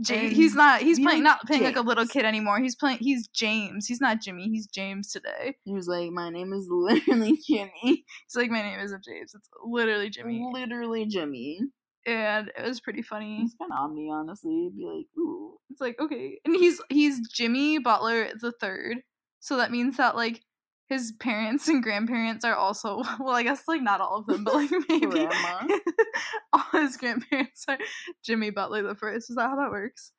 James. 0.00 0.28
And 0.28 0.32
he's 0.32 0.54
not 0.56 0.80
he's 0.82 0.98
playing 0.98 1.22
like 1.22 1.38
not 1.38 1.46
playing 1.46 1.62
like 1.62 1.76
a 1.76 1.80
little 1.80 2.06
kid 2.08 2.24
anymore. 2.24 2.58
He's 2.58 2.74
playing 2.74 2.98
he's 2.98 3.28
James. 3.28 3.86
He's 3.86 4.00
not 4.00 4.20
Jimmy. 4.20 4.48
He's 4.48 4.66
James 4.66 5.12
today. 5.12 5.54
He 5.64 5.72
was 5.72 5.86
like, 5.86 6.10
"My 6.10 6.30
name 6.30 6.52
is 6.52 6.66
literally 6.68 7.38
Jimmy, 7.46 7.70
He's 7.84 8.34
like 8.34 8.50
my 8.50 8.62
name 8.62 8.80
isn't 8.80 9.04
James. 9.04 9.32
It's 9.32 9.48
literally 9.64 10.10
Jimmy. 10.10 10.44
literally 10.52 11.06
Jimmy." 11.06 11.60
And 12.06 12.52
it 12.56 12.66
was 12.66 12.80
pretty 12.80 13.02
funny. 13.02 13.38
He's 13.38 13.54
kind 13.54 13.72
of 13.72 13.78
omni, 13.78 14.10
honestly. 14.10 14.70
Be 14.76 14.84
like, 14.84 15.06
"Ooh, 15.18 15.58
It's 15.70 15.80
like 15.80 15.98
okay, 15.98 16.38
and 16.44 16.54
he's 16.54 16.80
he's 16.90 17.26
Jimmy 17.28 17.78
Butler 17.78 18.28
the 18.38 18.52
third, 18.52 18.98
so 19.40 19.56
that 19.56 19.70
means 19.70 19.96
that 19.96 20.14
like 20.16 20.42
his 20.88 21.12
parents 21.18 21.66
and 21.68 21.82
grandparents 21.82 22.44
are 22.44 22.54
also 22.54 23.02
well, 23.20 23.34
I 23.34 23.42
guess 23.42 23.62
like 23.66 23.82
not 23.82 24.00
all 24.02 24.18
of 24.18 24.26
them, 24.26 24.44
but 24.44 24.54
like 24.54 24.70
maybe 24.88 25.26
all 26.52 26.80
his 26.80 26.96
grandparents 26.98 27.64
are 27.68 27.78
Jimmy 28.22 28.50
Butler 28.50 28.82
the 28.82 28.94
first. 28.94 29.30
Is 29.30 29.36
that 29.36 29.48
how 29.48 29.56
that 29.56 29.70
works? 29.70 30.12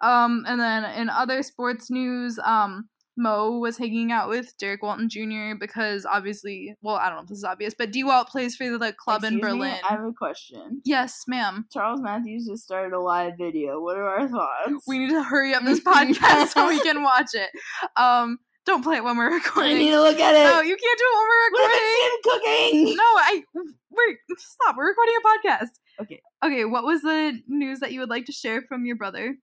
Um, 0.00 0.44
and 0.46 0.60
then 0.60 0.84
in 1.00 1.08
other 1.08 1.42
sports 1.42 1.90
news, 1.90 2.38
um, 2.44 2.88
Mo 3.16 3.58
was 3.58 3.78
hanging 3.78 4.10
out 4.10 4.28
with 4.28 4.56
Derrick 4.58 4.82
Walton 4.82 5.08
Jr. 5.08 5.54
because 5.58 6.04
obviously, 6.04 6.74
well, 6.82 6.96
I 6.96 7.06
don't 7.06 7.16
know 7.16 7.22
if 7.22 7.28
this 7.28 7.38
is 7.38 7.44
obvious, 7.44 7.74
but 7.76 7.92
D 7.92 8.02
Walt 8.04 8.28
plays 8.28 8.56
for 8.56 8.68
the 8.68 8.78
like, 8.78 8.96
club 8.96 9.22
in 9.22 9.34
Excuse 9.34 9.52
me, 9.52 9.58
Berlin. 9.58 9.76
I 9.88 9.92
have 9.92 10.04
a 10.04 10.12
question. 10.12 10.82
Yes, 10.84 11.24
ma'am. 11.28 11.66
Charles 11.72 12.00
Matthews 12.00 12.46
just 12.46 12.64
started 12.64 12.92
a 12.92 13.00
live 13.00 13.34
video. 13.38 13.80
What 13.80 13.96
are 13.96 14.08
our 14.08 14.28
thoughts? 14.28 14.84
We 14.86 14.98
need 14.98 15.10
to 15.10 15.22
hurry 15.22 15.54
up 15.54 15.62
this 15.64 15.80
podcast 15.84 16.48
so 16.48 16.68
we 16.68 16.80
can 16.80 17.02
watch 17.02 17.30
it. 17.34 17.50
Um, 17.96 18.38
don't 18.66 18.82
play 18.82 18.96
it 18.96 19.04
when 19.04 19.16
we're 19.16 19.32
recording. 19.32 19.76
I 19.76 19.78
need 19.78 19.90
to 19.90 20.00
look 20.00 20.18
at 20.18 20.34
it. 20.34 20.44
No, 20.44 20.60
you 20.60 20.76
can't 20.76 20.98
do 20.98 21.04
it 21.04 21.16
when 21.16 21.28
we're 21.28 21.50
what 21.52 21.70
if 21.70 21.76
recording. 21.76 21.92
it's 22.00 22.74
him 22.74 22.82
cooking? 22.82 22.96
No, 22.96 23.02
I 23.04 23.42
wait. 23.90 24.16
Stop. 24.38 24.76
We're 24.76 24.88
recording 24.88 25.14
a 25.18 25.28
podcast. 25.28 25.68
Okay. 26.00 26.22
Okay. 26.44 26.64
What 26.64 26.84
was 26.84 27.02
the 27.02 27.40
news 27.46 27.80
that 27.80 27.92
you 27.92 28.00
would 28.00 28.10
like 28.10 28.26
to 28.26 28.32
share 28.32 28.62
from 28.62 28.86
your 28.86 28.96
brother? 28.96 29.36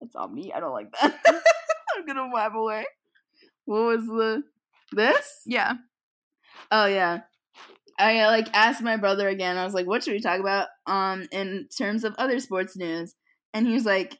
It's 0.00 0.14
omni. 0.16 0.52
I 0.54 0.60
don't 0.60 0.72
like 0.72 0.92
that. 0.92 1.20
I'm 1.96 2.06
gonna 2.06 2.30
wipe 2.32 2.54
away. 2.54 2.86
What 3.64 3.82
was 3.82 4.06
the 4.06 4.42
this? 4.92 5.42
Yeah. 5.46 5.74
Oh 6.70 6.86
yeah. 6.86 7.20
I 7.98 8.26
like 8.26 8.48
asked 8.54 8.82
my 8.82 8.96
brother 8.96 9.28
again. 9.28 9.56
I 9.56 9.64
was 9.64 9.74
like, 9.74 9.86
"What 9.86 10.02
should 10.02 10.14
we 10.14 10.20
talk 10.20 10.40
about?" 10.40 10.68
Um, 10.86 11.28
in 11.32 11.68
terms 11.76 12.04
of 12.04 12.14
other 12.18 12.40
sports 12.40 12.76
news, 12.76 13.14
and 13.54 13.66
he 13.66 13.74
was 13.74 13.84
like, 13.84 14.18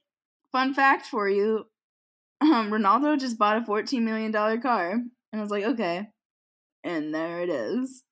"Fun 0.52 0.74
fact 0.74 1.06
for 1.06 1.28
you, 1.28 1.64
um, 2.42 2.70
Ronaldo 2.70 3.18
just 3.18 3.38
bought 3.38 3.58
a 3.58 3.64
fourteen 3.64 4.04
million 4.04 4.32
dollar 4.32 4.58
car." 4.58 4.92
And 4.92 5.10
I 5.32 5.40
was 5.40 5.50
like, 5.50 5.64
"Okay," 5.64 6.08
and 6.84 7.14
there 7.14 7.40
it 7.42 7.48
is. 7.50 8.04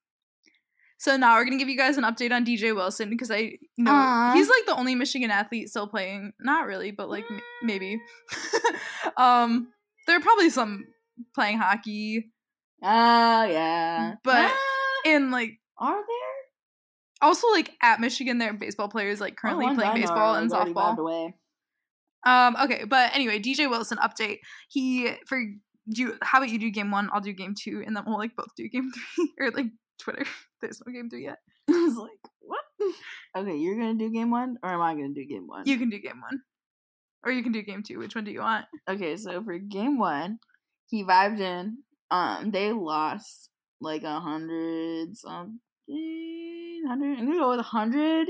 So 0.98 1.16
now 1.16 1.36
we're 1.36 1.44
gonna 1.44 1.58
give 1.58 1.68
you 1.68 1.76
guys 1.76 1.96
an 1.96 2.04
update 2.04 2.32
on 2.32 2.44
DJ 2.44 2.74
Wilson 2.74 3.08
because 3.08 3.30
I 3.30 3.52
know 3.76 3.92
Aw. 3.92 4.32
he's 4.34 4.48
like 4.48 4.66
the 4.66 4.74
only 4.76 4.94
Michigan 4.94 5.30
athlete 5.30 5.68
still 5.68 5.86
playing. 5.86 6.32
Not 6.40 6.66
really, 6.66 6.90
but 6.90 7.08
like 7.08 7.24
m- 7.30 7.40
maybe. 7.62 8.00
um, 9.16 9.68
there 10.06 10.16
are 10.16 10.20
probably 10.20 10.50
some 10.50 10.84
playing 11.34 11.58
hockey 11.58 12.32
Oh 12.82 13.44
yeah, 13.44 14.14
But- 14.22 14.52
in 15.04 15.30
like 15.30 15.52
are 15.78 15.94
there 15.94 16.38
also 17.20 17.48
like 17.50 17.72
at 17.82 18.00
Michigan, 18.00 18.38
there 18.38 18.50
are 18.50 18.54
baseball 18.54 18.88
players 18.88 19.20
like 19.20 19.36
currently 19.36 19.66
Oh, 19.66 19.74
playing 19.74 19.94
baseball 19.94 20.34
and 20.34 20.50
softball. 20.50 21.32
Um, 22.26 22.56
okay, 22.64 22.84
but 22.84 23.14
anyway, 23.14 23.38
DJ 23.40 23.70
Wilson 23.70 23.98
update. 23.98 24.38
He 24.68 25.12
for 25.26 25.40
do 25.90 26.02
you. 26.02 26.14
How 26.22 26.38
about 26.38 26.50
you 26.50 26.58
do 26.58 26.70
game 26.70 26.90
one? 26.90 27.08
I'll 27.12 27.20
do 27.20 27.32
game 27.32 27.54
two, 27.60 27.82
and 27.86 27.96
then 27.96 28.04
we'll 28.06 28.18
like 28.18 28.36
both 28.36 28.54
do 28.56 28.68
game 28.68 28.90
three 29.16 29.32
or 29.40 29.50
like 29.50 29.66
Twitter. 29.98 30.24
There's 30.60 30.80
no 30.86 30.92
game 30.92 31.08
three 31.10 31.24
yet. 31.24 31.38
I 31.70 31.72
was 31.72 31.96
like, 31.96 32.20
"What?" 32.40 32.60
Okay, 33.36 33.56
you're 33.56 33.76
gonna 33.76 33.94
do 33.94 34.10
game 34.10 34.30
one, 34.30 34.56
or 34.62 34.70
am 34.70 34.80
I 34.80 34.94
gonna 34.94 35.14
do 35.14 35.24
game 35.26 35.46
one? 35.46 35.64
You 35.66 35.78
can 35.78 35.90
do 35.90 35.98
game 36.00 36.20
one, 36.20 36.40
or 37.24 37.30
you 37.32 37.42
can 37.42 37.52
do 37.52 37.62
game 37.62 37.82
two. 37.82 37.98
Which 37.98 38.14
one 38.14 38.24
do 38.24 38.30
you 38.32 38.40
want? 38.40 38.64
Okay, 38.88 39.16
so 39.16 39.42
for 39.44 39.58
game 39.58 39.98
one, 39.98 40.38
he 40.88 41.04
vibed 41.04 41.40
in. 41.40 41.78
Um, 42.10 42.50
they 42.50 42.72
lost 42.72 43.50
like 43.80 44.02
a 44.02 44.18
hundred 44.18 45.16
something, 45.16 45.60
hundred. 46.88 47.18
I'm 47.18 47.26
gonna 47.26 47.38
go 47.38 47.50
with 47.50 47.60
a 47.60 47.62
hundred 47.62 48.28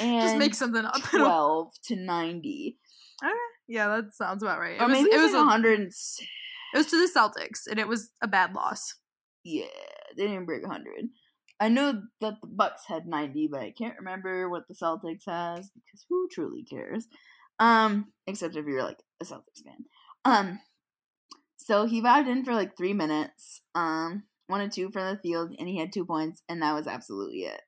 and 0.00 0.22
Just 0.22 0.36
make 0.38 0.54
something 0.54 0.84
up. 0.84 1.00
twelve 1.04 1.72
to 1.84 1.96
ninety, 1.96 2.78
Okay. 3.24 3.32
yeah, 3.68 3.88
that 3.88 4.12
sounds 4.14 4.42
about 4.42 4.58
right. 4.58 4.74
It 4.76 4.80
or 4.82 4.86
was, 4.88 4.92
maybe 4.92 5.10
it 5.10 5.14
it 5.14 5.22
was 5.22 5.32
was 5.32 5.40
a 5.42 5.44
hundred 5.44 5.80
It 5.88 6.76
was 6.76 6.86
to 6.86 6.98
the 6.98 7.10
Celtics, 7.18 7.66
and 7.70 7.78
it 7.78 7.88
was 7.88 8.10
a 8.22 8.28
bad 8.28 8.54
loss. 8.54 8.94
yeah, 9.44 9.66
they 10.16 10.26
didn't 10.26 10.46
break 10.46 10.64
a 10.64 10.68
hundred. 10.68 11.06
I 11.58 11.68
know 11.68 12.02
that 12.20 12.34
the 12.40 12.46
Bucks 12.46 12.84
had 12.86 13.06
ninety, 13.06 13.48
but 13.50 13.60
I 13.60 13.70
can't 13.76 13.98
remember 13.98 14.48
what 14.48 14.66
the 14.68 14.74
Celtics 14.74 15.26
has 15.26 15.70
because 15.70 16.04
who 16.08 16.28
truly 16.32 16.64
cares? 16.64 17.06
Um, 17.58 18.06
except 18.26 18.56
if 18.56 18.64
you're 18.66 18.82
like 18.82 19.02
a 19.20 19.24
Celtics 19.24 19.62
fan. 19.64 19.84
Um, 20.24 20.60
so 21.58 21.84
he 21.86 22.00
vibed 22.02 22.28
in 22.28 22.44
for 22.44 22.54
like 22.54 22.76
three 22.76 22.94
minutes. 22.94 23.60
Um, 23.74 24.22
one 24.46 24.62
and 24.62 24.72
two 24.72 24.90
from 24.90 25.04
the 25.14 25.20
field, 25.20 25.54
and 25.58 25.68
he 25.68 25.78
had 25.78 25.92
two 25.92 26.06
points, 26.06 26.42
and 26.48 26.62
that 26.62 26.74
was 26.74 26.86
absolutely 26.86 27.40
it. 27.40 27.60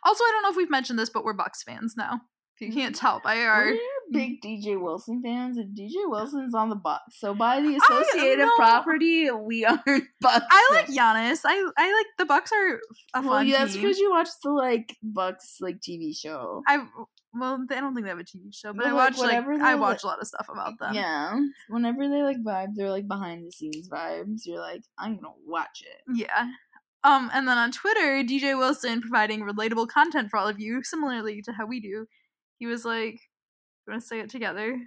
Also, 0.04 0.24
I 0.24 0.30
don't 0.32 0.42
know 0.42 0.50
if 0.50 0.56
we've 0.56 0.70
mentioned 0.70 0.98
this, 0.98 1.10
but 1.10 1.24
we're 1.24 1.32
Bucks 1.32 1.62
fans 1.62 1.94
now. 1.96 2.22
If 2.60 2.66
you 2.66 2.72
can't 2.72 2.94
tell 2.94 3.20
by 3.22 3.38
our 3.42 3.66
We're 3.66 3.78
big 4.10 4.42
DJ 4.42 4.80
Wilson 4.80 5.22
fans, 5.22 5.58
and 5.58 5.76
DJ 5.76 6.08
Wilson's 6.08 6.54
on 6.54 6.70
the 6.70 6.76
Bucks. 6.76 7.20
So 7.20 7.32
by 7.34 7.60
the 7.60 7.76
associated 7.76 8.48
property, 8.56 9.30
we 9.30 9.64
are 9.64 9.78
Bucks. 10.20 10.46
I 10.50 10.70
like. 10.72 10.86
Giannis. 10.86 11.42
I 11.44 11.70
I 11.76 11.92
like 11.92 12.06
the 12.18 12.26
Bucks 12.26 12.50
are 12.52 12.80
a 13.14 13.22
Well, 13.22 13.30
fun 13.30 13.46
yeah, 13.46 13.60
that's 13.60 13.76
because 13.76 13.98
you 13.98 14.10
watch 14.10 14.28
the 14.42 14.50
like 14.50 14.96
Bucks 15.02 15.58
like 15.60 15.80
TV 15.80 16.16
show. 16.16 16.62
I 16.66 16.78
well, 17.32 17.64
I 17.70 17.80
don't 17.80 17.94
think 17.94 18.06
they 18.06 18.10
have 18.10 18.18
a 18.18 18.24
TV 18.24 18.52
show, 18.52 18.72
but 18.72 18.86
Well, 18.86 18.96
I 18.96 19.04
like, 19.04 19.16
watch 19.16 19.18
like 19.18 19.60
I 19.60 19.74
watch 19.76 20.02
a 20.02 20.06
lot 20.06 20.20
of 20.20 20.26
stuff 20.26 20.48
about 20.50 20.80
them. 20.80 20.94
Yeah, 20.94 21.38
whenever 21.68 22.08
they 22.08 22.22
like 22.22 22.42
vibe, 22.42 22.74
they're 22.74 22.90
like 22.90 23.06
behind 23.06 23.46
the 23.46 23.52
scenes 23.52 23.88
vibes. 23.88 24.40
You're 24.46 24.60
like, 24.60 24.82
I'm 24.98 25.14
gonna 25.16 25.34
watch 25.46 25.84
it. 25.86 26.02
Yeah. 26.12 26.48
Um, 27.04 27.30
and 27.32 27.46
then 27.46 27.56
on 27.56 27.70
Twitter, 27.70 28.24
DJ 28.24 28.58
Wilson 28.58 29.00
providing 29.00 29.42
relatable 29.42 29.86
content 29.86 30.30
for 30.30 30.36
all 30.36 30.48
of 30.48 30.58
you, 30.58 30.82
similarly 30.82 31.40
to 31.42 31.52
how 31.52 31.64
we 31.64 31.78
do. 31.78 32.06
He 32.58 32.66
was 32.66 32.84
like, 32.84 33.20
You 33.86 33.92
want 33.92 34.02
to 34.02 34.06
say 34.06 34.20
it 34.20 34.30
together? 34.30 34.78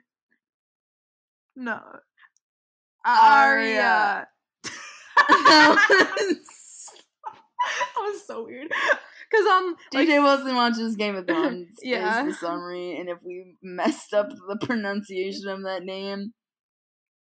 No. 1.56 1.80
Arya. 3.06 4.28
that 5.28 6.38
was 7.98 8.26
so 8.26 8.46
weird. 8.46 8.72
Cause 9.34 9.46
um, 9.46 9.76
like, 9.94 10.10
DJ 10.10 10.22
Wilson 10.22 10.56
watches 10.56 10.96
Game 10.98 11.16
of 11.16 11.26
Thrones. 11.28 11.78
Yeah. 11.82 12.26
Is 12.26 12.34
the 12.34 12.46
summary, 12.48 12.98
and 13.00 13.08
if 13.10 13.20
we 13.24 13.56
messed 13.64 14.14
up 14.14 14.30
the 14.30 14.58
pronunciation 14.66 15.48
of 15.48 15.64
that 15.64 15.84
name, 15.84 16.34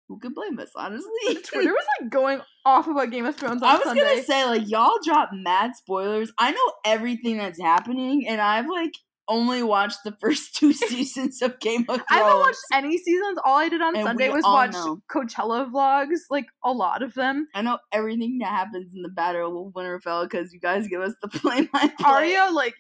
who 0.07 0.17
could 0.17 0.33
blame 0.33 0.57
us? 0.59 0.69
Honestly, 0.75 1.35
Twitter 1.43 1.71
was 1.71 1.85
like 1.99 2.09
going 2.09 2.39
off 2.65 2.87
about 2.87 3.11
Game 3.11 3.25
of 3.25 3.35
Thrones 3.35 3.61
on 3.61 3.69
I 3.69 3.75
was 3.75 3.83
Sunday. 3.83 4.01
gonna 4.01 4.23
say 4.23 4.45
like 4.45 4.69
y'all 4.69 4.97
drop 5.03 5.29
mad 5.33 5.71
spoilers. 5.75 6.31
I 6.39 6.51
know 6.51 6.71
everything 6.85 7.37
that's 7.37 7.61
happening, 7.61 8.25
and 8.27 8.39
I've 8.39 8.69
like 8.69 8.93
only 9.29 9.63
watched 9.63 9.99
the 10.03 10.11
first 10.19 10.55
two 10.57 10.73
seasons 10.73 11.41
of 11.41 11.59
Game 11.59 11.81
of 11.81 11.95
Thrones. 11.97 12.03
I 12.09 12.17
haven't 12.17 12.39
watched 12.39 12.59
any 12.73 12.97
seasons. 12.97 13.37
All 13.45 13.55
I 13.57 13.69
did 13.69 13.81
on 13.81 13.95
And 13.95 14.05
Sunday 14.05 14.29
was 14.29 14.43
watch 14.43 14.73
know. 14.73 15.01
Coachella 15.09 15.71
vlogs, 15.71 16.17
like 16.29 16.47
a 16.63 16.71
lot 16.73 17.01
of 17.03 17.13
them. 17.13 17.47
I 17.55 17.61
know 17.61 17.77
everything 17.93 18.39
that 18.41 18.49
happens 18.49 18.93
in 18.93 19.01
the 19.03 19.09
Battle 19.09 19.67
of 19.67 19.73
Winterfell 19.73 20.23
because 20.23 20.51
you 20.53 20.59
guys 20.59 20.87
give 20.87 21.01
us 21.01 21.13
the 21.21 21.27
play 21.39 21.61
by 21.71 21.87
play. 21.99 22.35
Arya, 22.35 22.49
like, 22.51 22.73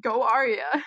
go 0.00 0.22
Arya. 0.22 0.64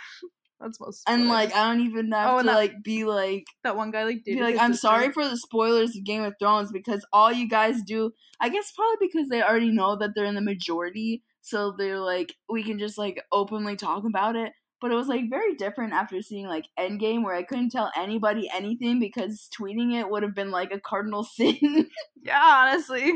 That's 0.61 0.77
most. 0.81 1.03
and 1.07 1.29
like 1.29 1.55
I 1.55 1.71
don't 1.71 1.85
even 1.85 2.11
have 2.11 2.33
Oh, 2.33 2.37
to 2.39 2.45
that- 2.47 2.55
like 2.55 2.83
be 2.83 3.05
like 3.05 3.45
that 3.63 3.77
one 3.77 3.91
guy, 3.91 4.03
like, 4.03 4.25
be 4.25 4.41
like 4.41 4.57
I'm 4.59 4.73
sister. 4.73 4.87
sorry 4.87 5.11
for 5.13 5.23
the 5.25 5.37
spoilers 5.37 5.95
of 5.95 6.03
Game 6.03 6.21
of 6.23 6.33
Thrones 6.37 6.69
because 6.73 7.05
all 7.13 7.31
you 7.31 7.47
guys 7.47 7.81
do, 7.81 8.11
I 8.41 8.49
guess 8.49 8.69
probably 8.75 9.07
because 9.07 9.29
they 9.29 9.41
already 9.41 9.71
know 9.71 9.95
that 9.95 10.09
they're 10.15 10.25
in 10.25 10.35
the 10.35 10.41
majority, 10.41 11.23
so 11.39 11.73
they're 11.77 11.99
like 12.01 12.35
we 12.49 12.61
can 12.63 12.77
just 12.77 12.97
like 12.97 13.23
openly 13.31 13.77
talk 13.77 14.03
about 14.03 14.35
it. 14.35 14.51
But 14.81 14.91
it 14.91 14.95
was 14.95 15.07
like 15.07 15.29
very 15.29 15.55
different 15.55 15.93
after 15.93 16.21
seeing 16.21 16.47
like 16.47 16.65
Endgame, 16.79 17.23
where 17.23 17.35
I 17.35 17.43
couldn't 17.43 17.71
tell 17.71 17.91
anybody 17.97 18.49
anything 18.53 18.99
because 18.99 19.49
tweeting 19.59 19.93
it 19.99 20.09
would 20.09 20.23
have 20.23 20.35
been 20.35 20.51
like 20.51 20.71
a 20.71 20.79
cardinal 20.79 21.23
sin. 21.35 21.89
Yeah, 22.21 22.41
honestly. 22.41 23.13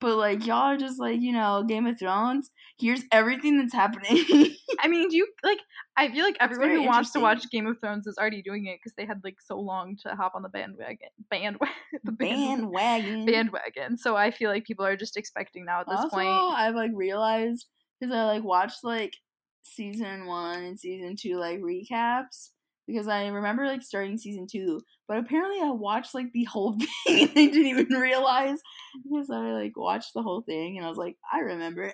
but 0.00 0.16
like 0.16 0.46
y'all 0.46 0.72
are 0.72 0.76
just 0.76 1.00
like 1.00 1.20
you 1.20 1.32
know 1.32 1.64
Game 1.66 1.86
of 1.86 1.98
Thrones. 1.98 2.50
Here's 2.78 3.02
everything 3.10 3.58
that's 3.58 3.72
happening. 3.72 4.24
I 4.80 4.88
mean, 4.88 5.08
do 5.08 5.16
you 5.16 5.26
like? 5.42 5.58
I 5.96 6.10
feel 6.10 6.24
like 6.24 6.36
everyone 6.40 6.70
who 6.70 6.86
wants 6.86 7.12
to 7.12 7.20
watch. 7.20 7.48
Game 7.50 7.66
of 7.66 7.78
Thrones 7.80 8.06
is 8.06 8.18
already 8.18 8.42
doing 8.42 8.66
it 8.66 8.78
because 8.78 8.94
they 8.96 9.06
had 9.06 9.20
like 9.24 9.40
so 9.40 9.58
long 9.58 9.96
to 10.02 10.14
hop 10.14 10.32
on 10.34 10.42
the 10.42 10.48
bandwagon. 10.50 11.08
Bandwagon. 11.30 11.74
the 12.04 12.12
band- 12.12 12.72
Bandwagon. 12.72 13.26
bandwagon. 13.26 13.96
So 13.96 14.16
I 14.16 14.30
feel 14.30 14.50
like 14.50 14.64
people 14.64 14.84
are 14.84 14.96
just 14.96 15.16
expecting 15.16 15.64
now 15.64 15.80
at 15.80 15.86
this 15.88 15.98
also, 15.98 16.16
point. 16.16 16.28
I've 16.28 16.74
like 16.74 16.90
realized 16.94 17.66
because 17.98 18.14
I 18.14 18.24
like 18.24 18.44
watched 18.44 18.84
like 18.84 19.14
season 19.74 20.26
one 20.26 20.62
and 20.62 20.78
season 20.78 21.16
two 21.16 21.38
like 21.38 21.60
recaps 21.60 22.50
because 22.86 23.08
I 23.08 23.26
remember 23.26 23.66
like 23.66 23.82
starting 23.82 24.16
season 24.16 24.46
two, 24.50 24.80
but 25.08 25.18
apparently 25.18 25.60
I 25.60 25.70
watched 25.70 26.14
like 26.14 26.32
the 26.32 26.44
whole 26.44 26.72
thing 27.06 27.22
and 27.22 27.30
I 27.30 27.46
didn't 27.46 27.66
even 27.66 27.88
realize 27.94 28.58
because 29.02 29.30
I 29.30 29.52
like 29.52 29.76
watched 29.76 30.14
the 30.14 30.22
whole 30.22 30.42
thing 30.42 30.76
and 30.76 30.86
I 30.86 30.88
was 30.88 30.98
like, 30.98 31.16
I 31.32 31.40
remember 31.40 31.92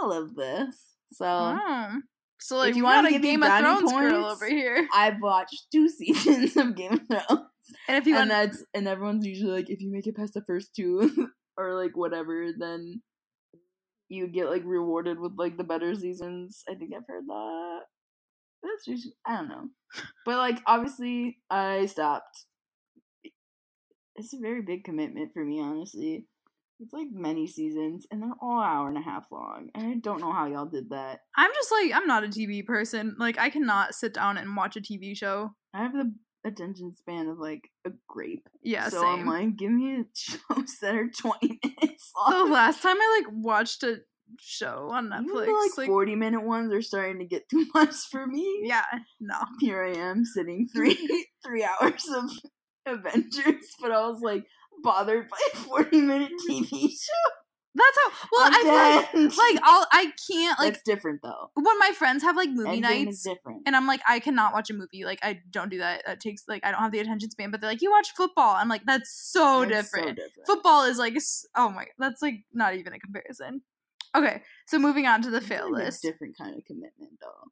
all 0.00 0.12
of 0.12 0.34
this. 0.34 0.76
So 1.12 1.24
Oh. 1.26 2.00
So 2.40 2.56
like 2.56 2.70
if 2.70 2.76
you 2.76 2.84
want 2.84 3.06
a 3.06 3.10
give 3.10 3.22
me 3.22 3.30
Game 3.30 3.42
of 3.42 3.48
brownie 3.48 3.88
Thrones 3.88 3.92
girl 3.92 4.24
over 4.26 4.48
here. 4.48 4.88
I've 4.94 5.20
watched 5.20 5.66
two 5.72 5.88
seasons 5.88 6.56
of 6.56 6.76
Game 6.76 6.92
of 6.94 7.00
Thrones. 7.08 7.48
And 7.86 7.96
if 7.96 8.06
you 8.06 8.16
and 8.16 8.30
want, 8.30 8.52
that's 8.52 8.64
and 8.74 8.88
everyone's 8.88 9.26
usually 9.26 9.52
like 9.52 9.70
if 9.70 9.80
you 9.80 9.90
make 9.90 10.06
it 10.06 10.16
past 10.16 10.34
the 10.34 10.42
first 10.42 10.74
two 10.74 11.28
or 11.56 11.74
like 11.74 11.96
whatever 11.96 12.50
then 12.56 13.02
you 14.08 14.26
get 14.26 14.50
like 14.50 14.62
rewarded 14.64 15.18
with 15.18 15.32
like 15.36 15.56
the 15.56 15.64
better 15.64 15.94
seasons. 15.94 16.64
I 16.68 16.74
think 16.74 16.92
i've 16.96 17.06
heard 17.06 17.24
that. 17.26 17.80
That's 18.62 18.86
just 18.86 19.08
i 19.26 19.36
don't 19.36 19.48
know. 19.48 19.68
But 20.24 20.36
like 20.36 20.60
obviously 20.66 21.38
i 21.50 21.86
stopped. 21.86 22.44
It's 24.16 24.34
a 24.34 24.38
very 24.40 24.62
big 24.62 24.84
commitment 24.84 25.32
for 25.32 25.44
me 25.44 25.60
honestly. 25.60 26.26
It's 26.80 26.92
like 26.92 27.08
many 27.12 27.48
seasons 27.48 28.06
and 28.10 28.22
they're 28.22 28.30
all 28.40 28.60
hour 28.62 28.88
and 28.88 28.96
a 28.96 29.00
half 29.00 29.24
long 29.32 29.68
and 29.74 29.84
i 29.84 29.94
don't 30.00 30.20
know 30.20 30.32
how 30.32 30.46
y'all 30.46 30.66
did 30.66 30.90
that. 30.90 31.20
I'm 31.36 31.50
just 31.54 31.72
like 31.72 31.92
I'm 31.94 32.06
not 32.06 32.24
a 32.24 32.28
TV 32.28 32.64
person. 32.64 33.16
Like 33.18 33.38
I 33.38 33.50
cannot 33.50 33.94
sit 33.94 34.14
down 34.14 34.38
and 34.38 34.56
watch 34.56 34.76
a 34.76 34.80
TV 34.80 35.16
show. 35.16 35.54
i 35.74 35.82
have 35.82 35.92
the 35.92 36.12
attention 36.44 36.92
span 36.94 37.28
of 37.28 37.38
like 37.38 37.68
a 37.86 37.90
grape 38.08 38.48
Yeah, 38.62 38.88
so 38.88 39.00
same. 39.00 39.20
i'm 39.20 39.26
like 39.26 39.56
give 39.56 39.70
me 39.70 40.04
shows 40.14 40.76
that 40.80 40.94
are 40.94 41.08
20 41.08 41.58
minutes 41.64 42.12
long. 42.16 42.46
the 42.46 42.52
last 42.52 42.82
time 42.82 42.96
I 42.96 43.20
like 43.22 43.32
watched 43.34 43.82
a 43.82 43.98
show 44.40 44.90
on 44.92 45.08
Netflix, 45.08 45.46
the, 45.46 45.52
like, 45.52 45.78
like 45.78 45.86
40 45.88 46.14
minute 46.16 46.42
ones 46.44 46.72
are 46.72 46.82
starting 46.82 47.18
to 47.20 47.24
get 47.24 47.48
too 47.48 47.66
much 47.74 47.94
for 48.10 48.26
me. 48.26 48.60
yeah, 48.62 48.84
no. 49.20 49.36
Here 49.60 49.82
I 49.82 49.96
am 49.96 50.24
sitting 50.24 50.68
three 50.74 51.26
three 51.44 51.64
hours 51.64 52.06
of 52.14 52.30
Avengers, 52.86 53.66
but 53.80 53.90
I 53.90 54.06
was 54.08 54.20
like 54.20 54.44
bothered 54.82 55.28
by 55.28 55.38
a 55.54 55.56
40 55.56 56.00
minute 56.02 56.32
TV 56.48 56.68
show. 56.70 57.30
That's 57.78 57.98
how. 58.02 58.28
Well, 58.32 58.46
I'm 58.46 58.52
I 58.54 59.06
feel 59.12 59.22
like, 59.22 59.36
like 59.38 59.62
I'll 59.62 59.86
I 59.92 60.12
can't 60.28 60.58
like 60.58 60.72
That's 60.74 60.82
different 60.84 61.20
though. 61.22 61.50
when 61.54 61.78
my 61.78 61.92
friends 61.96 62.22
have 62.24 62.36
like 62.36 62.50
movie 62.50 62.80
Endgame 62.80 63.04
nights. 63.06 63.22
different. 63.22 63.62
And 63.66 63.76
I'm 63.76 63.86
like, 63.86 64.00
I 64.08 64.18
cannot 64.20 64.52
watch 64.52 64.68
a 64.70 64.74
movie. 64.74 65.04
Like, 65.04 65.20
I 65.22 65.40
don't 65.50 65.70
do 65.70 65.78
that. 65.78 66.02
That 66.06 66.20
takes 66.20 66.42
like 66.48 66.64
I 66.66 66.70
don't 66.72 66.80
have 66.80 66.92
the 66.92 66.98
attention 66.98 67.30
span. 67.30 67.50
But 67.50 67.60
they're 67.60 67.70
like, 67.70 67.80
you 67.82 67.90
watch 67.90 68.08
football. 68.16 68.54
I'm 68.56 68.68
like, 68.68 68.82
that's 68.84 69.10
so 69.12 69.64
That's 69.64 69.90
so 69.90 69.96
different. 69.98 70.16
different. 70.16 70.46
Football 70.46 70.84
is 70.84 70.98
like, 70.98 71.16
oh 71.56 71.70
my, 71.70 71.86
that's 71.98 72.20
like 72.20 72.44
not 72.52 72.74
even 72.74 72.92
a 72.92 72.98
comparison. 72.98 73.62
Okay, 74.16 74.42
so 74.66 74.78
moving 74.78 75.06
on 75.06 75.22
to 75.22 75.30
the 75.30 75.36
It's 75.36 75.46
fail 75.46 75.70
list. 75.70 76.02
different 76.02 76.36
kind 76.36 76.56
of 76.56 76.64
commitment 76.64 77.12
though. 77.20 77.50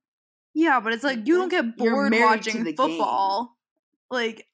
Yeah, 0.54 0.80
but 0.80 0.92
it's 0.94 1.04
like 1.04 1.26
you 1.26 1.36
don't 1.36 1.50
get 1.50 1.76
bored 1.76 2.12
watching 2.18 2.64
the 2.64 2.72
game. 2.72 2.76
football. 2.76 3.56
Like, 4.10 4.46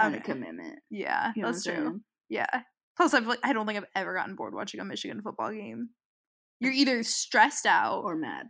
Kind 0.00 0.14
okay. 0.14 0.20
of 0.20 0.24
commitment. 0.24 0.78
yeah, 0.90 1.32
You 1.36 1.42
know 1.42 1.48
that's 1.52 1.64
true. 1.64 2.00
Yeah. 2.28 2.46
Plus, 2.96 3.14
I've 3.14 3.26
like 3.26 3.40
I 3.42 3.52
don't 3.52 3.66
think 3.66 3.78
I've 3.78 3.86
ever 3.94 4.14
gotten 4.14 4.36
bored 4.36 4.54
watching 4.54 4.80
a 4.80 4.84
Michigan 4.84 5.20
football 5.22 5.50
game. 5.52 5.90
You're 6.60 6.72
either 6.72 7.02
stressed 7.02 7.66
out 7.66 8.02
Or 8.04 8.16
mad. 8.16 8.46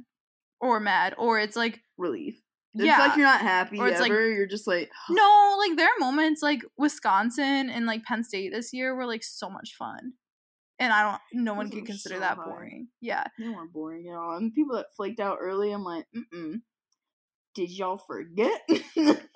or 0.61 0.79
mad, 0.81 1.15
or 1.19 1.39
it's 1.41 1.57
like 1.57 1.81
Relief. 1.97 2.41
It's 2.75 2.85
yeah. 2.85 2.99
like 2.99 3.17
you're 3.17 3.27
not 3.27 3.41
happy 3.41 3.79
Or 3.79 3.87
it's 3.87 4.01
ever. 4.01 4.03
like- 4.03 4.37
you're 4.37 4.47
just 4.47 4.67
like 4.67 4.91
No, 5.09 5.57
like 5.67 5.77
there 5.77 5.87
are 5.89 5.99
moments 6.01 6.43
like 6.43 6.63
Wisconsin 6.77 7.71
and 7.71 7.87
like 7.87 8.03
Penn 8.05 8.25
State 8.25 8.53
this 8.53 8.73
year 8.73 8.95
were 8.95 9.07
like 9.07 9.23
so 9.23 9.49
much 9.49 9.75
fun. 9.79 10.15
And 10.81 10.93
I 10.93 11.03
don't 11.33 11.45
no 11.45 11.55
one 11.55 11.71
can 11.71 11.87
consider 11.87 12.17
so 12.17 12.21
that 12.21 12.37
high. 12.37 12.45
boring. 12.45 12.89
Yeah. 13.01 13.25
They 13.39 13.49
weren't 13.49 13.73
boring 13.73 14.09
at 14.09 14.17
all. 14.19 14.37
And 14.37 14.53
people 14.53 14.75
that 14.77 14.87
flaked 14.97 15.21
out 15.21 15.39
early, 15.41 15.71
I'm 15.73 15.85
like, 15.85 16.05
mm-mm. 16.17 16.57
Did 17.55 17.71
y'all 17.71 17.97
forget? 18.09 18.61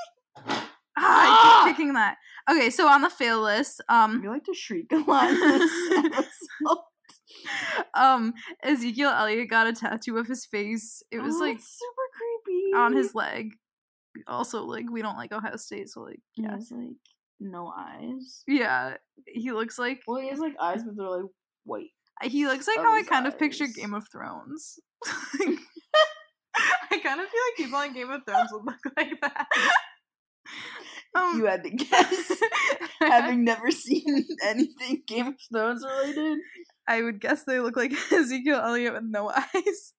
Ah, 1.00 1.62
I 1.64 1.68
keep 1.68 1.76
kicking 1.76 1.94
that. 1.94 2.16
Okay, 2.50 2.70
so 2.70 2.86
on 2.88 3.02
the 3.02 3.10
fail 3.10 3.40
list, 3.42 3.80
um 3.88 4.22
you 4.22 4.30
like 4.30 4.44
to 4.44 4.54
shriek 4.54 4.90
a 4.92 4.96
lot 4.96 5.30
in 5.30 5.38
this 5.40 5.72
episode. 5.96 6.78
um 7.94 8.34
Ezekiel 8.62 9.10
Elliott 9.10 9.48
got 9.50 9.66
a 9.66 9.72
tattoo 9.72 10.16
of 10.18 10.26
his 10.26 10.46
face. 10.46 11.02
It 11.10 11.20
was 11.20 11.36
Oh, 11.36 11.40
like 11.40 11.58
super 11.60 12.06
creepy. 12.16 12.72
on 12.76 12.92
his 12.94 13.14
leg. 13.14 13.52
Also, 14.26 14.64
like 14.64 14.86
we 14.90 15.02
don't 15.02 15.16
like 15.16 15.32
Ohio 15.32 15.56
State, 15.56 15.88
so 15.88 16.00
like 16.02 16.20
He 16.32 16.42
yeah. 16.42 16.52
has 16.52 16.70
like 16.70 16.96
no 17.40 17.72
eyes. 17.76 18.42
Yeah. 18.46 18.96
He 19.26 19.52
looks 19.52 19.78
like 19.78 20.00
Well, 20.06 20.20
he 20.20 20.28
has 20.30 20.38
like 20.40 20.54
eyes, 20.60 20.82
but 20.84 20.96
they're 20.96 21.08
like 21.08 21.30
white. 21.64 21.90
he 22.22 22.46
looks 22.46 22.66
like 22.66 22.78
how 22.78 22.94
I 22.94 23.02
kind 23.02 23.26
of 23.26 23.38
picture. 23.38 23.66
Game 23.66 23.94
of 23.94 24.04
Thrones. 24.10 24.78
I 26.90 26.98
kind 26.98 27.20
of 27.20 27.28
feel 27.28 27.40
like 27.46 27.56
people 27.56 27.78
on 27.78 27.92
Game 27.94 28.10
of 28.10 28.22
Thrones 28.26 28.48
would 28.52 28.64
look 28.64 28.80
like 28.96 29.20
that. 29.20 29.46
If 31.32 31.36
you 31.38 31.44
had 31.46 31.64
to 31.64 31.70
guess, 31.84 32.32
having 33.00 33.44
never 33.44 33.70
seen 33.70 34.26
anything 34.44 35.02
Game 35.06 35.28
of 35.28 35.34
Thrones 35.52 35.84
related. 35.84 36.38
I 36.86 37.02
would 37.02 37.20
guess 37.20 37.44
they 37.44 37.60
look 37.60 37.76
like 37.76 37.92
Ezekiel 38.12 38.60
Elliott 38.62 38.94
with 38.94 39.04
no 39.04 39.28
eyes. 39.36 39.92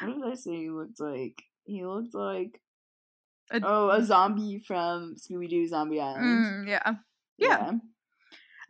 What 0.00 0.14
did 0.14 0.32
I 0.32 0.34
say 0.34 0.56
he 0.56 0.70
looked 0.70 1.00
like? 1.00 1.42
He 1.64 1.84
looked 1.84 2.14
like 2.14 2.60
A- 3.52 3.60
oh 3.64 3.90
a 3.90 4.02
zombie 4.04 4.62
from 4.66 5.14
Scooby 5.16 5.48
Doo 5.48 5.66
Zombie 5.68 6.00
Island. 6.00 6.66
Mm, 6.66 6.68
yeah. 6.68 6.92
Yeah. 7.38 7.70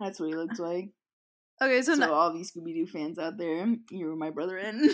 That's 0.01 0.21
what 0.21 0.29
he 0.29 0.35
looked 0.35 0.59
like. 0.59 0.91
Okay, 1.63 1.83
so, 1.83 1.95
So, 1.95 2.01
ne- 2.01 2.07
all 2.13 2.33
these 2.33 2.53
Scooby 2.53 2.75
Doo 2.75 2.87
fans 2.87 3.19
out 3.19 3.39
there, 3.39 3.67
you 3.91 4.07
were 4.07 4.17
my 4.17 4.31
brother 4.31 4.59
in. 4.59 4.91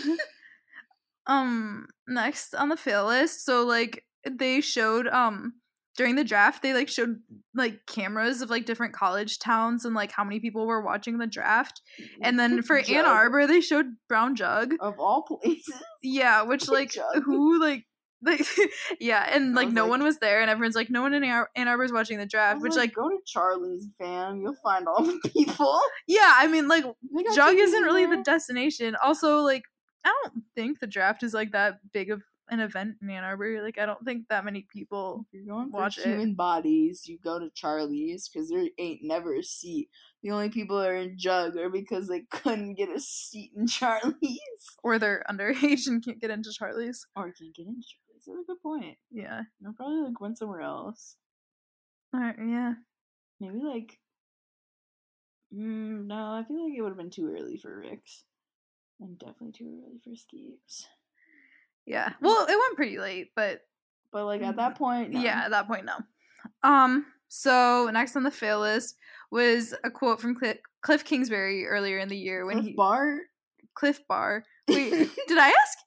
um 1.27 1.87
next 2.07 2.55
on 2.55 2.69
the 2.69 2.77
fail 2.77 3.05
list, 3.05 3.45
so 3.45 3.63
like 3.65 4.03
they 4.29 4.61
showed 4.61 5.07
um 5.07 5.53
during 5.97 6.15
the 6.15 6.23
draft 6.23 6.61
they 6.63 6.73
like 6.73 6.87
showed 6.87 7.17
like 7.53 7.85
cameras 7.85 8.41
of 8.41 8.49
like 8.49 8.65
different 8.65 8.93
college 8.93 9.39
towns 9.39 9.83
and 9.85 9.93
like 9.93 10.11
how 10.11 10.23
many 10.23 10.39
people 10.39 10.65
were 10.65 10.81
watching 10.81 11.17
the 11.17 11.27
draft. 11.27 11.81
And 12.21 12.39
then 12.39 12.61
for 12.61 12.77
Ann 12.89 13.05
Arbor 13.05 13.45
they 13.47 13.61
showed 13.61 13.87
Brown 14.07 14.35
Jug. 14.35 14.73
of 14.79 14.99
all 14.99 15.23
places. 15.23 15.73
Yeah, 16.03 16.43
which 16.43 16.67
like 16.69 16.91
Jug. 16.91 17.23
who 17.25 17.59
like 17.59 17.85
like 18.23 18.45
yeah, 18.99 19.27
and 19.33 19.55
like 19.55 19.69
no 19.69 19.81
like- 19.83 19.89
one 19.89 20.03
was 20.03 20.19
there, 20.19 20.41
and 20.41 20.49
everyone's 20.49 20.75
like 20.75 20.89
no 20.91 21.01
one 21.01 21.13
in 21.15 21.23
Ar- 21.23 21.49
Ann 21.55 21.67
Arbor's 21.67 21.91
watching 21.91 22.19
the 22.19 22.25
draft, 22.27 22.61
which 22.61 22.75
like 22.75 22.93
go 22.93 23.09
to 23.09 23.17
Charlie's, 23.25 23.87
fam. 23.99 24.41
You'll 24.41 24.55
find 24.63 24.87
all 24.87 25.03
the 25.03 25.19
people. 25.29 25.79
yeah, 26.07 26.33
I 26.37 26.47
mean 26.47 26.67
like 26.67 26.83
Jug 27.35 27.55
isn't 27.55 27.83
really 27.83 28.05
the 28.05 28.21
destination. 28.23 28.95
Also, 29.03 29.39
like 29.41 29.63
I 30.05 30.13
don't 30.23 30.43
think 30.55 30.79
the 30.79 30.87
draft 30.87 31.23
is 31.23 31.33
like 31.33 31.51
that 31.53 31.79
big 31.93 32.11
of 32.11 32.21
an 32.51 32.59
event 32.59 32.97
in 33.01 33.09
Ann 33.09 33.23
Arbor. 33.23 33.61
Like 33.63 33.79
I 33.79 33.85
don't 33.87 34.03
think 34.05 34.27
that 34.29 34.45
many 34.45 34.67
people 34.71 35.25
If 35.31 35.33
you're 35.33 35.45
going 35.55 35.71
for 35.71 35.79
watch 35.79 35.97
it. 35.97 36.05
human 36.05 36.35
bodies, 36.35 37.07
you 37.07 37.17
go 37.23 37.39
to 37.39 37.49
Charlie's 37.55 38.29
because 38.29 38.49
there 38.49 38.63
ain't 38.77 39.01
never 39.03 39.33
a 39.35 39.41
seat. 39.43 39.89
The 40.21 40.29
only 40.31 40.49
people 40.49 40.77
that 40.79 40.89
are 40.89 40.95
in 40.95 41.17
Jug 41.17 41.57
are 41.57 41.69
because 41.69 42.07
they 42.07 42.21
couldn't 42.29 42.75
get 42.75 42.89
a 42.89 42.99
seat 42.99 43.53
in 43.57 43.65
Charlie's. 43.67 44.39
or 44.83 44.99
they're 44.99 45.23
underage 45.27 45.87
and 45.87 46.03
can't 46.05 46.21
get 46.21 46.29
into 46.29 46.51
Charlie's. 46.53 47.07
Or 47.15 47.23
can't 47.31 47.55
get 47.55 47.65
into 47.65 47.81
Charlie's. 47.81 48.25
That's 48.27 48.43
a 48.43 48.45
good 48.45 48.61
point. 48.61 48.97
Yeah. 49.09 49.41
They'll 49.61 49.73
probably 49.73 50.01
like 50.03 50.21
went 50.21 50.37
somewhere 50.37 50.61
else. 50.61 51.15
Yeah. 52.13 52.73
Maybe 53.39 53.59
like. 53.63 53.97
Mm, 55.55 56.05
no, 56.07 56.15
I 56.15 56.43
feel 56.47 56.63
like 56.65 56.77
it 56.77 56.81
would 56.81 56.89
have 56.89 56.97
been 56.97 57.09
too 57.09 57.33
early 57.33 57.57
for 57.57 57.79
Rick's. 57.79 58.23
And 58.99 59.17
definitely 59.17 59.53
too 59.53 59.81
early 59.83 59.99
for 60.03 60.11
Skeeps. 60.11 60.85
Yeah. 61.85 62.13
Well, 62.21 62.45
it 62.45 62.57
went 62.57 62.75
pretty 62.75 62.97
late, 62.99 63.29
but 63.35 63.61
But 64.11 64.25
like 64.25 64.41
at 64.41 64.55
that 64.57 64.77
point, 64.77 65.11
no. 65.11 65.21
yeah, 65.21 65.43
at 65.45 65.51
that 65.51 65.67
point, 65.67 65.85
no. 65.85 65.97
Um. 66.63 67.05
So 67.27 67.89
next 67.91 68.15
on 68.15 68.23
the 68.23 68.31
fail 68.31 68.59
list 68.59 68.95
was 69.31 69.73
a 69.83 69.89
quote 69.89 70.19
from 70.19 70.35
Cliff, 70.35 70.57
Cliff 70.81 71.05
Kingsbury 71.05 71.65
earlier 71.65 71.97
in 71.97 72.09
the 72.09 72.17
year 72.17 72.45
when 72.45 72.57
Cliff 72.57 72.65
he 72.65 72.73
Bar. 72.73 73.17
Clif 73.75 73.99
Bar. 74.07 74.43
Wait, 74.67 74.91
did 75.27 75.37
I 75.37 75.47
ask? 75.47 75.77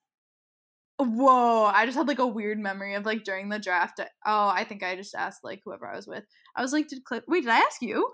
Whoa! 0.99 1.65
I 1.65 1.87
just 1.87 1.99
had 1.99 2.07
like 2.09 2.21
a 2.21 2.27
weird 2.27 2.59
memory 2.59 2.95
of 2.95 3.05
like 3.05 3.25
during 3.25 3.49
the 3.49 3.59
draft. 3.59 4.01
Oh, 4.25 4.49
I 4.49 4.65
think 4.65 4.83
I 4.83 4.95
just 4.95 5.15
asked 5.15 5.43
like 5.43 5.61
whoever 5.65 5.87
I 5.89 5.97
was 5.97 6.07
with. 6.07 6.25
I 6.57 6.62
was 6.62 6.73
like, 6.73 6.89
did 6.89 7.05
Cliff? 7.05 7.25
Wait, 7.27 7.41
did 7.43 7.51
I 7.51 7.59
ask 7.59 7.83
you? 7.83 8.11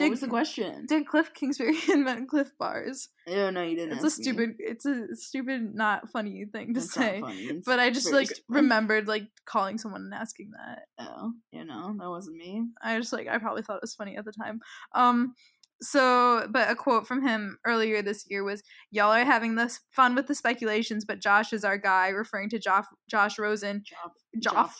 What 0.00 0.10
was 0.10 0.20
the 0.20 0.28
question? 0.28 0.86
Did 0.86 1.06
Cliff 1.06 1.32
Kingsbury 1.34 1.76
invent 1.88 2.28
Clif 2.28 2.50
Bars? 2.58 3.08
Oh 3.28 3.50
no, 3.50 3.62
you 3.62 3.76
didn't. 3.76 3.92
It's 3.94 4.02
a 4.02 4.06
ask 4.06 4.18
me. 4.18 4.24
stupid. 4.24 4.50
It's 4.58 4.86
a 4.86 5.14
stupid, 5.16 5.74
not 5.74 6.08
funny 6.10 6.44
thing 6.52 6.74
to 6.74 6.80
It's 6.80 6.96
not 6.96 7.04
say. 7.04 7.22
But 7.64 7.78
I 7.78 7.90
just 7.90 8.12
like 8.12 8.26
stupid. 8.28 8.44
remembered 8.48 9.08
like 9.08 9.28
calling 9.44 9.78
someone 9.78 10.02
and 10.02 10.14
asking 10.14 10.50
that. 10.52 10.82
Oh, 10.98 11.32
you 11.52 11.64
know, 11.64 11.94
that 11.98 12.08
wasn't 12.08 12.36
me. 12.36 12.64
I 12.82 12.98
just 12.98 13.12
like 13.12 13.28
I 13.28 13.38
probably 13.38 13.62
thought 13.62 13.76
it 13.76 13.82
was 13.82 13.94
funny 13.94 14.16
at 14.16 14.24
the 14.24 14.32
time. 14.32 14.60
Um 14.94 15.34
so 15.82 16.46
but 16.50 16.70
a 16.70 16.74
quote 16.74 17.06
from 17.06 17.26
him 17.26 17.58
earlier 17.64 18.02
this 18.02 18.26
year 18.28 18.44
was 18.44 18.62
y'all 18.90 19.12
are 19.12 19.24
having 19.24 19.54
this 19.54 19.80
fun 19.90 20.14
with 20.14 20.26
the 20.26 20.34
speculations 20.34 21.06
but 21.06 21.20
Josh 21.22 21.54
is 21.54 21.64
our 21.64 21.78
guy 21.78 22.08
referring 22.08 22.50
to 22.50 22.58
Joff, 22.58 22.84
Josh 23.08 23.38
Rosen. 23.38 23.82
Joff 23.82 24.12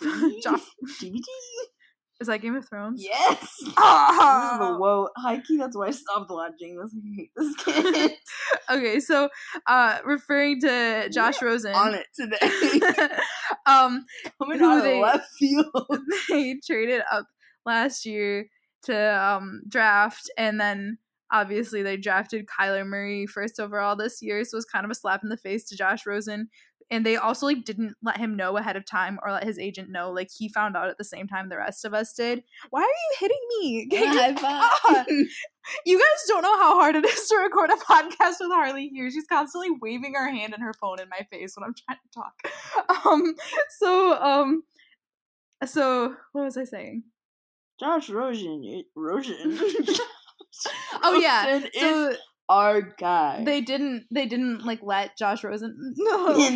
Joffrey? 0.02 0.42
Joff 0.44 0.66
DVD? 1.02 1.20
Is 2.20 2.26
that 2.26 2.42
Game 2.42 2.54
of 2.54 2.68
Thrones? 2.68 3.02
Yes. 3.02 3.48
Ah! 3.78 4.58
the 4.60 4.76
whoa, 4.78 5.08
high 5.16 5.40
key. 5.40 5.56
That's 5.56 5.74
why 5.76 5.86
I 5.86 5.90
stopped 5.90 6.30
watching. 6.30 6.78
I 6.78 6.84
I 6.84 7.16
hate 7.16 7.30
this 7.34 7.56
kid. 7.64 8.12
okay, 8.70 9.00
so 9.00 9.28
uh 9.66 9.98
referring 10.04 10.60
to 10.60 11.08
Josh 11.10 11.40
Rosen 11.40 11.74
on 11.74 11.94
it 11.94 12.06
today. 12.14 12.38
um 13.66 14.04
Coming 14.38 14.58
who 14.58 14.70
out 14.70 14.78
of 14.78 14.84
they- 14.84 15.00
left 15.00 15.28
field. 15.38 15.66
they 16.28 16.60
traded 16.66 17.02
up 17.10 17.26
last 17.64 18.04
year 18.04 18.46
to 18.82 18.96
um, 18.96 19.60
draft, 19.68 20.30
and 20.38 20.58
then 20.60 20.96
obviously 21.30 21.82
they 21.82 21.96
drafted 21.98 22.46
Kyler 22.46 22.86
Murray 22.86 23.26
first 23.26 23.60
overall 23.60 23.94
this 23.96 24.20
year, 24.22 24.42
so 24.44 24.54
it 24.54 24.58
was 24.58 24.64
kind 24.64 24.84
of 24.84 24.90
a 24.90 24.94
slap 24.94 25.22
in 25.22 25.28
the 25.28 25.36
face 25.36 25.64
to 25.66 25.76
Josh 25.76 26.06
Rosen. 26.06 26.48
And 26.90 27.06
they 27.06 27.16
also 27.16 27.46
like 27.46 27.64
didn't 27.64 27.94
let 28.02 28.16
him 28.16 28.36
know 28.36 28.56
ahead 28.56 28.76
of 28.76 28.84
time 28.84 29.18
or 29.22 29.30
let 29.30 29.44
his 29.44 29.58
agent 29.58 29.90
know. 29.90 30.10
Like 30.10 30.28
he 30.36 30.48
found 30.48 30.76
out 30.76 30.88
at 30.88 30.98
the 30.98 31.04
same 31.04 31.28
time 31.28 31.48
the 31.48 31.56
rest 31.56 31.84
of 31.84 31.94
us 31.94 32.12
did. 32.12 32.42
Why 32.70 32.80
are 32.80 32.84
you 32.84 33.14
hitting 33.20 33.38
me? 33.60 33.88
Five. 34.38 35.06
You 35.86 35.98
guys 35.98 36.24
don't 36.26 36.42
know 36.42 36.56
how 36.58 36.74
hard 36.74 36.96
it 36.96 37.04
is 37.04 37.28
to 37.28 37.36
record 37.36 37.70
a 37.70 37.76
podcast 37.76 38.36
with 38.40 38.50
Harley 38.52 38.88
here. 38.88 39.10
She's 39.10 39.26
constantly 39.28 39.70
waving 39.80 40.14
her 40.14 40.28
hand 40.30 40.52
and 40.52 40.62
her 40.62 40.72
phone 40.80 41.00
in 41.00 41.08
my 41.08 41.24
face 41.30 41.54
when 41.56 41.64
I'm 41.64 41.74
trying 41.74 41.98
to 42.02 42.10
talk. 42.12 42.34
Um 43.06 43.34
so 43.78 44.20
um 44.20 44.62
so 45.64 46.16
what 46.32 46.44
was 46.44 46.56
I 46.56 46.64
saying? 46.64 47.04
Josh 47.78 48.10
Rosen. 48.10 48.62
y- 48.64 48.82
Rosen. 48.96 49.58
Oh 51.02 51.18
yeah. 51.20 51.60
So 51.78 52.14
our 52.50 52.82
guy. 52.82 53.42
they 53.44 53.60
didn't 53.60 54.06
they 54.10 54.26
didn't 54.26 54.66
like 54.66 54.80
let 54.82 55.16
Josh 55.16 55.44
Rosen 55.44 55.94
no 55.96 56.50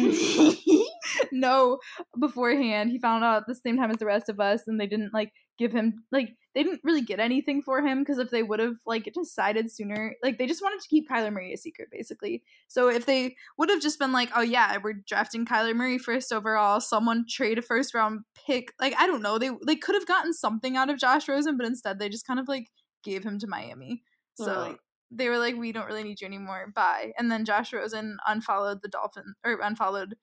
no 1.32 1.78
beforehand. 2.18 2.90
He 2.90 2.98
found 2.98 3.22
out 3.22 3.42
at 3.42 3.46
the 3.46 3.54
same 3.54 3.76
time 3.78 3.92
as 3.92 3.98
the 3.98 4.06
rest 4.06 4.28
of 4.28 4.40
us 4.40 4.62
and 4.66 4.78
they 4.78 4.88
didn't 4.88 5.14
like 5.14 5.32
give 5.56 5.72
him 5.72 6.02
like 6.10 6.30
they 6.56 6.64
didn't 6.64 6.80
really 6.82 7.00
get 7.00 7.20
anything 7.20 7.62
for 7.62 7.80
him 7.80 8.00
because 8.00 8.18
if 8.18 8.30
they 8.30 8.42
would 8.42 8.58
have 8.58 8.74
like 8.86 9.08
decided 9.14 9.70
sooner 9.70 10.14
like 10.20 10.36
they 10.36 10.48
just 10.48 10.62
wanted 10.62 10.80
to 10.80 10.88
keep 10.88 11.08
Kyler 11.08 11.32
Murray 11.32 11.52
a 11.52 11.56
secret 11.56 11.88
basically. 11.92 12.42
So 12.66 12.88
if 12.88 13.06
they 13.06 13.36
would 13.56 13.70
have 13.70 13.80
just 13.80 14.00
been 14.00 14.12
like, 14.12 14.30
"Oh 14.34 14.42
yeah, 14.42 14.76
we're 14.82 15.00
drafting 15.06 15.46
Kyler 15.46 15.76
Murray 15.76 15.98
first 15.98 16.32
overall, 16.32 16.80
someone 16.80 17.24
trade 17.28 17.58
a 17.58 17.62
first 17.62 17.94
round 17.94 18.24
pick." 18.46 18.72
Like 18.80 18.94
I 18.98 19.06
don't 19.06 19.22
know, 19.22 19.38
they 19.38 19.50
they 19.64 19.76
could 19.76 19.94
have 19.94 20.06
gotten 20.06 20.32
something 20.32 20.76
out 20.76 20.90
of 20.90 20.98
Josh 20.98 21.28
Rosen, 21.28 21.56
but 21.56 21.66
instead 21.66 22.00
they 22.00 22.08
just 22.08 22.26
kind 22.26 22.40
of 22.40 22.48
like 22.48 22.66
gave 23.04 23.22
him 23.22 23.38
to 23.38 23.46
Miami. 23.46 24.02
So 24.36 24.60
like, 24.60 24.78
they 25.16 25.28
were 25.28 25.38
like, 25.38 25.56
"We 25.56 25.72
don't 25.72 25.86
really 25.86 26.02
need 26.02 26.20
you 26.20 26.26
anymore. 26.26 26.72
Bye." 26.74 27.12
And 27.18 27.30
then 27.30 27.44
Josh 27.44 27.72
Rosen 27.72 28.18
unfollowed 28.26 28.82
the 28.82 28.88
Dolphins 28.88 29.34
or 29.44 29.58
unfollowed 29.62 30.16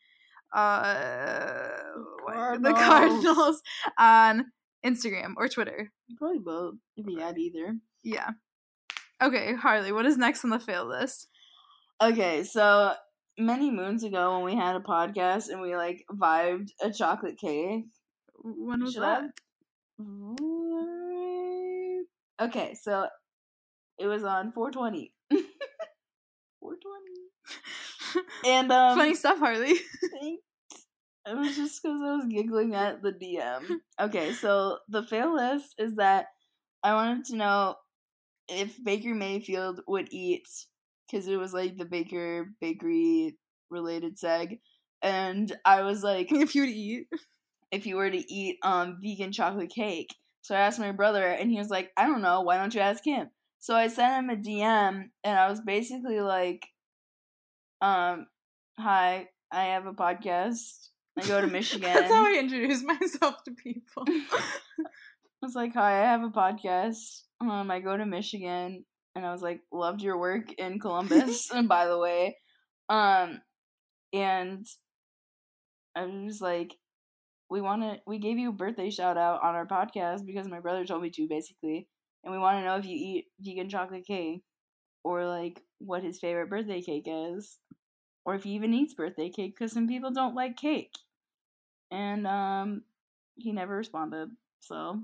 uh 0.54 1.70
what- 2.24 2.62
the 2.62 2.74
Cardinals. 2.74 3.24
Cardinals 3.24 3.62
on 3.98 4.46
Instagram 4.86 5.34
or 5.38 5.48
Twitter. 5.48 5.92
Probably 6.18 6.40
both. 6.40 6.76
If 6.98 7.06
he 7.06 7.20
had 7.20 7.38
either. 7.38 7.76
Yeah. 8.04 8.32
Okay, 9.22 9.54
Harley, 9.54 9.92
what 9.92 10.06
is 10.06 10.18
next 10.18 10.44
on 10.44 10.50
the 10.50 10.60
fail 10.60 10.86
list? 10.86 11.28
Okay, 12.02 12.44
so 12.44 12.94
many 13.38 13.70
moons 13.72 14.04
ago 14.04 14.34
when 14.36 14.44
we 14.44 14.56
had 14.60 14.76
a 14.76 14.80
podcast 14.80 15.50
and 15.50 15.62
we 15.62 15.76
like 15.76 16.04
vibed 16.12 16.70
a 16.82 16.92
chocolate 16.92 17.38
cake. 17.38 17.86
When 18.44 18.82
was 18.84 18.94
Should 18.94 19.04
that? 19.04 19.24
I- 20.00 22.02
Okay, 22.42 22.74
so 22.74 23.06
it 24.02 24.08
was 24.08 24.24
on 24.24 24.52
420. 24.52 25.14
420. 26.60 28.24
And 28.46 28.72
um 28.72 28.98
Funny 28.98 29.16
stuff, 29.16 29.40
Harley. 29.40 29.76
It 31.28 31.38
was 31.38 31.56
just 31.56 31.82
because 31.84 32.02
I 32.02 32.16
was 32.16 32.26
giggling 32.26 32.74
at 32.74 33.04
the 33.04 33.12
DM. 33.12 33.80
Okay, 34.00 34.34
so 34.34 34.80
the 34.90 35.04
fail 35.04 35.36
list 35.36 35.76
is 35.78 35.96
that 35.98 36.28
I 36.84 36.94
wanted 36.96 37.26
to 37.26 37.36
know 37.38 37.76
if 38.50 38.84
Baker 38.84 39.14
Mayfield 39.16 39.82
would 39.88 40.10
eat, 40.12 40.48
because 41.10 41.28
it 41.28 41.38
was 41.38 41.54
like 41.54 41.78
the 41.78 41.86
Baker 41.86 42.50
Bakery 42.62 43.38
related 43.70 44.18
seg. 44.18 44.60
And 45.02 45.52
I 45.66 45.82
was 45.84 46.04
like, 46.04 46.32
if 46.32 46.56
you 46.56 46.64
would 46.64 46.70
eat. 46.72 47.08
if 47.72 47.86
you 47.86 47.96
were 47.98 48.10
to 48.10 48.34
eat 48.34 48.58
um 48.64 49.00
vegan 49.02 49.32
chocolate 49.32 49.72
cake. 49.72 50.16
So 50.42 50.56
I 50.56 50.62
asked 50.62 50.80
my 50.80 50.92
brother, 50.92 51.26
and 51.28 51.52
he 51.52 51.58
was 51.60 51.70
like, 51.70 51.92
I 51.98 52.06
don't 52.08 52.22
know. 52.24 52.42
Why 52.42 52.58
don't 52.58 52.74
you 52.74 52.82
ask 52.82 53.06
him? 53.06 53.30
So 53.62 53.76
I 53.76 53.90
sent 53.90 54.24
him 54.24 54.30
a 54.32 54.36
DM, 54.36 55.10
and 55.24 55.40
I 55.40 55.48
was 55.48 55.62
basically 55.62 56.20
like, 56.20 56.68
um, 57.80 58.26
hi, 58.78 59.28
I 59.52 59.66
have 59.66 59.86
a 59.86 59.94
podcast. 59.94 60.88
I 61.20 61.28
go 61.28 61.40
to 61.40 61.46
Michigan. 61.46 61.82
That's 61.94 62.12
how 62.12 62.26
I 62.26 62.40
introduce 62.40 62.82
myself 62.84 63.36
to 63.46 63.52
people. 63.52 64.06
I 64.08 65.44
was 65.44 65.54
like, 65.54 65.76
hi, 65.76 66.02
I 66.02 66.06
have 66.06 66.24
a 66.24 66.30
podcast. 66.30 67.22
Um, 67.40 67.70
I 67.70 67.82
go 67.82 67.96
to 67.96 68.04
Michigan, 68.04 68.84
and 69.16 69.26
I 69.28 69.32
was 69.32 69.44
like, 69.44 69.62
loved 69.72 70.02
your 70.02 70.18
work 70.18 70.52
in 70.54 70.80
Columbus. 70.80 71.52
and 71.52 71.70
by 71.70 71.86
the 71.86 72.00
way, 72.00 72.38
um, 72.90 73.42
and 74.12 74.66
I 75.96 76.06
was 76.06 76.42
like, 76.42 76.74
we 77.48 77.62
want 77.62 77.84
to, 77.84 78.00
we 78.08 78.18
gave 78.18 78.40
you 78.40 78.50
a 78.50 78.54
birthday 78.54 78.90
shout 78.90 79.18
out 79.18 79.44
on 79.44 79.54
our 79.54 79.68
podcast 79.68 80.26
because 80.26 80.48
my 80.48 80.62
brother 80.62 80.84
told 80.84 81.04
me 81.04 81.12
to, 81.12 81.28
basically, 81.30 81.88
and 82.24 82.32
we 82.34 82.40
want 82.40 82.60
to 82.60 82.66
know 82.66 82.78
if 82.78 82.86
you 82.86 82.96
eat 82.96 83.26
vegan 83.40 83.70
chocolate 83.70 84.06
cake 84.06 84.44
or 85.04 85.26
like 85.26 85.62
what 85.80 86.04
his 86.04 86.20
favorite 86.20 86.50
birthday 86.50 86.82
cake 86.82 87.06
is, 87.08 87.58
or 88.26 88.36
if 88.36 88.44
he 88.44 88.52
even 88.52 88.74
eats 88.74 88.94
birthday 88.94 89.30
cake 89.30 89.56
because 89.56 89.72
some 89.72 89.88
people 89.88 90.12
don't 90.12 90.36
like 90.36 90.58
cake. 90.58 90.94
And 91.90 92.26
um, 92.28 92.84
he 93.36 93.52
never 93.52 93.76
responded. 93.76 94.30
So, 94.60 95.02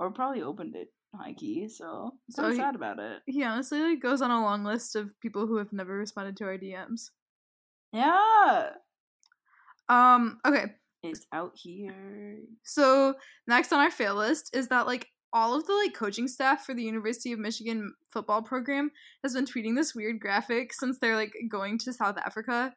or 0.00 0.10
probably 0.10 0.42
opened 0.42 0.74
it 0.74 0.92
high 1.14 1.34
key. 1.34 1.68
So, 1.68 2.12
So 2.30 2.42
so 2.44 2.50
he- 2.50 2.56
sad 2.56 2.74
about 2.74 2.98
it. 2.98 3.22
he 3.26 3.44
honestly 3.44 3.80
like 3.80 4.00
goes 4.00 4.22
on 4.22 4.30
a 4.30 4.42
long 4.42 4.64
list 4.64 4.96
of 4.96 5.18
people 5.20 5.46
who 5.46 5.58
have 5.58 5.72
never 5.72 5.96
responded 5.96 6.36
to 6.38 6.44
our 6.44 6.56
DMs. 6.58 7.10
Yeah, 7.92 8.70
Um, 9.88 10.38
okay. 10.44 10.72
it's 11.02 11.26
out 11.32 11.52
here. 11.54 12.38
So 12.64 13.14
next 13.46 13.72
on 13.72 13.80
our 13.80 13.90
fail 13.90 14.14
list 14.14 14.56
is 14.56 14.68
that 14.68 14.86
like 14.86 15.06
all 15.34 15.54
of 15.54 15.66
the 15.66 15.74
like 15.74 15.92
coaching 15.92 16.28
staff 16.28 16.64
for 16.64 16.74
the 16.74 16.82
University 16.82 17.32
of 17.32 17.40
Michigan 17.40 17.92
football 18.08 18.40
program 18.40 18.92
has 19.24 19.34
been 19.34 19.44
tweeting 19.44 19.74
this 19.74 19.94
weird 19.94 20.20
graphic 20.20 20.72
since 20.72 20.98
they're 20.98 21.16
like 21.16 21.34
going 21.50 21.76
to 21.80 21.92
South 21.92 22.16
Africa 22.16 22.72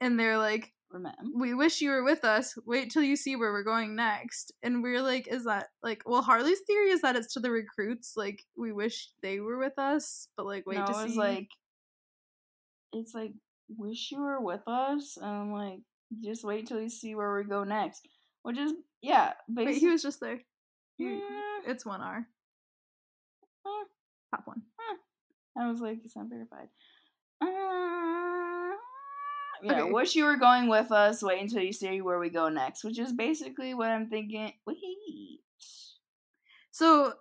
and 0.00 0.20
they're 0.20 0.38
like 0.38 0.72
Remember? 0.90 1.16
we 1.34 1.54
wish 1.54 1.80
you 1.80 1.88
were 1.88 2.04
with 2.04 2.22
us. 2.22 2.54
Wait 2.66 2.90
till 2.90 3.02
you 3.02 3.16
see 3.16 3.34
where 3.34 3.50
we're 3.50 3.64
going 3.64 3.96
next. 3.96 4.52
And 4.62 4.82
we're 4.82 5.00
like, 5.00 5.26
is 5.26 5.44
that 5.44 5.68
like 5.82 6.02
well 6.04 6.20
Harley's 6.20 6.60
theory 6.66 6.90
is 6.90 7.00
that 7.00 7.16
it's 7.16 7.32
to 7.32 7.40
the 7.40 7.50
recruits, 7.50 8.12
like 8.14 8.44
we 8.56 8.72
wish 8.72 9.08
they 9.22 9.40
were 9.40 9.58
with 9.58 9.78
us, 9.78 10.28
but 10.36 10.44
like 10.44 10.66
wait 10.66 10.80
no, 10.80 10.86
to 10.86 11.08
see. 11.08 11.16
like, 11.16 11.48
it's 12.92 13.14
like, 13.14 13.32
wish 13.70 14.10
you 14.12 14.20
were 14.20 14.38
with 14.38 14.60
us. 14.66 15.16
And 15.16 15.26
I'm 15.26 15.52
like, 15.52 15.78
just 16.22 16.44
wait 16.44 16.66
till 16.66 16.80
you 16.80 16.90
see 16.90 17.14
where 17.14 17.34
we 17.34 17.44
go 17.44 17.64
next. 17.64 18.06
Which 18.42 18.58
is 18.58 18.74
yeah, 19.00 19.32
Wait, 19.48 19.64
basically. 19.66 19.80
he 19.80 19.88
was 19.88 20.02
just 20.02 20.20
there. 20.20 20.40
You- 21.02 21.20
Mm, 21.20 21.70
It's 21.70 21.84
one 21.86 22.00
R. 22.00 22.26
Top 24.34 24.46
one. 24.46 24.62
I 25.58 25.70
was 25.70 25.80
like, 25.80 25.98
it's 26.04 26.16
not 26.16 26.26
verified. 26.28 26.68
Uh, 27.40 27.46
yeah, 29.62 29.82
Okay. 29.82 29.92
wish 29.92 30.16
you 30.16 30.24
were 30.24 30.36
going 30.36 30.68
with 30.68 30.90
us. 30.90 31.22
Wait 31.22 31.40
until 31.40 31.62
you 31.62 31.72
see 31.72 32.00
where 32.00 32.18
we 32.18 32.30
go 32.30 32.48
next, 32.48 32.82
which 32.84 32.98
is 32.98 33.12
basically 33.12 33.74
what 33.74 33.90
I'm 33.90 34.08
thinking. 34.08 34.52
Wait, 34.66 35.40
So 36.70 37.12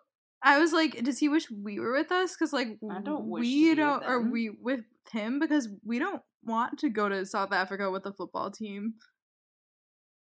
I 0.41 0.58
was 0.60 0.72
like, 0.74 1.03
does 1.03 1.20
he 1.20 1.28
wish 1.30 1.52
we 1.52 1.80
were 1.80 1.91
with 1.91 2.12
us? 2.12 2.34
Because 2.36 2.53
like 2.53 2.80
I 2.90 3.02
don't 3.02 3.28
we 3.28 3.76
don't, 3.76 4.02
them. 4.02 4.32
we 4.32 4.49
with 4.49 4.86
him 5.12 5.40
because 5.40 5.68
we 5.86 5.99
don't 5.99 6.22
want 6.44 6.80
to 6.80 6.90
go 6.90 7.10
to 7.10 7.26
South 7.26 7.52
Africa 7.52 7.91
with 7.91 8.03
the 8.03 8.14
football 8.14 8.49
team. 8.49 8.95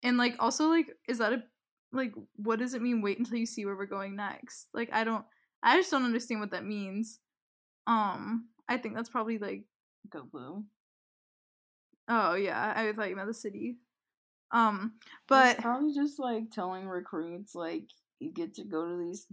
And 0.03 0.17
like, 0.17 0.35
also 0.39 0.67
like, 0.69 0.87
is 1.09 1.17
that 1.17 1.33
a 1.33 1.43
like? 1.91 2.13
What 2.35 2.59
does 2.59 2.73
it 2.73 2.81
mean? 2.81 3.01
Wait 3.01 3.19
until 3.19 3.37
you 3.37 3.45
see 3.45 3.65
where 3.65 3.75
we're 3.75 3.85
going 3.85 4.15
next. 4.15 4.67
Like, 4.73 4.89
I 4.91 5.03
don't. 5.03 5.25
I 5.63 5.77
just 5.77 5.91
don't 5.91 6.05
understand 6.05 6.39
what 6.39 6.51
that 6.51 6.65
means. 6.65 7.19
Um, 7.87 8.49
I 8.67 8.77
think 8.77 8.95
that's 8.95 9.09
probably 9.09 9.37
like 9.37 9.63
go 10.09 10.23
blue. 10.23 10.63
Oh 12.07 12.35
yeah, 12.35 12.73
I 12.75 12.91
thought 12.93 13.09
you 13.09 13.15
meant 13.15 13.27
the 13.27 13.33
city. 13.33 13.77
Um, 14.51 14.93
but 15.27 15.55
It's 15.55 15.61
probably 15.61 15.93
just 15.93 16.19
like 16.19 16.51
telling 16.51 16.87
recruits 16.87 17.53
like 17.53 17.89
you 18.19 18.31
get 18.31 18.53
to 18.55 18.63
go 18.63 18.87
to 18.87 18.97
these 18.97 19.27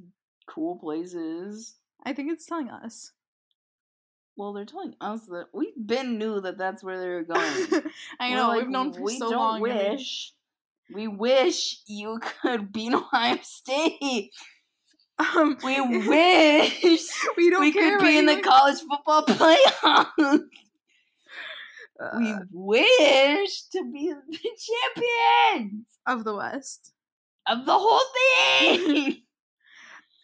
cool 0.47 0.77
places. 0.77 1.77
I 2.05 2.13
think 2.13 2.33
it's 2.33 2.47
telling 2.47 2.71
us. 2.71 3.13
Well, 4.37 4.53
they're 4.53 4.65
telling 4.65 4.97
us 5.01 5.27
that 5.27 5.47
we've 5.53 5.75
been 5.77 6.19
knew 6.19 6.41
that 6.41 6.59
that's 6.59 6.83
where 6.83 6.99
they 6.99 7.09
were 7.09 7.23
going. 7.23 7.85
I 8.21 8.31
We're 8.31 8.37
know 8.37 8.49
like, 8.49 8.59
we've 8.63 8.69
known 8.71 8.93
for 8.93 9.01
we 9.03 9.17
so 9.19 9.31
don't 9.31 9.39
long. 9.39 9.61
Wish 9.61 10.33
we 10.93 11.09
wish 11.09 11.81
you 11.87 12.21
could 12.43 12.73
beat 12.73 12.95
Ohio 12.95 13.39
State. 13.43 14.31
Um, 15.19 15.57
We 15.63 15.81
wish 16.09 17.09
we 17.37 17.51
don't 17.51 17.61
we 17.61 17.73
could 17.73 18.01
be 18.01 18.19
in 18.19 18.27
the 18.27 18.41
college 18.41 18.79
football 18.81 19.23
playoff. 19.27 20.09
we 20.19 20.41
Uh, 22.33 22.39
wish 22.51 23.63
to 23.73 23.85
be 23.93 24.13
the 24.13 24.51
champions 24.97 25.87
of 26.07 26.25
the 26.25 26.35
West. 26.35 26.93
of 27.47 27.65
the 27.65 27.79
whole 27.79 28.01
thing. 28.15 29.23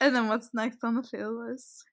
And 0.00 0.16
then 0.16 0.28
what's 0.28 0.52
next 0.54 0.82
on 0.82 0.96
the 0.96 1.02
fail 1.02 1.46
list? 1.46 1.84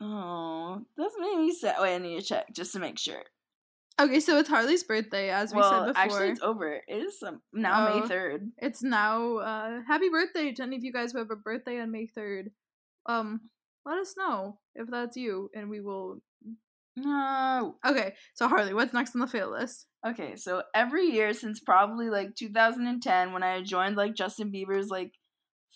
oh, 0.00 0.82
that's 0.96 1.14
made 1.18 1.36
me 1.38 1.52
sad. 1.52 1.76
Wait, 1.80 1.94
I 1.94 1.98
need 1.98 2.20
to 2.20 2.26
check 2.26 2.52
just 2.52 2.72
to 2.72 2.78
make 2.78 2.98
sure. 2.98 3.22
Okay, 4.00 4.18
so 4.18 4.38
it's 4.38 4.48
Harley's 4.48 4.82
birthday, 4.82 5.30
as 5.30 5.54
we 5.54 5.62
said 5.62 5.86
before. 5.86 5.92
actually, 6.02 6.28
it's 6.30 6.40
over. 6.42 6.80
It 6.88 6.96
is 6.96 7.16
um, 7.24 7.40
now 7.52 7.88
Oh. 7.88 8.00
May 8.00 8.06
third. 8.08 8.50
It's 8.58 8.82
now 8.82 9.36
uh 9.38 9.80
happy 9.86 10.08
birthday 10.08 10.52
to 10.52 10.62
any 10.62 10.76
of 10.76 10.82
you 10.84 10.92
guys 10.92 11.12
who 11.12 11.18
have 11.18 11.30
a 11.30 11.36
birthday 11.36 11.78
on 11.80 11.92
May 11.92 12.08
3rd. 12.16 12.46
Um 13.06 13.42
let 13.86 13.98
us 13.98 14.14
know 14.16 14.58
if 14.74 14.88
that's 14.90 15.16
you 15.16 15.50
and 15.54 15.70
we 15.70 15.80
will 15.80 16.20
No. 16.96 17.76
Okay, 17.86 18.14
so 18.34 18.48
Harley, 18.48 18.74
what's 18.74 18.92
next 18.94 19.14
on 19.14 19.20
the 19.20 19.26
fail 19.28 19.50
list? 19.50 19.86
Okay, 20.06 20.36
so 20.36 20.62
every 20.74 21.06
year 21.06 21.32
since 21.32 21.60
probably 21.60 22.10
like 22.10 22.34
2010 22.34 23.32
when 23.32 23.42
I 23.42 23.62
joined 23.62 23.96
like 23.96 24.14
Justin 24.14 24.50
Bieber's 24.52 24.88
like 24.88 25.12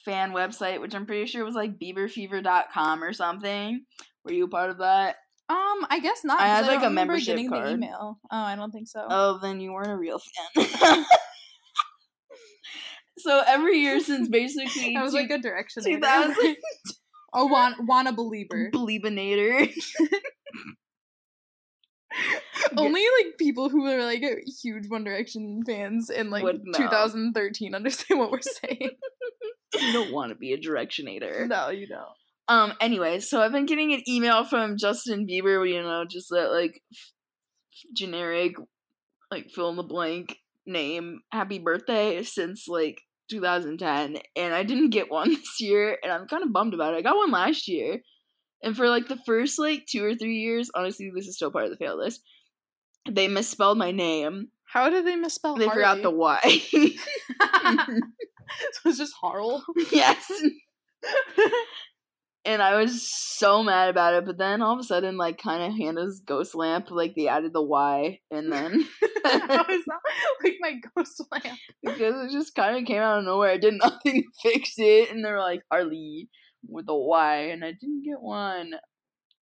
fan 0.05 0.33
website, 0.33 0.81
which 0.81 0.95
I'm 0.95 1.07
pretty 1.07 1.27
sure 1.27 1.45
was 1.45 1.55
like 1.55 1.79
bieberfever.com 1.79 3.03
or 3.05 3.13
something. 3.13 3.85
Were 4.25 4.33
you 4.33 4.45
a 4.47 4.49
part 4.49 4.71
of 4.71 4.79
that? 4.79 5.17
Um, 5.51 5.87
I 5.89 5.99
guess 6.03 6.25
not. 6.25 6.41
I 6.41 6.47
had, 6.47 6.67
like, 6.67 6.81
don't 6.81 6.91
a 6.91 6.95
membership 6.95 7.37
getting 7.37 7.49
card. 7.49 7.67
the 7.67 7.71
email. 7.73 8.19
Oh, 8.31 8.37
I 8.37 8.55
don't 8.55 8.71
think 8.71 8.87
so. 8.89 9.07
Oh, 9.09 9.39
then 9.41 9.61
you 9.61 9.73
weren't 9.73 9.91
a 9.91 9.97
real 9.97 10.21
fan. 10.57 11.05
so 13.19 13.43
every 13.47 13.79
year 13.79 14.01
since 14.01 14.29
basically 14.29 14.97
I 14.97 15.03
was 15.03 15.13
two- 15.13 15.19
like 15.19 15.31
a 15.31 15.39
direction. 15.39 15.85
2000 15.85 16.57
Oh, 17.35 17.47
want 17.47 17.87
want 17.87 18.09
a 18.09 18.13
believer. 18.13 18.71
Bleebinator. 18.73 19.71
Only 22.77 23.03
like 23.23 23.37
people 23.39 23.69
who 23.69 23.87
are 23.87 24.03
like 24.03 24.23
huge 24.63 24.89
One 24.89 25.05
Direction 25.05 25.63
fans 25.67 26.09
in 26.09 26.31
like 26.31 26.43
Would 26.43 26.63
know. 26.65 26.79
2013 26.79 27.75
understand 27.75 28.19
what 28.19 28.31
we're 28.31 28.41
saying. 28.41 28.91
you 29.79 29.93
don't 29.93 30.11
want 30.13 30.31
to 30.31 30.37
be 30.37 30.55
a 30.55 30.59
directionator. 30.59 31.47
no, 31.47 31.69
you 31.69 31.87
don't. 31.87 32.09
Um. 32.49 32.73
Anyway, 32.81 33.21
so 33.21 33.43
I've 33.43 33.53
been 33.53 33.67
getting 33.67 33.93
an 33.93 34.03
email 34.09 34.45
from 34.45 34.77
Justin 34.79 35.27
Bieber. 35.27 35.69
You 35.69 35.83
know, 35.83 36.05
just 36.09 36.29
that 36.31 36.51
like 36.51 36.81
generic, 37.95 38.55
like 39.31 39.51
fill 39.51 39.71
in 39.71 39.77
the 39.77 39.83
blank 39.83 40.37
name, 40.67 41.21
happy 41.31 41.59
birthday 41.59 42.23
since 42.23 42.67
like 42.69 43.01
2010, 43.31 44.19
and 44.37 44.55
I 44.55 44.63
didn't 44.63 44.91
get 44.91 45.11
one 45.11 45.31
this 45.35 45.61
year, 45.61 45.99
and 46.03 46.13
I'm 46.13 46.27
kind 46.27 46.43
of 46.43 46.53
bummed 46.53 46.75
about 46.75 46.95
it. 46.95 46.99
I 46.99 47.03
got 47.03 47.17
one 47.17 47.31
last 47.31 47.69
year, 47.69 47.99
and 48.63 48.77
for 48.77 48.89
like 48.89 49.09
the 49.09 49.19
first 49.27 49.59
like 49.59 49.87
two 49.87 50.05
or 50.05 50.15
three 50.15 50.37
years, 50.37 50.71
honestly, 50.75 51.11
this 51.15 51.27
is 51.27 51.37
still 51.37 51.51
part 51.51 51.65
of 51.65 51.71
the 51.71 51.77
fail 51.77 51.99
list. 51.99 52.23
They 53.11 53.29
misspelled 53.29 53.79
my 53.79 53.91
name. 53.91 54.49
How 54.65 54.91
did 54.91 55.07
they 55.07 55.17
misspell? 55.17 55.57
They 55.57 55.69
forgot 55.69 56.03
the 56.03 56.11
Y. 56.11 56.41
so 56.71 56.93
it's 58.85 58.99
just 58.99 59.15
Harl. 59.21 59.65
yes. 59.91 60.31
And 62.49 62.63
I 62.63 62.81
was 62.81 63.07
so 63.13 63.63
mad 63.63 63.91
about 63.91 64.15
it. 64.15 64.25
But 64.25 64.39
then 64.39 64.63
all 64.63 64.73
of 64.73 64.81
a 64.81 64.85
sudden, 64.85 65.19
like, 65.19 65.37
kind 65.39 65.63
of 65.63 65.79
Hannah's 65.79 66.21
ghost 66.21 66.55
lamp, 66.55 66.91
like, 66.91 67.15
they 67.15 67.29
added 67.29 67.53
the 67.53 67.63
Y, 67.63 68.21
and 68.31 68.51
then 68.51 68.89
that 69.25 69.67
like 70.43 70.57
my 70.61 70.75
ghost 70.97 71.23
lamp? 71.31 71.59
because 71.83 72.15
it 72.25 72.33
just 72.33 72.55
kind 72.55 72.79
of 72.79 72.87
came 72.87 73.03
out 73.03 73.19
of 73.19 73.25
nowhere, 73.25 73.51
I 73.51 73.59
did 73.59 73.75
nothing 73.83 74.23
to 74.23 74.51
fix 74.51 74.73
it, 74.79 75.11
and 75.11 75.23
they 75.23 75.31
were 75.31 75.41
like 75.41 75.61
Harley 75.71 76.31
with 76.67 76.87
a 76.89 76.97
Y, 76.97 77.37
and 77.53 77.63
I 77.63 77.73
didn't 77.73 78.05
get 78.05 78.21
one. 78.21 78.73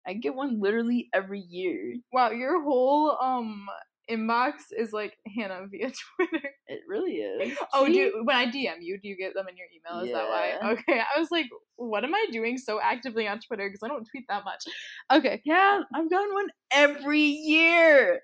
I 0.05 0.15
get 0.15 0.35
one 0.35 0.61
literally 0.61 1.09
every 1.15 1.41
year. 1.49 1.95
Wow, 2.13 2.31
your 2.31 2.61
whole 2.65 3.17
um 3.23 3.67
inbox 4.11 4.53
is 4.77 4.93
like 4.93 5.17
Hannah 5.37 5.67
via 5.71 5.91
Twitter. 6.17 6.49
It 6.67 6.81
really 6.89 7.13
is. 7.17 7.57
Oh, 7.73 7.87
do 7.87 7.93
you, 7.93 8.21
when 8.25 8.37
I 8.37 8.47
DM 8.47 8.77
you, 8.81 8.99
do 9.01 9.09
you 9.09 9.17
get 9.17 9.35
them 9.35 9.47
in 9.49 9.57
your 9.57 9.67
email? 9.75 10.05
Is 10.05 10.13
that 10.13 10.29
why? 10.29 10.73
Okay, 10.73 11.01
I 11.01 11.19
was 11.19 11.31
like, 11.31 11.47
what 11.77 12.05
am 12.05 12.15
I 12.15 12.27
doing 12.33 12.59
so 12.59 12.81
actively 12.83 13.27
on 13.27 13.41
Twitter? 13.41 13.69
Because 13.69 13.83
I 13.83 13.89
don't 13.89 14.07
tweet 14.11 14.25
that 14.29 14.45
much. 14.45 14.63
Okay, 15.13 15.41
Yeah, 15.45 15.81
I've 15.95 16.11
gotten 16.11 16.33
one 16.35 16.49
every 16.73 17.21
year. 17.21 18.21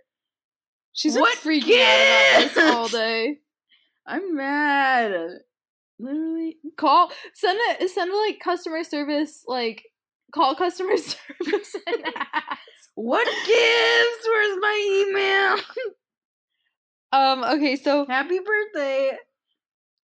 she's 0.92 1.16
What 1.16 1.36
freaking 1.38 1.80
out 1.80 2.42
about 2.44 2.54
this 2.54 2.74
all 2.74 2.88
day. 2.88 3.38
I'm 4.06 4.34
mad. 4.36 5.12
Literally, 5.98 6.56
Call, 6.76 7.10
send 7.34 7.58
a 7.80 7.88
send 7.88 8.12
a 8.12 8.16
like 8.16 8.38
customer 8.38 8.84
service, 8.84 9.42
like 9.46 9.82
call 10.34 10.54
customer 10.54 10.96
service 10.98 11.74
and 11.86 12.04
ask. 12.04 12.90
what 12.94 13.26
gives? 13.46 14.28
Where's 14.28 14.58
my 14.60 15.06
email? 15.08 15.45
Um. 17.16 17.44
Okay. 17.44 17.76
So 17.76 18.04
Happy 18.06 18.38
birthday, 18.38 19.16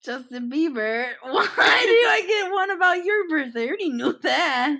Justin 0.03 0.49
Bieber. 0.49 1.07
Why 1.21 1.45
do 1.45 1.57
I 1.57 2.23
get 2.25 2.51
one 2.51 2.71
about 2.71 3.03
your 3.03 3.27
birthday? 3.27 3.63
I 3.63 3.67
already 3.67 3.89
knew 3.89 4.17
that. 4.23 4.79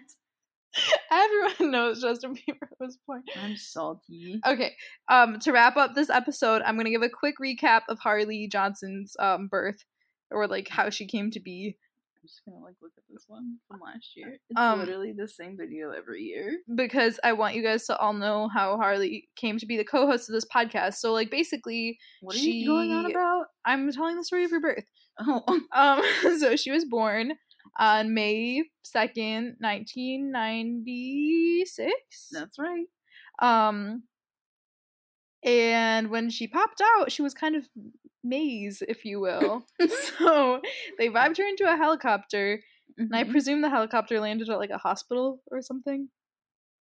everyone 1.12 1.72
knows 1.72 2.02
Justin 2.02 2.36
Bieber 2.36 2.64
at 2.64 2.78
this 2.80 2.98
point. 3.06 3.26
I'm 3.36 3.58
salty. 3.58 4.40
Okay. 4.46 4.76
Um. 5.10 5.40
To 5.40 5.52
wrap 5.52 5.76
up 5.76 5.94
this 5.94 6.10
episode, 6.10 6.62
I'm 6.62 6.78
gonna 6.78 6.90
give 6.90 7.02
a 7.02 7.10
quick 7.10 7.36
recap 7.44 7.82
of 7.90 8.00
Harley 8.00 8.48
Johnson's 8.48 9.14
um 9.20 9.48
birth, 9.48 9.84
or 10.30 10.48
like 10.48 10.70
how 10.70 10.90
she 10.90 11.06
came 11.08 11.32
to 11.32 11.40
be. 11.42 11.76
I'm 12.24 12.28
just 12.28 12.42
gonna 12.46 12.60
like 12.64 12.76
look 12.84 12.92
at 12.98 13.04
this 13.10 13.24
one 13.28 13.58
from 13.68 13.80
last 13.80 14.16
year. 14.16 14.38
It's 14.50 14.60
Um, 14.60 14.78
literally 14.80 15.12
the 15.12 15.28
same 15.28 15.58
video 15.58 15.90
every 15.92 16.22
year. 16.22 16.60
because 16.76 17.20
I 17.24 17.34
want 17.34 17.56
you 17.56 17.64
guys 17.64 17.88
to 17.88 17.98
all 17.98 18.14
know 18.14 18.48
how 18.48 18.78
Harley 18.78 19.28
came 19.36 19.58
to 19.58 19.66
be 19.66 19.76
the 19.78 19.84
co-host 19.84 20.30
of 20.30 20.34
this 20.34 20.46
podcast. 20.46 20.96
So 20.96 21.14
like 21.14 21.32
basically 21.32 21.98
What 22.22 22.36
are 22.36 22.40
you 22.40 22.68
going 22.68 22.92
on 22.92 23.10
about? 23.10 23.46
I'm 23.66 23.92
telling 23.92 24.18
the 24.18 24.24
story 24.24 24.44
of 24.46 24.52
her 24.52 24.60
birth. 24.60 24.86
Oh, 25.20 25.44
Um 25.74 26.02
so 26.40 26.56
she 26.56 26.70
was 26.72 26.86
born 26.86 27.34
on 27.80 28.14
May 28.14 28.66
2nd, 28.86 29.56
1996. 29.60 32.30
that's 32.32 32.60
right. 32.60 32.86
Um 33.42 34.04
and 35.44 36.12
when 36.12 36.30
she 36.30 36.46
popped 36.48 36.82
out, 37.00 37.12
she 37.12 37.24
was 37.24 37.34
kind 37.34 37.56
of 37.56 37.68
maze, 38.24 38.82
if 38.88 39.06
you 39.06 39.20
will. 39.20 39.66
so 40.18 40.62
they 40.98 41.10
vibed 41.10 41.38
her 41.38 41.46
into 41.46 41.72
a 41.72 41.78
helicopter 41.78 42.62
and 42.98 43.16
I 43.16 43.24
Mhm. 43.24 43.32
presume 43.32 43.62
the 43.62 43.70
helicopter 43.70 44.20
landed 44.20 44.50
at 44.50 44.58
like 44.60 44.70
a 44.70 44.78
hospital 44.78 45.42
or 45.52 45.62
something, 45.62 46.10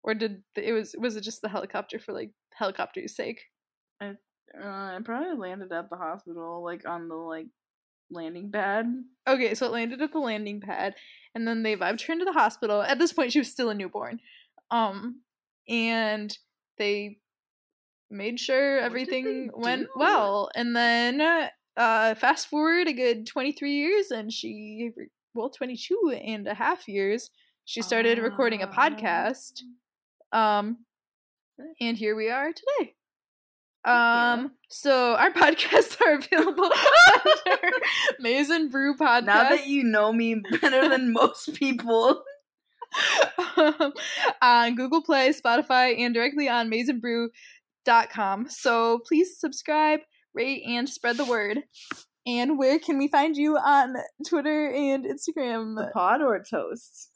or 0.03 0.15
did 0.15 0.43
the, 0.55 0.69
it 0.69 0.73
was 0.73 0.95
was 0.99 1.17
it 1.17 1.23
just 1.23 1.43
the 1.43 1.49
helicopter 1.49 1.99
for 1.99 2.13
like 2.13 2.33
helicopter's 2.55 3.15
sake? 3.17 3.41
Uh, 4.01 4.15
I 4.55 4.99
probably 5.05 5.37
landed 5.37 5.73
at 5.73 5.91
the 5.91 5.97
hospital, 5.97 6.63
like 6.65 6.87
on 6.87 7.09
the 7.09 7.15
like 7.15 7.47
landing 8.11 8.51
pad. 8.51 8.87
Okay, 9.29 9.55
so 9.55 9.67
it 9.67 9.73
landed 9.73 10.03
at 10.03 10.13
the 10.13 10.19
landing 10.19 10.61
pad, 10.61 10.95
and 11.35 11.47
then 11.47 11.63
they 11.63 11.77
vibed 11.77 12.03
her 12.07 12.13
into 12.13 12.25
the 12.25 12.33
hospital. 12.33 12.83
At 12.83 12.99
this 12.99 13.13
point, 13.13 13.33
she 13.33 13.39
was 13.39 13.51
still 13.51 13.71
a 13.71 13.75
newborn, 13.75 14.21
um, 14.71 15.23
and 15.69 16.37
they 16.79 17.19
made 18.11 18.41
sure 18.41 18.79
everything 18.79 19.51
went 19.55 19.83
do? 19.83 19.89
well. 19.97 20.51
And 20.55 20.75
then 20.75 21.21
uh, 21.77 22.15
fast 22.15 22.49
forward 22.49 22.89
a 22.89 22.93
good 22.93 23.27
23 23.27 23.73
years, 23.73 24.11
and 24.11 24.33
she, 24.33 24.91
well, 25.35 25.51
22 25.51 26.19
and 26.25 26.47
a 26.47 26.55
half 26.55 26.89
years, 26.89 27.31
she 27.65 27.83
started 27.83 28.19
recording 28.19 28.63
a 28.63 28.67
Ah. 28.67 28.73
podcast. 28.91 29.63
Um, 30.33 30.79
and 31.81 31.97
here 31.97 32.17
we 32.17 32.31
are 32.31 32.53
today. 32.53 32.95
Yeah. 33.87 34.33
Um, 34.35 34.53
so 34.69 35.15
our 35.15 35.31
podcasts 35.33 36.01
are 36.05 36.15
available 36.15 36.65
under 37.25 37.73
Mason 38.19 38.69
Brew 38.69 38.97
Podcast. 38.97 39.25
Now 39.27 39.49
that 39.51 39.67
you 39.67 39.85
know 39.85 40.13
me 40.13 40.35
better 40.61 40.89
than 40.89 41.13
most 41.13 41.55
people. 41.55 42.23
um, 43.57 43.93
on 44.43 44.75
Google 44.75 45.03
Play, 45.03 45.33
Spotify, 45.33 45.99
and 45.99 46.13
directly 46.13 46.49
on 46.49 46.69
MazenBrew.com. 47.87 48.49
So 48.49 49.01
please 49.07 49.39
subscribe, 49.39 50.01
rate, 50.35 50.63
and 50.67 50.89
spread 50.89 51.17
the 51.17 51.25
word. 51.25 51.61
And 52.27 52.59
where 52.59 52.79
can 52.79 52.99
we 52.99 53.09
find 53.09 53.37
you 53.37 53.57
on 53.57 53.95
Twitter 54.27 54.71
and 54.71 55.05
Instagram? 55.05 55.77
The 55.77 55.91
pod 55.93 56.21
or 56.23 56.43
toast? 56.49 57.11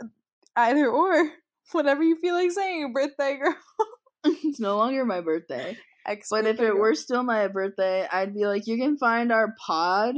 Either 0.56 0.88
or. 0.88 1.30
Whatever 1.72 2.02
you 2.02 2.16
feel 2.16 2.34
like 2.34 2.50
saying, 2.52 2.92
birthday 2.92 3.38
girl. 3.38 3.56
it's 4.24 4.60
no 4.60 4.76
longer 4.76 5.04
my 5.04 5.20
birthday. 5.20 5.76
Ex 6.06 6.28
But 6.30 6.46
if 6.46 6.60
it 6.60 6.76
were 6.76 6.94
still 6.94 7.22
my 7.22 7.48
birthday, 7.48 8.06
I'd 8.10 8.34
be 8.34 8.44
like, 8.46 8.66
you 8.66 8.76
can 8.76 8.98
find 8.98 9.32
our 9.32 9.54
pod. 9.66 10.16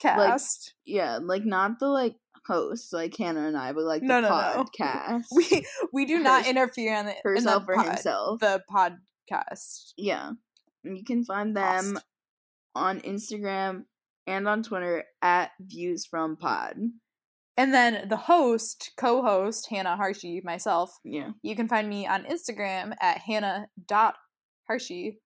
cast, 0.00 0.74
Yeah, 0.84 1.20
like 1.22 1.44
not 1.44 1.78
the 1.78 1.86
like 1.86 2.16
host, 2.46 2.92
like 2.92 3.16
Hannah 3.16 3.46
and 3.46 3.56
I, 3.56 3.72
but 3.72 3.84
like 3.84 4.00
the 4.02 4.08
No, 4.08 4.20
no, 4.20 4.28
no. 4.28 4.64
podcast. 4.64 5.26
we 5.36 5.64
we 5.92 6.04
do 6.06 6.18
not 6.18 6.48
interfere 6.48 6.96
on 6.96 7.06
the 7.06 7.12
in 7.12 7.18
herself 7.22 7.66
the 7.66 7.72
or 7.72 7.76
pod- 7.76 7.86
himself. 7.86 8.40
The 8.40 8.62
podcast. 9.30 9.92
yeah. 9.96 10.32
And 10.84 10.96
you 10.96 11.04
can 11.04 11.24
find 11.24 11.56
them 11.56 11.94
Host. 11.94 12.04
on 12.74 13.00
Instagram 13.00 13.84
and 14.26 14.48
on 14.48 14.62
Twitter 14.62 15.04
at 15.20 15.50
views 15.60 16.06
from 16.06 16.36
pod. 16.36 16.76
And 17.56 17.74
then 17.74 18.08
the 18.08 18.16
host, 18.16 18.92
co-host, 18.96 19.68
Hannah 19.68 19.98
Harshi, 20.00 20.42
myself, 20.42 20.98
Yeah. 21.04 21.30
You 21.42 21.54
can 21.54 21.68
find 21.68 21.88
me 21.88 22.06
on 22.06 22.24
Instagram 22.24 22.94
at 23.00 23.18
hannah.harshi 23.18 25.16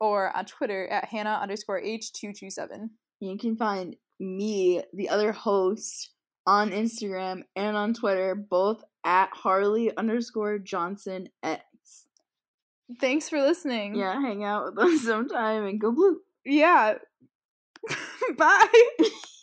or 0.00 0.36
on 0.36 0.44
Twitter 0.44 0.86
at 0.88 1.06
hannah 1.06 1.38
underscore 1.40 1.80
h227. 1.80 2.90
You 3.20 3.38
can 3.38 3.56
find 3.56 3.96
me, 4.20 4.82
the 4.92 5.08
other 5.08 5.32
host, 5.32 6.10
on 6.46 6.70
Instagram 6.70 7.42
and 7.56 7.76
on 7.76 7.94
Twitter, 7.94 8.34
both 8.34 8.82
at 9.04 9.30
Harley 9.32 9.96
underscore 9.96 10.58
Johnson 10.58 11.28
X. 11.42 11.62
Thanks 13.00 13.28
for 13.28 13.40
listening. 13.40 13.94
Yeah, 13.94 14.14
hang 14.20 14.44
out 14.44 14.64
with 14.66 14.78
us 14.78 15.02
sometime 15.04 15.64
and 15.66 15.80
go 15.80 15.92
blue. 15.92 16.20
Yeah. 16.44 16.94
Bye. 18.36 18.84